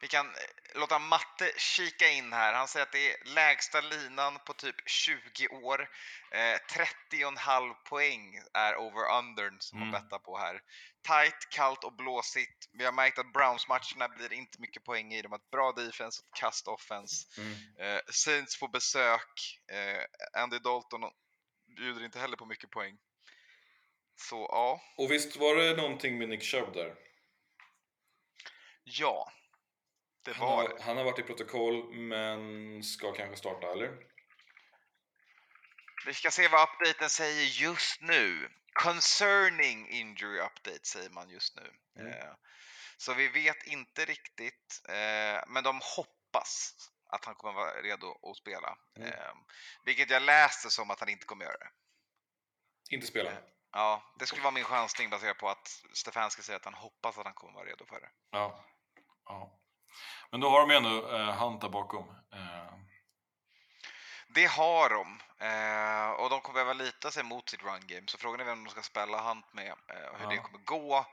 Vi 0.00 0.08
kan 0.08 0.26
eh, 0.26 0.34
låta 0.80 0.98
Matte 0.98 1.52
kika 1.56 2.08
in 2.08 2.32
här. 2.32 2.52
Han 2.52 2.68
säger 2.68 2.86
att 2.86 2.92
det 2.92 3.10
är 3.12 3.24
lägsta 3.24 3.80
linan 3.80 4.38
på 4.46 4.52
typ 4.54 4.76
20 4.86 5.48
år. 5.48 5.88
Eh, 6.30 6.58
30,5 7.10 7.74
poäng 7.88 8.40
är 8.54 8.76
over-undern 8.76 9.56
som 9.60 9.78
Mm. 9.78 9.90
man 9.90 10.02
bettar 10.02 10.18
på 10.18 10.38
här. 10.38 10.60
Tight, 11.08 11.48
kallt 11.50 11.84
och 11.84 11.92
blåsigt. 11.96 12.68
Vi 12.72 12.84
har 12.84 12.92
märkt 12.92 13.18
att 13.18 13.32
Browns-matcherna 13.32 14.08
blir 14.08 14.32
inte 14.32 14.60
mycket 14.60 14.84
poäng 14.84 15.12
i. 15.14 15.22
De 15.22 15.32
har 15.32 15.38
ett 15.38 15.50
bra 15.50 15.72
defense 15.72 16.22
och 16.22 16.28
ett 16.28 16.40
kast 16.40 16.68
offense. 16.68 17.40
Mm. 17.40 17.54
Eh, 17.78 18.00
Saints 18.12 18.56
får 18.58 18.68
besök. 18.68 19.58
Eh, 19.72 20.40
Andy 20.42 20.58
Dalton 20.58 21.00
bjuder 21.76 22.04
inte 22.04 22.18
heller 22.18 22.36
på 22.36 22.46
mycket 22.46 22.70
poäng. 22.70 22.98
Så 24.16 24.48
ja, 24.50 24.80
Och 24.96 25.10
visst 25.10 25.36
var 25.36 25.56
det 25.56 25.76
någonting 25.76 26.18
med 26.18 26.28
Nick 26.28 26.42
Chubb 26.42 26.72
där? 26.74 26.94
ja. 28.84 29.32
Det 30.24 30.32
Han 30.36 30.46
var 30.48 30.56
har, 30.56 30.68
det. 30.68 30.82
han 30.82 30.96
har 30.96 31.04
varit 31.04 31.18
i 31.18 31.22
protokoll 31.22 31.94
men 31.94 32.82
ska 32.82 33.12
kanske 33.12 33.36
starta, 33.36 33.72
eller? 33.72 33.92
Vi 36.06 36.14
ska 36.14 36.30
se 36.30 36.48
vad 36.48 36.68
updaten 36.68 37.10
säger 37.10 37.44
just 37.44 38.00
nu. 38.00 38.48
Concerning 38.72 39.88
injury 39.88 40.38
update 40.40 40.84
säger 40.86 41.10
man 41.10 41.30
just 41.30 41.56
nu. 41.56 41.72
Mm. 42.00 42.12
Eh, 42.12 42.34
Så 42.96 43.14
vi 43.14 43.28
vet 43.28 43.66
inte 43.66 44.04
riktigt, 44.04 44.82
eh, 44.88 45.44
men 45.46 45.64
de 45.64 45.80
hoppas 45.96 46.74
att 47.06 47.24
han 47.24 47.34
kommer 47.34 47.54
vara 47.54 47.82
redo 47.82 48.30
att 48.30 48.36
spela. 48.36 48.78
Mm. 48.96 49.08
Eh, 49.12 49.34
Vilket 49.84 50.10
jag 50.10 50.22
läste 50.22 50.70
som 50.70 50.90
att 50.90 51.00
han 51.00 51.08
inte 51.08 51.26
kommer 51.26 51.44
göra 51.44 51.58
det. 51.58 51.70
Inte 52.90 53.06
spela. 53.06 53.32
Ja, 53.72 54.14
det 54.18 54.26
skulle 54.26 54.42
vara 54.42 54.54
min 54.54 54.64
chansning 54.64 55.10
baserat 55.10 55.38
på 55.38 55.48
att 55.48 55.68
Stefanski 55.94 56.42
säger 56.42 56.58
att 56.58 56.64
han 56.64 56.74
hoppas 56.74 57.18
att 57.18 57.24
han 57.24 57.34
kommer 57.34 57.54
vara 57.54 57.66
redo 57.68 57.86
för 57.86 58.00
det. 58.00 58.10
Ja. 58.30 58.64
ja. 59.24 59.60
Men 60.34 60.40
då 60.40 60.48
har 60.48 60.60
de 60.60 60.70
ju 60.70 60.76
ändå 60.76 61.16
eh, 61.16 61.58
där 61.60 61.68
bakom. 61.68 62.08
Eh, 62.32 62.74
Det 64.28 64.46
har 64.46 64.88
de. 64.90 65.20
Eh, 65.46 66.10
och 66.10 66.30
de 66.30 66.40
kommer 66.40 66.54
behöva 66.54 66.72
lita 66.72 67.10
sig 67.10 67.22
mot 67.22 67.48
sitt 67.48 67.62
run 67.62 67.86
game. 67.86 68.02
Så 68.06 68.18
frågan 68.18 68.40
är 68.40 68.44
vem 68.44 68.64
de 68.64 68.70
ska 68.70 68.82
spela 68.82 69.28
Hunt 69.28 69.52
med 69.52 69.68
eh, 69.70 70.06
och 70.12 70.18
hur 70.18 70.24
Ja. 70.24 70.30
det 70.30 70.36
kommer 70.36 70.58
gå. 70.58 71.06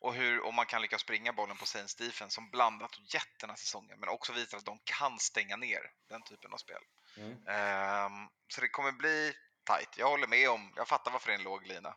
Och 0.00 0.14
hur, 0.14 0.44
om 0.46 0.54
man 0.54 0.66
kan 0.66 0.82
lyckas 0.82 1.00
springa 1.00 1.32
bollen 1.32 1.56
på 1.56 1.66
Saints 1.66 1.94
defense 1.94 2.34
som 2.34 2.50
blandat 2.50 3.14
gett 3.14 3.38
den 3.40 3.50
här 3.50 3.56
säsongen. 3.56 4.00
Men 4.00 4.08
också 4.08 4.32
visar 4.32 4.58
att 4.58 4.64
de 4.64 4.78
kan 4.84 5.18
stänga 5.18 5.56
ner 5.56 5.80
den 6.08 6.22
typen 6.22 6.52
av 6.52 6.56
spel. 6.56 6.82
mm. 7.16 7.46
Ehm, 7.48 8.28
så 8.48 8.60
det 8.60 8.68
kommer 8.68 8.92
bli 8.92 9.32
tight. 9.66 9.98
Jag 9.98 10.08
håller 10.08 10.26
med 10.26 10.50
om, 10.50 10.72
jag 10.76 10.88
fattar 10.88 11.10
varför 11.10 11.26
det 11.28 11.34
är 11.34 11.38
en 11.38 11.44
låg 11.44 11.66
lina. 11.66 11.96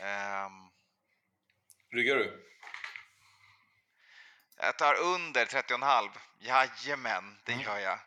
Ehm, 0.00 0.52
Ryggar 1.92 2.16
du? 2.16 2.46
Jag 4.62 4.78
tar 4.78 4.94
under 4.94 5.44
30,5. 5.46 6.10
Jajamän, 6.38 7.38
det 7.44 7.52
Mm. 7.52 7.64
gör 7.64 7.78
jag. 7.78 7.98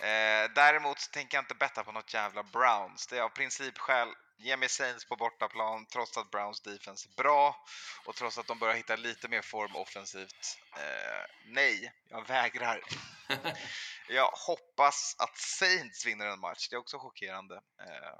Eh, 0.00 0.50
däremot 0.54 1.10
tänker 1.12 1.36
jag 1.36 1.42
inte 1.42 1.54
betta 1.54 1.84
på 1.84 1.92
något 1.92 2.14
jävla 2.14 2.42
Browns. 2.42 3.06
Det 3.06 3.18
är 3.18 3.22
av 3.22 3.28
principskäl. 3.28 4.08
Ge 4.36 4.56
mig 4.56 4.68
Saints 4.68 5.04
på 5.04 5.16
bortaplan 5.16 5.86
trots 5.86 6.16
att 6.16 6.30
Browns 6.30 6.60
defense 6.60 7.08
är 7.08 7.22
bra 7.22 7.66
och 8.04 8.14
trots 8.16 8.38
att 8.38 8.46
de 8.46 8.58
börjar 8.58 8.74
hitta 8.74 8.96
lite 8.96 9.28
mer 9.28 9.42
form 9.42 9.76
offensivt. 9.76 10.58
Eh, 10.76 11.26
nej, 11.46 11.92
jag 12.08 12.26
vägrar. 12.26 12.80
jag 14.08 14.30
hoppas 14.46 15.16
att 15.18 15.38
Saints 15.38 16.06
vinner 16.06 16.26
en 16.26 16.40
match. 16.40 16.68
Det 16.68 16.76
är 16.76 16.80
också 16.80 16.98
chockerande. 16.98 17.54
Eh, 17.54 18.18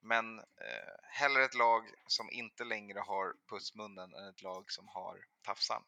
men 0.00 0.38
eh, 0.38 0.94
hellre 1.02 1.44
ett 1.44 1.54
lag 1.54 1.82
som 2.06 2.30
inte 2.30 2.64
längre 2.64 2.98
har 2.98 3.34
pussmunnen 3.50 4.14
än 4.14 4.28
ett 4.28 4.42
lag 4.42 4.72
som 4.72 4.88
har 4.88 5.16
tafsan. 5.44 5.82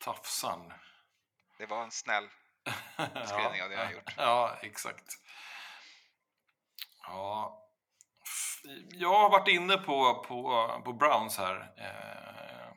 Tafsan. 0.00 0.72
Det 1.58 1.66
var 1.66 1.82
en 1.82 1.90
snäll 1.90 2.28
Beskrivning 3.14 3.62
av 3.62 3.68
det 3.68 3.74
jag 3.74 3.84
har 3.84 3.92
gjort. 3.92 4.14
Ja, 4.16 4.58
exakt. 4.62 5.06
Ja. 7.02 7.56
Jag 8.90 9.18
har 9.18 9.30
varit 9.30 9.48
inne 9.48 9.76
på, 9.76 10.24
på, 10.28 10.82
på 10.84 10.92
Browns 10.92 11.38
här 11.38 11.72
eh, 11.76 12.72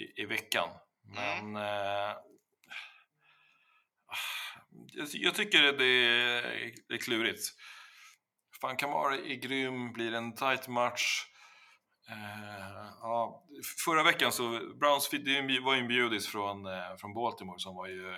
i, 0.00 0.22
i 0.22 0.26
veckan. 0.26 0.68
Mm. 1.16 1.52
Men 1.52 1.62
eh, 1.62 2.16
jag, 4.92 5.08
jag 5.12 5.34
tycker 5.34 5.62
det 5.62 5.84
är, 5.84 6.72
det 6.88 6.94
är 6.94 6.98
klurigt. 6.98 7.48
Fan, 8.60 8.76
Kamara 8.76 9.14
är 9.14 9.34
grym, 9.34 9.92
blir 9.92 10.14
en 10.14 10.34
tight 10.34 10.68
match. 10.68 11.26
Eh, 12.08 12.86
ja, 13.00 13.44
förra 13.84 14.02
veckan 14.02 14.32
så, 14.32 14.48
Browns 14.80 15.10
det 15.10 15.60
var 15.60 15.74
ju 15.74 15.80
en 15.80 15.88
bjudis 15.88 16.28
från, 16.28 16.66
eh, 16.66 16.96
från 16.96 17.14
Baltimore 17.14 17.58
som 17.58 17.74
var 17.76 17.86
ju 17.86 18.10
eh, 18.12 18.16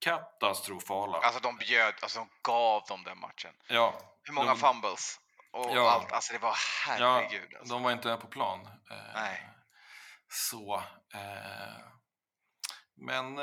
katastrofala. 0.00 1.18
Alltså 1.18 1.40
de 1.40 1.56
bjöd, 1.56 1.94
alltså 2.02 2.18
de 2.18 2.28
gav 2.42 2.82
dem 2.88 3.02
den 3.04 3.18
matchen. 3.18 3.54
ja, 3.68 3.94
Hur 4.22 4.34
många 4.34 4.48
de, 4.54 4.58
fumbles? 4.58 5.20
Och 5.52 5.76
Ja. 5.76 5.90
allt, 5.90 6.12
alltså 6.12 6.32
det 6.32 6.38
var 6.38 6.54
herregud. 6.86 7.54
alltså. 7.58 7.74
de 7.74 7.82
var 7.82 7.92
inte 7.92 8.16
på 8.16 8.26
plan. 8.26 8.60
Eh, 8.90 8.96
Nej. 9.14 9.50
Så. 10.28 10.82
Eh, 11.14 11.76
men 13.00 13.38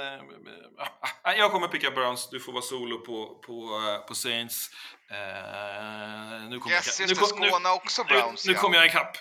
ah, 1.23 1.33
jag 1.37 1.51
kommer 1.51 1.67
picka 1.67 1.91
Browns, 1.91 2.29
du 2.29 2.39
får 2.39 2.51
vara 2.51 2.61
solo 2.61 2.97
på, 2.97 3.41
på, 3.45 3.53
eh, 3.89 4.07
på 4.07 4.15
Saints. 4.15 4.69
Eh, 5.11 6.49
nu 6.49 6.59
kommer 6.59 6.75
Yes, 6.75 6.99
jag, 6.99 7.09
nu, 7.09 7.15
kom- 7.15 7.39
nu, 7.39 7.49
Skåne 7.49 7.69
också 7.69 8.03
Browns. 8.03 8.45
nu, 8.45 8.51
nu 8.51 8.55
ja. 8.55 8.61
kommer 8.61 8.77
jag 8.77 8.85
ikapp. 8.85 9.17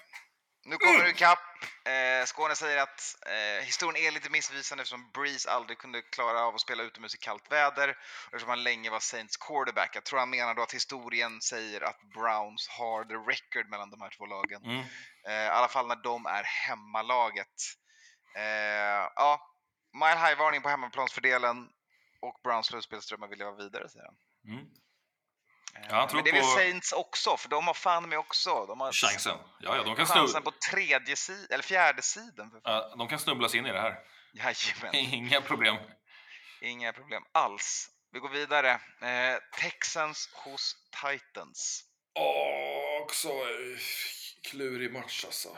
Nu 0.64 0.76
kommer 0.76 1.04
du 1.04 1.10
ikapp. 1.10 1.38
Eh, 1.84 2.24
Skåne 2.24 2.54
säger 2.54 2.82
att 2.82 3.16
eh, 3.26 3.64
historien 3.64 4.06
är 4.06 4.10
lite 4.10 4.30
missvisande 4.30 4.82
eftersom 4.82 5.10
Breeze 5.14 5.50
aldrig 5.50 5.78
kunde 5.78 6.02
klara 6.02 6.40
av 6.40 6.54
att 6.54 6.60
spela 6.60 6.82
utomhus 6.82 7.14
i 7.14 7.18
kallt 7.18 7.52
väder 7.52 7.88
och 7.88 8.34
eftersom 8.34 8.48
han 8.48 8.62
länge 8.62 8.90
var 8.90 9.00
Saints 9.00 9.36
quarterback. 9.36 9.96
Jag 9.96 10.04
tror 10.04 10.18
han 10.18 10.30
menar 10.30 10.54
då 10.54 10.62
att 10.62 10.74
historien 10.74 11.40
säger 11.40 11.80
att 11.80 12.00
Browns 12.14 12.68
har 12.68 13.04
the 13.04 13.14
record 13.14 13.70
mellan 13.70 13.90
de 13.90 14.00
här 14.00 14.10
två 14.18 14.26
lagen. 14.26 14.64
Mm. 14.64 14.84
Eh, 15.28 15.44
I 15.44 15.48
alla 15.48 15.68
fall 15.68 15.86
när 15.86 16.02
de 16.02 16.26
är 16.26 16.42
hemmalaget. 16.42 17.56
Eh, 18.36 19.10
ja, 19.16 19.55
mile 19.96 20.16
high-varning 20.28 20.62
på 20.62 20.68
hemmaplansfördelen 20.68 21.68
och 22.20 22.40
Browns 22.44 22.66
slutspelsdrömmar 22.66 23.28
vill 23.28 23.40
jag 23.40 23.46
vara 23.52 23.56
vidare, 23.64 23.88
säger 23.88 24.04
han. 24.06 24.16
Mm. 24.54 24.64
Eh, 24.64 25.86
Ja, 25.90 25.94
han 25.96 26.08
tror 26.08 26.16
Men 26.18 26.24
det 26.24 26.30
är 26.30 26.34
väl 26.34 26.42
på- 26.42 26.48
Saints 26.48 26.92
också, 26.92 27.36
för 27.36 27.48
de 27.48 27.66
har 27.66 27.74
fan 27.74 28.08
med 28.08 28.18
också. 28.18 28.66
De 28.66 28.80
har 28.80 28.92
Chansen. 28.92 29.38
Ja, 29.60 29.76
ja, 29.76 29.82
de 29.82 29.96
kan, 29.96 30.06
chansen 30.06 30.42
på 30.42 30.52
tredje 30.70 31.16
sidan, 31.16 31.46
eller 31.50 31.62
fjärde 31.64 32.02
sidan. 32.02 32.50
För 32.50 32.60
fan. 32.60 32.72
ja, 32.90 32.94
de 32.96 33.08
kan 33.08 33.18
snubblas 33.18 33.54
in 33.54 33.66
i 33.66 33.72
det 33.72 33.80
här. 33.80 33.98
Jajamän, 34.32 34.94
Inga 35.14 35.40
problem. 35.40 35.76
inga 36.60 36.92
problem 36.92 37.22
alls. 37.32 37.90
Vi 38.12 38.18
går 38.18 38.28
vidare. 38.28 38.70
Eh, 39.00 39.38
Texans 39.60 40.28
hos 40.32 40.76
Titans. 41.02 41.84
Åh, 42.14 43.02
också 43.02 43.28
klurig 44.50 44.92
match 44.92 45.24
alltså. 45.24 45.56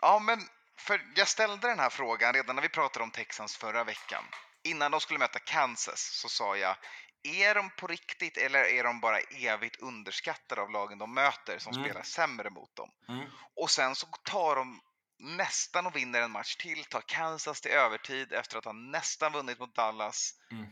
Ja, 0.00 0.18
men 0.18 0.38
för 0.82 1.12
jag 1.14 1.28
ställde 1.28 1.68
den 1.68 1.78
här 1.78 1.90
frågan 1.90 2.32
redan 2.34 2.56
när 2.56 2.62
vi 2.62 2.68
pratade 2.68 3.02
om 3.02 3.10
Texans 3.10 3.56
förra 3.56 3.84
veckan. 3.84 4.24
Innan 4.62 4.90
de 4.90 5.00
skulle 5.00 5.18
möta 5.18 5.38
Kansas 5.38 6.00
så 6.00 6.28
sa 6.28 6.56
jag, 6.56 6.76
är 7.22 7.54
de 7.54 7.70
på 7.70 7.86
riktigt 7.86 8.36
eller 8.36 8.64
är 8.64 8.84
de 8.84 9.00
bara 9.00 9.20
evigt 9.20 9.76
underskattade 9.80 10.60
av 10.60 10.70
lagen 10.70 10.98
de 10.98 11.14
möter 11.14 11.58
som 11.58 11.72
Mm. 11.72 11.84
spelar 11.84 12.02
sämre 12.02 12.50
mot 12.50 12.76
dem? 12.76 12.90
Mm. 13.08 13.30
Och 13.56 13.70
sen 13.70 13.94
så 13.94 14.06
tar 14.06 14.56
de 14.56 14.80
nästan 15.18 15.86
och 15.86 15.96
vinner 15.96 16.20
en 16.20 16.30
match 16.30 16.56
till, 16.56 16.84
tar 16.84 17.00
Kansas 17.00 17.60
till 17.60 17.70
övertid 17.70 18.32
efter 18.32 18.58
att 18.58 18.64
ha 18.64 18.72
nästan 18.72 19.32
vunnit 19.32 19.58
mot 19.58 19.74
Dallas. 19.74 20.34
Mm. 20.50 20.64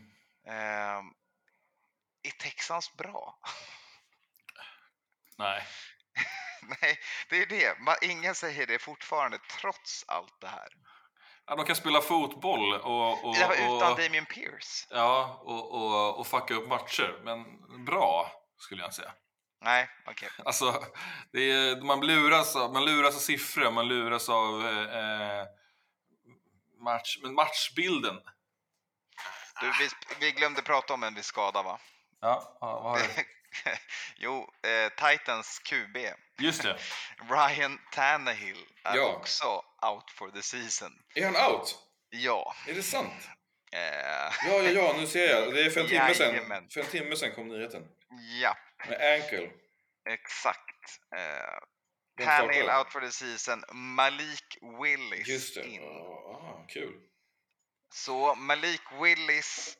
Ehm, 0.47 1.13
är 2.23 2.31
Texans 2.31 2.93
bra? 2.93 3.39
Nej. 5.37 5.67
Nej, 6.81 6.99
det 7.29 7.41
är 7.41 7.45
det. 7.45 7.79
Man, 7.79 7.95
ingen 8.01 8.35
säger 8.35 8.67
det 8.67 8.79
fortfarande, 8.79 9.37
trots 9.37 10.05
allt 10.07 10.41
det 10.41 10.47
här. 10.47 10.67
Ja, 11.45 11.55
de 11.55 11.65
kan 11.65 11.75
spela 11.75 12.01
fotboll 12.01 12.73
och, 12.73 13.25
och, 13.25 13.35
Ja, 13.35 13.53
utan 13.53 13.91
och, 13.91 13.97
Damien 13.97 14.25
Pierce. 14.25 14.87
ja, 14.89 15.41
och, 15.43 15.71
och, 15.73 16.19
och 16.19 16.27
fucka 16.27 16.53
upp 16.53 16.67
matcher. 16.67 17.21
Men 17.23 17.45
bra, 17.85 18.31
skulle 18.57 18.81
jag 18.81 18.93
säga. 18.93 19.11
Nej, 19.61 19.89
okej. 20.05 20.29
Alltså, 20.45 20.83
det 21.31 21.51
är, 21.51 21.81
man, 21.81 22.07
luras 22.07 22.55
av, 22.55 22.73
man 22.73 22.85
luras 22.85 23.15
av 23.15 23.19
siffror, 23.19 23.71
man 23.71 23.87
luras 23.87 24.29
av 24.29 24.67
eh, 24.67 25.45
match, 26.83 27.17
men 27.21 27.33
matchbilden. 27.33 28.19
Du, 29.61 29.71
vi, 29.79 29.89
vi 30.19 30.31
glömde 30.31 30.61
prata 30.61 30.93
om 30.93 31.03
en 31.03 31.15
viss 31.15 31.25
skada 31.25 31.63
va? 31.63 31.79
Ja, 32.21 32.57
vad 32.61 32.81
har 32.83 32.97
du? 32.97 33.03
jo, 34.17 34.53
eh, 34.63 34.89
Titans 34.89 35.59
QB. 35.59 35.97
Just 36.41 36.63
det. 36.63 36.77
Ryan 37.29 37.79
Tannehill 37.91 38.65
är 38.83 38.95
Ja. 38.97 39.15
också 39.15 39.45
out 39.91 40.11
for 40.11 40.31
the 40.31 40.41
season. 40.41 40.91
Är 41.15 41.25
han 41.25 41.51
out? 41.53 41.75
Ja. 42.09 42.55
Är 42.67 42.73
det 42.73 42.83
sant? 42.83 43.29
Eh, 43.73 43.79
Ja, 43.81 44.33
ja, 44.47 44.63
ja, 44.63 44.95
nu 44.97 45.07
ser 45.07 45.29
jag. 45.29 45.53
Det 45.53 45.61
är 45.65 45.69
för 45.69 45.81
en 45.81 45.87
timme 45.87 46.13
sedan. 46.13 46.69
För 46.71 46.79
en 46.81 46.87
timme 46.87 47.15
sedan 47.15 47.35
kom 47.35 47.47
nyheten. 47.47 47.87
ja, 48.41 48.57
Med 48.89 49.13
ankle. 49.21 49.49
exakt. 50.09 50.59
Eh, 51.15 52.25
Tannehill 52.25 52.69
out 52.69 52.91
for 52.91 53.01
the 53.01 53.11
season. 53.11 53.63
Malik 53.73 54.57
Willis 54.81 55.27
Just 55.27 55.55
det. 55.55 55.63
in. 55.67 55.81
Ah, 55.83 56.65
kul. 56.67 56.93
Så 57.93 58.35
Malik 58.35 58.81
Willis, 59.01 59.77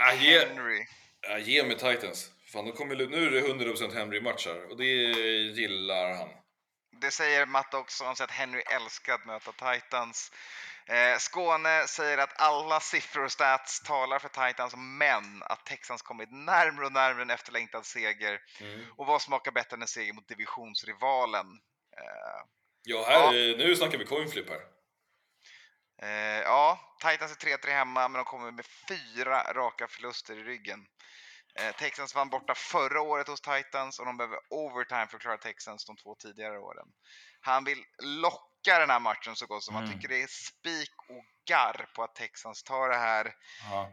Ah, 0.00 0.12
ge, 0.14 0.38
Henry. 0.46 0.86
ah, 1.28 1.38
ge 1.38 1.62
mig 1.64 1.78
Titans. 1.78 2.30
Fan, 2.52 2.64
de 2.64 2.72
kommer, 2.72 2.96
nu 2.96 3.26
är 3.26 3.30
det 3.30 3.40
100% 3.40 3.94
Henry-matcher 3.94 4.70
och 4.70 4.76
det 4.76 4.84
gillar 4.84 6.12
han. 6.14 6.28
Det 7.00 7.10
säger 7.10 7.46
Matt 7.46 7.74
också, 7.74 8.04
han 8.04 8.16
säger 8.16 8.28
att 8.28 8.34
Henry 8.34 8.60
älskar 8.60 9.14
att 9.14 9.26
möta 9.26 9.52
Titans. 9.52 10.32
Eh, 10.86 11.18
Skåne 11.18 11.86
säger 11.86 12.18
att 12.18 12.40
alla 12.40 12.80
siffror 12.80 13.24
och 13.24 13.32
stats 13.32 13.80
talar 13.80 14.18
för 14.18 14.28
Titans, 14.48 14.74
men 14.76 15.42
att 15.42 15.66
Texans 15.66 16.02
kommit 16.02 16.32
närmare 16.32 16.86
och 16.86 16.92
närmare 16.92 17.22
en 17.22 17.30
efterlängtad 17.30 17.86
seger. 17.86 18.40
Mm. 18.60 18.84
Och 18.96 19.06
vad 19.06 19.22
smakar 19.22 19.52
bättre 19.52 19.74
än 19.76 19.82
en 19.82 19.88
seger 19.88 20.12
mot 20.12 20.28
divisionsrivalen? 20.28 21.46
Eh, 21.96 22.46
Ja, 22.82 23.04
här, 23.08 23.32
Ja. 23.34 23.56
nu 23.56 23.76
snackar 23.76 23.98
vi 23.98 24.04
coin 24.04 24.28
flip 24.30 24.48
här. 24.48 24.60
eh, 26.02 26.40
ja, 26.42 26.96
Titans 27.00 27.32
är 27.32 27.36
3-3 27.36 27.70
hemma, 27.70 28.08
men 28.08 28.18
de 28.18 28.24
kommer 28.24 28.50
med 28.50 28.66
fyra 28.88 29.52
raka 29.52 29.88
förluster 29.88 30.38
i 30.38 30.42
ryggen. 30.42 30.86
Eh, 31.54 31.76
Texans 31.76 32.14
vann 32.14 32.28
borta 32.28 32.54
förra 32.54 33.00
året 33.00 33.28
hos 33.28 33.40
Titans 33.40 33.98
och 33.98 34.06
de 34.06 34.16
behöver 34.16 34.38
overtime 34.50 35.06
för 35.06 35.16
att 35.16 35.22
klara 35.22 35.38
Texans 35.38 35.84
de 35.84 35.96
två 35.96 36.14
tidigare 36.14 36.58
åren. 36.58 36.86
Han 37.40 37.64
vill 37.64 37.84
locka 38.02 38.78
den 38.78 38.90
här 38.90 39.00
matchen 39.00 39.36
så 39.36 39.46
gott 39.46 39.64
som 39.64 39.74
han 39.74 39.84
Mm. 39.84 39.96
tycker 39.96 40.08
det 40.08 40.22
är 40.22 40.26
spik 40.26 40.94
och 41.08 41.24
garr 41.48 41.90
på 41.94 42.02
att 42.02 42.14
Texans 42.14 42.62
tar 42.62 42.88
det 42.88 42.96
här. 42.98 43.34
Ja. 43.70 43.90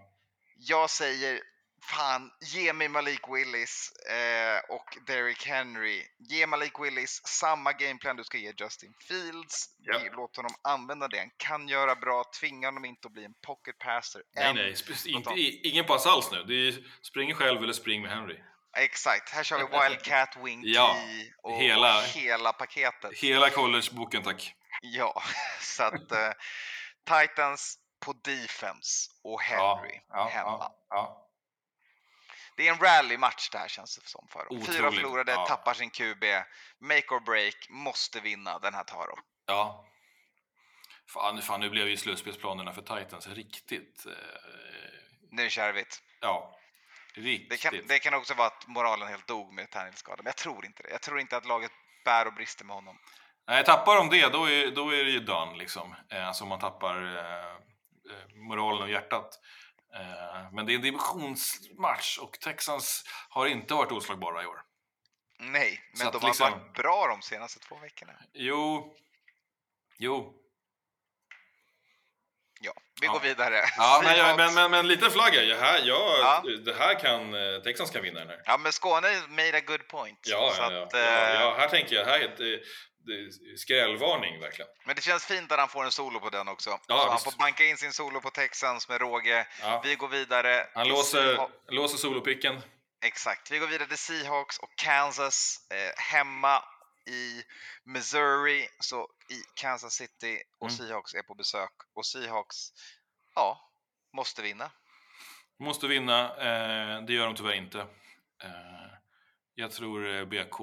Jag 0.57 0.89
säger 0.89 1.41
fan, 1.83 2.31
ge 2.41 2.73
mig 2.73 2.87
Malik 2.87 3.21
Willis 3.27 3.91
eh, 4.09 4.75
och 4.75 4.97
Derrick 5.07 5.45
Henry. 5.45 6.03
Ge 6.19 6.47
Malik 6.47 6.73
Willis 6.79 7.21
samma 7.25 7.73
gameplan 7.73 8.15
du 8.15 8.23
ska 8.23 8.37
ge 8.37 8.53
Justin 8.57 8.93
Fields. 9.07 9.65
Ja. 9.77 9.99
Låt 10.13 10.35
honom 10.35 10.51
använda 10.63 11.07
det 11.07 11.17
han 11.19 11.31
kan 11.37 11.67
göra 11.67 11.95
bra. 11.95 12.23
Tvinga 12.39 12.67
honom 12.67 12.85
inte 12.85 13.07
att 13.07 13.11
bli 13.13 13.25
en 13.25 13.33
pocket 13.45 13.77
passer. 13.77 14.21
Nej, 14.35 14.53
nej. 14.53 14.75
Inte, 15.05 15.33
ingen 15.67 15.85
pass 15.85 16.05
alls 16.05 16.31
nu. 16.31 16.43
Det 16.43 16.53
är 16.67 16.83
spring 17.01 17.33
själv 17.33 17.63
eller 17.63 17.73
spring 17.73 18.01
med 18.01 18.11
Henry. 18.11 18.39
Exakt, 18.77 19.29
här 19.29 19.43
kör 19.43 19.57
vi 19.57 19.89
Wildcat 19.89 20.37
Wing 20.43 20.61
Ja, 20.65 20.97
och 21.43 21.61
hela- 21.61 22.01
hela 22.01 22.53
paketet. 22.53 23.13
Hela 23.17 23.49
collegeboken, 23.49 24.23
tack. 24.23 24.53
Ja, 24.81 25.21
så 25.61 25.83
att 25.83 26.11
eh, 26.11 26.31
Titans 27.05 27.77
på 28.05 28.13
defense 28.13 29.11
och 29.23 29.41
Henry 29.41 29.99
ja, 30.09 30.27
hemma. 30.27 30.49
ja, 30.49 30.77
ja. 30.89 31.26
Det 32.57 32.67
är 32.67 32.71
en 32.71 32.79
rally-match 32.79 33.49
det 33.51 33.57
här 33.57 33.67
känns 33.67 33.97
det 33.97 34.07
som 34.09 34.27
för 34.29 34.39
dem. 34.49 34.61
Fyra 34.65 34.77
Otroligt, 34.87 34.95
förlorade, 34.95 35.31
ja. 35.31 35.45
tappar 35.45 35.73
sin 35.73 35.89
QB. 35.89 36.23
Make 36.79 37.15
or 37.15 37.19
break, 37.19 37.55
måste 37.69 38.19
vinna. 38.19 38.59
Den 38.59 38.73
här 38.73 38.83
tar 38.83 39.07
de. 39.07 39.19
ja. 39.45 39.83
Fan, 41.13 41.41
fan, 41.41 41.59
nu 41.59 41.69
blev 41.69 41.87
ju 41.87 41.97
slutspelsplanerna 41.97 42.73
för 42.73 42.81
Titans 42.81 43.27
riktigt... 43.27 44.05
Eh, 44.05 44.13
Nu 45.31 45.49
kärvigt. 45.49 46.01
ja, 46.21 46.59
riktigt. 47.13 47.49
Det 47.49 47.57
kan, 47.57 47.87
det 47.87 47.99
kan 47.99 48.13
också 48.13 48.33
vara 48.33 48.47
att 48.47 48.67
moralen 48.67 49.07
helt 49.07 49.27
dog 49.27 49.53
med 49.53 49.69
Tannehill-skadan, 49.71 50.23
men 50.23 50.29
jag 50.29 50.37
tror 50.37 50.65
inte 50.65 50.83
det. 50.83 50.89
Jag 50.89 51.01
tror 51.01 51.19
inte 51.19 51.37
att 51.37 51.45
laget 51.45 51.71
bär 52.05 52.27
och 52.27 52.33
brister 52.33 52.65
med 52.65 52.75
honom. 52.75 52.97
Nej, 53.47 53.63
tappar 53.63 53.95
de 53.95 54.09
det, 54.09 54.27
då 54.27 54.49
är, 54.49 54.71
då 54.71 54.89
är 54.89 55.03
det 55.03 55.11
ju 55.11 55.19
done 55.19 55.57
liksom. 55.57 55.95
Eh, 56.11 56.27
alltså 56.27 56.43
om 56.43 56.49
man 56.49 56.59
tappar 56.59 57.17
eh, 57.17 57.51
eh, 58.15 58.35
moralen 58.35 58.81
och 58.83 58.89
hjärtat. 58.89 59.39
Eh, 59.99 60.51
men 60.51 60.65
det 60.65 60.71
är 60.73 60.75
en 60.75 60.81
divisionsmatch 60.81 62.17
och 62.17 62.39
Texans 62.39 63.03
har 63.29 63.47
inte 63.47 63.73
varit 63.73 63.91
oslagbara 63.91 64.43
i 64.43 64.45
år. 64.45 64.61
Nej, 65.39 65.81
men 65.91 66.05
Så 66.05 66.11
de 66.11 66.21
har 66.21 66.29
liksom- 66.29 66.51
varit 66.51 66.73
bra 66.73 67.07
de 67.07 67.21
senaste 67.21 67.59
två 67.59 67.75
veckorna. 67.77 68.13
Jo, 68.33 68.95
jo. 69.97 70.33
Ja, 72.59 72.73
vi 73.01 73.05
Ja. 73.05 73.11
går 73.13 73.19
vidare. 73.19 73.61
Ja, 73.77 74.01
men, 74.03 74.13
Seahawks. 74.15 74.37
men, 74.37 74.53
men, 74.53 74.71
men 74.71 74.87
lite 74.87 75.09
flagga. 75.09 75.43
Ja, 75.43 75.57
här, 75.59 75.81
ja, 75.83 76.17
Ja. 76.45 76.51
Det 76.65 76.73
här 76.79 76.99
kan 76.99 77.33
eh, 77.33 77.61
Texans 77.61 77.91
kan 77.91 78.01
vinna 78.01 78.19
den 78.19 78.29
här. 78.29 78.41
Ja, 78.45 78.57
men 78.57 78.71
Skåne 78.73 79.21
made 79.29 79.57
a 79.57 79.61
good 79.67 79.87
point. 79.87 80.19
Ja, 80.27 80.51
Så 80.55 80.61
ja, 80.61 80.71
ja, 80.71 80.83
att, 80.83 80.93
ja, 80.93 80.99
eh, 80.99 81.41
ja, 81.41 81.55
här 81.57 81.67
tänker 81.67 81.95
jag, 81.95 82.05
här 82.05 82.19
skrällvarning 83.57 84.39
verkligen. 84.39 84.69
Men 84.85 84.95
det 84.95 85.01
känns 85.01 85.25
fint 85.25 85.51
att 85.51 85.59
han 85.59 85.69
får 85.69 85.83
en 85.85 85.91
solo 85.91 86.19
på 86.19 86.29
den 86.29 86.47
också. 86.47 86.79
Ja, 86.87 87.05
han 87.07 87.15
visst. 87.15 87.23
får 87.23 87.37
banka 87.39 87.65
in 87.65 87.77
sin 87.77 87.93
solo 87.93 88.21
på 88.21 88.29
Texans 88.29 88.89
med 88.89 89.01
råge. 89.01 89.47
Ja. 89.61 89.81
Vi 89.83 89.95
går 89.95 90.07
vidare. 90.07 90.67
Han 90.73 90.87
låser, 90.87 91.47
låser 91.67 91.97
solopicken. 91.97 92.61
Exakt. 93.05 93.51
Vi 93.51 93.59
går 93.59 93.67
vidare 93.67 93.87
till 93.87 93.97
Seahawks 93.97 94.57
och 94.59 94.75
Kansas 94.75 95.67
eh, 95.71 96.01
hemma 96.13 96.63
i 97.09 97.43
Missouri. 97.83 98.67
Så 98.79 99.07
i 99.29 99.41
Kansas 99.55 99.93
City 99.93 100.41
och 100.59 100.69
Mm. 100.69 100.77
Seahawks 100.77 101.13
är 101.13 101.21
på 101.23 101.35
besök. 101.35 101.71
Och 101.95 102.05
Seahawks, 102.05 102.55
ja, 103.35 103.71
måste 104.13 104.41
vinna. 104.41 104.71
Måste 105.59 105.87
vinna, 105.87 106.25
eh, 106.37 107.01
det 107.05 107.13
gör 107.13 107.25
de 107.25 107.35
tyvärr 107.35 107.53
inte. 107.53 107.79
Eh, 108.43 108.87
jag 109.55 109.71
tror 109.71 110.15
eh, 110.15 110.25
BK 110.25 110.59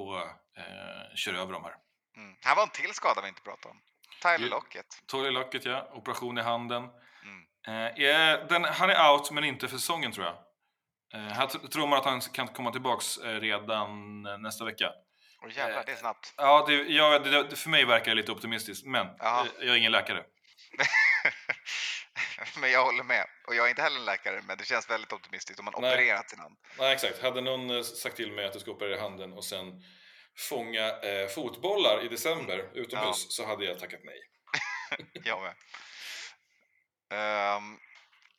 eh, 0.56 1.14
kör 1.16 1.34
över 1.34 1.52
dem 1.52 1.64
här. 1.64 1.74
Mm. 2.16 2.36
Här 2.40 2.56
var 2.56 2.62
en 2.62 2.68
till 2.68 2.94
skada 2.94 3.20
vi 3.22 3.28
inte 3.28 3.42
pratade 3.42 3.68
om. 3.68 3.80
Tyler 4.22 4.48
Lockett. 4.48 5.02
Torley 5.06 5.30
Lockett, 5.30 5.64
ja. 5.64 5.90
Operation 5.92 6.38
i 6.38 6.42
handen. 6.42 6.88
Mm. 7.66 7.86
Eh, 7.86 8.46
den, 8.48 8.64
han 8.64 8.90
är 8.90 9.10
out, 9.10 9.30
men 9.30 9.44
inte 9.44 9.68
för 9.68 9.76
säsongen 9.76 10.12
tror 10.12 10.26
jag. 10.26 10.36
Eh, 11.14 11.32
här 11.32 11.46
tror 11.46 11.86
man 11.86 11.98
att 11.98 12.04
han 12.04 12.20
kan 12.20 12.48
komma 12.48 12.72
tillbaks 12.72 13.18
eh, 13.18 13.40
redan 13.40 14.26
eh, 14.26 14.38
nästa 14.38 14.64
vecka. 14.64 14.92
Och 15.42 15.50
jävlar, 15.50 15.78
Eh, 15.78 15.82
det 15.86 15.92
är 15.92 15.96
snabbt. 15.96 16.34
Ja, 16.36 16.64
det, 16.68 16.74
ja 16.74 17.18
det, 17.18 17.56
för 17.56 17.70
mig 17.70 17.84
verkar 17.84 18.10
det 18.10 18.14
lite 18.14 18.32
optimistiskt, 18.32 18.86
men 18.86 19.06
eh, 19.06 19.46
jag 19.58 19.68
är 19.68 19.74
ingen 19.76 19.92
läkare. 19.92 20.24
men 22.60 22.70
jag 22.70 22.84
håller 22.84 23.04
med. 23.04 23.26
Och 23.46 23.54
jag 23.54 23.66
är 23.66 23.70
inte 23.70 23.82
heller 23.82 23.98
en 23.98 24.04
läkare, 24.04 24.42
men 24.46 24.58
det 24.58 24.64
känns 24.64 24.90
väldigt 24.90 25.12
optimistiskt 25.12 25.58
om 25.58 25.64
man 25.64 25.74
Nej. 25.78 25.94
opererat 25.94 26.30
sin 26.30 26.38
hand. 26.38 26.56
Nej, 26.78 26.92
exakt. 26.92 27.22
Hade 27.22 27.40
någon 27.40 27.70
eh, 27.70 27.82
sagt 27.82 28.16
till 28.16 28.32
mig 28.32 28.46
att 28.46 28.52
du 28.52 28.60
ska 28.60 28.70
operera 28.70 29.00
handen 29.00 29.32
och 29.32 29.44
sen 29.44 29.82
fånga 30.36 31.00
eh, 31.00 31.28
fotbollar 31.28 32.04
i 32.04 32.08
december 32.08 32.70
utomhus 32.74 33.36
så 33.36 33.46
hade 33.46 33.64
jag 33.64 33.78
tackat 33.78 34.00
nej. 34.04 34.20
Jag 35.24 35.42
med. 35.42 35.54
Ehm, 37.10 37.78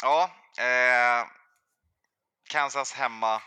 ja, 0.03 0.31
eh, 0.59 1.27
Kansas 2.49 2.93
hemma. 2.93 3.41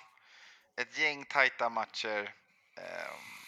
Ett 0.80 0.98
gäng 0.98 1.24
tajta 1.24 1.68
matcher. 1.68 2.34
Ehm, 2.78 3.38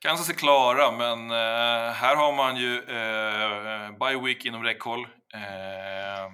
Kansas 0.00 0.28
är 0.28 0.34
klara, 0.34 0.92
men 0.92 1.30
eh, 1.30 1.92
här 1.92 2.16
har 2.16 2.32
man 2.32 2.56
ju 2.56 2.76
eh, 2.76 3.90
bye 3.90 4.26
week 4.26 4.44
inom 4.44 4.64
räckhåll. 4.64 5.04
Eh, 5.34 6.32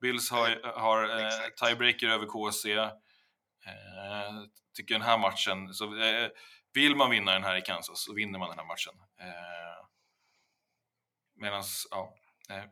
Bills 0.00 0.30
har, 0.30 0.78
har 0.80 1.20
eh, 1.20 1.30
tiebreaker 1.60 2.08
över 2.08 2.26
KC. 2.26 2.72
Eh, 2.72 2.92
tycker 4.76 4.94
den 4.94 5.02
här 5.02 5.18
matchen, 5.18 5.74
så, 5.74 5.84
eh, 5.84 6.28
vill 6.76 6.96
man 6.96 7.10
vinna 7.10 7.32
den 7.32 7.44
här 7.44 7.56
i 7.56 7.62
Kansas 7.62 8.00
så 8.00 8.14
vinner 8.14 8.38
man 8.38 8.48
den 8.48 8.58
här 8.58 8.66
matchen. 8.66 8.94
Eh, 9.20 9.86
Medan, 11.38 11.64
ja, 11.90 12.14
eh, 12.50 12.64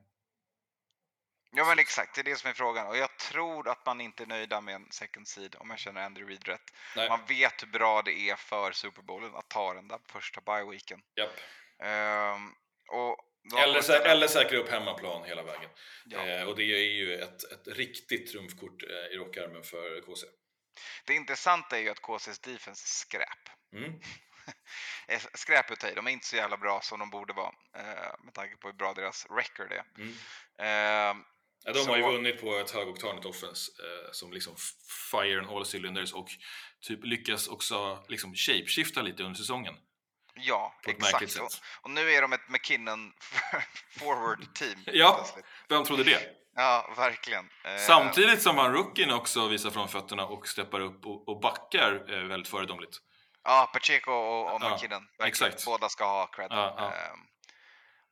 ja 1.51 1.65
men 1.65 1.79
exakt, 1.79 2.15
det 2.15 2.21
är 2.21 2.25
det 2.25 2.37
som 2.37 2.51
är 2.51 2.55
frågan. 2.55 2.87
Och 2.87 2.97
jag 2.97 3.19
tror 3.19 3.69
att 3.69 3.87
man 3.87 4.01
inte 4.01 4.23
är 4.23 4.27
nöjda 4.27 4.61
med 4.61 4.75
en 4.75 4.87
second 4.91 5.29
seed 5.29 5.57
om 5.59 5.71
jag 5.71 5.79
känner 5.79 6.03
Andrew 6.05 6.33
Reid 6.35 6.49
rätt. 6.49 6.71
nej, 6.97 7.09
Man 7.09 7.25
vet 7.29 7.63
hur 7.63 7.67
bra 7.69 8.03
det 8.03 8.31
är 8.31 8.37
för 8.37 8.73
Super 8.73 9.03
Bowlen 9.03 9.35
att 9.35 9.49
ta 9.51 9.75
den 9.75 9.89
där 9.89 9.99
första 10.09 10.41
bye 10.41 10.71
weeken. 10.71 11.01
japp. 11.17 11.31
Ehm, 11.83 12.51
och 12.89 13.17
Eller, 13.59 13.81
sä- 13.81 14.05
eller 14.05 14.27
säkra 14.29 14.59
upp 14.59 14.71
hemmaplan 14.71 15.25
hela 15.25 15.43
vägen. 15.43 15.71
Ja. 16.05 16.27
Eh, 16.27 16.49
och 16.49 16.57
det 16.57 16.63
är 16.65 16.93
ju 16.93 17.15
ett, 17.19 17.53
ett 17.53 17.69
riktigt 17.69 18.33
trumfkort 18.33 18.83
eh, 18.83 18.89
i 19.15 19.17
rockarmen 19.17 19.63
för 19.63 20.01
KC. 20.01 20.27
Det 21.07 21.15
intressanta 21.15 21.79
är 21.79 21.83
ju 21.83 21.89
att 21.91 22.01
KCs 22.03 22.39
defense 22.39 22.85
är 22.85 22.89
skräp. 22.89 23.49
Mm. 23.75 24.01
är 25.07 25.37
skräp 25.37 25.71
utav. 25.71 25.91
De 25.95 26.07
är 26.07 26.11
inte 26.11 26.27
så 26.27 26.37
jävla 26.37 26.57
bra 26.57 26.81
som 26.81 26.99
de 26.99 27.11
borde 27.11 27.33
vara 27.33 27.53
eh, 27.77 28.15
med 28.25 28.35
tanke 28.35 28.57
på 28.57 28.69
hur 28.69 28.75
bra 28.75 28.95
deras 28.95 29.27
record 29.31 29.73
är. 29.73 29.85
Mm. 29.99 30.15
Eh, 30.59 31.25
Ja, 31.67 31.73
de 31.73 31.89
har 31.89 31.97
ju 31.97 32.03
Så- 32.03 32.13
vunnit 32.13 32.41
på 32.41 32.57
ett 32.59 32.71
högoktanigt 32.71 33.27
offense 33.27 33.73
eh, 33.83 34.13
som 34.13 34.33
liksom 34.33 34.57
fire 35.11 35.41
on 35.41 35.49
all 35.57 35.65
cylinders 35.75 36.13
och 36.13 36.29
typ 36.81 37.05
lyckas 37.05 37.49
också 37.49 38.05
liksom 38.09 38.35
shapeshifta 38.35 39.03
lite 39.03 39.23
under 39.23 39.37
säsongen. 39.39 39.75
ja, 40.35 40.75
exakt. 40.87 41.39
Och, 41.41 41.49
och 41.83 41.91
nu 41.91 42.11
är 42.11 42.23
de 42.23 42.33
ett 42.33 42.49
McKinnon 42.49 43.13
forward 43.99 44.55
team. 44.55 44.79
Ja. 44.87 45.27
Vem 45.69 45.85
trodde 45.85 46.05
det? 46.05 46.21
ja, 46.57 46.95
verkligen. 46.97 47.51
Eh, 47.65 47.77
Samtidigt 47.77 48.43
som 48.43 48.59
han 48.59 48.73
rookien 48.73 49.11
också 49.11 49.49
visar 49.49 49.71
framfötterna 49.71 50.27
och 50.27 50.49
steppar 50.49 50.81
upp 50.81 51.07
och, 51.07 51.29
och 51.29 51.41
backar 51.41 52.13
eh, 52.15 52.25
väldigt 52.25 52.49
föredömligt. 52.49 52.97
Ja, 53.45 53.71
Pacheco 53.73 54.13
och, 54.13 54.55
och 54.55 54.63
Ja, 54.63 54.75
McKinnon. 54.75 55.09
exakt. 55.23 55.65
Båda 55.65 55.89
ska 55.89 56.05
ha 56.05 56.27
cred. 56.27 56.47
Ja, 56.51 56.75
ja. 56.79 56.93
Ehm, 56.93 57.21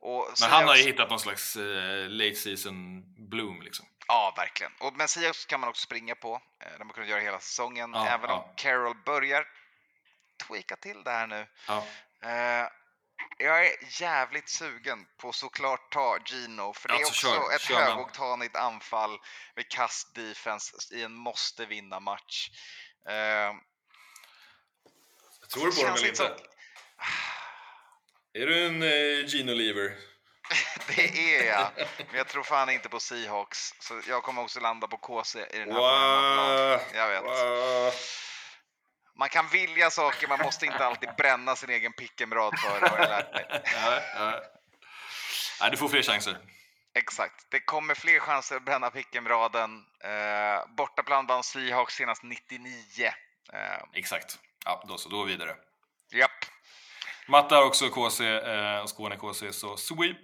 och 0.01 0.33
Men 0.41 0.51
han 0.51 0.69
har 0.69 0.77
ju 0.77 0.83
hittat 0.83 1.11
någon 1.11 1.21
slags 1.21 1.57
eh, 1.57 2.09
late 2.09 2.35
season 2.35 3.03
bloom 3.29 3.63
liksom. 3.63 3.87
Ja, 4.09 4.35
verkligen. 4.37 4.73
Och, 4.81 4.95
men 4.97 5.09
Seahawks 5.09 5.47
kan 5.47 5.61
man 5.61 5.69
också 5.69 5.83
springa 5.85 6.15
på. 6.15 6.43
Eh, 6.61 6.79
de 6.79 6.89
har 6.89 6.95
kunnat 6.95 7.09
göra 7.11 7.21
hela 7.21 7.41
säsongen. 7.41 7.91
Ja, 7.95 8.07
Även 8.07 8.31
ja. 8.31 8.37
om 8.37 8.55
Carroll 8.57 8.97
börjar 9.05 9.45
tweaka 10.47 10.77
till 10.77 11.03
det 11.05 11.11
här 11.11 11.27
nu. 11.27 11.47
Ja. 11.69 11.85
Eh, 12.23 12.69
jag 13.39 13.67
är 13.67 14.03
jävligt 14.03 14.49
sugen 14.49 15.07
på 15.17 15.33
såklart 15.33 15.93
ta 15.93 16.19
Gino, 16.27 16.73
för 16.73 16.89
det 16.89 16.95
är 16.95 16.99
Alltså, 16.99 17.29
också 17.29 17.43
kör, 17.43 17.55
ett 17.55 17.61
kör 17.61 17.81
högoktanigt 17.81 18.57
anfall 18.57 19.19
med 19.57 19.69
kast 19.69 20.15
defense 20.15 20.95
i 20.95 21.03
en 21.03 21.15
måste 21.15 21.67
vinna 21.67 22.01
match. 22.01 22.49
Eh, 23.09 23.55
Tror 25.53 25.67
du 25.67 25.77
på 25.77 25.83
dem 25.83 25.95
eller 25.95 26.07
inte? 26.07 26.17
som- 26.17 26.27
Är 28.35 28.47
du 28.47 28.67
en 28.67 28.83
eh, 28.83 29.27
Gino 29.27 29.53
Lever? 29.55 29.93
Det 30.97 31.37
är 31.39 31.47
jag, 31.47 31.71
men 32.09 32.17
jag 32.17 32.29
tror 32.29 32.43
fan 32.43 32.71
inte 32.71 32.89
på 32.89 33.01
Seahawks. 33.01 33.75
Så 33.81 34.01
jag 34.09 34.23
kommer 34.23 34.43
också 34.43 34.61
landa 34.61 34.87
på 34.89 34.97
KC 34.97 35.39
i 35.51 35.59
den 35.59 35.73
här 35.73 35.79
Wow. 35.79 36.81
Jag 36.95 37.09
vet. 37.09 37.23
Wow. 37.23 37.93
Man 39.19 39.29
kan 39.29 39.49
vilja 39.49 39.91
saker, 39.91 40.29
man 40.29 40.39
måste 40.39 40.67
inte 40.67 40.87
alltid 40.87 41.09
bränna 41.17 41.57
sin 41.57 41.71
egen 41.71 41.93
pickemrad 41.93 42.59
för 42.59 42.81
det 42.81 42.89
har 42.89 42.99
jag 42.99 43.09
lärt 43.09 43.33
mig. 43.33 43.47
Ja, 43.65 44.01
ja. 44.15 44.43
Nej, 45.61 45.71
du 45.71 45.77
får 45.77 45.89
fler 45.89 46.03
chanser. 46.03 46.39
Exakt. 46.95 47.47
Det 47.51 47.61
kommer 47.61 47.95
fler 47.95 48.19
chanser 48.21 48.57
att 48.57 48.65
bränna 48.65 48.91
pickemraden. 48.91 49.85
Eh, 50.05 50.75
bortaplan 50.77 51.27
vann 51.27 51.43
Seahawks 51.43 51.95
senast 51.95 52.23
99. 52.23 53.07
Eh, 53.53 53.83
Exakt. 53.95 54.39
Ja, 54.65 54.85
då 54.89 54.99
så, 54.99 55.09
då 55.09 55.25
vidare. 55.25 55.57
japp. 56.13 56.31
Matte 57.29 57.55
har 57.55 57.63
också 57.65 57.89
KC 57.91 58.27
eh, 58.27 58.79
och 58.79 58.89
Skåne 58.91 59.17
KC, 59.17 59.53
så 59.53 59.77
sweep. 59.77 60.19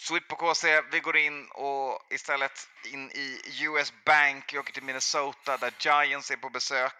Sweep 0.00 0.28
på 0.28 0.36
KC. 0.36 0.82
Vi 0.92 1.00
går 1.00 1.16
in 1.16 1.48
och 1.50 2.00
istället 2.10 2.68
in 2.92 3.10
i 3.10 3.40
US 3.64 3.92
Bank. 4.06 4.52
Vi 4.54 4.58
åker 4.58 4.72
till 4.72 4.82
Minnesota 4.82 5.56
där 5.56 5.72
Giants 5.80 6.30
är 6.30 6.36
på 6.36 6.50
besök. 6.50 6.94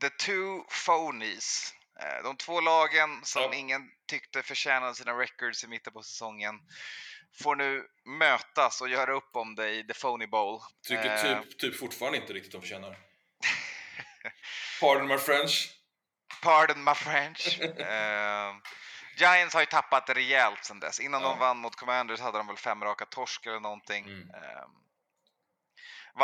The 0.00 0.10
two 0.10 0.60
phonies. 0.86 1.72
Eh, 2.00 2.22
De 2.24 2.36
två 2.36 2.60
lagen 2.60 3.20
som 3.24 3.42
Ja. 3.42 3.54
ingen 3.54 3.82
tyckte 4.08 4.42
förtjänade 4.42 4.94
sina 4.94 5.12
records 5.12 5.64
i 5.64 5.68
mitten 5.68 5.92
på 5.92 6.02
säsongen 6.02 6.54
får 7.42 7.56
nu 7.56 7.84
mötas 8.18 8.80
och 8.80 8.88
göra 8.88 9.12
upp 9.12 9.36
om 9.36 9.54
det 9.54 9.70
i 9.70 9.86
The 9.86 9.94
Phony 9.94 10.26
Bowl. 10.26 10.60
Tycker 10.88 11.04
Eh, 11.34 11.40
typ, 11.42 11.58
typ 11.58 11.78
fortfarande 11.78 12.18
inte 12.18 12.32
riktigt 12.32 12.52
de 12.52 12.60
förtjänar. 12.60 12.96
Pardon 14.80 15.06
my 15.08 15.18
French. 15.18 15.72
Pardon 16.42 16.84
my 16.84 16.94
French. 16.94 17.58
Eh, 17.78 18.54
Giants 19.18 19.54
har 19.54 19.60
ju 19.60 19.66
tappat 19.66 20.10
rejält 20.10 20.64
sen 20.64 20.80
dess. 20.80 21.00
Innan 21.00 21.22
Ja. 21.22 21.28
de 21.28 21.38
vann 21.38 21.56
mot 21.58 21.76
Commanders 21.76 22.20
hade 22.20 22.38
de 22.38 22.46
väl 22.46 22.56
fem 22.56 22.84
raka 22.84 23.06
torsk 23.06 23.46
eller 23.46 23.60
någonting. 23.60 24.04
Mm. 24.04 24.30
Eh, 24.30 24.66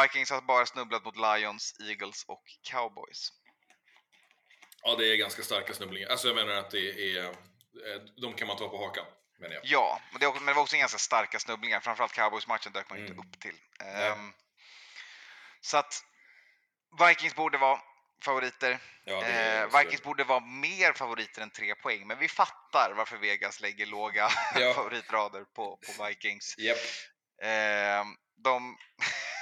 Vikings 0.02 0.30
har 0.30 0.40
bara 0.40 0.66
snubblat 0.66 1.04
mot 1.04 1.16
Lions, 1.16 1.74
Eagles 1.80 2.24
och 2.28 2.42
Cowboys. 2.62 3.28
Ja, 4.82 4.94
det 4.96 5.12
är 5.12 5.16
ganska 5.16 5.42
starka 5.42 5.74
snubblingar. 5.74 6.08
Alltså 6.08 6.28
jag 6.28 6.34
menar 6.34 6.52
att 6.54 6.70
det 6.70 7.16
är... 7.16 7.24
eh, 7.24 7.32
De 8.22 8.34
kan 8.34 8.48
man 8.48 8.56
ta 8.56 8.68
på 8.68 8.78
hakan, 8.84 9.06
menar 9.38 9.54
jag. 9.54 9.64
Ja, 9.64 10.00
men 10.10 10.20
det, 10.20 10.34
men 10.34 10.46
det 10.46 10.52
var 10.52 10.62
också 10.62 10.76
ganska 10.76 10.98
starka 10.98 11.38
snubblingar. 11.38 11.80
Framförallt 11.80 12.12
Cowboys-matchen 12.12 12.72
dök 12.72 12.90
man 12.90 12.98
Mm. 12.98 13.10
inte 13.12 13.20
upp 13.28 13.40
till. 13.40 13.56
Ehm, 13.80 14.32
så 15.60 15.76
att 15.76 16.04
Vikings 17.08 17.34
borde 17.34 17.58
vara 17.58 17.80
favoriter. 18.22 18.78
Ja, 19.04 19.24
Eh, 19.24 19.78
Vikings 19.78 20.02
borde 20.02 20.24
vara 20.24 20.40
mer 20.40 20.92
favoriter 20.92 21.42
än 21.42 21.50
tre 21.50 21.74
poäng, 21.74 22.06
men 22.06 22.18
vi 22.18 22.28
fattar 22.28 22.92
varför 22.96 23.16
Vegas 23.16 23.60
lägger 23.60 23.86
låga 23.86 24.28
Ja. 24.54 24.74
favoritrader 24.74 25.44
på, 25.44 25.76
på 25.96 26.04
Vikings. 26.06 26.54
Japp. 26.58 26.76
Eh, 27.42 28.04
de 28.44 28.76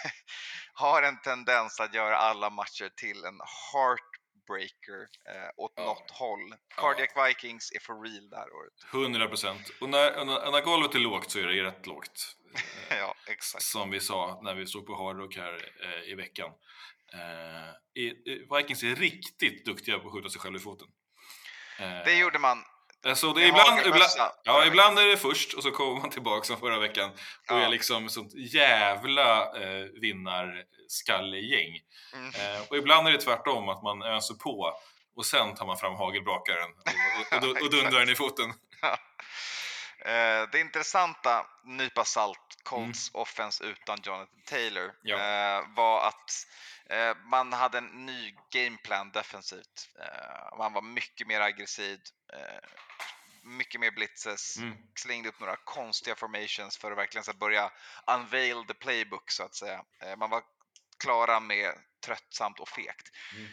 har 0.73 1.03
en 1.03 1.21
tendens 1.21 1.81
att 1.81 1.95
göra 1.95 2.17
alla 2.17 2.51
matcher 2.51 2.91
till 2.97 3.25
en 3.25 3.41
heartbreaker 3.73 5.01
eh, 5.29 5.51
åt 5.57 5.73
Ja. 5.77 5.85
något 5.85 6.11
håll. 6.11 6.55
Cardiac 6.77 7.11
Vikings 7.29 7.73
är 7.73 7.81
for 7.81 8.03
real 8.03 8.31
det 8.31 8.37
här 8.37 8.53
året. 8.53 8.73
100 8.93 9.29
procent. 9.29 9.71
Och 9.81 9.89
när, 9.89 10.25
när, 10.25 10.51
när 10.51 10.61
golvet 10.61 10.95
är 10.95 10.99
lågt 10.99 11.31
så 11.31 11.39
är 11.39 11.47
det 11.47 11.63
rätt 11.63 11.87
lågt. 11.87 12.37
ja, 12.91 13.15
exakt. 13.27 13.65
Som 13.65 13.91
vi 13.91 14.01
sa 14.01 14.41
när 14.43 14.55
vi 14.55 14.67
stod 14.67 14.87
på 14.87 14.95
Hard 14.95 15.17
Rock 15.19 15.37
här 15.37 15.73
eh, 15.83 16.11
i 16.11 16.15
veckan. 16.15 16.51
Eh, 17.15 18.57
Vikings 18.57 18.83
är 18.83 18.95
riktigt 18.97 19.65
duktiga 19.67 19.99
på 19.99 20.07
att 20.09 20.13
skjuta 20.15 20.29
sig 20.29 20.41
själv 20.41 20.57
i 20.57 20.59
foten. 20.59 20.89
Eh, 21.79 22.05
Det 22.05 22.15
gjorde 22.19 22.39
man. 22.39 22.65
Alltså 23.07 23.33
det 23.33 23.47
ibland, 23.47 23.81
ibland, 23.81 24.03
ja, 24.43 24.65
ibland 24.67 24.99
är 24.99 25.07
det 25.07 25.17
först 25.17 25.55
och 25.55 25.63
så 25.63 25.71
kommer 25.71 26.01
man 26.01 26.11
tillbaka 26.11 26.45
som 26.45 26.57
förra 26.61 26.79
veckan 26.79 27.11
och 27.11 27.17
Ja. 27.49 27.61
är 27.61 27.69
liksom 27.69 28.09
sånt 28.09 28.33
jävla 28.35 29.43
eh, 29.63 29.85
vinnarskallegäng. 30.01 31.81
Mm. 32.15 32.29
Eh, 32.29 32.61
och 32.71 32.77
ibland 32.77 33.09
är 33.09 33.13
det 33.13 33.19
tvärtom, 33.21 33.69
att 33.69 33.83
man 33.83 34.03
öser 34.03 34.35
på 34.35 34.79
och 35.17 35.27
sen 35.27 35.55
tar 35.55 35.67
man 35.67 35.77
fram 35.77 35.95
hagelbrakaren 35.95 36.71
och, 36.71 37.43
och, 37.43 37.51
och, 37.51 37.63
och 37.63 37.71
dundrar 37.77 38.01
den 38.01 38.09
i 38.11 38.15
foten. 38.15 38.53
Eh, 40.05 40.49
det 40.53 40.61
intressanta, 40.61 41.47
nypa 41.65 42.05
salt, 42.05 42.39
Colts 42.63 43.11
offense 43.15 43.65
utan 43.65 43.99
Jonathan 44.03 44.27
Taylor, 44.47 44.83
Mm. 44.83 44.93
Ja. 45.03 45.17
eh, 45.59 45.63
var 45.77 46.09
att 46.09 46.31
man 47.25 47.53
hade 47.53 47.79
en 47.79 48.07
ny 48.07 48.37
gameplan 48.51 49.11
defensivt. 49.11 49.89
Eh, 50.01 50.59
man 50.59 50.73
var 50.73 50.83
mycket 50.83 51.27
mer 51.27 51.41
aggressiv, 51.41 52.01
eh, 52.33 52.69
mycket 53.43 53.81
mer 53.81 53.91
blitzes, 53.91 54.57
Mm. 54.57 54.77
slängde 54.95 55.29
upp 55.29 55.41
några 55.41 55.57
konstiga 55.57 56.17
formations 56.17 56.77
för 56.79 56.91
att 56.93 56.99
verkligen 56.99 57.25
så 57.25 57.33
börja 57.33 57.73
unveil 58.07 58.65
the 58.67 58.75
playbook 58.75 59.31
så 59.31 59.43
att 59.43 59.55
säga. 59.55 59.85
Eh, 60.01 60.17
man 60.17 60.31
var 60.31 60.43
klara 61.03 61.41
med 61.41 61.75
tröttsamt 62.05 62.61
och 62.61 62.69
fegt. 62.69 63.09
Mm. 63.37 63.49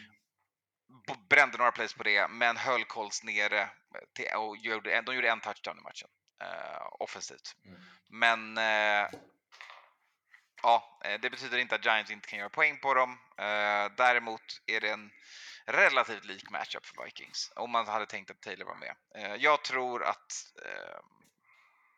Brände 1.28 1.58
några 1.58 1.72
plays 1.72 1.94
på 1.94 2.02
det, 2.02 2.28
men 2.28 2.56
höll 2.56 2.84
Colts 2.84 3.22
nere 3.22 3.70
till, 4.14 4.28
och 4.36 4.56
gjorde, 4.56 5.00
de 5.02 5.14
gjorde 5.14 5.30
en 5.30 5.40
touchdown 5.40 5.78
i 5.78 5.82
matchen. 5.82 6.08
eh, 6.40 6.86
offensivt. 6.90 7.56
Mm. 7.64 7.80
Men 8.08 8.58
eh, 8.58 9.10
ja, 10.62 11.00
eh, 11.04 11.20
det 11.20 11.30
betyder 11.30 11.58
inte 11.58 11.74
att 11.74 11.84
Giants 11.84 12.10
inte 12.10 12.28
kan 12.28 12.38
göra 12.38 12.48
poäng 12.48 12.78
på 12.78 12.94
dem. 12.94 13.18
Eh, 13.36 13.92
däremot 13.96 14.60
är 14.66 14.80
det 14.80 14.90
en 14.90 15.10
relativt 15.64 16.24
lik 16.24 16.50
matchup 16.50 16.86
för 16.86 17.04
Vikings, 17.04 17.52
om 17.56 17.70
man 17.70 17.86
hade 17.86 18.06
tänkt 18.06 18.30
att 18.30 18.40
Taylor 18.40 18.66
var 18.66 18.76
med. 18.76 18.94
Eh, 19.14 19.34
jag 19.34 19.64
tror 19.64 20.04
att 20.04 20.32
ehm, 20.64 21.04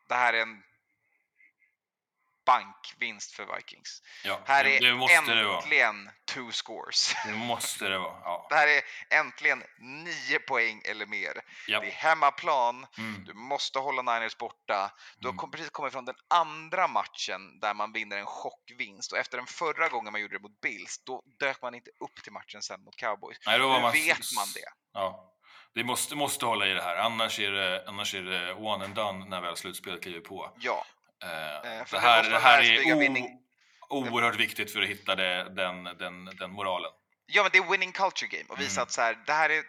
det 0.09 0.15
här 0.15 0.33
är 0.33 0.43
en 0.43 0.63
bankvinst 2.47 3.33
för 3.33 3.57
Vikings. 3.57 4.03
Ja, 4.25 4.41
Här 4.47 4.65
är 4.65 4.81
det 4.81 4.93
vara. 4.93 5.13
äntligen 5.59 6.11
two 6.35 6.51
scores. 6.53 7.15
Det 7.27 7.33
måste 7.33 7.89
det 7.89 7.99
vara. 7.99 8.17
Ja. 8.25 8.47
Det 8.51 8.55
här 8.57 8.69
är 8.69 8.83
äntligen 9.21 9.63
nio 9.79 10.39
poäng 10.39 10.83
eller 10.85 11.07
mer. 11.07 11.33
Japp. 11.69 11.83
Det 11.83 11.89
är 11.89 11.93
hemmaplan. 11.93 12.87
Mm. 12.99 13.25
Du 13.25 13.35
måste 13.35 13.79
hålla 13.79 14.03
Niners 14.15 14.37
borta. 14.37 14.93
Du 15.19 15.29
har 15.29 15.33
Mm. 15.33 15.51
precis 15.51 15.71
kommit 15.71 15.93
från 15.93 16.05
den 16.05 16.15
andra 16.31 16.89
matchen 16.89 17.61
där 17.61 17.75
man 17.75 17.93
vinner 17.93 18.17
en 18.19 18.27
chockvinst 18.27 19.13
och 19.13 19.19
efter 19.19 19.39
den 19.39 19.47
förra 19.47 19.89
gången 19.89 20.13
man 20.13 20.21
gjorde 20.21 20.37
det 20.37 20.43
mot 20.43 20.61
Bills, 20.61 21.03
då 21.07 21.23
dök 21.41 21.63
man 21.63 21.75
inte 21.75 21.91
upp 22.05 22.23
till 22.23 22.33
matchen 22.33 22.63
sen 22.63 22.85
mot 22.85 22.97
Cowboys. 22.97 23.37
Nej, 23.47 23.59
då 23.59 23.69
var 23.69 23.77
Nu 23.77 23.83
man 23.83 23.93
vet 23.93 24.19
man 24.37 24.47
det. 24.55 24.71
Ja. 24.93 25.27
Det 25.75 25.85
måste, 25.85 26.15
måste 26.17 26.47
hålla 26.47 26.67
i 26.67 26.73
det 26.75 26.83
här, 26.83 26.97
annars 26.97 27.41
är 27.41 27.51
det, 27.51 27.85
annars 27.89 28.15
är 28.15 28.23
det 28.23 28.53
one 28.55 28.85
and 28.85 28.95
done 28.95 29.25
när 29.29 29.41
väl 29.41 29.57
slutspelet 29.57 30.03
kliver 30.03 30.21
på. 30.21 30.53
Ja, 30.61 30.87
Eh, 31.23 31.85
för 31.85 31.97
det 31.97 32.01
här, 32.03 32.31
det 32.31 32.39
här 32.39 32.63
är 32.63 32.97
vinning. 32.97 33.25
o, 33.89 34.09
oerhört 34.09 34.37
viktigt 34.37 34.73
för 34.73 34.83
att 34.83 34.89
hitta 34.89 35.15
det, 35.15 35.55
den, 35.57 35.85
den, 35.85 36.25
den 36.25 36.53
moralen. 36.53 36.91
ja 37.27 37.43
men 37.43 37.51
det 37.53 37.59
är 37.59 37.71
winning 37.71 37.93
culture 37.93 38.29
game 38.29 38.45
och 38.49 38.61
visa 38.61 38.81
Mm. 38.81 38.83
att 38.83 38.93
så 38.93 39.01
här, 39.01 39.19
det 39.27 39.33
här 39.33 39.51
är 39.51 39.63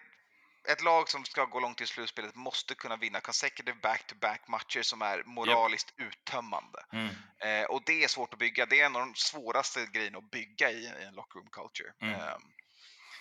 ett 0.71 0.81
lag 0.83 1.09
som 1.09 1.25
ska 1.25 1.45
gå 1.45 1.59
långt 1.59 1.81
i 1.81 1.85
slutspelet 1.87 2.35
måste 2.35 2.75
kunna 2.75 2.97
vinna 2.97 3.19
consecutive 3.19 3.77
back-to-back 3.81 4.47
matcher 4.47 4.81
som 4.81 5.01
är 5.01 5.23
moraliskt 5.25 5.93
uttömmande. 5.97 6.79
Mm. 6.93 7.07
Eh, 7.43 7.65
och 7.69 7.81
det 7.85 8.03
är 8.03 8.07
svårt 8.07 8.33
att 8.33 8.39
bygga. 8.39 8.65
Det 8.65 8.79
är 8.81 8.85
en 8.85 8.95
av 8.95 9.01
de 9.01 9.15
svåraste 9.15 9.85
grejerna 9.93 10.17
att 10.17 10.31
bygga 10.31 10.71
i, 10.71 10.73
i 10.83 11.03
en 11.07 11.13
locker 11.15 11.39
room 11.39 11.49
culture. 11.51 11.89
Mm. 12.01 12.15
Ehm, 12.15 12.41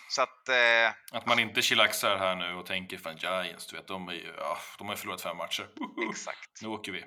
Så 0.09 0.21
att, 0.21 0.49
eh, 0.49 1.17
Att 1.17 1.25
man 1.25 1.39
inte 1.39 1.61
chillaxar 1.61 2.17
här 2.17 2.35
nu 2.35 2.53
och 2.53 2.65
tänker 2.65 2.97
fan 2.97 3.17
Giants, 3.17 3.67
du 3.67 3.75
vet, 3.75 3.87
de, 3.87 4.07
är 4.07 4.13
ju, 4.13 4.33
ja, 4.37 4.57
de 4.77 4.87
har 4.87 4.93
ju 4.95 4.97
förlorat 4.99 5.21
fem 5.21 5.37
matcher. 5.37 5.67
exakt. 6.11 6.61
Nu 6.61 6.67
åker 6.67 6.91
vi. 6.91 7.03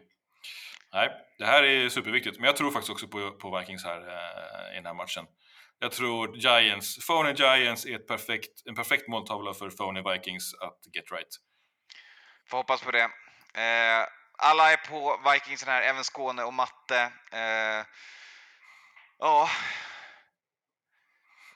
Nej, 0.95 1.11
det 1.39 1.45
här 1.47 1.63
är 1.63 1.89
superviktigt. 1.89 2.37
Men 2.39 2.47
jag 2.47 2.57
tror 2.57 2.71
faktiskt 2.71 2.91
också 2.91 3.09
på, 3.09 3.31
på 3.31 3.59
Vikings 3.59 3.85
här 3.85 4.01
eh, 4.01 4.73
i 4.73 4.75
den 4.75 4.87
här 4.87 4.95
matchen. 4.95 5.27
Jag 5.79 5.93
tror 5.93 6.37
Giants, 6.37 7.07
Phony 7.07 7.33
Giants 7.33 7.87
är 7.87 7.95
ett 7.95 8.09
perfekt, 8.09 8.67
en 8.69 8.75
perfekt 8.75 9.09
måltavla 9.09 9.55
för 9.55 9.71
Phony 9.71 10.03
Vikings 10.13 10.55
att 10.55 10.79
get 10.95 11.13
right. 11.13 11.29
Får 12.51 12.57
hoppas 12.57 12.83
på 12.83 12.91
det. 12.91 13.03
Eh, 13.55 14.07
alla 14.39 14.73
är 14.73 14.77
på 14.77 15.31
Vikings 15.33 15.65
här, 15.65 15.83
även 15.83 16.05
Skåne 16.05 16.43
och 16.45 16.55
Matte. 16.55 17.13
Eh, 17.33 17.87
ja, 19.19 19.49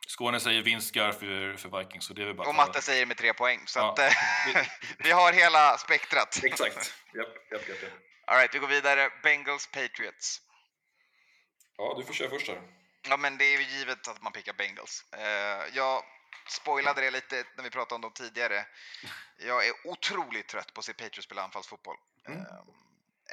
Skåne 0.08 0.40
säger 0.40 0.62
vinstgar 0.62 1.12
för, 1.12 1.56
för 1.56 1.78
Vikings, 1.78 2.04
så 2.04 2.14
det 2.14 2.22
är 2.22 2.26
väl 2.26 2.34
bara 2.34 2.48
och 2.48 2.54
Matte 2.54 2.82
säger 2.82 3.06
med 3.06 3.16
tre 3.16 3.32
poäng. 3.34 3.60
Så 3.66 3.78
Ja. 3.78 3.92
att, 3.92 3.98
eh, 3.98 4.12
vi 4.98 5.10
har 5.20 5.32
hela 5.32 5.78
spektrat. 5.78 6.40
Exakt. 6.44 6.94
Japp, 7.14 7.28
japp, 7.52 7.68
japp, 7.68 7.82
japp. 7.82 7.92
All 8.30 8.36
right, 8.36 8.54
vi 8.54 8.58
går 8.58 8.68
vidare. 8.68 9.10
Bengals 9.22 9.66
Patriots. 9.66 10.42
Ja, 11.76 11.94
du 11.98 12.04
får 12.04 12.14
köra 12.14 12.30
först 12.30 12.48
här. 12.48 12.62
Ja, 13.08 13.16
men 13.16 13.38
det 13.38 13.44
är 13.44 13.58
ju 13.58 13.64
givet 13.64 14.08
att 14.08 14.22
man 14.22 14.32
pickar 14.32 14.52
Bengals. 14.52 15.04
Eh, 15.12 15.76
jag 15.76 16.04
spoilade 16.48 17.00
det 17.00 17.10
lite 17.10 17.44
när 17.56 17.64
vi 17.64 17.70
pratade 17.70 17.94
om 17.94 18.00
dem 18.00 18.12
tidigare. 18.12 18.66
Jag 19.38 19.66
är 19.66 19.72
otroligt 19.84 20.48
trött 20.48 20.74
på 20.74 20.78
att 20.78 20.84
se 20.84 20.92
Patriots 20.92 21.24
spela 21.24 21.42
anfallsfotboll. 21.42 21.96
Mm. 22.26 22.40
Eh, 22.40 22.46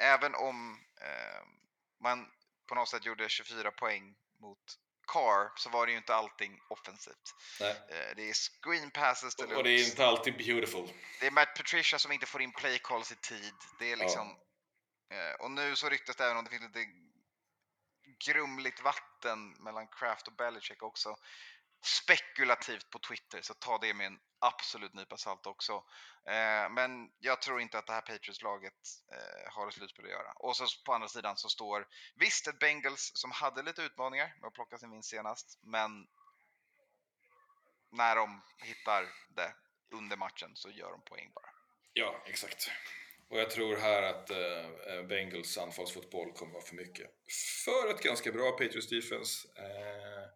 även 0.00 0.34
om 0.34 0.80
eh, 1.00 1.42
man 2.00 2.26
på 2.68 2.74
något 2.74 2.88
sätt 2.88 3.04
gjorde 3.04 3.28
24 3.28 3.70
poäng 3.70 4.14
mot 4.40 4.78
Carr 5.06 5.52
så 5.56 5.70
var 5.70 5.86
det 5.86 5.92
ju 5.92 5.98
inte 5.98 6.14
allting 6.14 6.60
offensivt. 6.68 7.34
Nej. 7.60 7.76
Det 8.16 8.30
är 8.30 8.34
screen 8.34 8.90
passes 8.90 9.34
Och 9.34 9.64
det 9.64 9.70
är 9.70 9.88
inte 9.88 10.06
alltid 10.06 10.36
beautiful. 10.36 10.88
Det 11.20 11.26
är 11.26 11.30
Matt 11.30 11.56
Patricia 11.56 11.98
som 11.98 12.12
inte 12.12 12.26
får 12.26 12.42
in 12.42 12.52
play 12.52 12.78
calls 12.78 13.12
i 13.12 13.16
tid. 13.16 13.54
Det 13.78 13.92
är 13.92 13.96
liksom... 13.96 14.28
Eh, 14.28 14.36
Eh, 15.08 15.34
och 15.38 15.50
nu 15.50 15.76
så 15.76 15.88
ryktas 15.88 16.16
det 16.16 16.24
även 16.24 16.36
om 16.36 16.44
det 16.44 16.50
finns 16.50 16.62
lite 16.62 16.86
grumligt 18.18 18.80
vatten 18.80 19.50
mellan 19.50 19.86
Kraft 19.86 20.28
och 20.28 20.36
Belichick 20.36 20.82
också. 20.82 21.16
Spekulativt 21.82 22.90
på 22.90 22.98
Twitter, 22.98 23.42
så 23.42 23.54
ta 23.54 23.78
det 23.78 23.94
med 23.94 24.06
en 24.06 24.18
absolut 24.38 24.94
nypa 24.94 25.16
salt 25.16 25.46
också. 25.46 25.72
Eh, 26.26 26.70
men 26.70 27.10
jag 27.18 27.42
tror 27.42 27.60
inte 27.60 27.78
att 27.78 27.86
det 27.86 27.92
här 27.92 28.00
Patriots-laget 28.00 28.72
eh, 29.12 29.52
har 29.52 29.68
ett 29.68 29.74
slutspel 29.74 30.04
att 30.04 30.10
göra. 30.10 30.32
Och 30.32 30.56
så 30.56 30.66
på 30.84 30.94
andra 30.94 31.08
sidan 31.08 31.36
så 31.36 31.48
står 31.48 31.88
visst 32.14 32.46
ett 32.46 32.58
Bengals 32.58 33.10
som 33.14 33.30
hade 33.30 33.62
lite 33.62 33.82
utmaningar 33.82 34.34
med 34.40 34.48
att 34.48 34.54
plocka 34.54 34.78
sin 34.78 34.90
vinst 34.90 35.10
senast, 35.10 35.58
men 35.62 36.06
när 37.90 38.16
de 38.16 38.42
hittar 38.58 39.12
det 39.28 39.54
under 39.90 40.16
matchen 40.16 40.50
så 40.54 40.70
gör 40.70 40.90
de 40.90 41.02
poäng 41.02 41.30
bara. 41.34 41.50
Ja, 41.92 42.22
exakt. 42.26 42.70
Och 43.28 43.38
jag 43.38 43.50
tror 43.50 43.76
här 43.76 44.02
att 44.02 44.30
eh, 44.30 45.02
Bengals 45.08 45.58
anfallsfotboll 45.58 46.32
kommer 46.32 46.52
vara 46.52 46.64
för 46.64 46.74
mycket. 46.74 47.10
För 47.64 47.90
ett 47.90 48.02
ganska 48.02 48.32
bra 48.32 48.50
Patriots 48.50 48.88
defense. 48.88 49.48
Eh, 49.58 50.28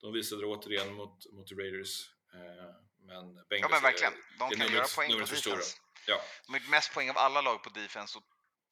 de 0.00 0.12
visade 0.12 0.42
det 0.42 0.46
återigen 0.46 0.94
mot, 0.94 1.32
mot 1.32 1.52
Raiders. 1.52 2.10
Eh, 2.34 2.74
men 3.06 3.34
Bengals 3.34 3.60
Ja 3.62 3.68
men 3.70 3.82
verkligen, 3.82 4.12
de 4.38 4.44
är 4.44 4.50
kan 4.50 4.58
numret- 4.58 4.74
göra 4.74 4.86
poäng 4.96 5.20
på 5.20 5.26
för 5.26 5.36
stora. 5.36 5.56
defense. 5.56 5.76
Ja, 6.06 6.20
De 6.46 6.52
har 6.52 6.58
gjort 6.60 6.70
mest 6.70 6.94
poäng 6.94 7.10
av 7.10 7.18
alla 7.18 7.40
lag 7.40 7.62
på 7.62 7.70
defense 7.70 8.18
och 8.18 8.24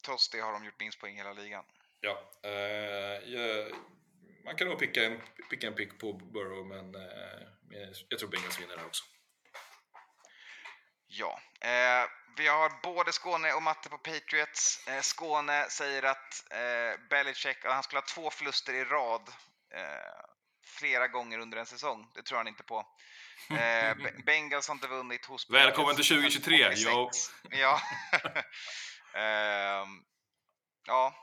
trots 0.05 0.29
det 0.29 0.39
har 0.39 0.51
de 0.53 0.65
gjort 0.65 0.79
minst 0.79 0.99
poäng 0.99 1.13
i 1.15 1.17
hela 1.17 1.33
ligan. 1.33 1.65
ja. 1.99 2.31
Eh, 2.43 2.51
jag, 3.33 3.71
man 4.45 4.55
kan 4.55 4.67
nog 4.67 4.79
picka 4.79 5.03
en, 5.05 5.21
picka 5.49 5.67
en 5.67 5.73
pick 5.73 5.99
på 5.99 6.13
Burrow, 6.13 6.65
men 6.67 6.95
eh, 6.95 7.91
jag 8.09 8.19
tror 8.19 8.29
Bengals 8.29 8.59
vinner 8.59 8.77
här 8.77 8.85
också. 8.85 9.03
Ja, 11.17 11.39
eh, 11.61 12.09
vi 12.37 12.47
har 12.47 12.81
både 12.83 13.11
Skåne 13.13 13.53
och 13.53 13.63
Matte 13.63 13.89
på 13.89 13.97
Patriots. 13.97 14.87
Eh, 14.87 15.01
Skåne 15.01 15.69
säger 15.69 16.03
att 16.03 16.51
eh, 16.51 17.07
Belichick, 17.09 17.65
att 17.65 17.73
han 17.73 17.83
skulle 17.83 17.99
ha 17.99 18.05
två 18.05 18.29
förluster 18.29 18.73
i 18.73 18.83
rad 18.83 19.29
eh, 19.73 20.23
flera 20.65 21.07
gånger 21.07 21.39
under 21.39 21.57
en 21.57 21.65
säsong. 21.65 22.11
Det 22.15 22.23
tror 22.23 22.37
han 22.37 22.47
inte 22.47 22.63
på. 22.63 22.79
Eh, 23.49 23.95
Be- 23.95 24.13
Bengals 24.25 24.67
har 24.67 24.75
inte 24.75 24.87
vunnit 24.87 25.25
hos 25.25 25.49
Välkommen 25.49 25.95
till 25.95 26.05
2023, 26.07 26.75
sedan 26.75 26.93
yo. 26.93 27.05
86. 27.05 27.35
Ja. 27.49 27.81
Ehm, 29.19 29.87
ja, 30.85 31.15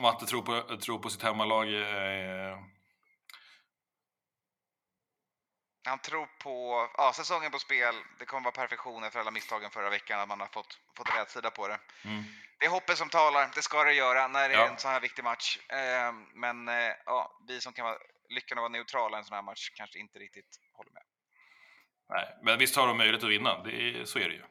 Matte 0.00 0.26
tror 0.26 0.42
på, 0.42 0.76
tror 0.76 0.98
på 0.98 1.10
sitt 1.10 1.22
hemmalag. 1.22 1.74
Eh, 1.74 2.58
Han 5.84 5.98
tror 5.98 6.26
på 6.26 6.88
ja, 6.96 7.12
säsongen 7.12 7.50
på 7.50 7.58
spel. 7.58 7.94
Det 8.18 8.24
kommer 8.26 8.44
vara 8.44 8.52
perfektion 8.52 9.04
efter 9.04 9.20
alla 9.20 9.30
misstagen 9.30 9.70
förra 9.70 9.90
veckan, 9.90 10.20
att 10.20 10.28
man 10.28 10.40
har 10.40 10.46
fått, 10.46 10.78
fått 10.96 11.16
rätt 11.16 11.30
sida 11.30 11.50
på 11.50 11.68
det. 11.68 11.80
mm. 12.04 12.22
Det 12.58 12.66
är 12.66 12.70
hoppet 12.70 12.98
som 12.98 13.08
talar, 13.08 13.50
det 13.54 13.62
ska 13.62 13.84
det 13.84 13.92
göra 13.92 14.28
när 14.28 14.48
det 14.48 14.54
är 14.54 14.58
Ja. 14.58 14.68
en 14.68 14.78
sån 14.78 14.90
här 14.90 15.00
viktig 15.00 15.24
match. 15.24 15.58
Eh, 15.68 16.12
men 16.34 16.68
eh, 16.68 16.92
ja, 17.06 17.38
vi 17.48 17.60
som 17.60 17.72
kan 17.72 17.84
vara 17.84 17.98
lyckan 18.28 18.58
att 18.58 18.62
vara 18.62 18.68
neutrala 18.68 19.16
i 19.16 19.18
en 19.18 19.24
sån 19.24 19.34
här 19.34 19.42
match 19.42 19.70
kanske 19.74 19.98
inte 19.98 20.18
riktigt 20.18 20.58
håller 20.72 20.90
med. 20.92 21.02
Nej, 22.08 22.38
men 22.42 22.58
visst 22.58 22.76
har 22.76 22.86
de 22.86 22.96
möjlighet 22.96 23.24
att 23.24 23.30
vinna, 23.30 23.62
det 23.62 23.72
är, 23.72 24.04
så 24.04 24.18
är 24.18 24.28
det 24.28 24.34
ju. 24.34 24.44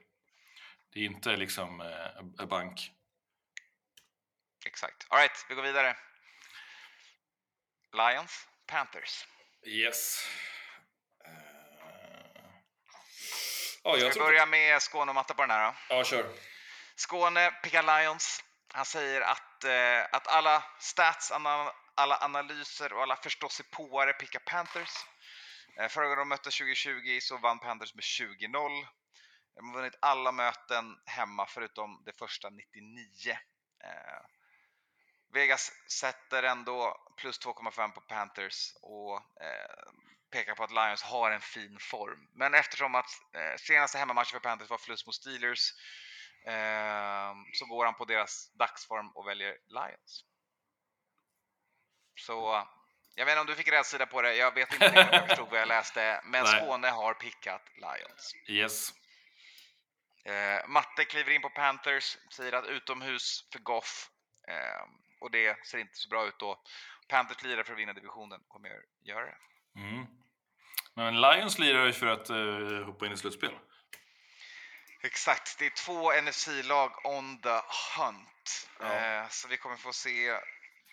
Det 0.93 0.99
är 0.99 1.03
inte 1.03 1.37
liksom 1.37 1.81
eh, 1.81 2.45
bank. 2.45 2.91
Exakt. 4.65 5.05
All 5.09 5.19
right, 5.19 5.45
vi 5.49 5.55
går 5.55 5.63
vidare. 5.63 5.97
Lions, 7.93 8.47
Panthers. 8.67 9.27
Yes. 9.67 10.27
Eh, 11.25 11.31
Ja, 13.83 13.97
Ska 13.97 14.09
vi 14.09 14.19
börja 14.19 14.45
med 14.45 14.81
Skåne 14.81 15.11
och 15.11 15.15
matte 15.15 15.33
på 15.33 15.41
den 15.41 15.51
här 15.51 15.65
då? 15.71 15.95
Ja, 15.95 16.03
kör. 16.03 16.25
Skåne 16.95 17.51
pickar 17.51 17.83
Lions. 17.83 18.43
Han 18.73 18.85
säger 18.85 19.21
att, 19.21 19.63
eh, 19.63 20.03
att 20.11 20.27
alla 20.27 20.63
stats, 20.79 21.31
alla 21.95 22.17
analyser 22.17 22.93
och 22.93 23.01
alla 23.01 23.15
förståsigpåare 23.15 24.13
pickar 24.13 24.39
Panthers. 24.39 25.05
Eh, 25.77 25.87
förra 25.87 26.03
gången 26.03 26.19
de 26.19 26.29
möttes 26.29 26.57
2020 26.57 27.19
så 27.21 27.37
vann 27.37 27.59
Panthers 27.59 27.95
med 27.95 28.03
20-0. 28.03 28.87
De 29.55 29.69
har 29.69 29.75
vunnit 29.75 29.97
alla 30.01 30.31
möten 30.31 30.97
hemma 31.05 31.45
förutom 31.45 32.03
det 32.05 32.17
första 32.19 32.49
99. 32.49 33.31
Eh, 33.83 34.21
Vegas 35.33 35.71
sätter 35.99 36.43
ändå 36.43 36.97
plus 37.17 37.39
2,5 37.39 37.91
på 37.91 38.01
Panthers 38.01 38.73
och 38.81 39.15
eh, 39.17 39.91
pekar 40.31 40.55
på 40.55 40.63
att 40.63 40.71
Lions 40.71 41.03
har 41.03 41.31
en 41.31 41.41
fin 41.41 41.77
form. 41.79 42.29
Men 42.33 42.53
eftersom 42.53 42.95
att 42.95 43.09
eh, 43.33 43.57
senaste 43.57 43.97
hemmamatchen 43.97 44.31
för 44.31 44.39
Panthers 44.39 44.69
var 44.69 44.77
förlust 44.77 45.05
mot 45.05 45.15
Steelers 45.15 45.73
eh, 46.45 47.33
så 47.53 47.65
går 47.65 47.85
han 47.85 47.93
på 47.93 48.05
deras 48.05 48.51
dagsform 48.53 49.09
och 49.15 49.27
väljer 49.27 49.57
Lions. 49.67 50.25
Så 52.15 52.67
jag 53.15 53.25
vet 53.25 53.31
inte 53.31 53.41
om 53.41 53.47
du 53.47 53.55
fick 53.55 53.71
rätt 53.71 53.85
sida 53.85 54.05
på 54.05 54.21
det, 54.21 54.35
jag 54.35 54.53
vet 54.53 54.73
inte 54.73 54.87
om 54.87 54.95
jag 54.95 55.27
förstod 55.27 55.49
vad 55.49 55.59
jag 55.59 55.67
läste, 55.67 56.21
men 56.23 56.43
Nej. 56.45 56.61
Skåne 56.61 56.89
har 56.89 57.13
pickat 57.13 57.61
Lions. 57.75 58.35
Yes. 58.47 58.93
Eh, 60.25 60.67
Matte 60.67 61.05
kliver 61.05 61.31
in 61.31 61.41
på 61.41 61.49
Panthers, 61.49 62.17
säger 62.31 62.53
att 62.53 62.65
utomhus 62.65 63.47
för 63.51 63.59
Goff. 63.59 64.09
Eh, 64.47 64.81
och 65.21 65.31
det 65.31 65.67
ser 65.67 65.77
inte 65.77 65.95
så 65.95 66.09
bra 66.09 66.25
ut 66.25 66.39
då. 66.39 66.63
Panthers 67.07 67.43
lirar 67.43 67.63
för 67.63 67.73
att 67.73 67.79
vinna 67.79 67.93
divisionen, 67.93 68.39
kommer 68.47 68.69
göra 69.03 69.25
det. 69.25 69.37
Mm. 69.75 70.05
Men 70.95 71.21
Lions 71.21 71.59
lirar 71.59 71.85
ju 71.85 71.93
för 71.93 72.07
att 72.07 72.29
eh, 72.29 72.85
hoppa 72.85 73.05
in 73.05 73.11
i 73.11 73.17
slutspel. 73.17 73.51
Exakt, 75.03 75.59
det 75.59 75.65
är 75.65 75.69
två 75.69 76.11
NFC-lag 76.21 76.91
on 77.05 77.41
the 77.41 77.59
hunt. 77.97 78.69
Ja. 78.79 78.93
Eh, 78.95 79.27
så 79.29 79.47
vi 79.47 79.57
kommer 79.57 79.75
få 79.75 79.93
se 79.93 80.37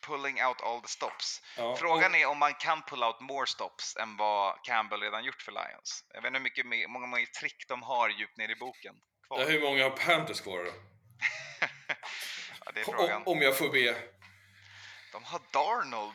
pulling 0.07 0.45
out 0.45 0.61
all 0.63 0.81
the 0.81 0.89
stops. 0.89 1.43
Ja, 1.57 1.77
Frågan 1.77 2.11
och- 2.13 2.19
är 2.19 2.27
om 2.27 2.39
man 2.39 2.55
kan 2.55 2.83
pull 2.83 3.03
out 3.03 3.21
more 3.21 3.47
stops 3.47 3.97
än 3.97 4.17
vad 4.17 4.65
Campbell 4.65 5.01
redan 5.01 5.25
gjort 5.25 5.43
för 5.43 5.53
Lions. 5.53 6.05
Jag 6.15 6.23
vet 6.23 6.27
inte 6.29 6.39
hur 6.39 6.43
mycket 6.43 6.67
mer, 6.67 6.89
många, 6.89 7.07
många 7.07 7.27
trick 7.41 7.65
de 7.69 7.83
har 7.83 8.09
djupt 8.09 8.37
ner 8.37 8.49
i 8.49 8.57
boken 8.57 8.95
kvar. 9.27 9.41
Ja, 9.41 9.47
hur 9.47 9.61
många 9.61 9.83
har 9.83 9.91
Panthers 9.91 10.41
kvar 10.41 10.65
då? 10.65 10.73
ja. 12.87 13.17
Om, 13.17 13.23
om 13.27 13.43
jag 13.43 13.59
får 13.59 13.69
be. 13.69 13.97
De 15.13 15.25
har 15.25 15.41
Darnold. 15.53 16.13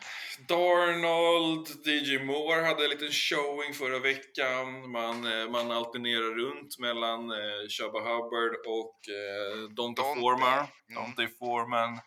Darnold, 0.48 1.68
DJ 1.88 2.18
Moore 2.26 2.66
hade 2.66 2.84
en 2.84 2.90
liten 2.90 3.12
showing 3.12 3.74
förra 3.74 4.00
veckan. 4.00 4.92
Man, 4.92 5.40
eh, 5.42 5.50
man 5.50 5.72
alternerar 5.72 6.36
runt 6.36 6.80
mellan 6.80 7.32
eh, 7.32 7.68
Chubba 7.70 8.00
Hubbard 8.00 8.56
och 8.68 9.00
eh, 9.10 9.70
Donte. 9.70 10.02
Foreman. 10.02 10.54
Mm. 10.90 11.04
Donte 11.04 11.28
Foreman. 11.40 12.00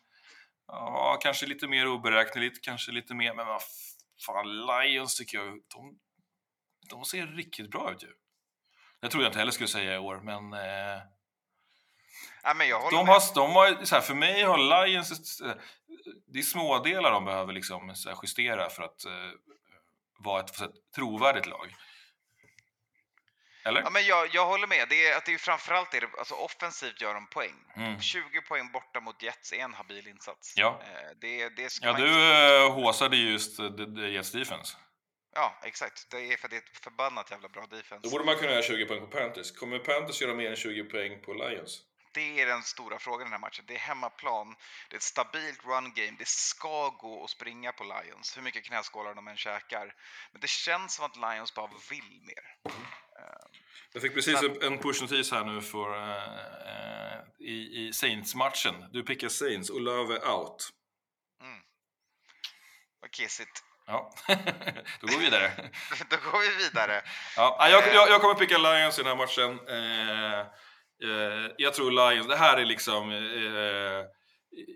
Ja, 0.66 1.18
kanske 1.22 1.46
lite 1.46 1.66
mer 1.66 1.88
oberäkneligt, 1.88 2.64
kanske 2.64 2.92
lite 2.92 3.14
mer, 3.14 3.34
men 3.34 3.46
vad 3.46 3.62
fan, 4.26 4.66
Lions 4.66 5.16
tycker 5.16 5.38
jag, 5.38 5.46
de, 5.46 5.98
de 6.90 7.04
ser 7.04 7.26
riktigt 7.26 7.70
bra 7.70 7.92
ut 7.92 8.02
ju. 8.02 8.12
Det 9.02 9.08
trodde 9.08 9.24
jag 9.24 9.30
inte 9.30 9.38
heller 9.38 9.52
skulle 9.52 9.68
säga 9.68 9.94
i 9.94 9.98
år, 9.98 10.20
men 10.20 10.52
eh, 10.52 11.02
Ja, 12.42 12.54
men 12.54 12.68
de 12.68 13.08
har, 13.08 13.34
de 13.34 13.50
har, 13.52 13.84
så 13.84 13.94
här, 13.94 14.02
för 14.02 14.14
mig 14.14 14.42
har 14.42 14.86
Lions, 14.86 15.12
ett- 15.40 15.56
det 16.26 16.38
är 16.38 16.42
smådelar 16.42 17.10
de 17.12 17.24
behöver 17.24 17.52
liksom, 17.52 17.94
justera 18.22 18.70
för 18.70 18.82
att 18.82 19.04
eh, 19.04 19.12
vara 20.18 20.40
ett, 20.40 20.60
ett 20.60 20.70
trovärdigt 20.96 21.46
lag. 21.46 21.74
Eller? 23.64 23.80
Ja, 23.82 23.90
men 23.90 24.04
jag, 24.06 24.28
jag 24.34 24.46
håller 24.46 24.66
med. 24.66 24.86
Det 24.88 25.06
är, 25.06 25.16
att 25.16 25.26
det 25.26 25.34
är 25.34 25.38
framförallt 25.38 25.92
det, 25.92 26.00
alltså 26.18 26.34
offensivt 26.34 27.00
gör 27.00 27.14
de 27.14 27.26
poäng. 27.26 27.54
Mm. 27.76 28.00
20 28.00 28.40
poäng 28.48 28.72
borta 28.72 29.00
mot 29.00 29.22
Jets 29.22 29.52
är 29.52 29.56
en 29.58 29.74
habil 29.74 30.08
insats. 30.08 30.54
Ja. 30.56 30.82
Eh, 30.84 31.10
Det, 31.20 31.48
det 31.48 31.70
ska 31.70 31.86
Ja, 31.86 31.92
du 31.92 32.06
inte- 32.08 32.72
håsade 32.80 33.16
ju 33.16 33.30
just 33.30 33.58
Jets 34.12 34.30
defense. 34.32 34.76
Ja, 35.34 35.60
exakt. 35.64 36.10
Det 36.10 36.32
är 36.32 36.36
för 36.36 36.46
att 36.46 36.50
det 36.50 36.56
är 36.56 36.60
ett 36.60 36.84
förbannat 36.84 37.30
jävla 37.30 37.48
bra 37.48 37.66
defense. 37.66 38.00
Då 38.02 38.10
borde 38.10 38.24
man 38.24 38.36
kunna 38.36 38.50
göra 38.52 38.62
20 38.62 38.86
poäng 38.86 39.00
på 39.00 39.06
Panthers. 39.06 39.52
Kommer 39.52 39.78
Panthers 39.78 40.22
göra 40.22 40.34
mer 40.34 40.50
än 40.50 40.56
20 40.56 40.84
poäng 40.84 41.20
på 41.22 41.32
Lions? 41.34 41.82
Det 42.16 42.40
är 42.40 42.46
den 42.46 42.62
stora 42.62 42.98
frågan 42.98 43.20
i 43.20 43.24
den 43.24 43.32
här 43.32 43.38
matchen. 43.38 43.64
Det 43.68 43.74
är 43.74 43.78
hemmaplan, 43.78 44.56
det 44.88 44.94
är 44.94 44.96
ett 44.96 45.02
stabilt 45.02 45.64
run 45.64 45.92
game, 45.94 46.16
det 46.18 46.28
ska 46.28 46.88
gå 46.88 47.24
att 47.24 47.30
springa 47.30 47.72
på 47.72 47.84
Lions, 47.84 48.36
hur 48.36 48.42
mycket 48.42 48.64
knäskålar 48.64 49.14
de 49.14 49.28
än 49.28 49.36
käkar. 49.36 49.94
Men 50.32 50.40
det 50.40 50.50
känns 50.50 50.94
som 50.94 51.04
att 51.04 51.16
Lions 51.16 51.54
bara 51.54 51.70
vill 51.90 52.20
mer. 52.22 52.72
Jag 53.92 54.02
fick 54.02 54.14
precis 54.14 54.42
en, 54.42 54.62
en 54.62 54.78
pushnotis 54.78 55.32
här 55.32 55.44
nu 55.44 55.60
för 55.60 55.96
eh, 55.96 56.24
eh, 56.72 57.20
i, 57.38 57.86
i 57.86 57.92
Saints-matchen. 57.92 58.74
Du 58.92 59.02
pickar 59.02 59.28
Saints 59.28 59.70
och 59.70 59.80
Love 59.80 60.18
out. 60.18 60.70
Och 63.02 63.10
kissigt. 63.10 63.62
Ja, 63.86 64.12
då 65.00 65.06
går 65.06 65.18
vi 65.18 65.24
vidare. 65.24 65.52
Då 66.10 66.16
går 66.30 66.40
vi 66.40 66.64
vidare. 66.64 67.02
Ja, 67.36 67.68
jag, 67.68 67.94
jag, 67.94 68.08
jag 68.08 68.20
kommer 68.20 68.34
picka 68.34 68.58
Lions 68.58 68.98
i 68.98 69.02
den 69.02 69.18
här 69.18 69.26
matchen. 69.26 69.50
Eh, 69.68 70.46
eh, 71.04 71.52
jag 71.58 71.74
tror 71.74 71.90
Lions, 71.90 72.28
det 72.28 72.36
här 72.36 72.56
är 72.56 72.64
liksom 72.64 73.10
eh, 73.10 74.04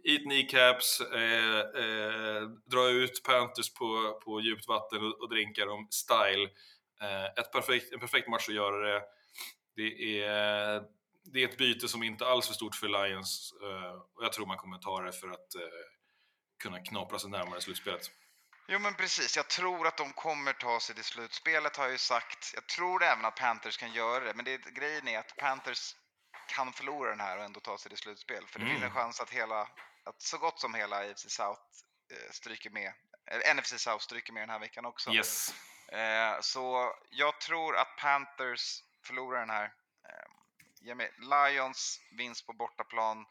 eat 0.04 0.22
kneecaps, 0.22 1.00
eh, 1.00 1.58
eh, 1.58 2.42
dra 2.70 2.88
ut 2.88 3.22
Panthers 3.24 3.74
på, 3.74 4.20
på 4.24 4.40
djupt 4.40 4.68
vatten 4.68 4.98
och, 5.06 5.20
och 5.20 5.28
drinka 5.28 5.64
dem 5.64 5.88
style. 5.90 6.48
Eh, 7.02 7.24
ett 7.24 7.52
perfekt, 7.52 7.92
en 7.92 8.00
perfekt 8.00 8.28
match 8.28 8.48
att 8.48 8.54
göra 8.54 8.92
det. 8.92 9.02
Det 9.76 10.22
är, 10.22 10.82
det 11.24 11.42
är 11.42 11.48
ett 11.48 11.58
byte 11.58 11.88
som 11.88 12.02
inte 12.02 12.26
alls 12.26 12.50
är 12.50 12.54
stort 12.54 12.74
för 12.74 12.88
Lions 12.88 13.52
eh, 13.62 13.94
och 14.14 14.24
jag 14.24 14.32
tror 14.32 14.46
man 14.46 14.56
kommer 14.56 14.78
ta 14.78 15.00
det 15.00 15.12
för 15.12 15.28
att 15.28 15.54
eh, 15.54 15.62
kunna 16.62 16.78
knapra 16.78 17.18
sig 17.18 17.30
närmare 17.30 17.60
slutspelet. 17.60 18.10
Jo 18.68 18.78
men 18.78 18.94
precis, 18.94 19.36
jag 19.36 19.48
tror 19.48 19.86
att 19.86 19.96
de 19.96 20.12
kommer 20.12 20.52
ta 20.52 20.80
sig 20.80 20.94
till 20.94 21.04
slutspelet 21.04 21.76
har 21.76 21.84
jag 21.84 21.92
ju 21.92 21.98
sagt. 21.98 22.52
Jag 22.54 22.66
tror 22.66 23.02
även 23.02 23.24
att 23.24 23.36
Panthers 23.36 23.76
kan 23.76 23.92
göra 23.92 24.24
det, 24.24 24.34
men 24.34 24.44
det, 24.44 24.56
grejen 24.56 25.08
är 25.08 25.18
att 25.18 25.36
Panthers 25.36 25.94
kan 26.54 26.72
förlora 26.72 27.10
den 27.10 27.20
här 27.20 27.38
och 27.38 27.44
ändå 27.44 27.60
ta 27.60 27.78
sig 27.78 27.88
till 27.88 27.98
slutspel. 27.98 28.46
För 28.46 28.58
det 28.58 28.66
finns 28.66 28.82
en 28.82 28.90
Mm. 28.90 28.94
chans 28.94 29.20
att, 29.20 29.30
hela, 29.30 29.60
att 30.04 30.22
så 30.22 30.38
gott 30.38 30.60
som 30.60 30.74
hela 30.74 30.96
AFC 30.96 31.26
South 31.28 31.60
eh, 32.12 32.30
stryker 32.30 32.70
med, 32.70 32.92
eller 33.26 33.54
NFC 33.54 33.78
South 33.82 34.04
stryker 34.04 34.32
med 34.32 34.42
den 34.42 34.50
här 34.50 34.58
veckan 34.58 34.84
också. 34.84 35.10
Yes. 35.12 35.54
Eh, 35.88 36.40
så 36.40 36.94
jag 37.10 37.40
tror 37.40 37.76
att 37.76 37.96
Panthers 37.96 38.82
förlorar 39.04 39.40
den 39.40 39.50
här. 39.50 39.72
Eh, 40.84 40.96
mig 40.96 41.12
Lions 41.18 42.00
vinst 42.18 42.46
på 42.46 42.52
bortaplan. 42.52 43.26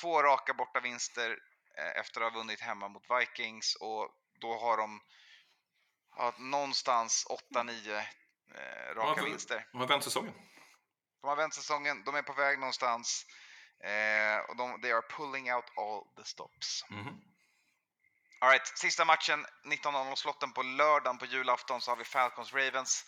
Två 0.00 0.22
raka 0.22 0.54
bortavinster 0.54 1.38
eh, 1.78 2.00
efter 2.00 2.20
att 2.20 2.32
ha 2.32 2.38
vunnit 2.38 2.60
hemma 2.60 2.88
mot 2.88 3.02
Vikings 3.20 3.74
och 3.74 4.08
då 4.40 4.58
har 4.58 4.76
de 4.76 5.00
ja, 6.16 6.34
någonstans 6.38 7.26
8-9 7.54 7.96
eh, 8.54 8.94
raka 8.94 9.20
Ja, 9.20 9.24
vinster. 9.24 9.68
De 9.72 9.80
har 9.80 9.86
vänt 9.86 10.04
säsongen. 10.04 10.34
De 11.22 11.28
har 11.28 11.36
vänt 11.36 11.54
säsongen, 11.54 12.02
de 12.04 12.14
är 12.14 12.22
på 12.22 12.32
väg 12.32 12.58
någonstans 12.58 13.26
eh, 13.80 14.50
och 14.50 14.56
de 14.56 14.80
they 14.80 14.92
are 14.92 15.02
pulling 15.02 15.54
out 15.54 15.64
all 15.76 16.04
the 16.16 16.24
stops. 16.24 16.84
Mhm. 16.90 17.20
All 18.40 18.50
right, 18.50 18.78
sista 18.78 19.04
matchen 19.04 19.46
19.00-slotten 19.64 20.52
på 20.52 20.62
lördagen 20.62 21.18
på 21.18 21.26
julafton 21.26 21.80
så 21.80 21.90
har 21.90 21.96
vi 21.96 22.04
Falcons 22.04 22.52
Ravens. 22.52 23.04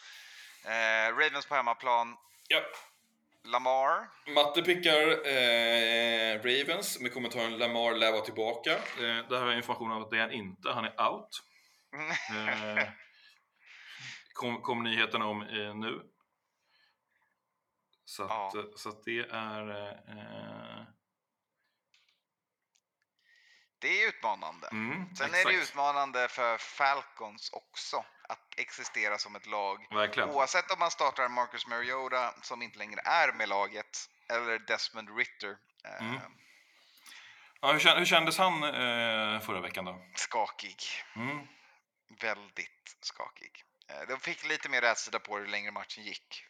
Eh, 0.65 1.17
Ravens 1.17 1.47
på 1.47 1.55
hemmaplan. 1.55 2.17
Ja, 2.49 2.61
Lamar. 3.45 4.09
Matte 4.35 4.63
pickar 4.63 5.27
eh, 5.27 6.43
Ravens 6.43 7.01
med 7.01 7.13
kommentaren 7.13 7.59
Lamar 7.59 7.95
lär 7.95 8.13
vara 8.13 8.25
tillbaka. 8.25 8.73
Eh, 8.73 9.29
det 9.29 9.39
här 9.39 9.47
är 9.47 9.57
information 9.57 9.93
om 9.93 10.03
att 10.03 10.11
det 10.11 10.17
är 10.17 10.21
han 10.21 10.33
inte, 10.33 10.71
han 10.73 10.85
är 10.85 11.11
out. 11.11 11.43
Eh, 12.31 12.89
kom, 14.33 14.63
kom 14.63 14.83
nyheterna 14.83 15.27
om 15.27 15.43
eh, 15.43 15.75
nu. 15.75 16.14
Så 18.05 18.23
att, 18.23 18.31
Ja. 18.31 18.53
eh, 18.61 18.65
så 18.77 18.89
att 18.89 19.05
det 19.05 19.19
är... 19.21 19.71
Eh, 20.09 20.83
Det 23.79 24.03
är 24.03 24.09
utmanande. 24.09 24.69
mm, 24.73 25.17
Sen 25.17 25.27
är 25.27 25.39
exakt. 25.39 25.49
det 25.49 25.63
utmanande 25.63 26.29
för 26.29 26.59
Falcons 26.59 27.51
också 27.53 28.05
att 28.29 28.55
existera 28.57 29.19
som 29.19 29.37
ett 29.37 29.47
lag. 29.47 29.87
Verkligen. 29.91 30.31
Oavsett 30.31 30.71
om 30.71 30.79
man 30.79 30.91
startar 30.91 31.29
Marcus 31.29 31.67
Mariota 31.67 32.35
som 32.43 32.63
inte 32.63 32.79
längre 32.79 33.01
är 33.01 33.33
med 33.33 33.49
laget 33.49 34.11
eller 34.29 34.59
Desmond 34.59 35.17
Ritter. 35.19 35.57
Eh, 35.85 36.01
Mm. 36.09 36.21
Ja, 37.61 37.73
hur, 37.73 37.79
kän- 37.79 37.99
hur 37.99 38.05
kändes 38.05 38.39
han 38.39 38.63
eh, 38.65 39.41
förra 39.41 39.61
veckan 39.61 39.85
då? 39.85 40.05
Skakig. 40.17 40.77
Mm. 41.17 41.47
Väldigt 42.21 42.97
skakig. 43.01 43.65
Eh, 43.89 44.09
de 44.09 44.21
fick 44.21 44.45
lite 44.45 44.69
mer 44.69 44.81
rätsida 44.81 45.19
på 45.19 45.37
det 45.39 45.45
ju 45.45 45.51
längre 45.51 45.71
matchen 45.71 46.05
gick. 46.05 46.45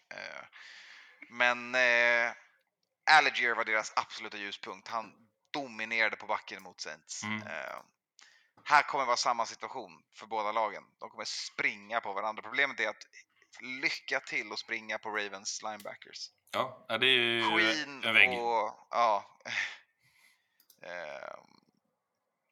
Eh, 1.23 1.27
men 1.31 1.75
eh, 1.75 2.33
Alligier 3.11 3.55
var 3.55 3.65
deras 3.65 3.93
absoluta 3.97 4.37
ljuspunkt. 4.37 4.89
Han 4.89 5.13
dominerade 5.51 6.17
på 6.17 6.27
backen 6.27 6.63
mot 6.63 6.81
Saints. 6.81 7.23
Mm. 7.25 7.43
Eh, 7.43 7.77
här 8.65 8.83
kommer 8.83 9.05
vara 9.05 9.17
samma 9.17 9.47
situation 9.47 10.03
för 10.15 10.27
båda 10.27 10.53
lagen. 10.53 10.85
De 10.99 11.11
kommer 11.11 11.25
springa 11.25 12.01
på 12.01 12.13
varandra. 12.13 12.43
Problemet 12.43 12.81
är 12.81 12.89
att 12.89 13.07
lycka 13.61 14.21
till 14.21 14.53
att 14.53 14.59
springa 14.59 14.99
på 14.99 15.11
Ravens 15.11 15.63
linebackers. 15.63 16.31
Ja, 16.51 16.87
det 16.89 17.07
är 17.07 17.11
ju 17.11 17.43
Queen 17.43 18.05
en 18.05 18.15
vägg. 18.15 18.43
och... 18.43 18.87
Ja. 18.91 19.41
Eh, 20.83 21.39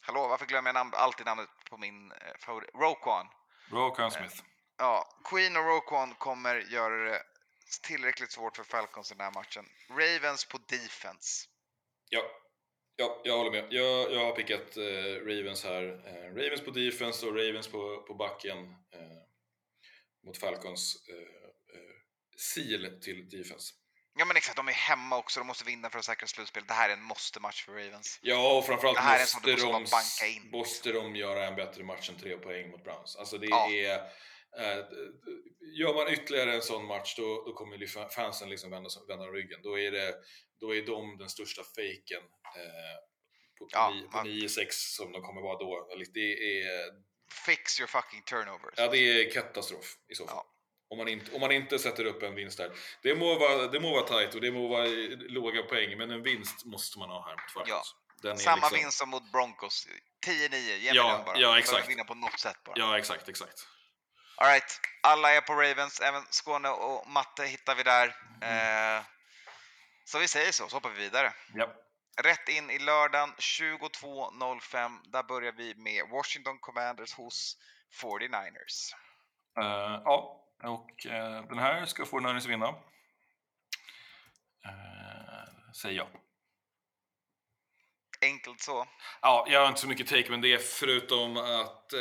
hallå, 0.01 0.29
varför 0.29 0.47
glömmer 0.47 0.69
jag 0.69 0.75
namn, 0.75 0.93
alltid 0.95 1.27
namnet 1.27 1.49
på 1.71 1.77
min 1.77 2.13
eh, 2.13 2.33
favorit? 2.39 2.71
Roquan. 2.75 3.29
Rokan 3.71 4.11
Smith. 4.11 4.43
Ja, 4.77 5.09
Queen 5.25 5.57
och 5.57 5.65
Roquan 5.65 6.15
kommer 6.15 6.57
göra 6.57 7.11
det 7.11 7.23
tillräckligt 7.81 8.33
svårt 8.33 8.57
för 8.57 8.65
Falcons 8.65 9.13
i 9.13 9.15
den 9.15 9.25
här 9.25 9.33
matchen. 9.35 9.65
Ravens 9.91 10.45
på 10.45 10.59
defense. 10.59 11.49
Ja, 12.09 12.23
ja 12.97 13.21
jag 13.25 13.39
håller 13.39 13.51
med. 13.51 13.73
Jag, 13.73 14.13
jag 14.13 14.25
har 14.25 14.33
pickat 14.33 14.77
eh, 14.77 15.27
Ravens 15.27 15.65
här. 15.65 15.83
Eh, 16.07 16.35
Ravens 16.35 16.61
på 16.65 16.71
defense 16.71 17.27
och 17.27 17.37
Ravens 17.37 17.69
på, 17.69 18.03
på 18.09 18.15
backen 18.15 18.59
eh, 18.95 19.23
mot 20.27 20.39
Falcons 20.39 20.97
eh, 21.09 21.17
eh, 21.77 21.95
seal 22.55 23.01
till 23.03 23.29
defense. 23.31 23.75
Ja 24.19 24.25
men 24.25 24.37
exakt, 24.37 24.57
de 24.57 24.69
är 24.69 24.73
hemma 24.73 25.19
också. 25.19 25.41
De 25.41 25.47
måste 25.47 25.65
vinna 25.65 25.91
för 25.91 25.99
att 25.99 26.05
säkra 26.05 26.27
slutspel. 26.27 26.65
Det 26.67 26.73
här 26.75 26.89
är 26.89 26.93
en 26.93 27.03
måste-match 27.03 27.65
för 27.65 27.73
Ravens. 27.73 28.19
Ja, 28.23 28.59
och 28.59 28.67
framförallt 28.67 28.97
Det 28.97 29.03
här 29.03 29.17
är 29.17 29.21
måste, 29.21 29.41
du 29.47 29.53
måste 29.53 29.67
de, 29.67 29.73
banka 29.91 30.27
in. 30.27 30.51
måste 30.51 30.93
de 30.93 31.17
göra 31.17 31.47
en 31.47 31.55
bättre 31.55 31.85
match 31.85 32.09
än 32.11 32.19
tre 32.19 32.37
poäng 32.37 32.71
mot 32.71 32.85
Browns. 32.85 33.17
Alltså 33.17 33.39
det 33.39 33.47
Ja. 33.47 33.71
är... 33.73 34.03
Eh, 34.59 34.85
gör 35.79 35.95
man 35.95 36.13
ytterligare 36.13 36.55
en 36.55 36.63
sån 36.63 36.87
match 36.87 37.15
då, 37.17 37.43
då 37.47 37.53
kommer 37.53 38.09
fansen 38.09 38.49
liksom 38.51 38.71
vända, 38.71 38.91
vända 39.09 39.25
ryggen. 39.27 39.61
Då 39.63 39.79
är, 39.79 39.91
det, 39.91 40.15
då 40.61 40.75
är 40.75 40.83
de 40.87 41.19
den 41.19 41.29
största 41.29 41.63
fejken 41.77 42.23
eh, 42.57 42.97
på, 43.59 43.69
Ja, 43.73 43.95
på 44.11 44.17
man- 44.17 44.27
9-6 44.27 44.67
som 44.71 45.13
de 45.13 45.23
kommer 45.23 45.41
vara 45.43 45.59
då. 45.59 45.89
Det 46.15 46.61
är, 46.63 46.91
Fix 47.47 47.81
your 47.81 47.89
fucking 47.89 48.23
turnovers. 48.23 48.75
ja, 48.77 48.89
det 48.89 48.99
är 48.99 49.31
katastrof 49.31 49.97
i 50.09 50.15
så 50.15 50.27
fall. 50.27 50.37
Ja. 50.37 50.47
Om, 50.89 50.99
man 50.99 51.09
inte, 51.09 51.33
om 51.35 51.41
man 51.41 51.53
inte 51.53 51.79
sätter 51.79 52.05
upp 52.05 52.23
en 52.23 52.35
vinst 52.35 52.59
där. 52.59 52.73
Det 53.03 53.15
må 53.15 53.39
vara, 53.39 53.67
det 53.67 53.81
må 53.81 53.91
vara 53.91 54.03
tajt 54.07 54.35
och 54.35 54.41
det 54.41 54.51
må 54.53 54.69
vara 54.69 54.87
eh, 54.87 55.09
låga 55.19 55.63
poäng, 55.63 55.99
men 55.99 56.11
en 56.11 56.23
vinst 56.23 56.65
måste 56.65 56.99
man 56.99 57.09
ha 57.11 57.25
här 57.29 57.37
mot 57.57 57.69
är 58.31 58.35
Samma 58.45 58.57
liksom- 58.57 58.79
vinst 58.79 58.99
som 58.99 59.09
mot 59.09 59.33
Broncos. 59.33 59.87
10-9, 60.27 60.57
ge 60.57 60.77
mig 60.77 60.97
Ja, 60.97 61.17
den 61.17 61.25
bara. 61.25 61.39
ja, 61.39 61.59
exakt. 61.59 61.73
behöver 61.73 61.89
vinna 61.89 62.05
på 62.05 62.15
något 62.15 62.41
sätt 62.41 62.57
bara. 62.65 62.75
Ja, 62.79 62.99
exakt, 62.99 63.29
exakt. 63.29 63.67
All 64.37 64.49
right. 64.49 64.81
alla 65.03 65.33
är 65.33 65.41
på 65.41 65.55
Ravens, 65.55 66.01
även 66.01 66.23
Skåne 66.31 66.69
och 66.69 67.09
Matte 67.09 67.45
hittar 67.45 67.75
vi 67.75 67.83
där. 67.83 68.17
Mm. 68.43 68.97
Eh, 68.97 69.05
så 70.05 70.19
vi 70.19 70.29
säger 70.29 70.53
så, 70.53 70.69
så 70.69 70.77
hoppar 70.77 70.91
vi 70.91 70.99
vidare. 70.99 71.33
Ja. 71.55 71.73
Rätt 72.23 72.49
in 72.49 72.71
i 72.71 72.79
lördagen 72.79 73.35
22.05. 73.39 74.99
Där 75.05 75.23
börjar 75.23 75.53
vi 75.53 75.75
med 75.75 76.09
Washington 76.11 76.59
Commanders 76.59 77.15
hos 77.15 77.59
49ers. 78.03 78.95
Eh, 79.59 80.03
ja, 80.05 80.45
och 80.63 81.07
eh, 81.07 81.43
den 81.49 81.59
här 81.59 81.87
ska 81.87 82.05
49ers 82.05 82.49
vinna. 82.49 82.69
Uh, 84.67 85.73
säger 85.83 85.97
jag. 85.97 86.09
Enkelt 88.23 88.61
så. 88.61 88.87
Ja, 89.23 89.47
jag 89.49 89.61
har 89.61 89.69
inte 89.69 89.81
så 89.81 89.89
mycket 89.89 90.07
take 90.09 90.31
med 90.31 90.43
det 90.43 90.59
förutom 90.59 91.37
att 91.37 91.93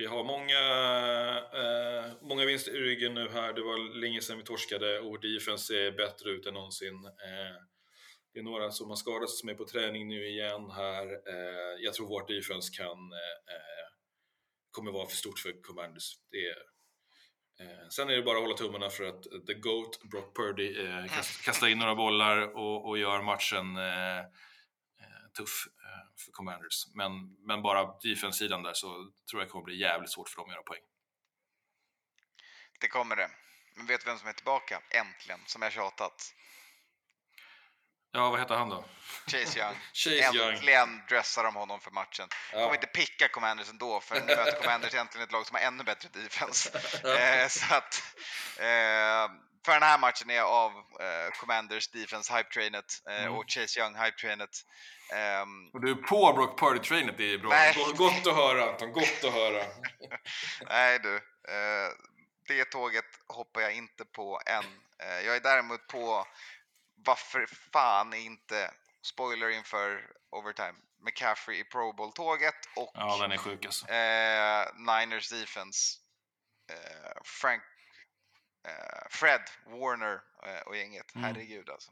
vi 0.00 0.06
har 0.06 0.24
många, 0.24 0.62
eh, 1.62 2.12
många 2.20 2.44
vinster 2.44 2.76
i 2.76 2.80
ryggen 2.80 3.14
nu 3.14 3.28
här. 3.28 3.52
Det 3.52 3.62
var 3.62 4.00
länge 4.00 4.20
sedan 4.20 4.38
vi 4.38 4.44
torskade 4.44 5.00
och 5.00 5.20
defense 5.20 5.64
ser 5.64 5.92
bättre 5.92 6.30
ut 6.30 6.46
än 6.46 6.54
någonsin. 6.54 6.94
Eh, 7.04 7.56
det 8.32 8.40
är 8.40 8.42
några 8.42 8.70
som 8.70 8.88
har 8.88 8.96
skadat 8.96 9.30
sig 9.30 9.38
som 9.38 9.48
är 9.48 9.54
på 9.54 9.64
träning 9.64 10.08
nu 10.08 10.28
igen 10.28 10.70
här. 10.70 11.06
Eh, 11.32 11.74
jag 11.84 11.94
tror 11.94 12.08
vårt 12.08 12.28
defense 12.28 12.76
kan 12.76 12.98
eh, 13.22 13.54
eh, 13.54 13.86
kommer 14.70 14.92
vara 14.92 15.06
för 15.06 15.16
stort 15.16 15.38
för 15.38 15.62
Commanders. 15.62 16.12
Det 16.30 16.46
är, 16.46 16.62
eh, 17.60 17.88
sen 17.90 18.10
är 18.10 18.16
det 18.16 18.22
bara 18.22 18.36
att 18.36 18.42
hålla 18.42 18.56
tummarna 18.56 18.90
för 18.90 19.04
att 19.04 19.22
The 19.46 19.54
GOAT, 19.54 20.02
Brock 20.10 20.36
Purdy, 20.36 20.74
kast, 21.08 21.44
kastar 21.44 21.68
in 21.68 21.78
några 21.78 21.94
bollar 21.94 22.56
och, 22.56 22.88
och 22.88 22.98
gör 22.98 23.22
matchen 23.22 23.66
tuff 25.34 25.66
eh, 25.66 26.24
för 26.24 26.32
Commanders. 26.32 26.86
Men, 26.94 27.36
men 27.46 27.62
bara 27.62 27.98
defense-sidan 28.02 28.62
där 28.62 28.74
så 28.74 28.88
tror 29.30 29.40
jag 29.40 29.46
det 29.48 29.50
kommer 29.50 29.64
bli 29.64 29.80
jävligt 29.80 30.10
svårt 30.10 30.28
för 30.28 30.36
dem 30.36 30.48
att 30.48 30.54
göra 30.54 30.62
poäng. 30.62 30.82
Det 32.80 32.88
kommer 32.88 33.16
det. 33.16 33.30
Men 33.76 33.86
vet 33.86 34.00
du 34.00 34.10
vem 34.10 34.18
som 34.18 34.28
är 34.28 34.32
tillbaka? 34.32 34.82
Äntligen, 34.90 35.40
som 35.46 35.62
jag 35.62 35.72
tjatat. 35.72 36.34
Ja, 38.12 38.30
vad 38.30 38.40
heter 38.40 38.54
han 38.54 38.68
då? 38.68 38.84
Chase 39.26 39.58
Young. 39.58 39.76
Chase 39.92 40.36
Young. 40.36 40.54
Äntligen 40.54 41.02
dressar 41.08 41.44
de 41.44 41.54
honom 41.54 41.80
för 41.80 41.90
matchen. 41.90 42.28
Ja. 42.52 42.58
kommer 42.58 42.74
inte 42.74 42.86
picka 42.86 43.28
Commanders 43.28 43.70
ändå, 43.70 44.00
för 44.00 44.14
nu 44.14 44.26
möter 44.26 44.62
Commanders 44.62 44.94
egentligen 44.94 45.24
ett 45.24 45.32
lag 45.32 45.46
som 45.46 45.54
har 45.54 45.62
ännu 45.62 45.84
bättre 45.84 46.08
defense. 46.12 46.78
eh, 47.04 47.48
så 47.48 47.74
att, 47.74 48.02
eh, 48.58 49.49
för 49.64 49.72
den 49.72 49.82
här 49.82 49.98
matchen 49.98 50.30
är 50.30 50.34
jag 50.34 50.48
av 50.48 50.70
eh, 51.00 51.30
Commanders 51.40 51.88
defense 51.90 52.32
hype-trainet 52.32 53.02
eh, 53.08 53.22
Mm. 53.22 53.34
och 53.34 53.44
Chase 53.48 53.80
Young 53.80 53.94
hype-trainet. 53.96 54.64
Ehm, 55.12 55.68
Och 55.72 55.80
du 55.80 55.90
är 55.90 55.94
på 55.94 56.32
Brock 56.32 56.60
Purdy-trainet, 56.60 57.14
det 57.16 57.32
är 57.34 57.38
bra. 57.38 57.48
Nej. 57.50 57.74
Gott- 57.96 58.26
att 58.26 58.34
höra 58.36 58.70
Anton, 58.72 58.92
gott 58.92 59.24
att 59.24 59.32
höra. 59.32 59.64
nej 60.68 60.98
du, 60.98 61.16
eh, 61.16 61.88
det 62.48 62.64
tåget 62.64 63.04
hoppar 63.26 63.60
jag 63.60 63.72
inte 63.74 64.04
på 64.04 64.40
än. 64.46 64.64
Eh, 65.02 65.20
jag 65.26 65.36
är 65.36 65.40
däremot 65.40 65.86
på 65.86 66.26
varför 67.06 67.46
fan 67.72 68.14
inte, 68.14 68.70
spoiler 69.02 69.50
inför 69.50 70.06
overtime, 70.30 70.74
McCaffrey 71.04 71.58
i 71.60 71.64
Pro 71.64 71.92
Bowl-tåget 71.92 72.54
och 72.76 72.90
Ja, 72.94 73.18
den 73.20 73.32
är 73.32 73.36
sjuk 73.36 73.64
alltså. 73.64 73.88
Eh, 73.88 74.66
Niners 74.74 75.28
defense. 75.30 75.96
Eh, 76.72 77.20
Frank, 77.24 77.62
Fred, 79.10 79.42
Warner 79.66 80.20
eh, 80.46 80.60
och 80.66 80.76
gänget. 80.76 81.14
Mm. 81.14 81.24
Herregud 81.24 81.70
alltså. 81.70 81.90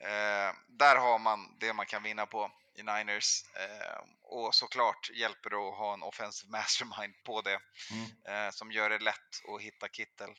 Eh, 0.00 0.52
där 0.68 0.96
har 0.96 1.18
man 1.18 1.56
det 1.60 1.72
man 1.72 1.86
kan 1.86 2.02
vinna 2.02 2.26
på 2.26 2.50
i 2.74 2.82
Niners. 2.82 3.44
Eh, 3.54 3.98
och 4.22 4.54
såklart 4.54 5.10
hjälper 5.14 5.50
det 5.50 5.56
att 5.56 5.78
ha 5.78 5.94
en 5.94 6.02
offensive 6.02 6.50
mastermind 6.58 7.14
på 7.24 7.42
det. 7.42 7.60
Mm. 7.90 8.46
Eh, 8.46 8.50
som 8.50 8.72
gör 8.72 8.90
det 8.90 8.98
lätt 8.98 9.42
att 9.54 9.62
hitta 9.62 9.88
Kittel. 9.88 10.30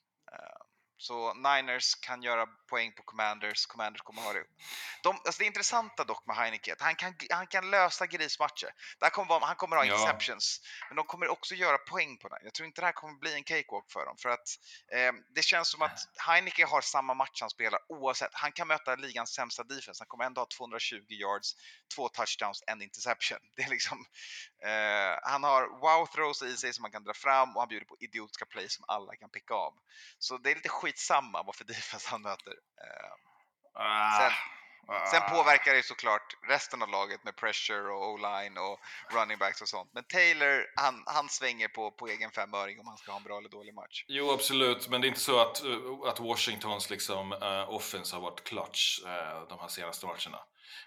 Så 0.99 1.34
Niners 1.34 1.95
kan 1.95 2.24
göra 2.24 2.45
poäng 2.45 2.91
på 2.91 3.03
Commanders. 3.03 3.65
Commanders 3.65 4.02
kommer 4.02 4.22
ha 4.22 4.34
det. 4.34 4.44
De, 5.03 5.15
alltså 5.15 5.40
det 5.40 5.45
intressanta 5.45 6.03
dock 6.03 6.26
med 6.26 6.36
Heineke 6.36 6.72
är 6.72 6.76
att 6.76 6.82
han 6.82 6.95
kan, 6.95 7.15
han 7.30 7.48
kan 7.48 7.69
lösa 7.69 8.06
grismatcher. 8.06 8.69
Det 8.99 9.10
kommer 9.10 9.30
vara, 9.30 9.45
han 9.45 9.56
kommer 9.56 9.76
ha 9.76 9.86
Ja. 9.86 9.94
interceptions, 9.94 10.61
men 10.90 10.95
de 10.95 11.06
kommer 11.06 11.28
också 11.28 11.56
göra 11.56 11.78
poäng 11.78 12.18
på 12.18 12.30
det. 12.30 12.40
Jag 12.44 12.53
tror 12.53 12.68
inte 12.68 12.82
det 12.82 12.86
här 12.86 12.91
kommer 12.91 13.14
bli 13.14 13.34
en 13.34 13.44
cakewalk 13.44 13.91
för 13.91 14.06
dem. 14.06 14.18
För 14.18 14.30
att 14.30 14.48
eh, 14.91 15.11
det 15.36 15.41
känns 15.41 15.69
som 15.72 15.82
att 15.82 15.99
Heineke 16.28 16.65
har 16.65 16.82
samma 16.82 17.14
match 17.14 17.41
han 17.41 17.49
spelar 17.49 17.80
oavsett. 17.90 18.34
Han 18.34 18.52
kan 18.52 18.68
möta 18.68 18.95
ligans 18.95 19.34
sämsta 19.34 19.64
defense. 19.64 20.02
Han 20.02 20.07
kommer 20.07 20.26
ändå 20.26 20.41
ha 20.41 20.48
220 20.57 20.95
yards, 21.10 21.56
två 21.95 22.10
touchdowns, 22.10 22.64
en 22.68 22.82
interception. 22.82 23.38
Det 23.56 23.64
är 23.64 23.69
liksom, 23.69 24.06
eh, 24.64 25.19
han 25.32 25.44
har 25.44 25.61
wow-throws 25.82 26.45
i 26.45 26.57
sig 26.57 26.74
som 26.74 26.82
man 26.82 26.91
kan 26.91 27.03
dra 27.03 27.14
fram 27.14 27.56
och 27.56 27.61
han 27.61 27.68
bjuder 27.69 27.86
på 27.86 27.98
idiotiska 27.99 28.45
plays 28.45 28.74
som 28.74 28.86
alla 28.88 29.15
kan 29.15 29.30
picka 29.30 29.53
av. 29.53 29.74
Så 30.19 30.38
det 30.38 30.52
är 30.52 30.56
lite 30.56 30.69
skitsamma 30.88 31.44
vad 31.44 31.56
för 31.56 31.64
defense 31.66 32.10
han 32.10 32.22
möter. 32.22 32.52
Eh, 32.52 33.12
Ah, 33.80 34.20
Sen- 34.20 34.32
ah. 34.88 35.06
Sen 35.06 35.22
påverkar 35.30 35.74
det 35.74 35.84
såklart 35.84 36.38
resten 36.50 36.82
av 36.82 36.90
laget 36.90 37.24
med 37.24 37.36
pressure 37.36 37.90
och 37.94 38.10
o-line 38.14 38.58
och 38.58 38.80
running 39.16 39.38
backs 39.38 39.62
och 39.62 39.68
sånt. 39.70 39.90
Men 39.94 40.04
Taylor, 40.04 40.66
han, 40.76 41.04
han 41.06 41.30
svänger 41.30 41.68
på, 41.68 41.92
på 41.92 42.08
egen 42.08 42.32
femöring 42.32 42.80
om 42.80 42.88
han 42.88 42.98
ska 42.98 43.12
ha 43.12 43.18
en 43.18 43.24
bra 43.24 43.38
eller 43.38 43.50
dålig 43.50 43.74
match. 43.74 44.06
Jo, 44.08 44.32
absolut, 44.32 44.88
men 44.90 45.02
det 45.02 45.08
är 45.08 45.10
inte 45.10 45.20
så 45.20 45.40
att, 45.40 45.64
eh, 45.64 45.78
att 46.06 46.20
Washingtons 46.20 46.90
liksom, 46.90 47.34
uh, 47.34 47.70
offense 47.70 48.16
har 48.16 48.22
varit 48.22 48.44
clutch 48.44 49.00
eh, 49.06 49.48
de 49.50 49.60
här 49.60 49.68
senaste 49.68 50.06
matcherna. 50.06 50.40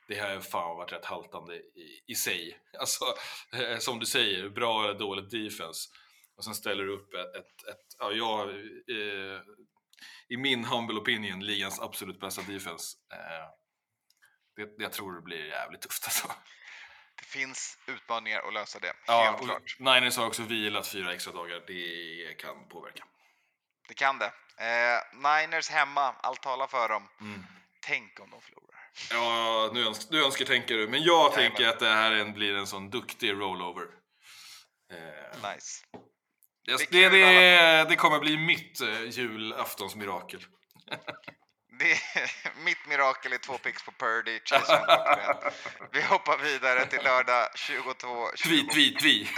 Det 0.08 0.18
har 0.18 0.30
ju 0.30 0.40
fan 0.40 0.76
varit 0.76 0.92
rätt 0.92 1.04
haltande 1.04 1.54
i, 1.56 2.02
i 2.06 2.14
sig. 2.14 2.60
Alltså, 2.80 3.04
eh, 3.52 3.78
som 3.78 3.98
du 3.98 4.06
säger, 4.06 4.48
bra 4.48 4.84
eller 4.84 4.98
dåligt 4.98 5.30
defense. 5.30 5.88
Och 6.36 6.44
sen 6.44 6.54
ställer 6.54 6.84
du 6.84 6.92
upp 6.94 7.14
ett, 7.14 7.34
ett, 7.36 7.68
ett 7.68 7.86
ja, 7.98 8.12
jag, 8.12 8.48
eh, 8.48 9.40
i 10.28 10.36
min 10.36 10.64
humble 10.64 11.00
opinion, 11.00 11.40
ligans 11.46 11.80
absolut 11.80 12.20
bästa 12.20 12.42
defense. 12.42 12.96
Eh, 13.12 13.48
det, 14.56 14.82
jag 14.82 14.92
tror 14.92 15.14
det 15.14 15.22
blir 15.22 15.46
jävligt 15.46 15.80
tufft 15.80 16.04
alltså. 16.04 16.28
Det 17.18 17.24
finns 17.24 17.78
utmaningar 17.86 18.40
att 18.48 18.54
lösa 18.54 18.78
det, 18.78 18.92
Ja, 19.06 19.24
helt 19.24 19.40
och 19.40 19.46
klart. 19.46 19.76
Niners 19.78 20.16
har 20.16 20.26
också 20.26 20.42
vilat 20.42 20.86
fyra 20.88 21.14
extra 21.14 21.32
dagar. 21.32 21.62
Det 21.66 22.34
kan 22.38 22.68
påverka. 22.68 23.04
Det 23.88 23.94
kan 23.94 24.18
det. 24.18 24.32
Eh, 24.58 25.00
Niners 25.12 25.70
hemma, 25.70 26.12
allt 26.22 26.42
talar 26.42 26.66
för 26.66 26.88
dem. 26.88 27.08
Mm. 27.20 27.44
Tänk 27.86 28.20
om 28.20 28.30
de 28.30 28.40
förlorar. 28.40 28.80
Ja, 29.10 29.70
nu, 29.74 29.86
öns 29.86 30.08
du 30.08 30.24
önskar 30.24 30.44
tänker 30.44 30.74
du. 30.74 30.88
Men 30.88 31.02
jag 31.02 31.32
Jajamän. 31.32 31.32
tänker 31.56 31.68
att 31.68 31.78
det 31.78 31.88
här 31.88 32.24
blir 32.32 32.54
en 32.56 32.66
sån 32.66 32.90
duktig 32.90 33.32
rollover. 33.32 33.86
Eh, 34.92 35.52
Nice. 35.52 35.84
Det, 36.90 37.08
Det 37.08 37.84
det, 37.88 37.96
kommer 37.96 38.20
bli 38.20 38.36
mitt 38.36 38.80
eh, 38.80 39.02
julaftonsmirakel. 39.02 40.46
Det 41.78 41.92
är, 41.92 42.64
mitt 42.64 42.86
mirakel 42.88 43.32
är 43.32 43.38
två 43.38 43.58
picks 43.58 43.82
på 43.82 43.92
Purdy. 43.92 44.40
Vi 45.92 46.02
hoppar 46.02 46.38
vidare 46.38 46.86
till 46.86 47.02
lördag 47.02 47.48
22. 47.54 48.30
Tvi, 48.44 48.68
tvi, 48.68 48.94
tvi. 48.94 49.28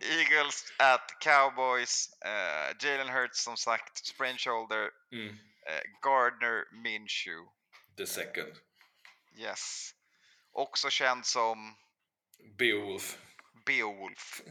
Eagles 0.00 0.72
at 0.78 1.20
Cowboys. 1.20 2.08
Uh, 2.26 2.86
Jalen 2.86 3.08
Hurts 3.08 3.44
som 3.44 3.56
sagt, 3.56 4.06
sprain 4.06 4.38
shoulder. 4.38 4.90
Mm. 5.12 5.28
Eh, 5.66 5.82
Gardner 6.02 6.64
Minshew. 6.82 7.50
The 7.96 8.06
second. 8.06 8.52
Yes. 9.38 9.94
Också 10.52 10.90
känd 10.90 11.26
som 11.26 11.76
Beowulf. 12.58 13.18
Beowulf. 13.66 14.42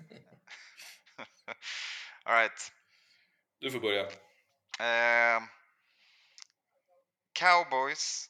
All 2.23 2.33
right. 2.33 2.71
Du 3.59 3.71
får 3.71 3.79
börja. 3.79 4.03
Eh, 4.79 5.43
Cowboys 7.33 8.29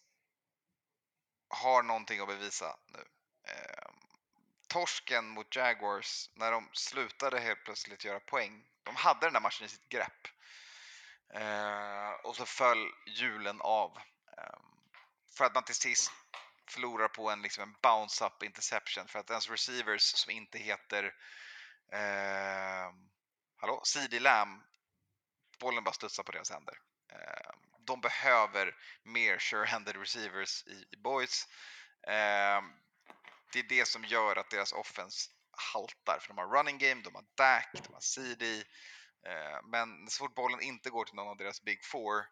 har 1.50 1.84
någonting 1.84 2.20
att 2.20 2.28
bevisa 2.28 2.78
nu. 2.88 3.06
Eh, 3.48 3.92
torsken 4.68 5.28
mot 5.28 5.56
Jaguars, 5.56 6.30
när 6.34 6.52
de 6.52 6.70
slutade 6.74 7.40
helt 7.40 7.64
plötsligt 7.64 8.06
göra 8.06 8.20
poäng. 8.20 8.66
De 8.84 8.96
hade 8.96 9.26
den 9.26 9.34
där 9.34 9.42
matchen 9.42 9.66
i 9.66 9.70
sitt 9.70 9.90
grepp. 9.90 10.28
Eh, 11.34 12.12
och 12.24 12.36
så 12.36 12.46
föll 12.46 12.92
hjulen 13.08 13.62
av. 13.62 13.98
Eh, 14.38 14.60
för 15.38 15.46
att 15.46 15.54
man 15.54 15.64
till 15.64 15.76
sist 15.76 16.12
förlorar 16.70 17.08
på 17.08 17.30
en, 17.30 17.42
liksom 17.42 17.64
en 17.64 17.76
bounce-up 17.82 18.44
interception. 18.44 19.08
För 19.08 19.20
att 19.20 19.30
ens 19.30 19.50
receivers 19.50 20.02
som 20.02 20.32
inte 20.32 20.58
heter 20.58 21.14
eh, 21.92 22.94
hallå, 23.58 23.82
CD 23.86 24.20
Lamb 24.20 24.64
bollen 25.60 25.84
bara 25.84 25.94
studsar 25.94 26.24
på 26.24 26.32
deras 26.32 26.50
händer. 26.52 26.78
Eh, 27.12 27.52
De 27.80 28.02
behöver 28.02 28.76
mer 29.04 29.38
sure-handed 29.40 29.96
receivers 30.00 30.64
i, 30.68 30.86
i 30.92 30.98
boys. 30.98 31.48
Eh, 32.08 32.62
Det 33.54 33.60
är 33.60 33.70
det 33.70 33.86
som 33.88 34.06
gör 34.06 34.36
att 34.36 34.50
deras 34.50 34.72
offense 34.74 35.30
haltar. 35.74 36.20
För 36.20 36.28
de 36.28 36.38
har 36.38 36.48
running 36.58 36.78
game, 36.78 37.02
de 37.02 37.16
har 37.16 37.26
Dak, 37.36 37.70
de 37.74 37.94
har 37.94 38.02
CD. 38.02 38.64
eh, 39.26 39.60
Men 39.64 40.10
så 40.10 40.18
fort 40.18 40.36
bollen 40.36 40.62
inte 40.62 40.90
går 40.90 41.06
till 41.06 41.16
någon 41.16 41.28
av 41.28 41.38
deras 41.38 41.62
big 41.62 41.86
four 41.86 42.26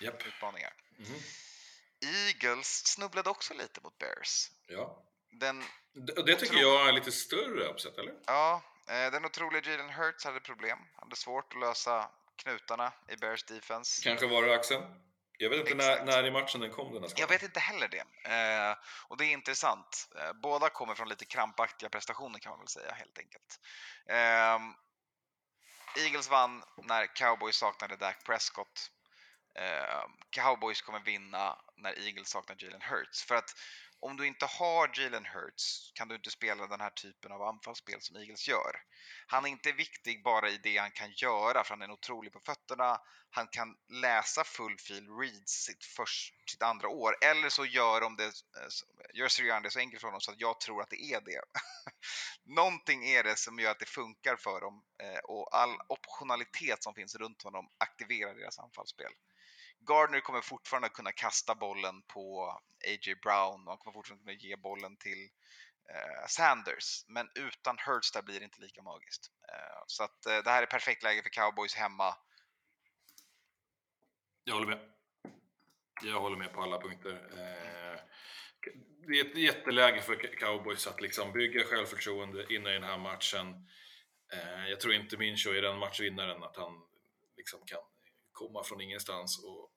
Japp. 0.00 0.26
utmaningar. 0.26 0.72
Mhm. 0.98 1.20
Eagles 2.00 2.86
snubblade 2.86 3.30
också 3.30 3.54
lite 3.54 3.80
mot 3.80 3.98
Bears. 3.98 4.50
Ja. 4.66 5.02
Den, 5.30 5.64
Det, 5.94 6.22
det 6.22 6.36
tycker 6.36 6.56
jag 6.58 6.88
är 6.88 6.92
lite 6.92 7.12
större 7.12 7.64
uppsätt, 7.64 7.98
eller? 7.98 8.14
ja, 8.26 8.62
eh, 8.88 9.10
den 9.12 9.24
otroliga 9.24 9.70
Jalen 9.70 9.90
Hurts 9.90 10.24
hade 10.24 10.40
problem. 10.40 10.78
Han 10.78 11.06
hade 11.08 11.16
svårt 11.16 11.54
att 11.54 11.60
lösa 11.60 12.10
knutarna 12.42 12.92
i 13.08 13.16
Bears 13.16 13.44
defense. 13.44 14.02
Kanske 14.04 14.26
var 14.26 14.42
det 14.42 14.54
axeln? 14.54 14.84
Jag 15.38 15.50
vet 15.50 15.58
inte 15.58 15.74
när, 15.74 16.04
när 16.04 16.26
i 16.26 16.30
matchen 16.30 16.60
den 16.60 16.70
kom 16.70 16.92
den 16.92 17.02
här 17.02 17.08
skadan. 17.08 17.20
Jag 17.20 17.28
vet 17.28 17.42
inte 17.42 17.60
heller 17.60 17.88
det. 17.88 18.04
Eh, 18.34 18.76
och 19.08 19.16
det 19.16 19.24
är 19.24 19.32
intressant. 19.32 20.08
Eh, 20.18 20.32
båda 20.32 20.68
kommer 20.68 20.94
från 20.94 21.08
lite 21.08 21.24
krampaktiga 21.24 21.88
prestationer 21.88 22.38
kan 22.38 22.50
man 22.50 22.58
väl 22.58 22.68
säga 22.68 22.92
helt 22.92 23.18
enkelt. 23.18 23.60
Ehm, 24.08 24.74
Eagles 25.98 26.30
vann 26.30 26.62
när 26.76 27.06
Cowboys 27.16 27.56
saknade 27.56 27.96
Dak 27.96 28.24
Prescott. 28.24 28.90
Ehm, 29.54 30.10
Cowboys 30.30 30.82
kommer 30.82 31.00
vinna 31.00 31.58
när 31.76 32.06
Eagles 32.06 32.28
saknar 32.28 32.56
Jalen 32.58 32.82
Hurts. 32.82 33.24
För 33.24 33.34
att 33.34 33.54
om 34.02 34.16
du 34.16 34.26
inte 34.26 34.46
har 34.46 34.90
Jalen 34.94 35.26
Hurts 35.26 35.92
kan 35.94 36.08
du 36.08 36.14
inte 36.14 36.30
spela 36.30 36.66
den 36.66 36.80
här 36.80 36.90
typen 36.90 37.32
av 37.32 37.42
anfallsspel 37.42 38.00
som 38.00 38.16
Eagles 38.16 38.48
gör. 38.48 38.82
Han 39.26 39.44
är 39.44 39.48
inte 39.48 39.72
viktig 39.72 40.22
bara 40.22 40.50
i 40.50 40.58
det 40.62 40.76
han 40.76 40.90
kan 40.90 41.12
göra, 41.12 41.64
för 41.64 41.74
han 41.74 41.82
är 41.82 41.90
otrolig 41.90 42.32
på 42.32 42.40
fötterna. 42.40 42.98
Han 43.30 43.48
kan 43.48 43.76
läsa 43.88 44.44
full 44.44 44.78
field 44.78 45.20
reads 45.20 45.52
sitt, 45.52 45.84
först, 45.84 46.50
sitt 46.50 46.62
andra 46.62 46.88
år, 46.88 47.16
eller 47.20 47.48
så 47.48 47.64
gör 47.64 48.00
de 48.00 48.16
det, 48.16 48.24
eh, 48.24 49.14
gör 49.14 49.28
Sirian 49.28 49.62
det 49.62 49.70
så 49.70 49.78
enkelt 49.78 50.00
för 50.00 50.08
honom 50.08 50.20
så 50.20 50.30
att 50.30 50.40
jag 50.40 50.60
tror 50.60 50.82
att 50.82 50.90
det 50.90 51.02
är 51.02 51.20
det. 51.20 51.42
Någonting 52.44 53.04
är 53.04 53.22
det 53.24 53.36
som 53.36 53.58
gör 53.58 53.70
att 53.70 53.78
det 53.78 53.88
funkar 53.88 54.36
för 54.36 54.60
dem 54.60 54.82
eh, 55.02 55.18
och 55.18 55.56
all 55.56 55.76
optionalitet 55.88 56.82
som 56.82 56.94
finns 56.94 57.14
runt 57.14 57.42
honom 57.42 57.68
aktiverar 57.78 58.34
deras 58.34 58.58
anfallsspel. 58.58 59.12
Gardner 59.80 60.20
kommer 60.20 60.40
fortfarande 60.40 60.88
kunna 60.88 61.12
kasta 61.12 61.54
bollen 61.54 62.02
på 62.02 62.42
A.J. 62.86 63.14
Brown 63.14 63.62
och 63.64 63.68
han 63.70 63.78
kommer 63.78 63.92
fortfarande 63.92 64.24
kunna 64.24 64.32
ge 64.38 64.56
bollen 64.56 64.96
till 64.96 65.30
eh, 65.88 66.26
Sanders. 66.28 67.04
Men 67.08 67.28
utan 67.34 67.78
Hurts 67.78 68.12
där 68.12 68.22
blir 68.22 68.38
det 68.40 68.44
inte 68.44 68.60
lika 68.60 68.82
magiskt. 68.82 69.30
Eh, 69.48 69.82
så 69.86 70.04
att 70.04 70.26
eh, 70.26 70.38
det 70.38 70.50
här 70.50 70.62
är 70.62 70.66
perfekt 70.66 71.02
läge 71.02 71.22
för 71.22 71.30
Cowboys 71.30 71.74
hemma. 71.74 72.16
Jag 74.44 74.54
håller 74.54 74.66
med. 74.66 74.92
Jag 76.02 76.20
håller 76.20 76.36
med 76.36 76.52
på 76.52 76.62
alla 76.62 76.80
punkter. 76.80 77.12
Eh, 77.12 78.00
Det 79.08 79.20
är 79.20 79.24
ett 79.30 79.36
jätteläge 79.36 80.02
för 80.02 80.36
cowboys 80.38 80.86
att 80.86 81.00
liksom 81.00 81.32
bygga 81.32 81.64
självförtroende 81.64 82.54
innan 82.54 82.70
i 82.72 82.74
den 82.74 82.84
här 82.84 82.98
matchen. 82.98 83.68
Eh, 84.32 84.68
Jag 84.68 84.80
tror 84.80 84.94
inte 84.94 85.16
Mincho 85.16 85.50
är 85.50 85.62
den 85.62 85.78
matchvinnaren, 85.78 86.42
att 86.42 86.56
han 86.56 86.82
liksom 87.36 87.60
kan 87.66 87.80
komma 88.32 88.64
från 88.64 88.80
ingenstans 88.80 89.44
och 89.44 89.69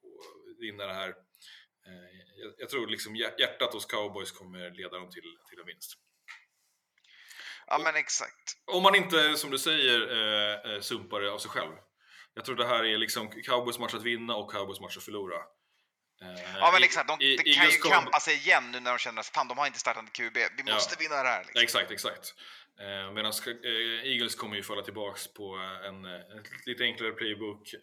vinna 0.59 0.85
det 0.85 0.93
här. 0.93 1.09
Eh, 1.09 2.19
Jag, 2.35 2.53
jag 2.57 2.69
tror 2.69 2.87
liksom 2.87 3.15
hjär- 3.15 3.35
hjärtat 3.39 3.73
hos 3.73 3.85
cowboys 3.85 4.31
kommer 4.31 4.71
leda 4.71 4.97
dem 4.99 5.09
till, 5.09 5.37
till 5.49 5.59
en 5.59 5.65
vinst. 5.65 5.93
Ja 7.67 7.81
men 7.83 7.95
exakt. 7.95 8.57
Om 8.65 8.83
man 8.83 8.95
inte, 8.95 9.35
som 9.37 9.51
du 9.51 9.57
säger, 9.57 9.99
eh, 10.11 10.73
eh, 10.73 10.81
sumpar 10.81 11.21
det 11.21 11.31
av 11.31 11.39
sig 11.39 11.49
själv. 11.51 11.71
Jag 12.33 12.45
tror 12.45 12.55
det 12.55 12.67
här 12.67 12.83
är 12.85 12.97
liksom 12.97 13.29
cowboys 13.31 13.79
match 13.79 13.93
att 13.93 14.03
vinna 14.03 14.35
och 14.35 14.51
cowboys 14.51 14.79
match 14.79 14.97
att 14.97 15.03
förlora. 15.03 15.37
Ja 16.59 16.69
men 16.73 16.83
exakt, 16.83 17.07
de, 17.07 17.21
i- 17.25 17.37
de 17.37 17.53
kan 17.53 17.69
ju 17.69 17.77
kommer- 17.77 17.95
kampa 17.95 18.19
sig 18.19 18.35
igen 18.35 18.71
nu 18.71 18.79
när 18.79 18.91
de 18.91 18.97
känner 18.97 19.19
att 19.19 19.27
fan 19.27 19.47
de 19.47 19.57
har 19.57 19.67
inte 19.67 19.79
startat 19.79 20.03
en 20.03 20.09
QB. 20.09 20.33
Vi 20.37 20.63
Ja. 20.65 20.73
måste 20.73 20.95
vinna 21.03 21.23
det 21.23 21.29
här. 21.29 21.43
Liksom. 21.43 21.61
Exakt, 21.63 21.91
exakt. 21.91 22.33
Medan 23.13 23.33
Eagles 24.03 24.35
kommer 24.35 24.55
ju 24.55 24.63
falla 24.63 24.81
tillbaks 24.81 25.33
på 25.33 25.55
en, 25.85 26.05
en 26.05 26.43
lite 26.65 26.83
enklare 26.83 27.11
playbook, 27.11 27.73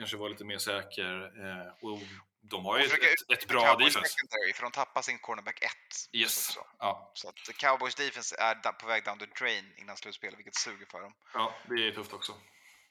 kanske 0.00 0.16
vara 0.16 0.28
lite 0.28 0.44
mer 0.44 0.58
säker. 0.58 1.14
Eh, 1.44 1.88
och 1.90 1.98
de 2.42 2.64
har 2.64 2.78
ju 2.78 2.84
ett, 2.84 2.92
ett, 2.92 3.38
ett 3.38 3.48
bra 3.48 3.60
Cowboys 3.66 3.94
defense. 3.94 4.14
secondary, 4.14 4.52
för 4.52 4.62
de 4.62 4.72
tappar 4.72 5.02
sin 5.02 5.18
cornerback 5.18 5.62
1. 5.62 5.70
Yes. 6.12 6.58
Ja, 6.78 7.12
Så 7.14 7.28
att 7.28 7.56
Cowboys 7.56 7.94
defense 7.94 8.36
är 8.38 8.54
på 8.72 8.86
väg 8.86 9.04
down 9.04 9.18
the 9.18 9.26
drain 9.26 9.74
innan 9.76 9.96
slutspelet, 9.96 10.38
vilket 10.38 10.54
suger 10.54 10.86
för 10.86 11.00
dem. 11.00 11.14
ja, 11.34 11.54
det 11.68 11.86
är 11.86 11.92
tufft 11.92 12.12
också. 12.12 12.32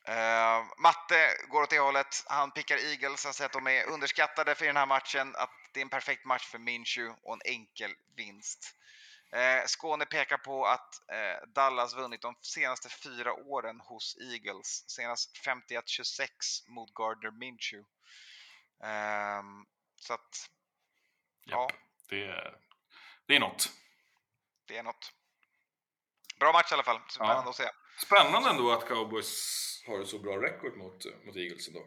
Uh, 0.10 0.66
Matte 0.78 1.30
går 1.50 1.62
åt 1.62 1.70
det 1.70 1.80
hållet. 1.80 2.24
Han 2.28 2.52
pickar 2.52 2.78
Eagles. 2.78 3.24
Han 3.24 3.34
säger 3.34 3.46
att 3.46 3.54
de 3.54 3.68
är 3.68 3.88
underskattade 3.88 4.56
för 4.56 4.66
den 4.66 4.78
här 4.78 4.86
matchen. 4.86 5.36
Att 5.36 5.50
det 5.74 5.80
är 5.80 5.82
en 5.82 5.90
perfekt 5.90 6.26
match 6.26 6.46
för 6.46 6.58
Minshew 6.58 7.20
och 7.24 7.34
en 7.34 7.42
enkel 7.46 7.92
vinst. 8.16 8.76
Eh, 9.32 9.66
Skåne 9.66 10.06
pekar 10.06 10.38
på 10.38 10.66
att 10.66 11.10
eh, 11.12 11.48
Dallas 11.48 11.94
vunnit 11.96 12.22
de 12.22 12.36
senaste 12.42 12.90
fyra 12.90 13.34
åren 13.34 13.80
hos 13.80 14.18
Eagles. 14.22 14.90
Senast 14.90 15.38
51-26 15.46 16.28
mot 16.68 16.94
Gardner 16.94 17.32
Minshew. 17.32 17.90
Ehm, 18.84 19.66
så 19.96 20.14
att, 20.14 20.50
ja, 21.46 21.62
Japp, 21.72 21.80
det, 22.10 22.24
är- 22.26 22.58
det 23.28 23.36
är 23.36 23.40
något. 23.40 23.70
det 24.68 24.78
är 24.78 24.84
något. 24.84 25.14
Bra 26.40 26.52
match 26.52 26.72
i 26.72 26.74
alla 26.74 26.84
fall. 26.84 27.02
Spännande 27.10 27.42
Ja. 27.46 27.50
att 27.50 27.56
se. 27.56 27.70
Spännande 28.06 28.50
ändå 28.50 28.72
att 28.72 28.88
cowboys 28.88 29.84
har 29.88 30.02
ett 30.02 30.08
så 30.08 30.20
bra 30.20 30.38
record 30.38 30.78
mot, 30.78 31.06
mot 31.26 31.36
Eagles 31.36 31.68
ändå. 31.68 31.86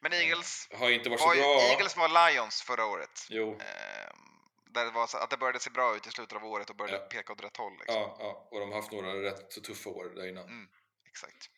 Men 0.00 0.12
Eagles 0.12 0.68
Har 0.78 0.90
inte 0.90 1.08
varit 1.10 1.20
så 1.20 1.26
var, 1.26 1.34
bra. 1.34 1.60
Eagles 1.60 1.96
var 1.96 2.30
Lions 2.30 2.62
förra 2.62 2.84
året. 2.86 3.26
Jo, 3.28 3.52
Ehm, 3.60 4.37
där 4.78 4.84
det 4.84 4.90
var 4.90 5.06
så 5.06 5.16
att 5.18 5.30
det 5.30 5.36
började 5.36 5.60
se 5.60 5.70
bra 5.70 5.96
ut 5.96 6.06
i 6.06 6.10
slutet 6.10 6.36
av 6.36 6.44
året 6.44 6.70
och 6.70 6.76
började 6.76 6.98
Ja. 6.98 7.08
peka 7.08 7.32
åt 7.32 7.44
rätt 7.44 7.56
håll. 7.56 7.72
Liksom. 7.72 7.94
ja, 7.96 8.16
ja, 8.20 8.48
och 8.50 8.60
de 8.60 8.68
har 8.72 8.76
haft 8.76 8.92
några 8.92 9.22
rätt 9.22 9.52
så 9.52 9.60
tuffa 9.60 9.90
år 9.90 10.12
där 10.16 10.28
innan. 10.28 10.44
Mm. 10.44 10.68
Exakt. 11.06 11.50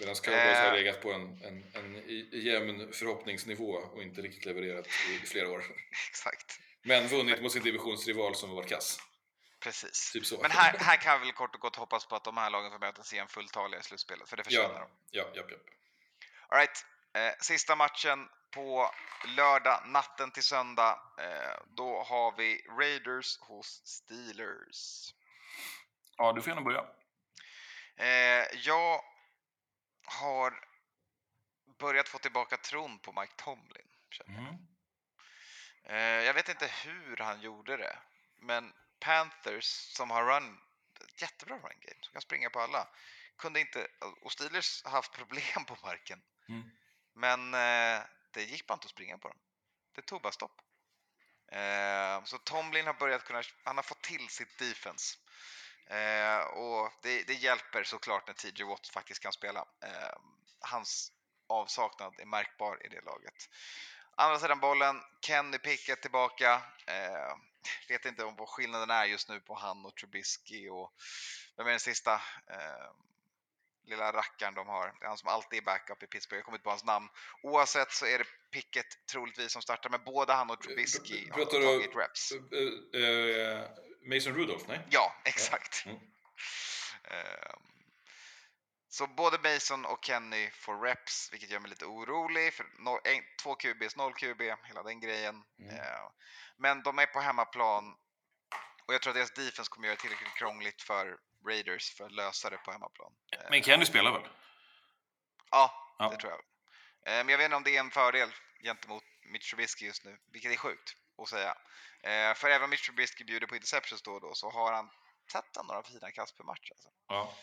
Medan 0.00 0.14
cowboys 0.14 0.58
har 0.58 0.66
Eh. 0.66 0.72
legat 0.72 1.02
på 1.02 1.12
en, 1.12 1.22
en, 1.44 1.64
en 1.74 1.94
jämn 2.42 2.92
förhoppningsnivå 2.92 3.72
och 3.72 4.02
inte 4.02 4.22
riktigt 4.22 4.44
levererat 4.44 4.86
i, 5.10 5.14
i 5.14 5.26
flera 5.26 5.48
år. 5.48 5.64
Exakt. 6.10 6.60
Men 6.82 7.08
vunnit 7.08 7.42
mot 7.42 7.52
sin 7.52 7.62
divisionsrival 7.62 8.34
som 8.36 8.50
varit 8.50 8.68
kass. 8.68 8.98
Precis. 9.60 10.12
Typ 10.12 10.26
så. 10.26 10.38
Men 10.42 10.50
här, 10.50 10.78
här 10.78 10.96
kan 10.96 11.20
vi 11.20 11.26
väl 11.26 11.34
kort 11.34 11.54
och 11.54 11.60
gott 11.60 11.76
hoppas 11.76 12.06
på 12.06 12.16
att 12.16 12.24
de 12.24 12.36
här 12.36 12.50
lagen 12.50 12.70
får 12.72 12.78
mötas 12.78 13.12
igen 13.12 13.28
fulltaliga 13.28 13.80
i 13.80 13.82
slutspelet, 13.82 14.28
för 14.28 14.36
det 14.36 14.44
förtjänar 14.44 14.68
Ja, 14.74 14.88
de. 15.10 15.18
ja, 15.18 15.26
ja, 15.34 15.42
ja. 15.48 15.56
All 16.48 16.58
right. 16.58 16.86
Eh, 17.14 17.32
sista 17.40 17.76
matchen 17.76 18.28
på 18.50 18.90
lördag, 19.36 19.82
natten 19.86 20.30
till 20.30 20.42
söndag. 20.42 21.00
Eh, 21.18 21.64
då 21.66 22.02
har 22.02 22.36
vi 22.36 22.66
Raiders 22.68 23.38
hos 23.38 23.82
Steelers. 23.84 25.14
ja, 26.16 26.32
du 26.32 26.42
får 26.42 26.48
gärna 26.48 26.62
börja. 26.62 26.86
Eh, 27.96 28.46
jag 28.54 29.04
har 30.04 30.64
börjat 31.78 32.08
få 32.08 32.18
tillbaka 32.18 32.56
tron 32.56 32.98
på 32.98 33.20
Mike 33.20 33.34
Tomlin. 33.36 33.88
jag. 34.18 34.28
Mm. 34.28 34.56
Eh, 35.84 36.24
jag 36.26 36.34
vet 36.34 36.48
inte 36.48 36.66
hur 36.84 37.16
han 37.16 37.40
gjorde 37.40 37.76
det, 37.76 37.98
men 38.36 38.72
Panthers 39.00 39.64
som 39.64 40.10
har 40.10 40.24
run, 40.24 40.58
jättebra 41.16 41.54
run 41.54 41.80
game, 41.80 42.00
som 42.00 42.12
kan 42.12 42.22
springa 42.22 42.50
på 42.50 42.60
alla, 42.60 42.88
kunde 43.36 43.60
inte, 43.60 43.88
och 44.22 44.32
Steelers 44.32 44.84
har 44.84 44.90
haft 44.90 45.12
problem 45.12 45.64
på 45.66 45.76
marken, 45.82 46.22
Mm 46.48 46.70
men 47.14 47.54
eh, 47.54 48.02
det 48.30 48.42
gick 48.42 48.66
bara 48.66 48.74
inte 48.74 48.84
att 48.84 48.90
springa 48.90 49.18
på 49.18 49.28
dem. 49.28 49.38
Det 49.94 50.02
tog 50.02 50.22
bara 50.22 50.32
stopp. 50.32 50.60
Eh, 51.52 52.24
så 52.24 52.38
Tomlin 52.38 52.86
har 52.86 52.94
börjat 52.94 53.24
kunna, 53.24 53.42
han 53.64 53.76
har 53.76 53.82
fått 53.82 54.02
till 54.02 54.28
sitt 54.28 54.58
defense. 54.58 55.18
Eh, 55.86 56.40
och 56.40 56.92
det, 57.02 57.22
det 57.22 57.34
hjälper 57.34 57.82
såklart 57.82 58.26
när 58.26 58.34
TJ 58.34 58.62
Watt 58.64 58.88
faktiskt 58.88 59.22
kan 59.22 59.32
spela. 59.32 59.60
Eh, 59.60 60.16
hans 60.60 61.12
avsaknad 61.46 62.14
är 62.20 62.26
märkbar 62.26 62.86
i 62.86 62.88
det 62.88 63.00
laget. 63.00 63.48
Andra 64.14 64.38
sidan 64.38 64.60
bollen, 64.60 65.02
Kenny 65.20 65.58
Pickett 65.58 66.02
tillbaka. 66.02 66.62
Eh, 66.86 67.36
vet 67.88 68.04
inte 68.04 68.24
om 68.24 68.36
vad 68.36 68.48
skillnaden 68.48 68.90
är 68.90 69.04
just 69.04 69.28
nu 69.28 69.40
på 69.40 69.54
han 69.54 69.84
och 69.84 69.96
Trubisky 69.96 70.68
och 70.68 70.92
vem 71.56 71.66
är 71.66 71.70
den 71.70 71.80
sista 71.80 72.14
eh, 72.46 72.90
lilla 73.84 74.12
rackaren 74.12 74.54
de 74.54 74.68
har? 74.68 74.94
Det 74.98 75.04
är 75.04 75.08
han 75.08 75.18
som 75.18 75.28
alltid 75.28 75.58
är 75.58 75.62
backup 75.62 76.02
i 76.02 76.06
Pittsburgh. 76.06 76.38
Jag 76.38 76.44
kommer 76.44 76.58
inte 76.58 76.64
på 76.64 76.70
hans 76.70 76.84
namn. 76.84 77.08
Oavsett 77.42 77.92
så 77.92 78.06
är 78.06 78.18
det 78.18 78.24
Pickett 78.50 79.06
troligtvis 79.12 79.52
som 79.52 79.62
startar, 79.62 79.90
men 79.90 80.04
både 80.04 80.32
han 80.32 80.50
och 80.50 80.60
Trubisky 80.60 81.30
har 81.30 81.44
tagit 81.44 81.96
reps. 81.96 82.32
Eh, 82.32 83.02
eh, 83.02 83.64
Mason 84.02 84.34
Rudolph, 84.34 84.64
nej? 84.68 84.80
Ja, 84.90 85.14
exakt. 85.24 85.86
Mm. 85.86 85.96
Ehm, 87.04 87.62
Så 88.88 89.06
både 89.06 89.52
Mason 89.52 89.84
och 89.84 90.04
Kenny 90.04 90.50
får 90.50 90.80
reps, 90.80 91.28
vilket 91.32 91.50
gör 91.50 91.60
mig 91.60 91.70
lite 91.70 91.84
orolig. 91.84 92.54
För 92.54 92.66
no, 92.78 93.00
en, 93.04 93.22
två 93.42 93.54
QBs, 93.54 93.96
noll 93.96 94.14
QB, 94.14 94.40
hela 94.64 94.82
den 94.82 95.00
grejen. 95.00 95.44
Mm. 95.58 95.74
Ehm, 95.74 96.10
Men 96.56 96.82
de 96.82 96.98
är 96.98 97.06
på 97.06 97.20
hemmaplan 97.20 97.96
och 98.86 98.94
jag 98.94 99.02
tror 99.02 99.10
att 99.10 99.16
deras 99.16 99.30
defense 99.30 99.70
kommer 99.70 99.86
göra 99.88 99.96
det 99.96 100.00
tillräckligt 100.02 100.34
krångligt 100.34 100.82
för 100.82 101.18
Raiders 101.46 101.94
för 101.96 102.04
att 102.04 102.12
lösa 102.12 102.50
det 102.50 102.56
på 102.58 102.72
hemmaplan. 102.72 103.12
Men 103.50 103.62
Kenny 103.62 103.84
spelar 103.84 104.12
väl? 104.12 104.28
Ja, 105.50 105.94
Ja. 105.98 106.08
det 106.08 106.16
tror 106.16 106.32
jag. 106.32 106.40
Eh, 106.40 107.24
Men 107.24 107.28
jag 107.28 107.38
vet 107.38 107.44
inte 107.44 107.56
om 107.56 107.62
det 107.62 107.76
är 107.76 107.80
en 107.80 107.90
fördel 107.90 108.30
gentemot 108.62 109.02
Mitch 109.32 109.50
Trubisky 109.50 109.86
just 109.86 110.04
nu, 110.04 110.18
vilket 110.32 110.52
är 110.52 110.56
sjukt 110.56 110.96
att 111.22 111.28
säga. 111.28 111.54
Eh, 112.02 112.34
För 112.34 112.48
även 112.50 112.64
om 112.64 112.70
Mitch 112.70 112.86
Trubisky 112.86 113.24
bjuder 113.24 113.46
på 113.46 113.54
interceptions 113.54 114.02
då 114.02 114.12
och 114.12 114.20
då 114.20 114.34
så 114.34 114.50
har 114.50 114.72
han 114.72 114.90
han 115.56 115.66
några 115.66 115.82
fina 115.82 116.10
kast 116.10 116.36
per 116.36 116.44
match. 116.44 116.70
Alltså. 116.70 116.88
Ja. 117.08 117.34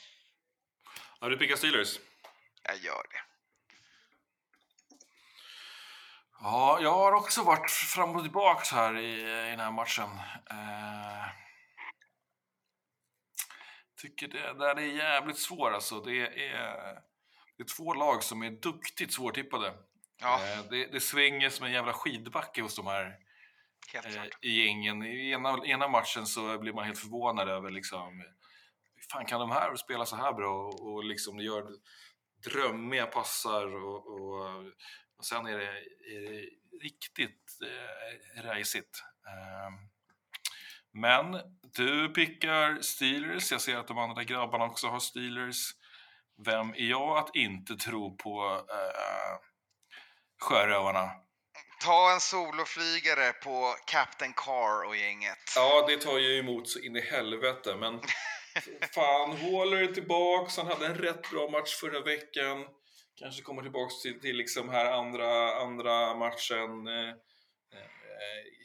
Ja, 1.20 1.30
du 1.30 1.38
pickar 1.38 1.56
Steelers. 1.56 2.00
Jag 2.64 2.78
gör 2.78 3.04
det. 3.12 3.22
Ja, 6.42 6.80
jag 6.82 6.92
har 6.94 7.12
också 7.12 7.44
varit 7.44 7.72
fram 7.72 8.16
och 8.16 8.22
tillbaka 8.22 8.76
här 8.76 8.98
i, 8.98 9.22
i 9.22 9.50
den 9.52 9.60
här 9.60 9.72
matchen. 9.72 10.10
Eh, 10.50 11.26
tycker 14.02 14.28
det 14.28 14.54
där 14.54 14.76
är 14.76 14.82
jävligt 14.82 15.38
svårt 15.38 15.74
alltså. 15.74 16.02
Det 16.02 16.22
är, 16.22 17.02
det 17.58 17.64
är 17.64 17.78
två 17.78 17.94
lag 17.94 18.24
som 18.24 18.44
är 18.44 18.52
duktigt 18.52 19.14
svårtippade. 19.14 19.74
Ja, 20.22 20.40
Eh, 20.44 20.66
det, 20.70 20.86
det 20.86 21.00
svänger 21.00 21.50
som 21.50 21.66
en 21.66 21.72
jävla 21.72 21.94
skidbacke 21.94 22.62
hos 22.62 22.76
de 22.76 22.88
här 22.88 23.18
eh, 23.94 24.26
i 24.42 24.66
gängen. 24.66 25.04
I 25.04 25.32
ena, 25.32 25.66
ena 25.66 25.88
matchen 25.88 26.26
så 26.26 26.58
blir 26.58 26.74
man 26.74 26.86
helt 26.86 27.00
förvånad 27.00 27.50
över 27.50 27.72
liksom, 27.72 28.20
hur 28.96 29.04
fan 29.12 29.26
kan 29.26 29.40
de 29.40 29.52
här 29.52 29.76
spela 29.76 30.06
så 30.06 30.16
här 30.16 30.34
bra 30.34 30.68
och, 30.68 30.88
och 30.88 31.04
liksom 31.04 31.40
gör 31.40 31.68
drömmiga 32.44 33.06
passar 33.06 33.76
och, 33.76 34.08
och, 34.08 34.66
och 35.18 35.26
sen 35.26 35.46
är 35.46 35.58
det, 35.58 35.78
är 36.16 36.30
det 36.30 36.50
riktigt 36.82 37.60
eh, 37.62 38.44
rejsigt. 38.44 39.04
Eh, 39.28 39.99
men 40.94 41.42
du 41.76 42.10
pickar 42.10 42.82
Steelers, 42.82 43.52
jag 43.52 43.62
ser 43.62 43.78
att 43.78 43.88
de 43.88 43.98
andra 43.98 44.24
grabbarna 44.24 44.66
också 44.66 44.88
har 44.88 45.00
Steelers. 45.00 45.72
Vem 46.46 46.70
är 46.70 46.90
jag 46.90 47.18
att 47.18 47.36
inte 47.36 47.76
tro 47.76 48.18
på 48.18 48.66
eh, 48.70 49.38
Sjörövarna? 50.42 51.12
Ta 51.84 52.14
en 52.14 52.20
soloflygare 52.20 53.34
på 53.34 53.76
Captain 53.86 54.34
Carr 54.34 54.88
och 54.88 54.96
gänget. 54.96 55.38
Ja, 55.56 55.86
det 55.88 55.98
tar 55.98 56.18
ju 56.18 56.40
emot 56.40 56.70
så 56.70 56.80
in 56.80 56.96
i 56.96 57.02
helvete, 57.02 57.76
men 57.76 58.00
fan, 58.96 59.30
Waller 59.30 59.78
är 59.78 59.94
tillbaks, 59.94 60.58
han 60.58 60.68
hade 60.68 60.86
en 60.86 60.96
rätt 60.96 61.30
bra 61.32 61.50
match 61.50 61.76
förra 61.76 62.02
veckan. 62.02 62.66
Kanske 63.20 63.42
kommer 63.42 63.62
tillbaks 63.62 64.02
till, 64.02 64.22
till 64.22 64.38
liksom 64.38 64.70
här 64.70 64.86
andra, 64.92 65.56
andra 65.56 66.16
matchen. 66.16 66.88
Eh, 66.88 67.14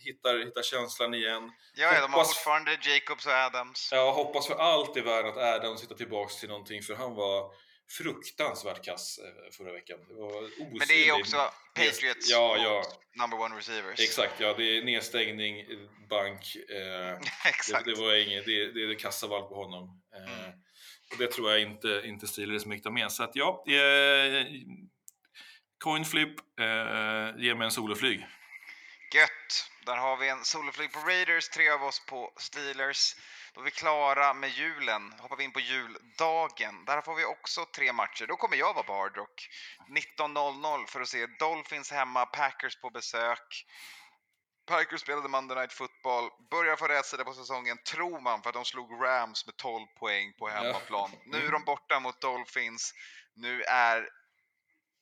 hittar, 0.04 0.38
hittar 0.44 0.62
känslan 0.62 1.14
igen. 1.14 1.52
Ja, 1.74 1.84
ja, 1.84 1.92
de 1.92 2.00
har 2.00 2.08
Hoppas- 2.08 2.28
fortfarande 2.28 2.78
Jacobs 2.82 3.26
och 3.26 3.32
Adams. 3.32 3.88
Jag 3.92 4.12
hoppas 4.12 4.46
för 4.46 4.54
allt 4.54 4.96
i 4.96 5.00
världen 5.00 5.30
att 5.30 5.36
Adams 5.38 5.82
hittar 5.82 5.94
tillbaks 5.94 6.40
till 6.40 6.48
någonting, 6.48 6.82
för 6.82 6.94
han 6.94 7.14
var 7.14 7.50
fruktansvärt 7.98 8.84
kass 8.84 9.18
eh, 9.18 9.50
förra 9.56 9.72
veckan. 9.72 9.98
Det. 9.98 10.78
Men 10.78 10.88
det 10.88 11.08
är 11.08 11.12
också 11.20 11.36
Patriots 11.74 12.30
Ja, 12.30 12.56
ja. 12.56 12.82
number 13.22 13.40
one 13.40 13.58
receivers. 13.58 14.00
Exakt, 14.00 14.40
ja. 14.40 14.54
Det 14.58 14.78
är 14.78 14.84
nedstängning, 14.84 15.60
eh, 15.60 15.66
bank. 16.10 16.56
Eh, 16.70 16.76
det, 17.44 17.48
Exakt. 17.48 17.84
det 17.84 17.94
var 17.94 18.14
inget, 18.14 18.44
det, 18.44 18.72
det 18.72 18.82
är 18.82 18.86
det 18.88 18.94
kassavalv 18.94 19.46
på 19.46 19.54
honom. 19.54 20.02
Eh, 20.16 20.44
Mm. 20.44 20.50
och 21.12 21.18
det 21.18 21.26
tror 21.32 21.50
jag 21.50 21.60
inte, 21.60 22.02
inte 22.04 22.26
Steelers 22.26 22.66
mäktar 22.66 22.90
med. 22.90 23.12
Så 23.12 23.22
att 23.24 23.30
ja, 23.34 23.64
eh, 23.68 24.46
coin 25.84 26.04
flip, 26.04 26.34
eh, 26.60 27.42
ge 27.42 27.54
mig 27.54 27.64
en 27.64 27.70
soloflyg. 27.70 28.26
Gött! 29.12 29.70
Där 29.86 29.96
har 29.96 30.16
vi 30.16 30.28
en 30.28 30.44
soloflyg 30.44 30.92
på 30.92 30.98
Raiders, 30.98 31.48
tre 31.48 31.70
av 31.70 31.84
oss 31.84 32.06
på 32.06 32.32
Steelers. 32.36 33.16
Då 33.52 33.60
är 33.60 33.64
vi 33.64 33.70
klara 33.70 34.34
med 34.34 34.50
julen. 34.50 35.12
Hoppar 35.18 35.36
vi 35.36 35.44
in 35.44 35.52
på 35.52 35.60
juldagen. 35.60 36.84
Där 36.84 37.00
får 37.00 37.14
vi 37.14 37.24
också 37.24 37.66
tre 37.66 37.92
matcher. 37.92 38.26
Då 38.26 38.36
kommer 38.36 38.56
jag 38.56 38.74
vara 38.74 38.84
på 38.84 38.92
Hard 38.92 39.16
Rock. 39.16 39.48
19.00 40.18 40.86
för 40.86 41.00
att 41.00 41.08
se 41.08 41.26
Dolphins 41.26 41.90
hemma, 41.90 42.26
Packers 42.26 42.80
på 42.80 42.90
besök. 42.90 43.66
Packers 44.66 45.00
spelade 45.00 45.28
Monday 45.28 45.56
Night 45.56 45.72
Football, 45.72 46.30
börjar 46.50 46.76
få 46.76 46.88
rätsida 46.88 47.24
på 47.24 47.34
säsongen, 47.34 47.78
tror 47.78 48.20
man, 48.20 48.42
för 48.42 48.50
att 48.50 48.54
de 48.54 48.64
slog 48.64 49.04
Rams 49.04 49.46
med 49.46 49.56
12 49.56 49.86
poäng 49.98 50.32
på 50.38 50.48
hemmaplan. 50.48 51.10
Nu 51.26 51.46
är 51.46 51.52
de 51.52 51.64
borta 51.64 52.00
mot 52.00 52.20
Dolphins. 52.20 52.94
Nu 53.34 53.62
är 53.62 54.08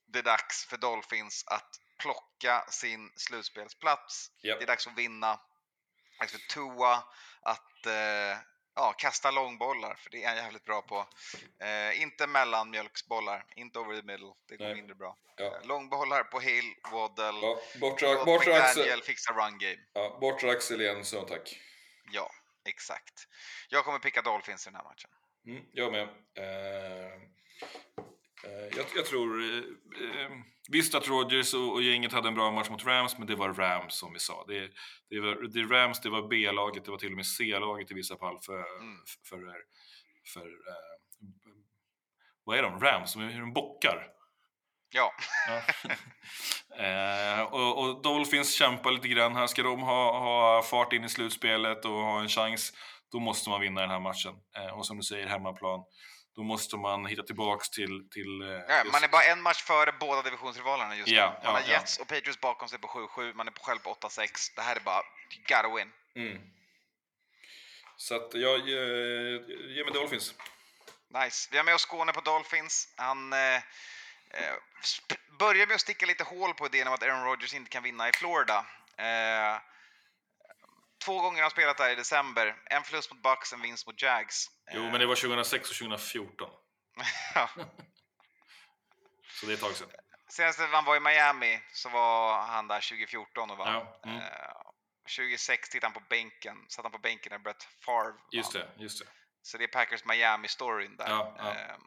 det 0.06 0.22
dags 0.22 0.66
för 0.66 0.76
Dolphins 0.76 1.44
att 1.46 1.70
plocka 2.02 2.64
sin 2.68 3.12
slutspelsplats. 3.16 4.30
Japp. 4.42 4.58
Det 4.58 4.64
är 4.64 4.66
dags 4.66 4.86
att 4.86 4.98
vinna. 4.98 5.40
Dags 6.20 6.32
för 6.32 6.38
Tua 6.38 7.04
att 7.42 7.86
eh, 7.86 8.38
ja, 8.74 8.92
kasta 8.98 9.30
långbollar, 9.30 9.94
för 9.94 10.10
det 10.10 10.24
är 10.24 10.28
han 10.28 10.36
jävligt 10.36 10.64
bra 10.64 10.82
på. 10.82 11.06
Eh, 11.64 12.02
inte 12.02 12.26
mellanmjölksbollar, 12.26 13.44
inte 13.56 13.78
over 13.78 13.96
the 13.96 14.02
middle. 14.06 14.32
Det 14.48 14.56
går 14.56 14.64
Nej. 14.64 14.74
mindre 14.74 14.94
bra. 14.94 15.16
Ja. 15.36 15.44
Eh, 15.44 15.66
långbollar 15.66 16.22
på 16.24 16.40
Hill, 16.40 16.74
Waddle. 16.92 17.24
Ja, 17.46 17.60
bortre, 17.80 18.14
Låt 18.14 18.24
bortre, 18.26 18.62
axel, 18.62 18.82
McDaniel 18.82 19.02
fixa 19.02 19.32
run 19.32 19.58
game. 19.58 19.78
ja, 19.92 20.18
bortre 20.20 20.50
axel 20.50 20.80
igen, 20.80 21.04
så 21.04 21.22
tack. 21.22 21.60
Ja, 22.12 22.30
exakt. 22.64 23.28
Jag 23.68 23.84
kommer 23.84 23.98
picka 23.98 24.22
Dolphins 24.22 24.66
i 24.66 24.70
den 24.70 24.76
här 24.76 24.84
matchen. 24.84 25.10
Mm, 25.46 25.64
jag 25.72 25.92
med. 25.92 26.02
Eh, 26.34 27.20
jag, 28.76 28.86
jag 28.96 29.06
tror... 29.06 29.42
Eh, 29.42 29.58
eh, 30.04 30.30
visst 30.68 30.94
att 30.94 31.08
Rodgers 31.08 31.54
och, 31.54 31.72
och 31.72 31.82
gänget 31.82 32.12
hade 32.12 32.28
en 32.28 32.34
bra 32.34 32.50
match 32.50 32.68
mot 32.70 32.84
Rams, 32.84 33.18
men 33.18 33.26
det 33.26 33.34
var 33.34 33.52
Rams 33.52 33.94
som 33.94 34.12
vi 34.12 34.18
sa. 34.18 34.44
Det, 34.48 34.70
det, 35.10 35.20
var, 35.20 35.34
det 35.34 35.62
Rams, 35.62 36.00
det 36.00 36.10
var 36.10 36.28
B-laget, 36.28 36.84
det 36.84 36.90
var 36.90 36.98
till 36.98 37.10
och 37.10 37.16
med 37.16 37.26
C-laget 37.26 37.90
i 37.90 37.94
vissa 37.94 38.16
fall 38.16 38.38
för... 38.40 38.54
Mm. 38.54 38.98
för, 39.06 39.36
för, 39.36 39.54
för 40.32 40.46
eh, 40.46 41.02
vad 42.44 42.58
är 42.58 42.62
de? 42.62 42.80
Rams? 42.80 43.16
Är 43.16 43.40
de 43.40 43.52
bockar. 43.52 44.08
Ja, 44.94 45.12
eh, 46.84 47.42
och, 47.42 47.78
och 47.78 48.02
Dolphins 48.02 48.54
kämpar 48.54 48.90
lite 48.90 49.08
grann 49.08 49.36
här. 49.36 49.46
Ska 49.46 49.62
de 49.62 49.82
ha, 49.82 50.18
ha 50.18 50.62
fart 50.62 50.92
in 50.92 51.04
i 51.04 51.08
slutspelet 51.08 51.84
och 51.84 51.90
ha 51.90 52.20
en 52.20 52.28
chans, 52.28 52.72
då 53.12 53.20
måste 53.20 53.50
man 53.50 53.60
vinna 53.60 53.80
den 53.80 53.90
här 53.90 54.00
matchen. 54.00 54.34
Eh, 54.56 54.78
och 54.78 54.86
som 54.86 54.96
du 54.96 55.02
säger, 55.02 55.26
hemmaplan. 55.26 55.84
Då 56.34 56.42
måste 56.42 56.76
man 56.76 57.06
hitta 57.06 57.22
tillbaks 57.22 57.70
till... 57.70 58.08
till 58.10 58.42
eh, 58.42 58.48
ja 58.48 58.84
man 58.92 59.04
är 59.04 59.08
bara 59.08 59.22
en 59.22 59.42
match 59.42 59.62
före 59.62 59.92
båda 60.00 60.22
divisionsrivalerna 60.22 60.96
just 60.96 61.08
nu. 61.08 61.16
Ja, 61.16 61.26
Man 61.26 61.38
ja, 61.42 61.50
har 61.50 61.60
ja. 61.60 61.66
Jets 61.66 61.98
och 61.98 62.08
Patriots 62.08 62.40
bakom 62.40 62.68
sig 62.68 62.78
på 62.78 62.88
7-7, 62.88 63.34
man 63.34 63.46
är 63.46 63.52
på 63.52 63.62
själv 63.62 63.78
på 63.78 63.94
8-6. 63.94 64.52
Det 64.56 64.62
här 64.62 64.76
är 64.76 64.80
bara, 64.80 65.02
gotta 65.48 65.76
win. 65.76 65.92
Mm. 66.16 66.42
Så 67.96 68.14
att 68.16 68.34
jag 68.34 68.58
eh, 68.58 68.66
ger 69.74 69.84
mig 69.84 69.92
Dolphins. 69.92 70.34
Nice. 71.08 71.48
Vi 71.50 71.56
har 71.56 71.64
med 71.64 71.74
oss 71.74 71.82
Skåne 71.82 72.12
på 72.12 72.20
Dolphins. 72.20 72.88
Han 72.96 73.32
eh, 73.32 73.56
eh, 73.56 74.54
börjar 75.38 75.66
med 75.66 75.74
att 75.74 75.80
sticka 75.80 76.06
lite 76.06 76.24
hål 76.24 76.54
på 76.54 76.66
idén 76.66 76.88
om 76.88 76.94
att 76.94 77.02
Aaron 77.02 77.24
Rodgers 77.24 77.54
inte 77.54 77.70
kan 77.70 77.82
vinna 77.82 78.08
i 78.08 78.12
Florida. 78.12 78.66
Eh, 78.96 79.60
två 81.04 81.20
gånger 81.20 81.42
har 81.42 81.50
spelat 81.50 81.76
där 81.76 81.90
i 81.90 81.94
december. 81.94 82.56
En 82.64 82.82
förlust 82.82 83.10
mot 83.12 83.22
Bucks, 83.22 83.52
en 83.52 83.60
vinst 83.60 83.86
mot 83.86 84.02
Jags. 84.02 84.46
Jo, 84.72 84.82
Eh, 84.82 84.90
men 84.90 85.00
det 85.00 85.06
var 85.06 85.14
2006 85.14 85.70
och 85.70 85.76
2014. 85.76 86.50
ja. 87.34 87.48
Så 89.40 89.46
det 89.46 89.52
är 89.52 89.54
ett 89.54 89.60
tag 89.60 89.76
sedan. 89.76 89.88
Senast 90.28 90.60
han 90.60 90.84
var 90.84 90.96
i 90.96 91.00
Miami 91.00 91.62
så 91.72 91.88
var 91.88 92.40
han 92.40 92.68
där 92.68 92.80
2014 92.80 93.50
och 93.50 93.58
vann. 93.58 93.72
Ja, 93.72 94.00
mm. 94.04 94.16
Eh, 94.16 94.24
2006 95.16 95.68
tittade 95.68 95.86
han 95.86 96.02
på 96.02 96.08
bänken, 96.08 96.56
satt 96.68 96.84
han 96.84 96.92
på 96.92 96.98
bänken 96.98 97.30
när 97.32 97.38
Brett 97.38 97.62
Favre 97.84 98.12
vann. 98.12 98.20
Just 98.30 98.52
det, 98.52 98.68
just 98.76 98.98
det. 98.98 99.10
Så 99.42 99.58
det 99.58 99.64
är 99.64 99.68
Packers 99.68 100.04
Miami-storyn 100.04 100.96
där. 100.96 101.08
Ja, 101.08 101.34
ja. 101.38 101.54
Ehm, 101.54 101.82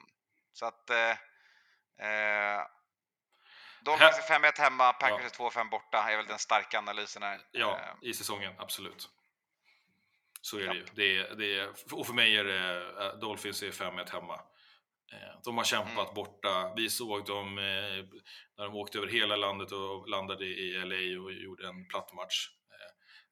så 0.53 0.65
att... 0.65 0.89
Eh, 0.89 1.09
eh, 2.07 2.61
Dolphins 3.85 4.17
är 4.29 4.39
5-1 4.39 4.59
hemma, 4.59 4.93
Packers 4.93 5.31
Ja. 5.39 5.45
är 5.45 5.49
2-5 5.49 5.69
borta, 5.69 5.97
är 6.11 6.17
väl 6.17 6.25
den 6.25 6.39
starka 6.39 6.77
analysen 6.79 7.23
här. 7.23 7.41
Ja, 7.51 7.77
Ehm, 7.79 7.97
i 8.01 8.13
säsongen, 8.13 8.53
absolut. 8.57 9.09
Så 10.41 10.57
är 10.59 10.67
det 10.67 10.75
ju. 10.75 10.85
Det 10.93 11.17
är, 11.17 11.35
det 11.35 11.59
är, 11.59 11.69
och 11.91 12.05
för 12.07 12.13
mig 12.13 12.37
är 12.37 12.43
det 12.43 12.81
eh, 13.05 13.13
Dolphins 13.19 13.63
är 13.63 13.71
5-1 13.71 14.11
hemma. 14.11 14.33
Eh, 15.13 15.39
De 15.43 15.57
har 15.57 15.63
kämpat 15.63 16.03
Mm. 16.03 16.13
borta. 16.13 16.73
Vi 16.75 16.89
såg 16.89 17.25
dem 17.25 17.57
eh, 17.57 17.63
när 18.57 18.63
de 18.65 18.75
åkte 18.75 18.97
över 18.97 19.07
hela 19.07 19.35
landet 19.35 19.71
och 19.71 20.09
landade 20.09 20.45
i 20.45 20.73
LA 20.73 21.21
och 21.23 21.33
gjorde 21.33 21.67
en 21.67 21.87
platt 21.87 22.13
match. 22.13 22.49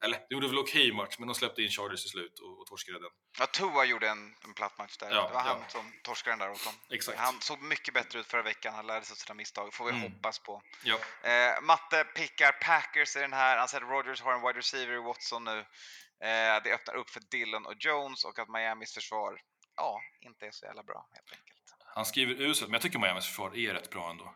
Eller, 0.04 0.18
de 0.30 0.34
gjorde 0.36 0.48
väl 0.48 0.58
okej 0.60 0.92
match, 0.94 1.16
men 1.20 1.28
de 1.28 1.36
släppte 1.36 1.62
in 1.62 1.70
Chargers 1.70 2.02
till 2.02 2.10
slut 2.12 2.40
och, 2.40 2.60
och 2.60 2.66
torskade 2.68 3.00
den. 3.00 3.10
ja, 3.40 3.46
Tua 3.46 3.86
gjorde 3.86 4.10
en, 4.10 4.36
en 4.44 4.54
platt 4.54 4.78
match 4.78 4.98
där. 4.98 5.12
Ja, 5.12 5.28
det 5.28 5.34
var 5.34 5.42
han 5.42 5.60
ja. 5.60 5.70
som 5.70 5.94
torskade 6.04 6.32
den 6.32 6.40
där 6.40 6.52
åt 6.52 6.64
dem. 6.66 6.74
Exakt. 6.90 7.18
Han 7.20 7.42
såg 7.42 7.62
mycket 7.62 7.94
bättre 7.94 8.20
ut 8.20 8.28
förra 8.28 8.42
veckan, 8.42 8.74
han 8.74 8.88
lärde 8.88 9.06
sig 9.06 9.14
av 9.14 9.16
sina 9.16 9.34
misstag, 9.34 9.74
får 9.74 9.86
vi 9.86 9.92
Mm. 9.92 10.02
hoppas 10.02 10.40
på. 10.40 10.62
Ja, 10.84 10.98
Eh, 11.30 11.62
Matte 11.62 12.04
pickar 12.04 12.52
Packers 12.52 13.16
i 13.16 13.20
den 13.20 13.34
här. 13.34 13.58
Han 13.58 13.68
säger 13.68 13.84
att 13.84 13.90
Rodgers 13.92 14.22
har 14.22 14.34
en 14.34 14.42
wide 14.42 14.60
receiver 14.60 14.94
i 14.94 14.98
Watson 15.00 15.44
nu. 15.44 15.60
Eh, 15.60 16.64
det 16.64 16.74
öppnar 16.74 16.96
upp 16.96 17.10
för 17.10 17.20
Dillon 17.32 17.66
och 17.66 17.74
Jones 17.80 18.26
och 18.26 18.40
att 18.40 18.50
Miamis 18.50 18.94
försvar, 18.94 19.42
ja, 19.76 20.02
inte 20.22 20.46
är 20.46 20.52
så 20.52 20.66
jävla 20.66 20.84
bra 20.84 21.10
helt 21.14 21.32
enkelt. 21.32 21.60
han 21.96 22.06
skriver 22.06 22.34
uselt, 22.42 22.70
men 22.70 22.74
jag 22.74 22.82
tycker 22.82 23.00
Miamis 23.00 23.26
försvar 23.28 23.58
är 23.58 23.74
rätt 23.74 23.90
bra 23.90 24.10
ändå. 24.10 24.36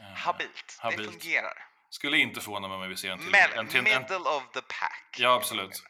Eh, 0.00 0.04
Habilt, 0.16 0.66
det 0.66 0.82
habilt. 0.82 1.10
fungerar. 1.10 1.68
Skulle 1.94 2.18
inte 2.18 2.40
förvåna 2.40 2.68
mig 2.68 2.76
om 2.76 2.88
vi 2.88 2.96
ser 2.96 3.10
en 3.10 3.18
till. 3.18 3.30
Men, 3.30 3.58
en 3.58 3.68
till 3.68 3.78
en, 3.78 3.84
middle 3.84 4.16
of 4.16 4.50
the 4.52 4.60
pack. 4.60 5.16
Ja, 5.18 5.34
absolut. 5.34 5.82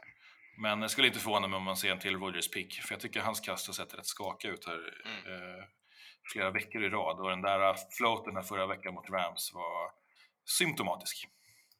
Men 0.57 0.81
det 0.81 0.89
skulle 0.89 1.07
inte 1.07 1.19
förvåna 1.21 1.49
mig 1.49 1.57
om 1.57 1.63
man 1.63 1.77
ser 1.77 1.91
en 1.91 1.99
till 1.99 2.17
Rodgers 2.19 2.51
pick. 2.51 2.83
För 2.83 2.95
jag 2.95 3.01
tycker 3.01 3.21
hans 3.21 3.41
kast 3.41 3.67
har 3.67 3.75
sett 3.75 3.95
rätt 3.95 4.07
skaka 4.07 4.49
ut 4.49 4.67
här 4.67 4.81
Mm. 5.05 5.19
eh, 5.59 5.65
flera 6.33 6.51
veckor 6.51 6.85
i 6.85 6.89
rad. 6.89 7.21
Och 7.21 7.31
den 7.31 7.43
där 7.43 7.77
floaten 7.97 8.37
här 8.37 8.43
förra 8.43 8.67
veckan 8.67 8.95
mot 8.95 9.11
Rams 9.11 9.51
var 9.55 9.91
symptomatisk. 10.59 11.29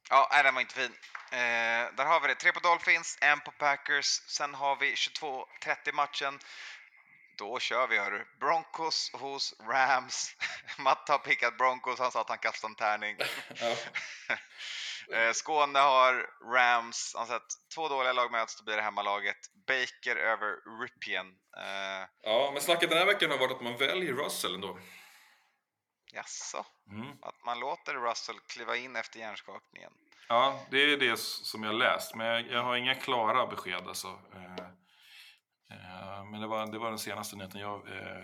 Ja, 0.09 0.29
nej, 0.31 0.43
den 0.43 0.53
var 0.53 0.61
inte 0.61 0.75
fin. 0.75 0.93
Eh, 1.31 1.83
där 1.97 2.05
har 2.05 2.19
vi 2.21 2.27
det. 2.27 2.35
Tre 2.35 2.51
på 2.51 2.59
Dolphins, 2.59 3.17
en 3.21 3.39
på 3.39 3.51
Packers. 3.51 4.05
Sen 4.27 4.53
har 4.53 4.75
vi 4.75 4.93
22-30 4.95 5.91
matchen. 5.93 6.39
Då 7.37 7.59
kör 7.59 7.87
vi, 7.87 7.97
hörru. 7.97 8.25
Broncos 8.39 9.11
hos 9.13 9.55
Rams. 9.59 10.35
Matt 10.77 11.09
har 11.09 11.17
pickat 11.17 11.57
Broncos, 11.57 11.99
han 11.99 12.11
sa 12.11 12.21
att 12.21 12.29
han 12.29 12.37
kastade 12.37 12.71
en 12.71 12.75
tärning. 12.75 13.17
Eh, 15.13 15.31
Skåne 15.31 15.79
har 15.79 16.29
Rams, 16.53 17.13
han 17.15 17.27
har 17.27 17.39
sett 17.39 17.73
två 17.75 17.87
dåliga 17.87 18.13
lag 18.13 18.31
möts, 18.31 18.55
då 18.55 18.63
blir 18.63 18.75
det 18.75 18.81
hemmalaget. 18.81 19.37
Baker 19.67 20.15
över 20.15 20.81
Ripien. 20.81 21.27
Eh, 21.57 22.07
ja, 22.21 22.49
men 22.53 22.61
snacket 22.61 22.89
den 22.89 22.97
här 22.97 23.05
veckan 23.05 23.31
har 23.31 23.37
varit 23.37 23.51
att 23.51 23.61
man 23.61 23.77
väljer 23.77 24.13
Russell 24.13 24.55
ändå. 24.55 24.79
jaså? 26.13 26.65
Mm. 26.91 27.11
Att 27.21 27.45
man 27.45 27.59
låter 27.59 27.93
Russell 27.93 28.39
kliva 28.39 28.75
in 28.75 28.95
efter 28.95 29.19
hjärnskakningen. 29.19 29.91
Ja, 30.27 30.59
det 30.69 30.77
är 30.77 30.97
det 30.97 31.19
som 31.19 31.63
jag 31.63 31.75
läst. 31.75 32.15
Men 32.15 32.47
jag, 32.47 32.63
har 32.63 32.75
inga 32.75 32.95
klara 32.95 33.47
besked 33.47 33.87
alltså. 33.87 34.07
Eh, 34.07 34.64
men 36.25 36.41
det 36.41 36.47
var, 36.47 36.67
det 36.71 36.77
var 36.77 36.89
den 36.89 36.99
senaste 36.99 37.35
nyheten 37.35 37.61
jag 37.61 37.97
eh, 37.97 38.23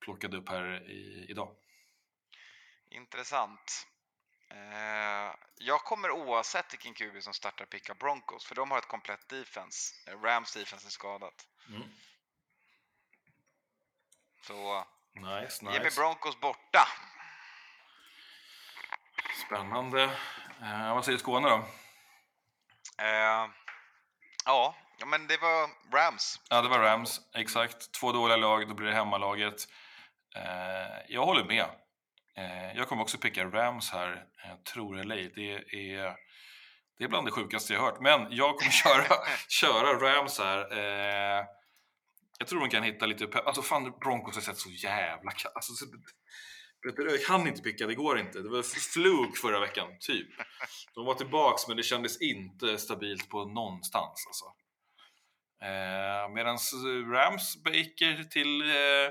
plockade 0.00 0.36
upp 0.36 0.48
här 0.48 0.90
i, 0.90 1.26
idag. 1.28 1.56
Intressant. 2.90 3.86
Eh, 4.50 5.34
jag 5.54 5.80
kommer 5.80 6.10
oavsett 6.10 6.72
vilken 6.72 6.94
QB 6.94 7.22
som 7.22 7.34
startar 7.34 7.64
picka 7.64 7.94
Broncos, 7.94 8.46
för 8.46 8.54
de 8.54 8.70
har 8.70 8.78
ett 8.78 8.88
komplett 8.88 9.28
defense. 9.28 9.94
Eh, 10.10 10.20
Rams 10.20 10.54
defense 10.54 10.88
är 10.88 10.90
skadat. 10.90 11.46
Mm. 11.68 11.82
Så 14.42 14.84
Nice, 15.14 15.64
ge 15.64 15.70
mig 15.70 15.84
nice. 15.84 16.00
Broncos 16.00 16.40
borta. 16.40 16.88
Spännande. 19.46 20.02
Eh, 20.62 20.94
vad 20.94 21.04
säger 21.04 21.18
Skåne 21.18 21.48
då? 21.48 21.64
Eh, 23.04 23.50
ja, 24.44 24.74
ja, 24.98 25.06
men 25.06 25.26
det 25.26 25.36
var 25.36 25.70
Rams. 25.96 26.40
Ja, 26.50 26.62
det 26.62 26.68
var 26.68 26.78
Rams. 26.78 27.20
Exakt. 27.34 27.92
Två 27.92 28.12
dåliga 28.12 28.36
lag, 28.36 28.68
då 28.68 28.74
blir 28.74 28.86
det 28.86 28.94
hemmalaget. 28.94 29.68
Eh, 30.36 31.04
jag 31.08 31.26
håller 31.26 31.44
med. 31.44 31.66
Eh, 32.36 32.76
jag 32.76 32.88
kommer 32.88 33.02
också 33.02 33.18
picka 33.18 33.44
Rams 33.44 33.90
här, 33.90 34.24
eh, 34.44 34.56
tror 34.72 35.00
eller 35.00 35.16
ej. 35.16 35.32
Det 35.34 35.52
är, 35.94 36.16
det 36.98 37.04
är 37.04 37.08
bland 37.08 37.26
det 37.26 37.30
sjukaste 37.30 37.72
jag 37.72 37.80
hört. 37.80 38.00
Men 38.00 38.26
jag 38.30 38.58
kommer 38.58 38.72
köra, 38.72 39.16
köra 39.48 39.92
Rams 40.00 40.38
här. 40.38 40.78
Eh, 40.78 41.44
jag 42.38 42.48
tror 42.48 42.60
de 42.60 42.68
kan 42.68 42.82
hitta 42.82 43.06
lite 43.06 43.26
pepp. 43.26 43.46
Alltså 43.46 43.62
fan, 43.62 43.92
Broncos 44.00 44.34
har 44.34 44.42
sett 44.42 44.58
så 44.58 44.70
jävla 44.70 45.32
alltså, 45.54 45.72
så, 45.72 45.86
Jag 46.82 47.24
kan 47.26 47.46
inte 47.48 47.62
picka, 47.62 47.86
det 47.86 47.94
går 47.94 48.18
inte. 48.18 48.38
Det 48.38 48.48
var 48.48 48.62
flug 48.62 49.36
förra 49.36 49.60
veckan, 49.60 49.88
typ. 50.00 50.28
De 50.94 51.04
var 51.04 51.14
tillbaks, 51.14 51.68
men 51.68 51.76
det 51.76 51.82
kändes 51.82 52.20
inte 52.20 52.78
stabilt 52.78 53.28
på 53.28 53.44
någonstans. 53.44 54.24
Alltså. 54.26 54.44
Eh, 55.62 56.28
Medan 56.34 56.58
Rams 57.12 57.56
Baker 57.64 58.24
till 58.30 58.62
eh, 58.62 59.10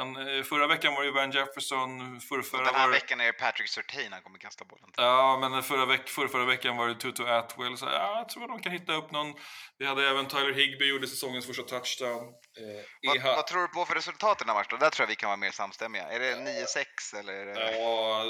en, 0.00 0.16
eh, 0.16 0.42
förra 0.42 0.66
veckan 0.66 0.94
var 0.94 1.04
det 1.04 1.10
Van 1.10 1.30
Jefferson, 1.30 2.20
förra, 2.20 2.42
förra 2.42 2.64
den 2.64 2.74
här 2.74 2.86
var, 2.86 2.92
veckan 2.92 3.20
är 3.20 3.26
det 3.26 3.32
Patrick 3.32 3.68
Surtain 3.68 4.12
han 4.12 4.22
kommer 4.22 4.38
kasta 4.38 4.64
bollen 4.64 4.84
till. 4.92 5.02
Ja, 5.04 5.38
men 5.40 5.62
förra, 5.62 5.86
veck, 5.86 6.08
förra, 6.08 6.28
förra 6.28 6.44
veckan 6.44 6.76
var 6.76 6.88
det 6.88 6.94
Tutu 6.94 7.26
Atwell. 7.28 7.76
Så, 7.78 7.86
ja, 7.86 8.18
jag 8.18 8.28
tror 8.28 8.48
de 8.48 8.60
kan 8.60 8.72
hitta 8.72 8.92
upp 8.94 9.10
någon. 9.10 9.34
Vi 9.78 9.86
hade 9.86 10.08
även 10.08 10.26
Tyler 10.26 10.52
Higby 10.52 10.88
gjorde 10.88 11.06
säsongens 11.08 11.46
första 11.46 11.62
touchdown. 11.62 12.22
Eh, 12.28 12.84
Vad, 13.02 13.16
EH 13.16 13.24
vad 13.24 13.46
tror 13.46 13.62
du 13.62 13.68
på 13.68 13.84
för 13.84 13.94
resultat 13.94 14.40
i 14.40 14.44
den 14.44 14.48
här 14.48 14.62
matchen? 14.62 14.78
Där 14.78 14.90
tror 14.90 15.04
jag 15.04 15.08
vi 15.08 15.16
kan 15.16 15.28
vara 15.28 15.36
mer 15.36 15.50
samstämmiga. 15.50 16.02
Är 16.08 16.20
det 16.20 16.34
9-6 16.34 17.18
eller 17.20 17.32
är 17.32 17.46
det 17.46 17.78
Ja, 17.78 18.22
eh, 18.22 18.28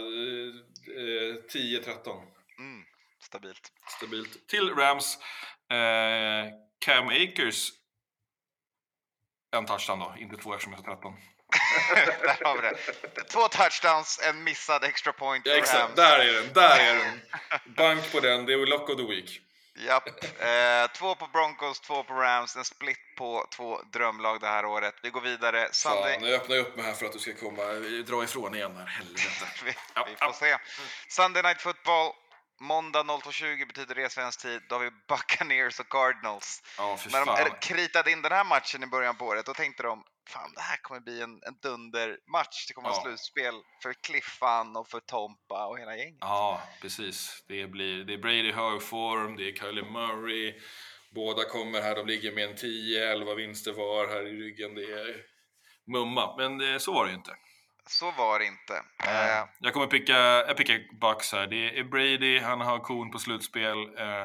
eh, 1.03 1.35
10-13. 1.53 2.23
mm, 2.59 2.85
stabilt? 3.23 3.73
Stabilt. 3.97 4.49
Till 4.49 4.75
Rams. 4.75 5.19
Eh, 5.71 6.53
Cam 6.79 7.09
Akers. 7.09 7.69
En 9.57 9.67
touchdown 9.67 9.99
då, 9.99 10.15
inte 10.19 10.37
två 10.37 10.55
eftersom 10.55 10.73
jag 10.73 10.85
sa 10.85 10.95
13. 10.95 11.15
Där 12.23 12.45
har 12.45 12.57
vi 12.57 12.63
det. 12.63 13.25
Två 13.25 13.49
touchdowns, 13.49 14.21
en 14.25 14.45
missad 14.45 14.85
extra 14.85 15.13
point 15.13 15.47
Ja, 15.47 15.57
exakt, 15.57 15.97
där 15.97 16.19
är 16.19 16.33
den, 16.33 16.53
där 16.53 16.79
är 16.79 16.95
den! 16.95 17.21
Bank 17.77 18.13
på 18.13 18.21
den, 18.21 18.47
det 18.47 18.53
är 18.53 18.67
lock 18.67 18.91
of 18.91 18.97
the 18.97 19.07
week. 19.07 19.41
Japp. 19.79 20.09
Eh, 20.41 20.91
två 20.95 21.15
på 21.15 21.27
Broncos, 21.27 21.81
två 21.81 22.03
på 22.03 22.15
Rams. 22.15 22.57
En 22.57 22.65
split 22.65 22.99
på 23.19 23.47
två 23.57 23.81
drömlag 23.93 24.41
det 24.41 24.47
här 24.47 24.65
året. 24.65 24.95
Vi 25.03 25.11
går 25.11 25.21
vidare. 25.21 25.69
Sunday... 25.73 26.15
Fan, 26.15 26.23
nu 26.23 26.35
öppnar 26.35 26.57
jag 26.57 26.67
upp 26.67 26.77
mig 26.77 26.85
här 26.85 26.93
för 26.93 27.07
att 27.07 27.13
du 27.13 27.19
ska 27.19 27.35
komma, 27.35 27.63
dra 28.07 28.25
ifrån 28.25 28.55
igen 28.55 28.77
här, 28.77 28.87
helvete. 28.87 29.47
Vi, 29.65 29.75
Ja, 29.95 30.07
vi 30.09 30.17
får 30.17 30.29
ja. 30.29 30.33
se. 30.33 30.59
Sunday 31.09 31.43
Night 31.43 31.61
Football. 31.61 32.13
Måndag 32.61 33.03
02.20 33.03 33.67
betyder 33.67 33.95
det 33.95 34.13
svensk 34.13 34.43
tid. 34.43 34.61
Då 34.69 34.75
har 34.75 34.85
vi 34.85 34.91
Buccaneers 35.09 35.81
och 35.81 35.89
Cardinals. 35.89 36.63
För 36.77 37.11
När 37.11 37.19
de 37.19 37.27
fan. 37.27 37.59
kritade 37.63 38.13
in 38.13 38.23
den 38.23 38.33
här 38.33 38.45
matchen 38.45 38.83
i 38.83 38.87
början 38.87 39.17
på 39.17 39.25
året, 39.27 39.47
då 39.47 39.55
tänkte 39.55 39.83
de 39.83 40.05
fan 40.29 40.53
det 40.55 40.61
här 40.61 40.77
kommer 40.77 41.01
bli 41.01 41.21
en, 41.23 41.31
en 41.43 41.59
dundermatch. 41.63 42.67
Det 42.69 42.75
kommer 42.75 42.89
vara 42.89 42.99
Ja. 42.99 43.03
slutspel 43.03 43.55
för 43.83 43.93
Cliffan 43.93 44.77
och 44.77 44.89
för 44.89 45.01
Tompa 45.01 45.67
och 45.67 45.79
hela 45.79 45.97
gänget. 45.97 46.19
Ja, 46.21 46.63
precis. 46.83 47.45
Det, 47.49 47.67
blir, 47.67 48.05
det 48.05 48.15
är 48.15 48.19
Brady 48.19 48.53
hög 48.53 48.83
form, 48.83 49.37
det 49.37 49.49
är 49.49 49.53
Kylie 49.53 49.85
Murray. 49.91 50.61
Båda 51.15 51.45
kommer 51.49 51.83
här, 51.83 51.95
de 51.95 52.07
ligger 52.07 52.33
med 52.33 52.45
en 52.45 52.55
10-11 52.57 53.35
vinster 53.35 53.73
var 53.73 54.09
här 54.09 54.27
i 54.27 54.33
ryggen. 54.33 54.75
Det 54.75 54.83
är 54.83 55.17
mumma, 55.93 56.37
men 56.37 56.59
det, 56.59 56.81
så 56.81 56.93
var 56.93 57.05
det 57.05 57.11
ju 57.11 57.17
inte. 57.17 57.37
Så 57.87 58.11
var 58.11 58.39
det 58.39 58.45
inte. 58.45 58.75
Eh, 59.05 59.45
Jag 59.59 59.73
kommer 59.73 59.87
picka, 59.87 60.17
jag 60.19 60.57
pickar 60.57 60.99
Bucks 61.01 61.33
här. 61.33 61.47
Det 61.47 61.79
är 61.79 61.85
Brady, 61.85 62.39
han 62.41 62.61
har 62.61 62.79
kon 62.79 63.11
på 63.11 63.19
slutspel. 63.19 63.79
Eh, 63.99 64.25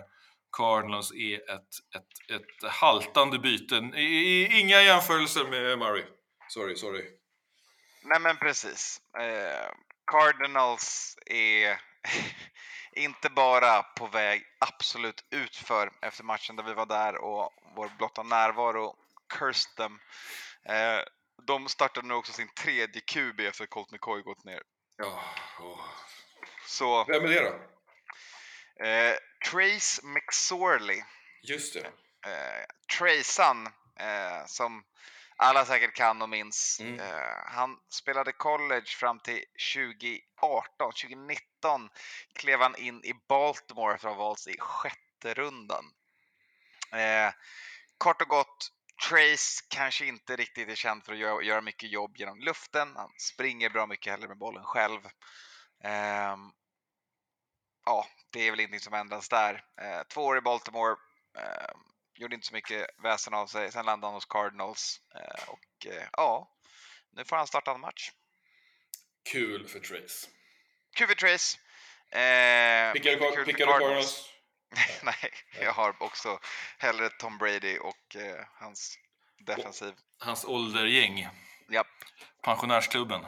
Cardinals 0.58 1.12
är 1.12 1.36
ett, 1.36 1.70
ett, 1.96 2.32
ett 2.42 2.72
haltande 2.72 3.40
byte. 3.40 3.76
I, 3.76 4.02
i, 4.02 4.60
inga 4.60 4.82
jämförelser 4.82 5.44
med 5.44 5.80
Murray. 5.80 6.04
Sorry, 6.50 6.76
sorry. 6.76 7.04
nej 8.04 8.20
men 8.20 8.38
precis. 8.38 9.02
Eh, 9.20 9.72
Cardinals 10.12 11.16
är 11.26 11.82
inte 12.96 13.30
bara 13.30 13.84
på 13.84 14.08
väg 14.08 14.44
absolut 14.60 15.24
utför 15.32 15.92
efter 16.02 16.24
matchen 16.24 16.56
där 16.56 16.64
vi 16.64 16.74
var 16.74 16.86
där 16.86 17.16
och 17.16 17.54
vår 17.76 17.92
blotta 17.98 18.24
närvaro 18.24 18.96
cursed 19.40 19.76
them. 19.78 20.00
Eh, 20.66 21.00
de 21.48 21.70
startade 21.70 22.08
nu 22.08 22.14
också 22.14 22.34
sin 22.34 22.50
tredje 22.54 23.02
QB 23.02 23.40
efter 23.40 23.66
Colt 23.66 23.92
McCoy 23.92 24.22
gått 24.22 24.44
ner. 24.44 24.64
Ja. 24.98 25.24
Så 26.66 27.06
Vem 27.06 27.26
är 27.26 27.30
det 27.30 27.40
då? 27.42 28.86
eh, 28.86 29.16
Trace 29.52 30.02
McSorley, 30.06 31.04
Just 31.44 31.74
det. 31.74 31.80
eh, 32.32 32.66
Tracean, 33.00 33.66
eh, 34.00 34.46
som 34.46 34.84
alla 35.36 35.66
säkert 35.66 35.94
kan 35.96 36.22
och 36.22 36.30
minns. 36.30 36.78
Mm. 36.80 37.00
Eh, 37.00 37.36
han 37.46 37.80
spelade 37.90 38.32
college 38.32 38.86
fram 38.88 39.20
till 39.20 39.46
2018. 39.76 40.92
2019 40.92 41.90
klev 42.34 42.60
han 42.62 42.76
in 42.76 43.04
i 43.04 43.14
Baltimore 43.28 43.98
för 43.98 44.10
att 44.10 44.16
ha 44.16 44.24
valts 44.24 44.48
i 44.48 44.56
sjätte 44.60 45.34
rundan. 45.34 45.86
Eh, 46.92 47.34
kort 47.98 48.22
och 48.22 48.28
gott, 48.28 48.72
Trace 49.10 49.66
kanske 49.70 50.06
inte 50.06 50.36
riktigt 50.36 50.70
är 50.70 50.76
känd 50.76 51.04
för 51.04 51.14
att 51.14 51.46
göra, 51.46 51.62
mycket 51.62 51.92
jobb 51.92 52.18
genom 52.18 52.40
luften. 52.40 52.96
Han 52.96 53.12
springer 53.18 53.70
bra 53.70 53.88
mycket 53.88 54.12
hellre 54.12 54.28
med 54.28 54.38
bollen 54.38 54.64
själv. 54.64 55.00
Ehm, 55.84 56.52
ja, 57.86 58.08
det 58.32 58.48
är 58.48 58.52
väl 58.52 58.60
ingenting 58.60 58.80
som 58.80 58.94
ändras 58.94 59.30
där. 59.30 59.64
Eh, 59.82 60.04
två 60.14 60.22
år 60.22 60.38
i 60.38 60.42
Baltimore, 60.42 60.96
eh, 61.38 61.76
gjorde 62.14 62.36
inte 62.36 62.48
så 62.48 62.54
mycket 62.54 62.88
väsen 63.04 63.34
av 63.34 63.48
sig. 63.48 63.72
Sen 63.72 63.86
landade 63.86 64.08
han 64.08 64.14
hos 64.14 64.26
Cardinals 64.26 65.02
eh, 65.16 65.50
och 65.50 65.86
eh, 65.86 66.08
ja, 66.12 66.52
nu 67.12 67.26
får 67.26 67.36
han 67.36 67.48
starta 67.48 67.72
en 67.72 67.82
match. 67.82 68.12
Kul 69.32 69.68
för 69.68 69.80
Trace. 69.80 70.28
Kul 70.96 71.08
för 71.08 71.16
Trace. 71.16 71.58
Eh, 72.12 72.94
pickar 72.94 73.46
du 73.46 73.54
Cardinals? 73.54 74.31
Nej, 75.04 75.32
jag 75.62 75.74
har 75.74 75.96
också 76.00 76.40
hellre 76.78 77.10
Tom 77.10 77.38
Brady 77.38 77.78
och 77.78 78.16
eh, 78.16 78.46
hans 78.60 78.98
defensiv. 79.46 79.94
Hans 80.20 80.46
åldergäng. 80.46 81.28
Japp. 81.70 81.88
Pensionärsklubben. 82.42 83.26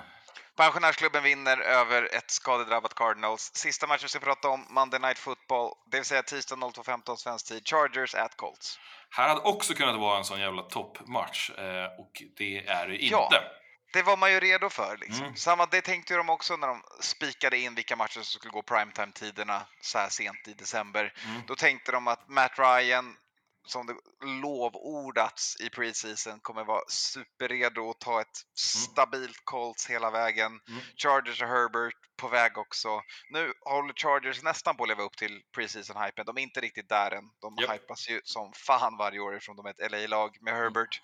Pensionärsklubben 0.56 1.24
vinner 1.24 1.58
över 1.58 2.16
ett 2.16 2.32
skadedrabbat 2.32 2.94
Cardinals. 2.94 3.52
Sista 3.56 3.88
matchen 3.88 4.04
vi 4.04 4.10
ska 4.10 4.20
prata 4.20 4.50
om, 4.50 4.66
Monday 4.70 5.00
Night 5.00 5.20
Football, 5.20 5.74
det 5.92 5.98
vill 5.98 6.06
säga 6.06 6.24
tisdag 6.24 6.56
02.15 6.56 7.16
svensk 7.16 7.48
tid, 7.48 7.68
Chargers 7.68 8.16
at 8.16 8.38
Colts. 8.38 8.80
Här 9.10 9.28
hade 9.28 9.42
också 9.42 9.74
kunnat 9.74 10.00
vara 10.00 10.18
en 10.18 10.26
sån 10.26 10.40
jävla 10.40 10.62
toppmatch 10.62 11.50
eh, 11.50 12.00
och 12.00 12.24
det 12.38 12.68
är 12.68 12.88
det 12.88 12.96
Ja. 12.96 13.30
Det 13.94 14.04
var 14.04 14.18
man 14.18 14.32
ju 14.32 14.40
redo 14.40 14.70
för. 14.70 14.98
Liksom. 14.98 15.24
Mm. 15.26 15.36
Samma, 15.36 15.66
det 15.66 15.82
tänkte 15.82 16.14
ju 16.14 16.18
de 16.18 16.30
också 16.30 16.58
när 16.58 16.68
de 16.68 16.84
spikade 17.00 17.58
in 17.58 17.76
vilka 17.76 17.96
matcher 17.96 18.14
som 18.14 18.24
skulle 18.24 18.52
gå 18.52 18.62
primetime-tiderna 18.62 19.62
så 19.82 19.98
här 19.98 20.10
sent 20.10 20.48
i 20.48 20.54
december. 20.54 21.14
Mm. 21.26 21.42
Då 21.48 21.56
tänkte 21.56 21.92
de 21.92 22.08
att 22.08 22.30
Matt 22.30 22.60
Ryan, 22.60 23.18
som 23.68 23.88
det 23.88 23.96
lovordats 24.26 25.58
i 25.60 25.70
preseason, 25.70 26.40
kommer 26.40 26.64
vara 26.64 26.84
superredo 26.88 27.90
att 27.90 28.00
ta 28.00 28.22
ett 28.22 28.38
stabilt 28.56 29.42
Colts 29.44 29.90
hela 29.90 30.12
vägen. 30.12 30.60
Mm. 30.68 30.82
Chargers 30.98 31.42
och 31.42 31.48
Herbert 31.48 31.96
på 32.18 32.28
väg 32.28 32.58
också. 32.58 33.02
Nu 33.30 33.54
håller 33.62 33.94
Chargers 33.94 34.44
nästan 34.44 34.78
på 34.78 34.84
att 34.84 34.90
leva 34.90 35.04
upp 35.04 35.18
till 35.18 35.42
preseason-hypen. 35.56 36.26
De 36.26 36.38
är 36.38 36.42
inte 36.42 36.62
riktigt 36.62 36.90
där 36.90 37.12
än. 37.12 37.24
De 37.42 37.56
Japp. 37.62 37.74
hypas 37.74 38.10
ju 38.10 38.22
som 38.24 38.54
fan 38.54 38.98
varje 38.98 39.20
år 39.20 39.36
eftersom 39.36 39.56
de 39.56 39.66
är 39.66 39.70
ett 39.70 39.92
LA-lag 39.92 40.38
med 40.42 40.54
Mm. 40.54 40.64
Herbert. 40.64 41.02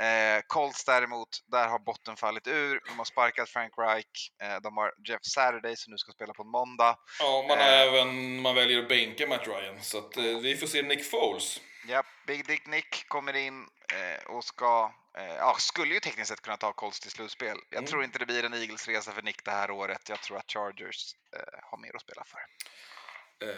Eh, 0.00 0.40
Colts 0.46 0.84
däremot, 0.84 1.28
där 1.46 1.68
har 1.68 1.78
botten 1.78 2.16
fallit 2.16 2.46
ur. 2.46 2.80
De 2.88 2.98
har 2.98 3.04
sparkat 3.04 3.48
Frank 3.48 3.72
Reich. 3.78 4.30
Eh, 4.42 4.56
de 4.62 4.76
har 4.76 4.92
Jeff 5.08 5.20
Saturday 5.24 5.76
som 5.76 5.90
nu 5.90 5.98
ska 5.98 6.12
spela 6.12 6.32
på 6.32 6.42
en 6.42 6.48
måndag. 6.48 6.96
Ja, 7.18 7.44
man 7.48 7.58
Eh. 7.58 7.66
även, 7.80 8.40
man 8.40 8.54
väljer 8.54 8.82
att 8.82 8.88
bänka 8.88 9.26
Matt 9.26 9.46
Ryan. 9.46 9.82
Så 9.82 9.98
att, 9.98 10.16
eh, 10.16 10.22
vi 10.22 10.56
får 10.56 10.66
se 10.66 10.82
Nick 10.82 11.10
Foles. 11.10 11.60
Ja, 11.88 12.02
Big 12.26 12.46
Dick 12.46 12.66
Nick 12.66 13.08
kommer 13.08 13.36
in 13.36 13.68
eh, 13.92 14.26
och 14.30 14.44
ska, 14.44 14.92
eh, 15.18 15.24
ja, 15.34 15.56
skulle 15.58 15.94
ju 15.94 16.00
tekniskt 16.00 16.28
sett 16.28 16.40
kunna 16.42 16.56
ta 16.56 16.72
Colts 16.72 17.00
till 17.00 17.10
slutspel. 17.10 17.56
Jag 17.70 17.78
Mm. 17.78 17.86
tror 17.90 18.04
inte 18.04 18.18
det 18.18 18.26
blir 18.26 18.44
en 18.44 18.54
Eagles-resa 18.54 19.12
för 19.12 19.22
Nick 19.22 19.44
det 19.44 19.50
här 19.50 19.70
året. 19.70 20.08
Jag 20.08 20.20
tror 20.22 20.36
att 20.38 20.52
Chargers 20.52 21.14
eh, 21.36 21.58
har 21.62 21.78
mer 21.78 21.96
att 21.96 22.02
spela 22.02 22.24
för. 22.24 22.40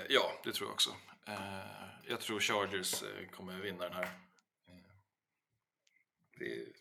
Ja, 0.09 0.33
det 0.45 0.53
tror 0.53 0.69
jag 0.69 0.75
också. 0.75 0.91
Jag 2.09 2.21
tror 2.21 2.41
Chargers 2.41 3.03
kommer 3.37 3.53
vinna 3.53 3.85
den 3.85 3.93
här. 3.93 4.09
Det. 6.39 6.73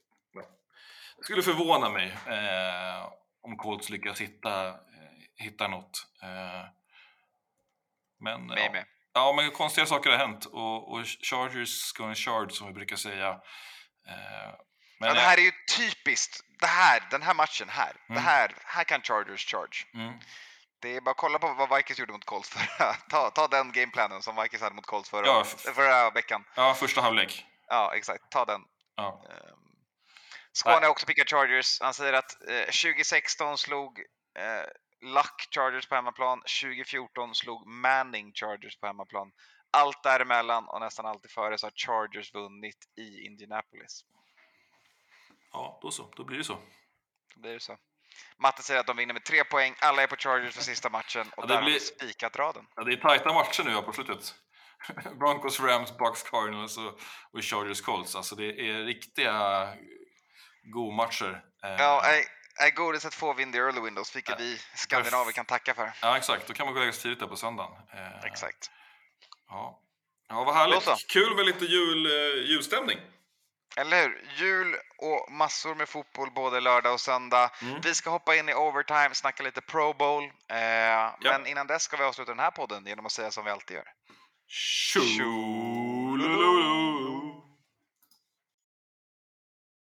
Det 1.18 1.24
skulle 1.24 1.44
förvåna 1.44 1.90
mig 1.90 2.18
eh, 2.28 3.10
om 3.44 3.58
Colts 3.58 3.90
lyckas 3.90 4.22
hitta, 4.22 4.68
eh, 4.68 4.74
hitta 5.38 5.68
något. 5.68 6.08
Eh, 6.24 6.66
men, 8.20 8.46
Mig 8.48 8.64
ja. 8.66 8.72
med. 8.72 8.86
ja, 9.14 9.34
men 9.34 9.52
konstiga 9.52 9.86
saker 9.88 10.10
har 10.10 10.18
hänt 10.18 10.46
och, 10.46 10.92
och 10.92 11.06
Chargers 11.06 11.94
going 11.94 12.16
shard 12.16 12.52
som 12.52 12.68
vi 12.68 12.74
brukar 12.74 12.96
säga. 12.96 13.30
Eh, 14.08 14.54
men, 15.00 15.08
Ja, 15.10 15.14
det 15.14 15.20
här 15.20 15.38
är 15.38 15.42
ju 15.42 15.52
typiskt. 15.78 16.40
Det 16.60 16.68
här, 16.68 17.04
den 17.12 17.22
här 17.22 17.34
matchen 17.34 17.70
här. 17.70 17.94
Det 18.08 18.14
Mm. 18.14 18.24
här, 18.24 18.56
här 18.66 18.84
kan 18.84 19.02
Chargers 19.02 19.46
charge. 19.46 19.86
mm, 19.94 20.14
Det 20.82 20.96
är 20.96 21.02
bara 21.02 21.12
att 21.12 21.18
kolla 21.18 21.40
på 21.40 21.54
vad 21.54 21.78
Vikings 21.78 22.00
gjorde 22.00 22.14
mot 22.14 22.26
Colts 22.26 22.50
förra. 22.50 22.94
Ta, 23.10 23.30
ta 23.30 23.48
den 23.48 23.72
gameplanen 23.72 24.22
som 24.22 24.36
Vikings 24.44 24.62
hade 24.64 24.76
mot 24.76 24.86
Colts 24.86 25.10
förra, 25.10 25.28
Ja, 25.28 25.44
förra 25.76 26.10
veckan. 26.10 26.44
ja, 26.56 26.74
första 26.74 27.02
halvlek. 27.02 27.46
Ja, 27.68 27.94
exakt. 27.96 28.30
Ta 28.30 28.46
den. 28.46 28.62
Ja. 29.02 29.24
Ehm, 29.30 29.58
Skåne 30.52 30.76
har 30.86 30.90
också 30.90 31.06
pickat 31.06 31.30
Chargers. 31.30 31.82
Han 31.82 31.94
säger 31.94 32.14
att 32.14 32.50
eh, 32.50 32.66
2016 32.66 33.58
slog 33.58 34.00
eh, 34.40 34.64
Luck 35.02 35.48
Chargers 35.56 35.88
på 35.88 35.96
hemmaplan. 35.96 36.40
2014 36.62 37.36
slog 37.36 37.68
Manning 37.68 38.32
Chargers 38.34 38.80
på 38.80 38.88
hemmaplan. 38.88 39.32
Allt 39.72 40.04
däremellan 40.04 40.68
och 40.68 40.80
nästan 40.80 41.06
alltid 41.06 41.32
före 41.32 41.58
så 41.58 41.66
har 41.66 41.72
Chargers 41.76 42.34
vunnit 42.34 42.78
i 42.98 43.26
Indianapolis. 43.26 44.06
ja, 45.52 45.80
då 45.82 45.92
så. 45.92 46.14
Då 46.16 46.24
blir 46.24 46.38
det 46.38 46.44
så. 46.44 46.58
Då 47.36 47.42
blir 47.42 47.54
det 47.54 47.60
så. 47.60 47.78
Matte 48.38 48.64
säger 48.64 48.80
att 48.80 48.88
de 48.88 48.98
vinner 48.98 49.14
med 49.14 49.24
tre 49.26 49.44
poäng. 49.44 49.76
Alla 49.80 50.04
är 50.04 50.08
på 50.08 50.16
Chargers 50.16 50.56
för 50.56 50.64
sista 50.64 50.90
matchen 50.90 51.28
och 51.28 51.34
Ja, 51.38 51.42
det 51.42 51.48
där 51.48 51.56
har 51.56 51.64
blir- 51.64 51.74
vi 51.74 51.80
spikat 51.80 52.36
raden. 52.36 52.68
Ja, 52.76 52.84
det 52.84 52.94
är 52.94 52.98
tajta 52.98 53.34
matcher 53.34 53.64
nu 53.64 53.82
på 53.82 53.94
slutet. 53.94 54.36
Broncos, 55.20 55.60
Rams, 55.60 55.98
Bucks, 55.98 56.24
Cardinals 56.24 56.78
och, 56.78 57.00
och 57.34 57.44
Chargers, 57.44 57.82
Colts. 57.82 58.16
Alltså 58.16 58.36
det 58.36 58.46
är 58.70 58.84
riktiga 58.86 59.68
go-matcher. 60.74 61.44
Eh, 61.64 61.72
Ja, 61.72 62.02
är, 62.06 62.24
är 62.66 62.70
godiset 62.72 63.14
får 63.14 63.34
vi 63.34 63.44
in 63.44 63.52
the 63.52 63.58
early 63.58 63.82
windows, 63.82 64.16
vilket 64.16 64.40
vi 64.40 64.58
skandinaver 64.76 65.32
kan 65.32 65.46
tacka 65.46 65.74
för. 65.74 65.92
ja, 66.02 66.18
exakt. 66.18 66.48
Då 66.48 66.54
kan 66.54 66.66
man 66.66 66.74
gå 66.74 66.80
och 66.80 66.82
lägga 66.86 66.94
sig 66.94 67.02
tidigt 67.04 67.20
där 67.20 67.28
på 67.28 67.36
söndagen. 67.36 67.72
Eh, 67.94 68.26
Exakt. 68.26 68.72
Ja. 69.48 69.80
ja, 70.30 70.44
vad 70.44 70.56
härligt. 70.56 71.08
Kul 71.10 71.36
med 71.36 71.46
lite 71.46 71.66
jul, 71.66 72.06
eh, 72.06 72.50
julstämning. 72.50 72.98
Eller 73.78 74.02
hur? 74.02 74.26
Jul 74.36 74.76
och 74.98 75.32
massor 75.32 75.76
med 75.76 75.90
fotboll 75.90 76.32
både 76.32 76.60
lördag 76.60 76.94
och 76.94 77.02
söndag. 77.02 77.52
Mm. 77.62 77.82
Vi 77.82 77.96
ska 77.96 78.10
hoppa 78.10 78.36
in 78.36 78.50
i 78.50 78.54
overtime, 78.54 79.10
snacka 79.14 79.44
lite 79.44 79.62
Pro 79.62 79.94
Bowl. 79.94 80.24
Eh, 80.24 81.14
Men 81.24 81.48
innan 81.48 81.68
dess 81.68 81.84
ska 81.84 81.98
vi 81.98 82.04
avsluta 82.04 82.32
den 82.32 82.40
här 82.40 82.52
podden 82.52 82.86
genom 82.86 83.06
att 83.06 83.12
säga 83.12 83.32
som 83.32 83.46
vi 83.46 83.52
alltid 83.52 83.76
gör. 83.76 83.86
Shoo. 84.54 85.02
Shoo. 85.02 86.91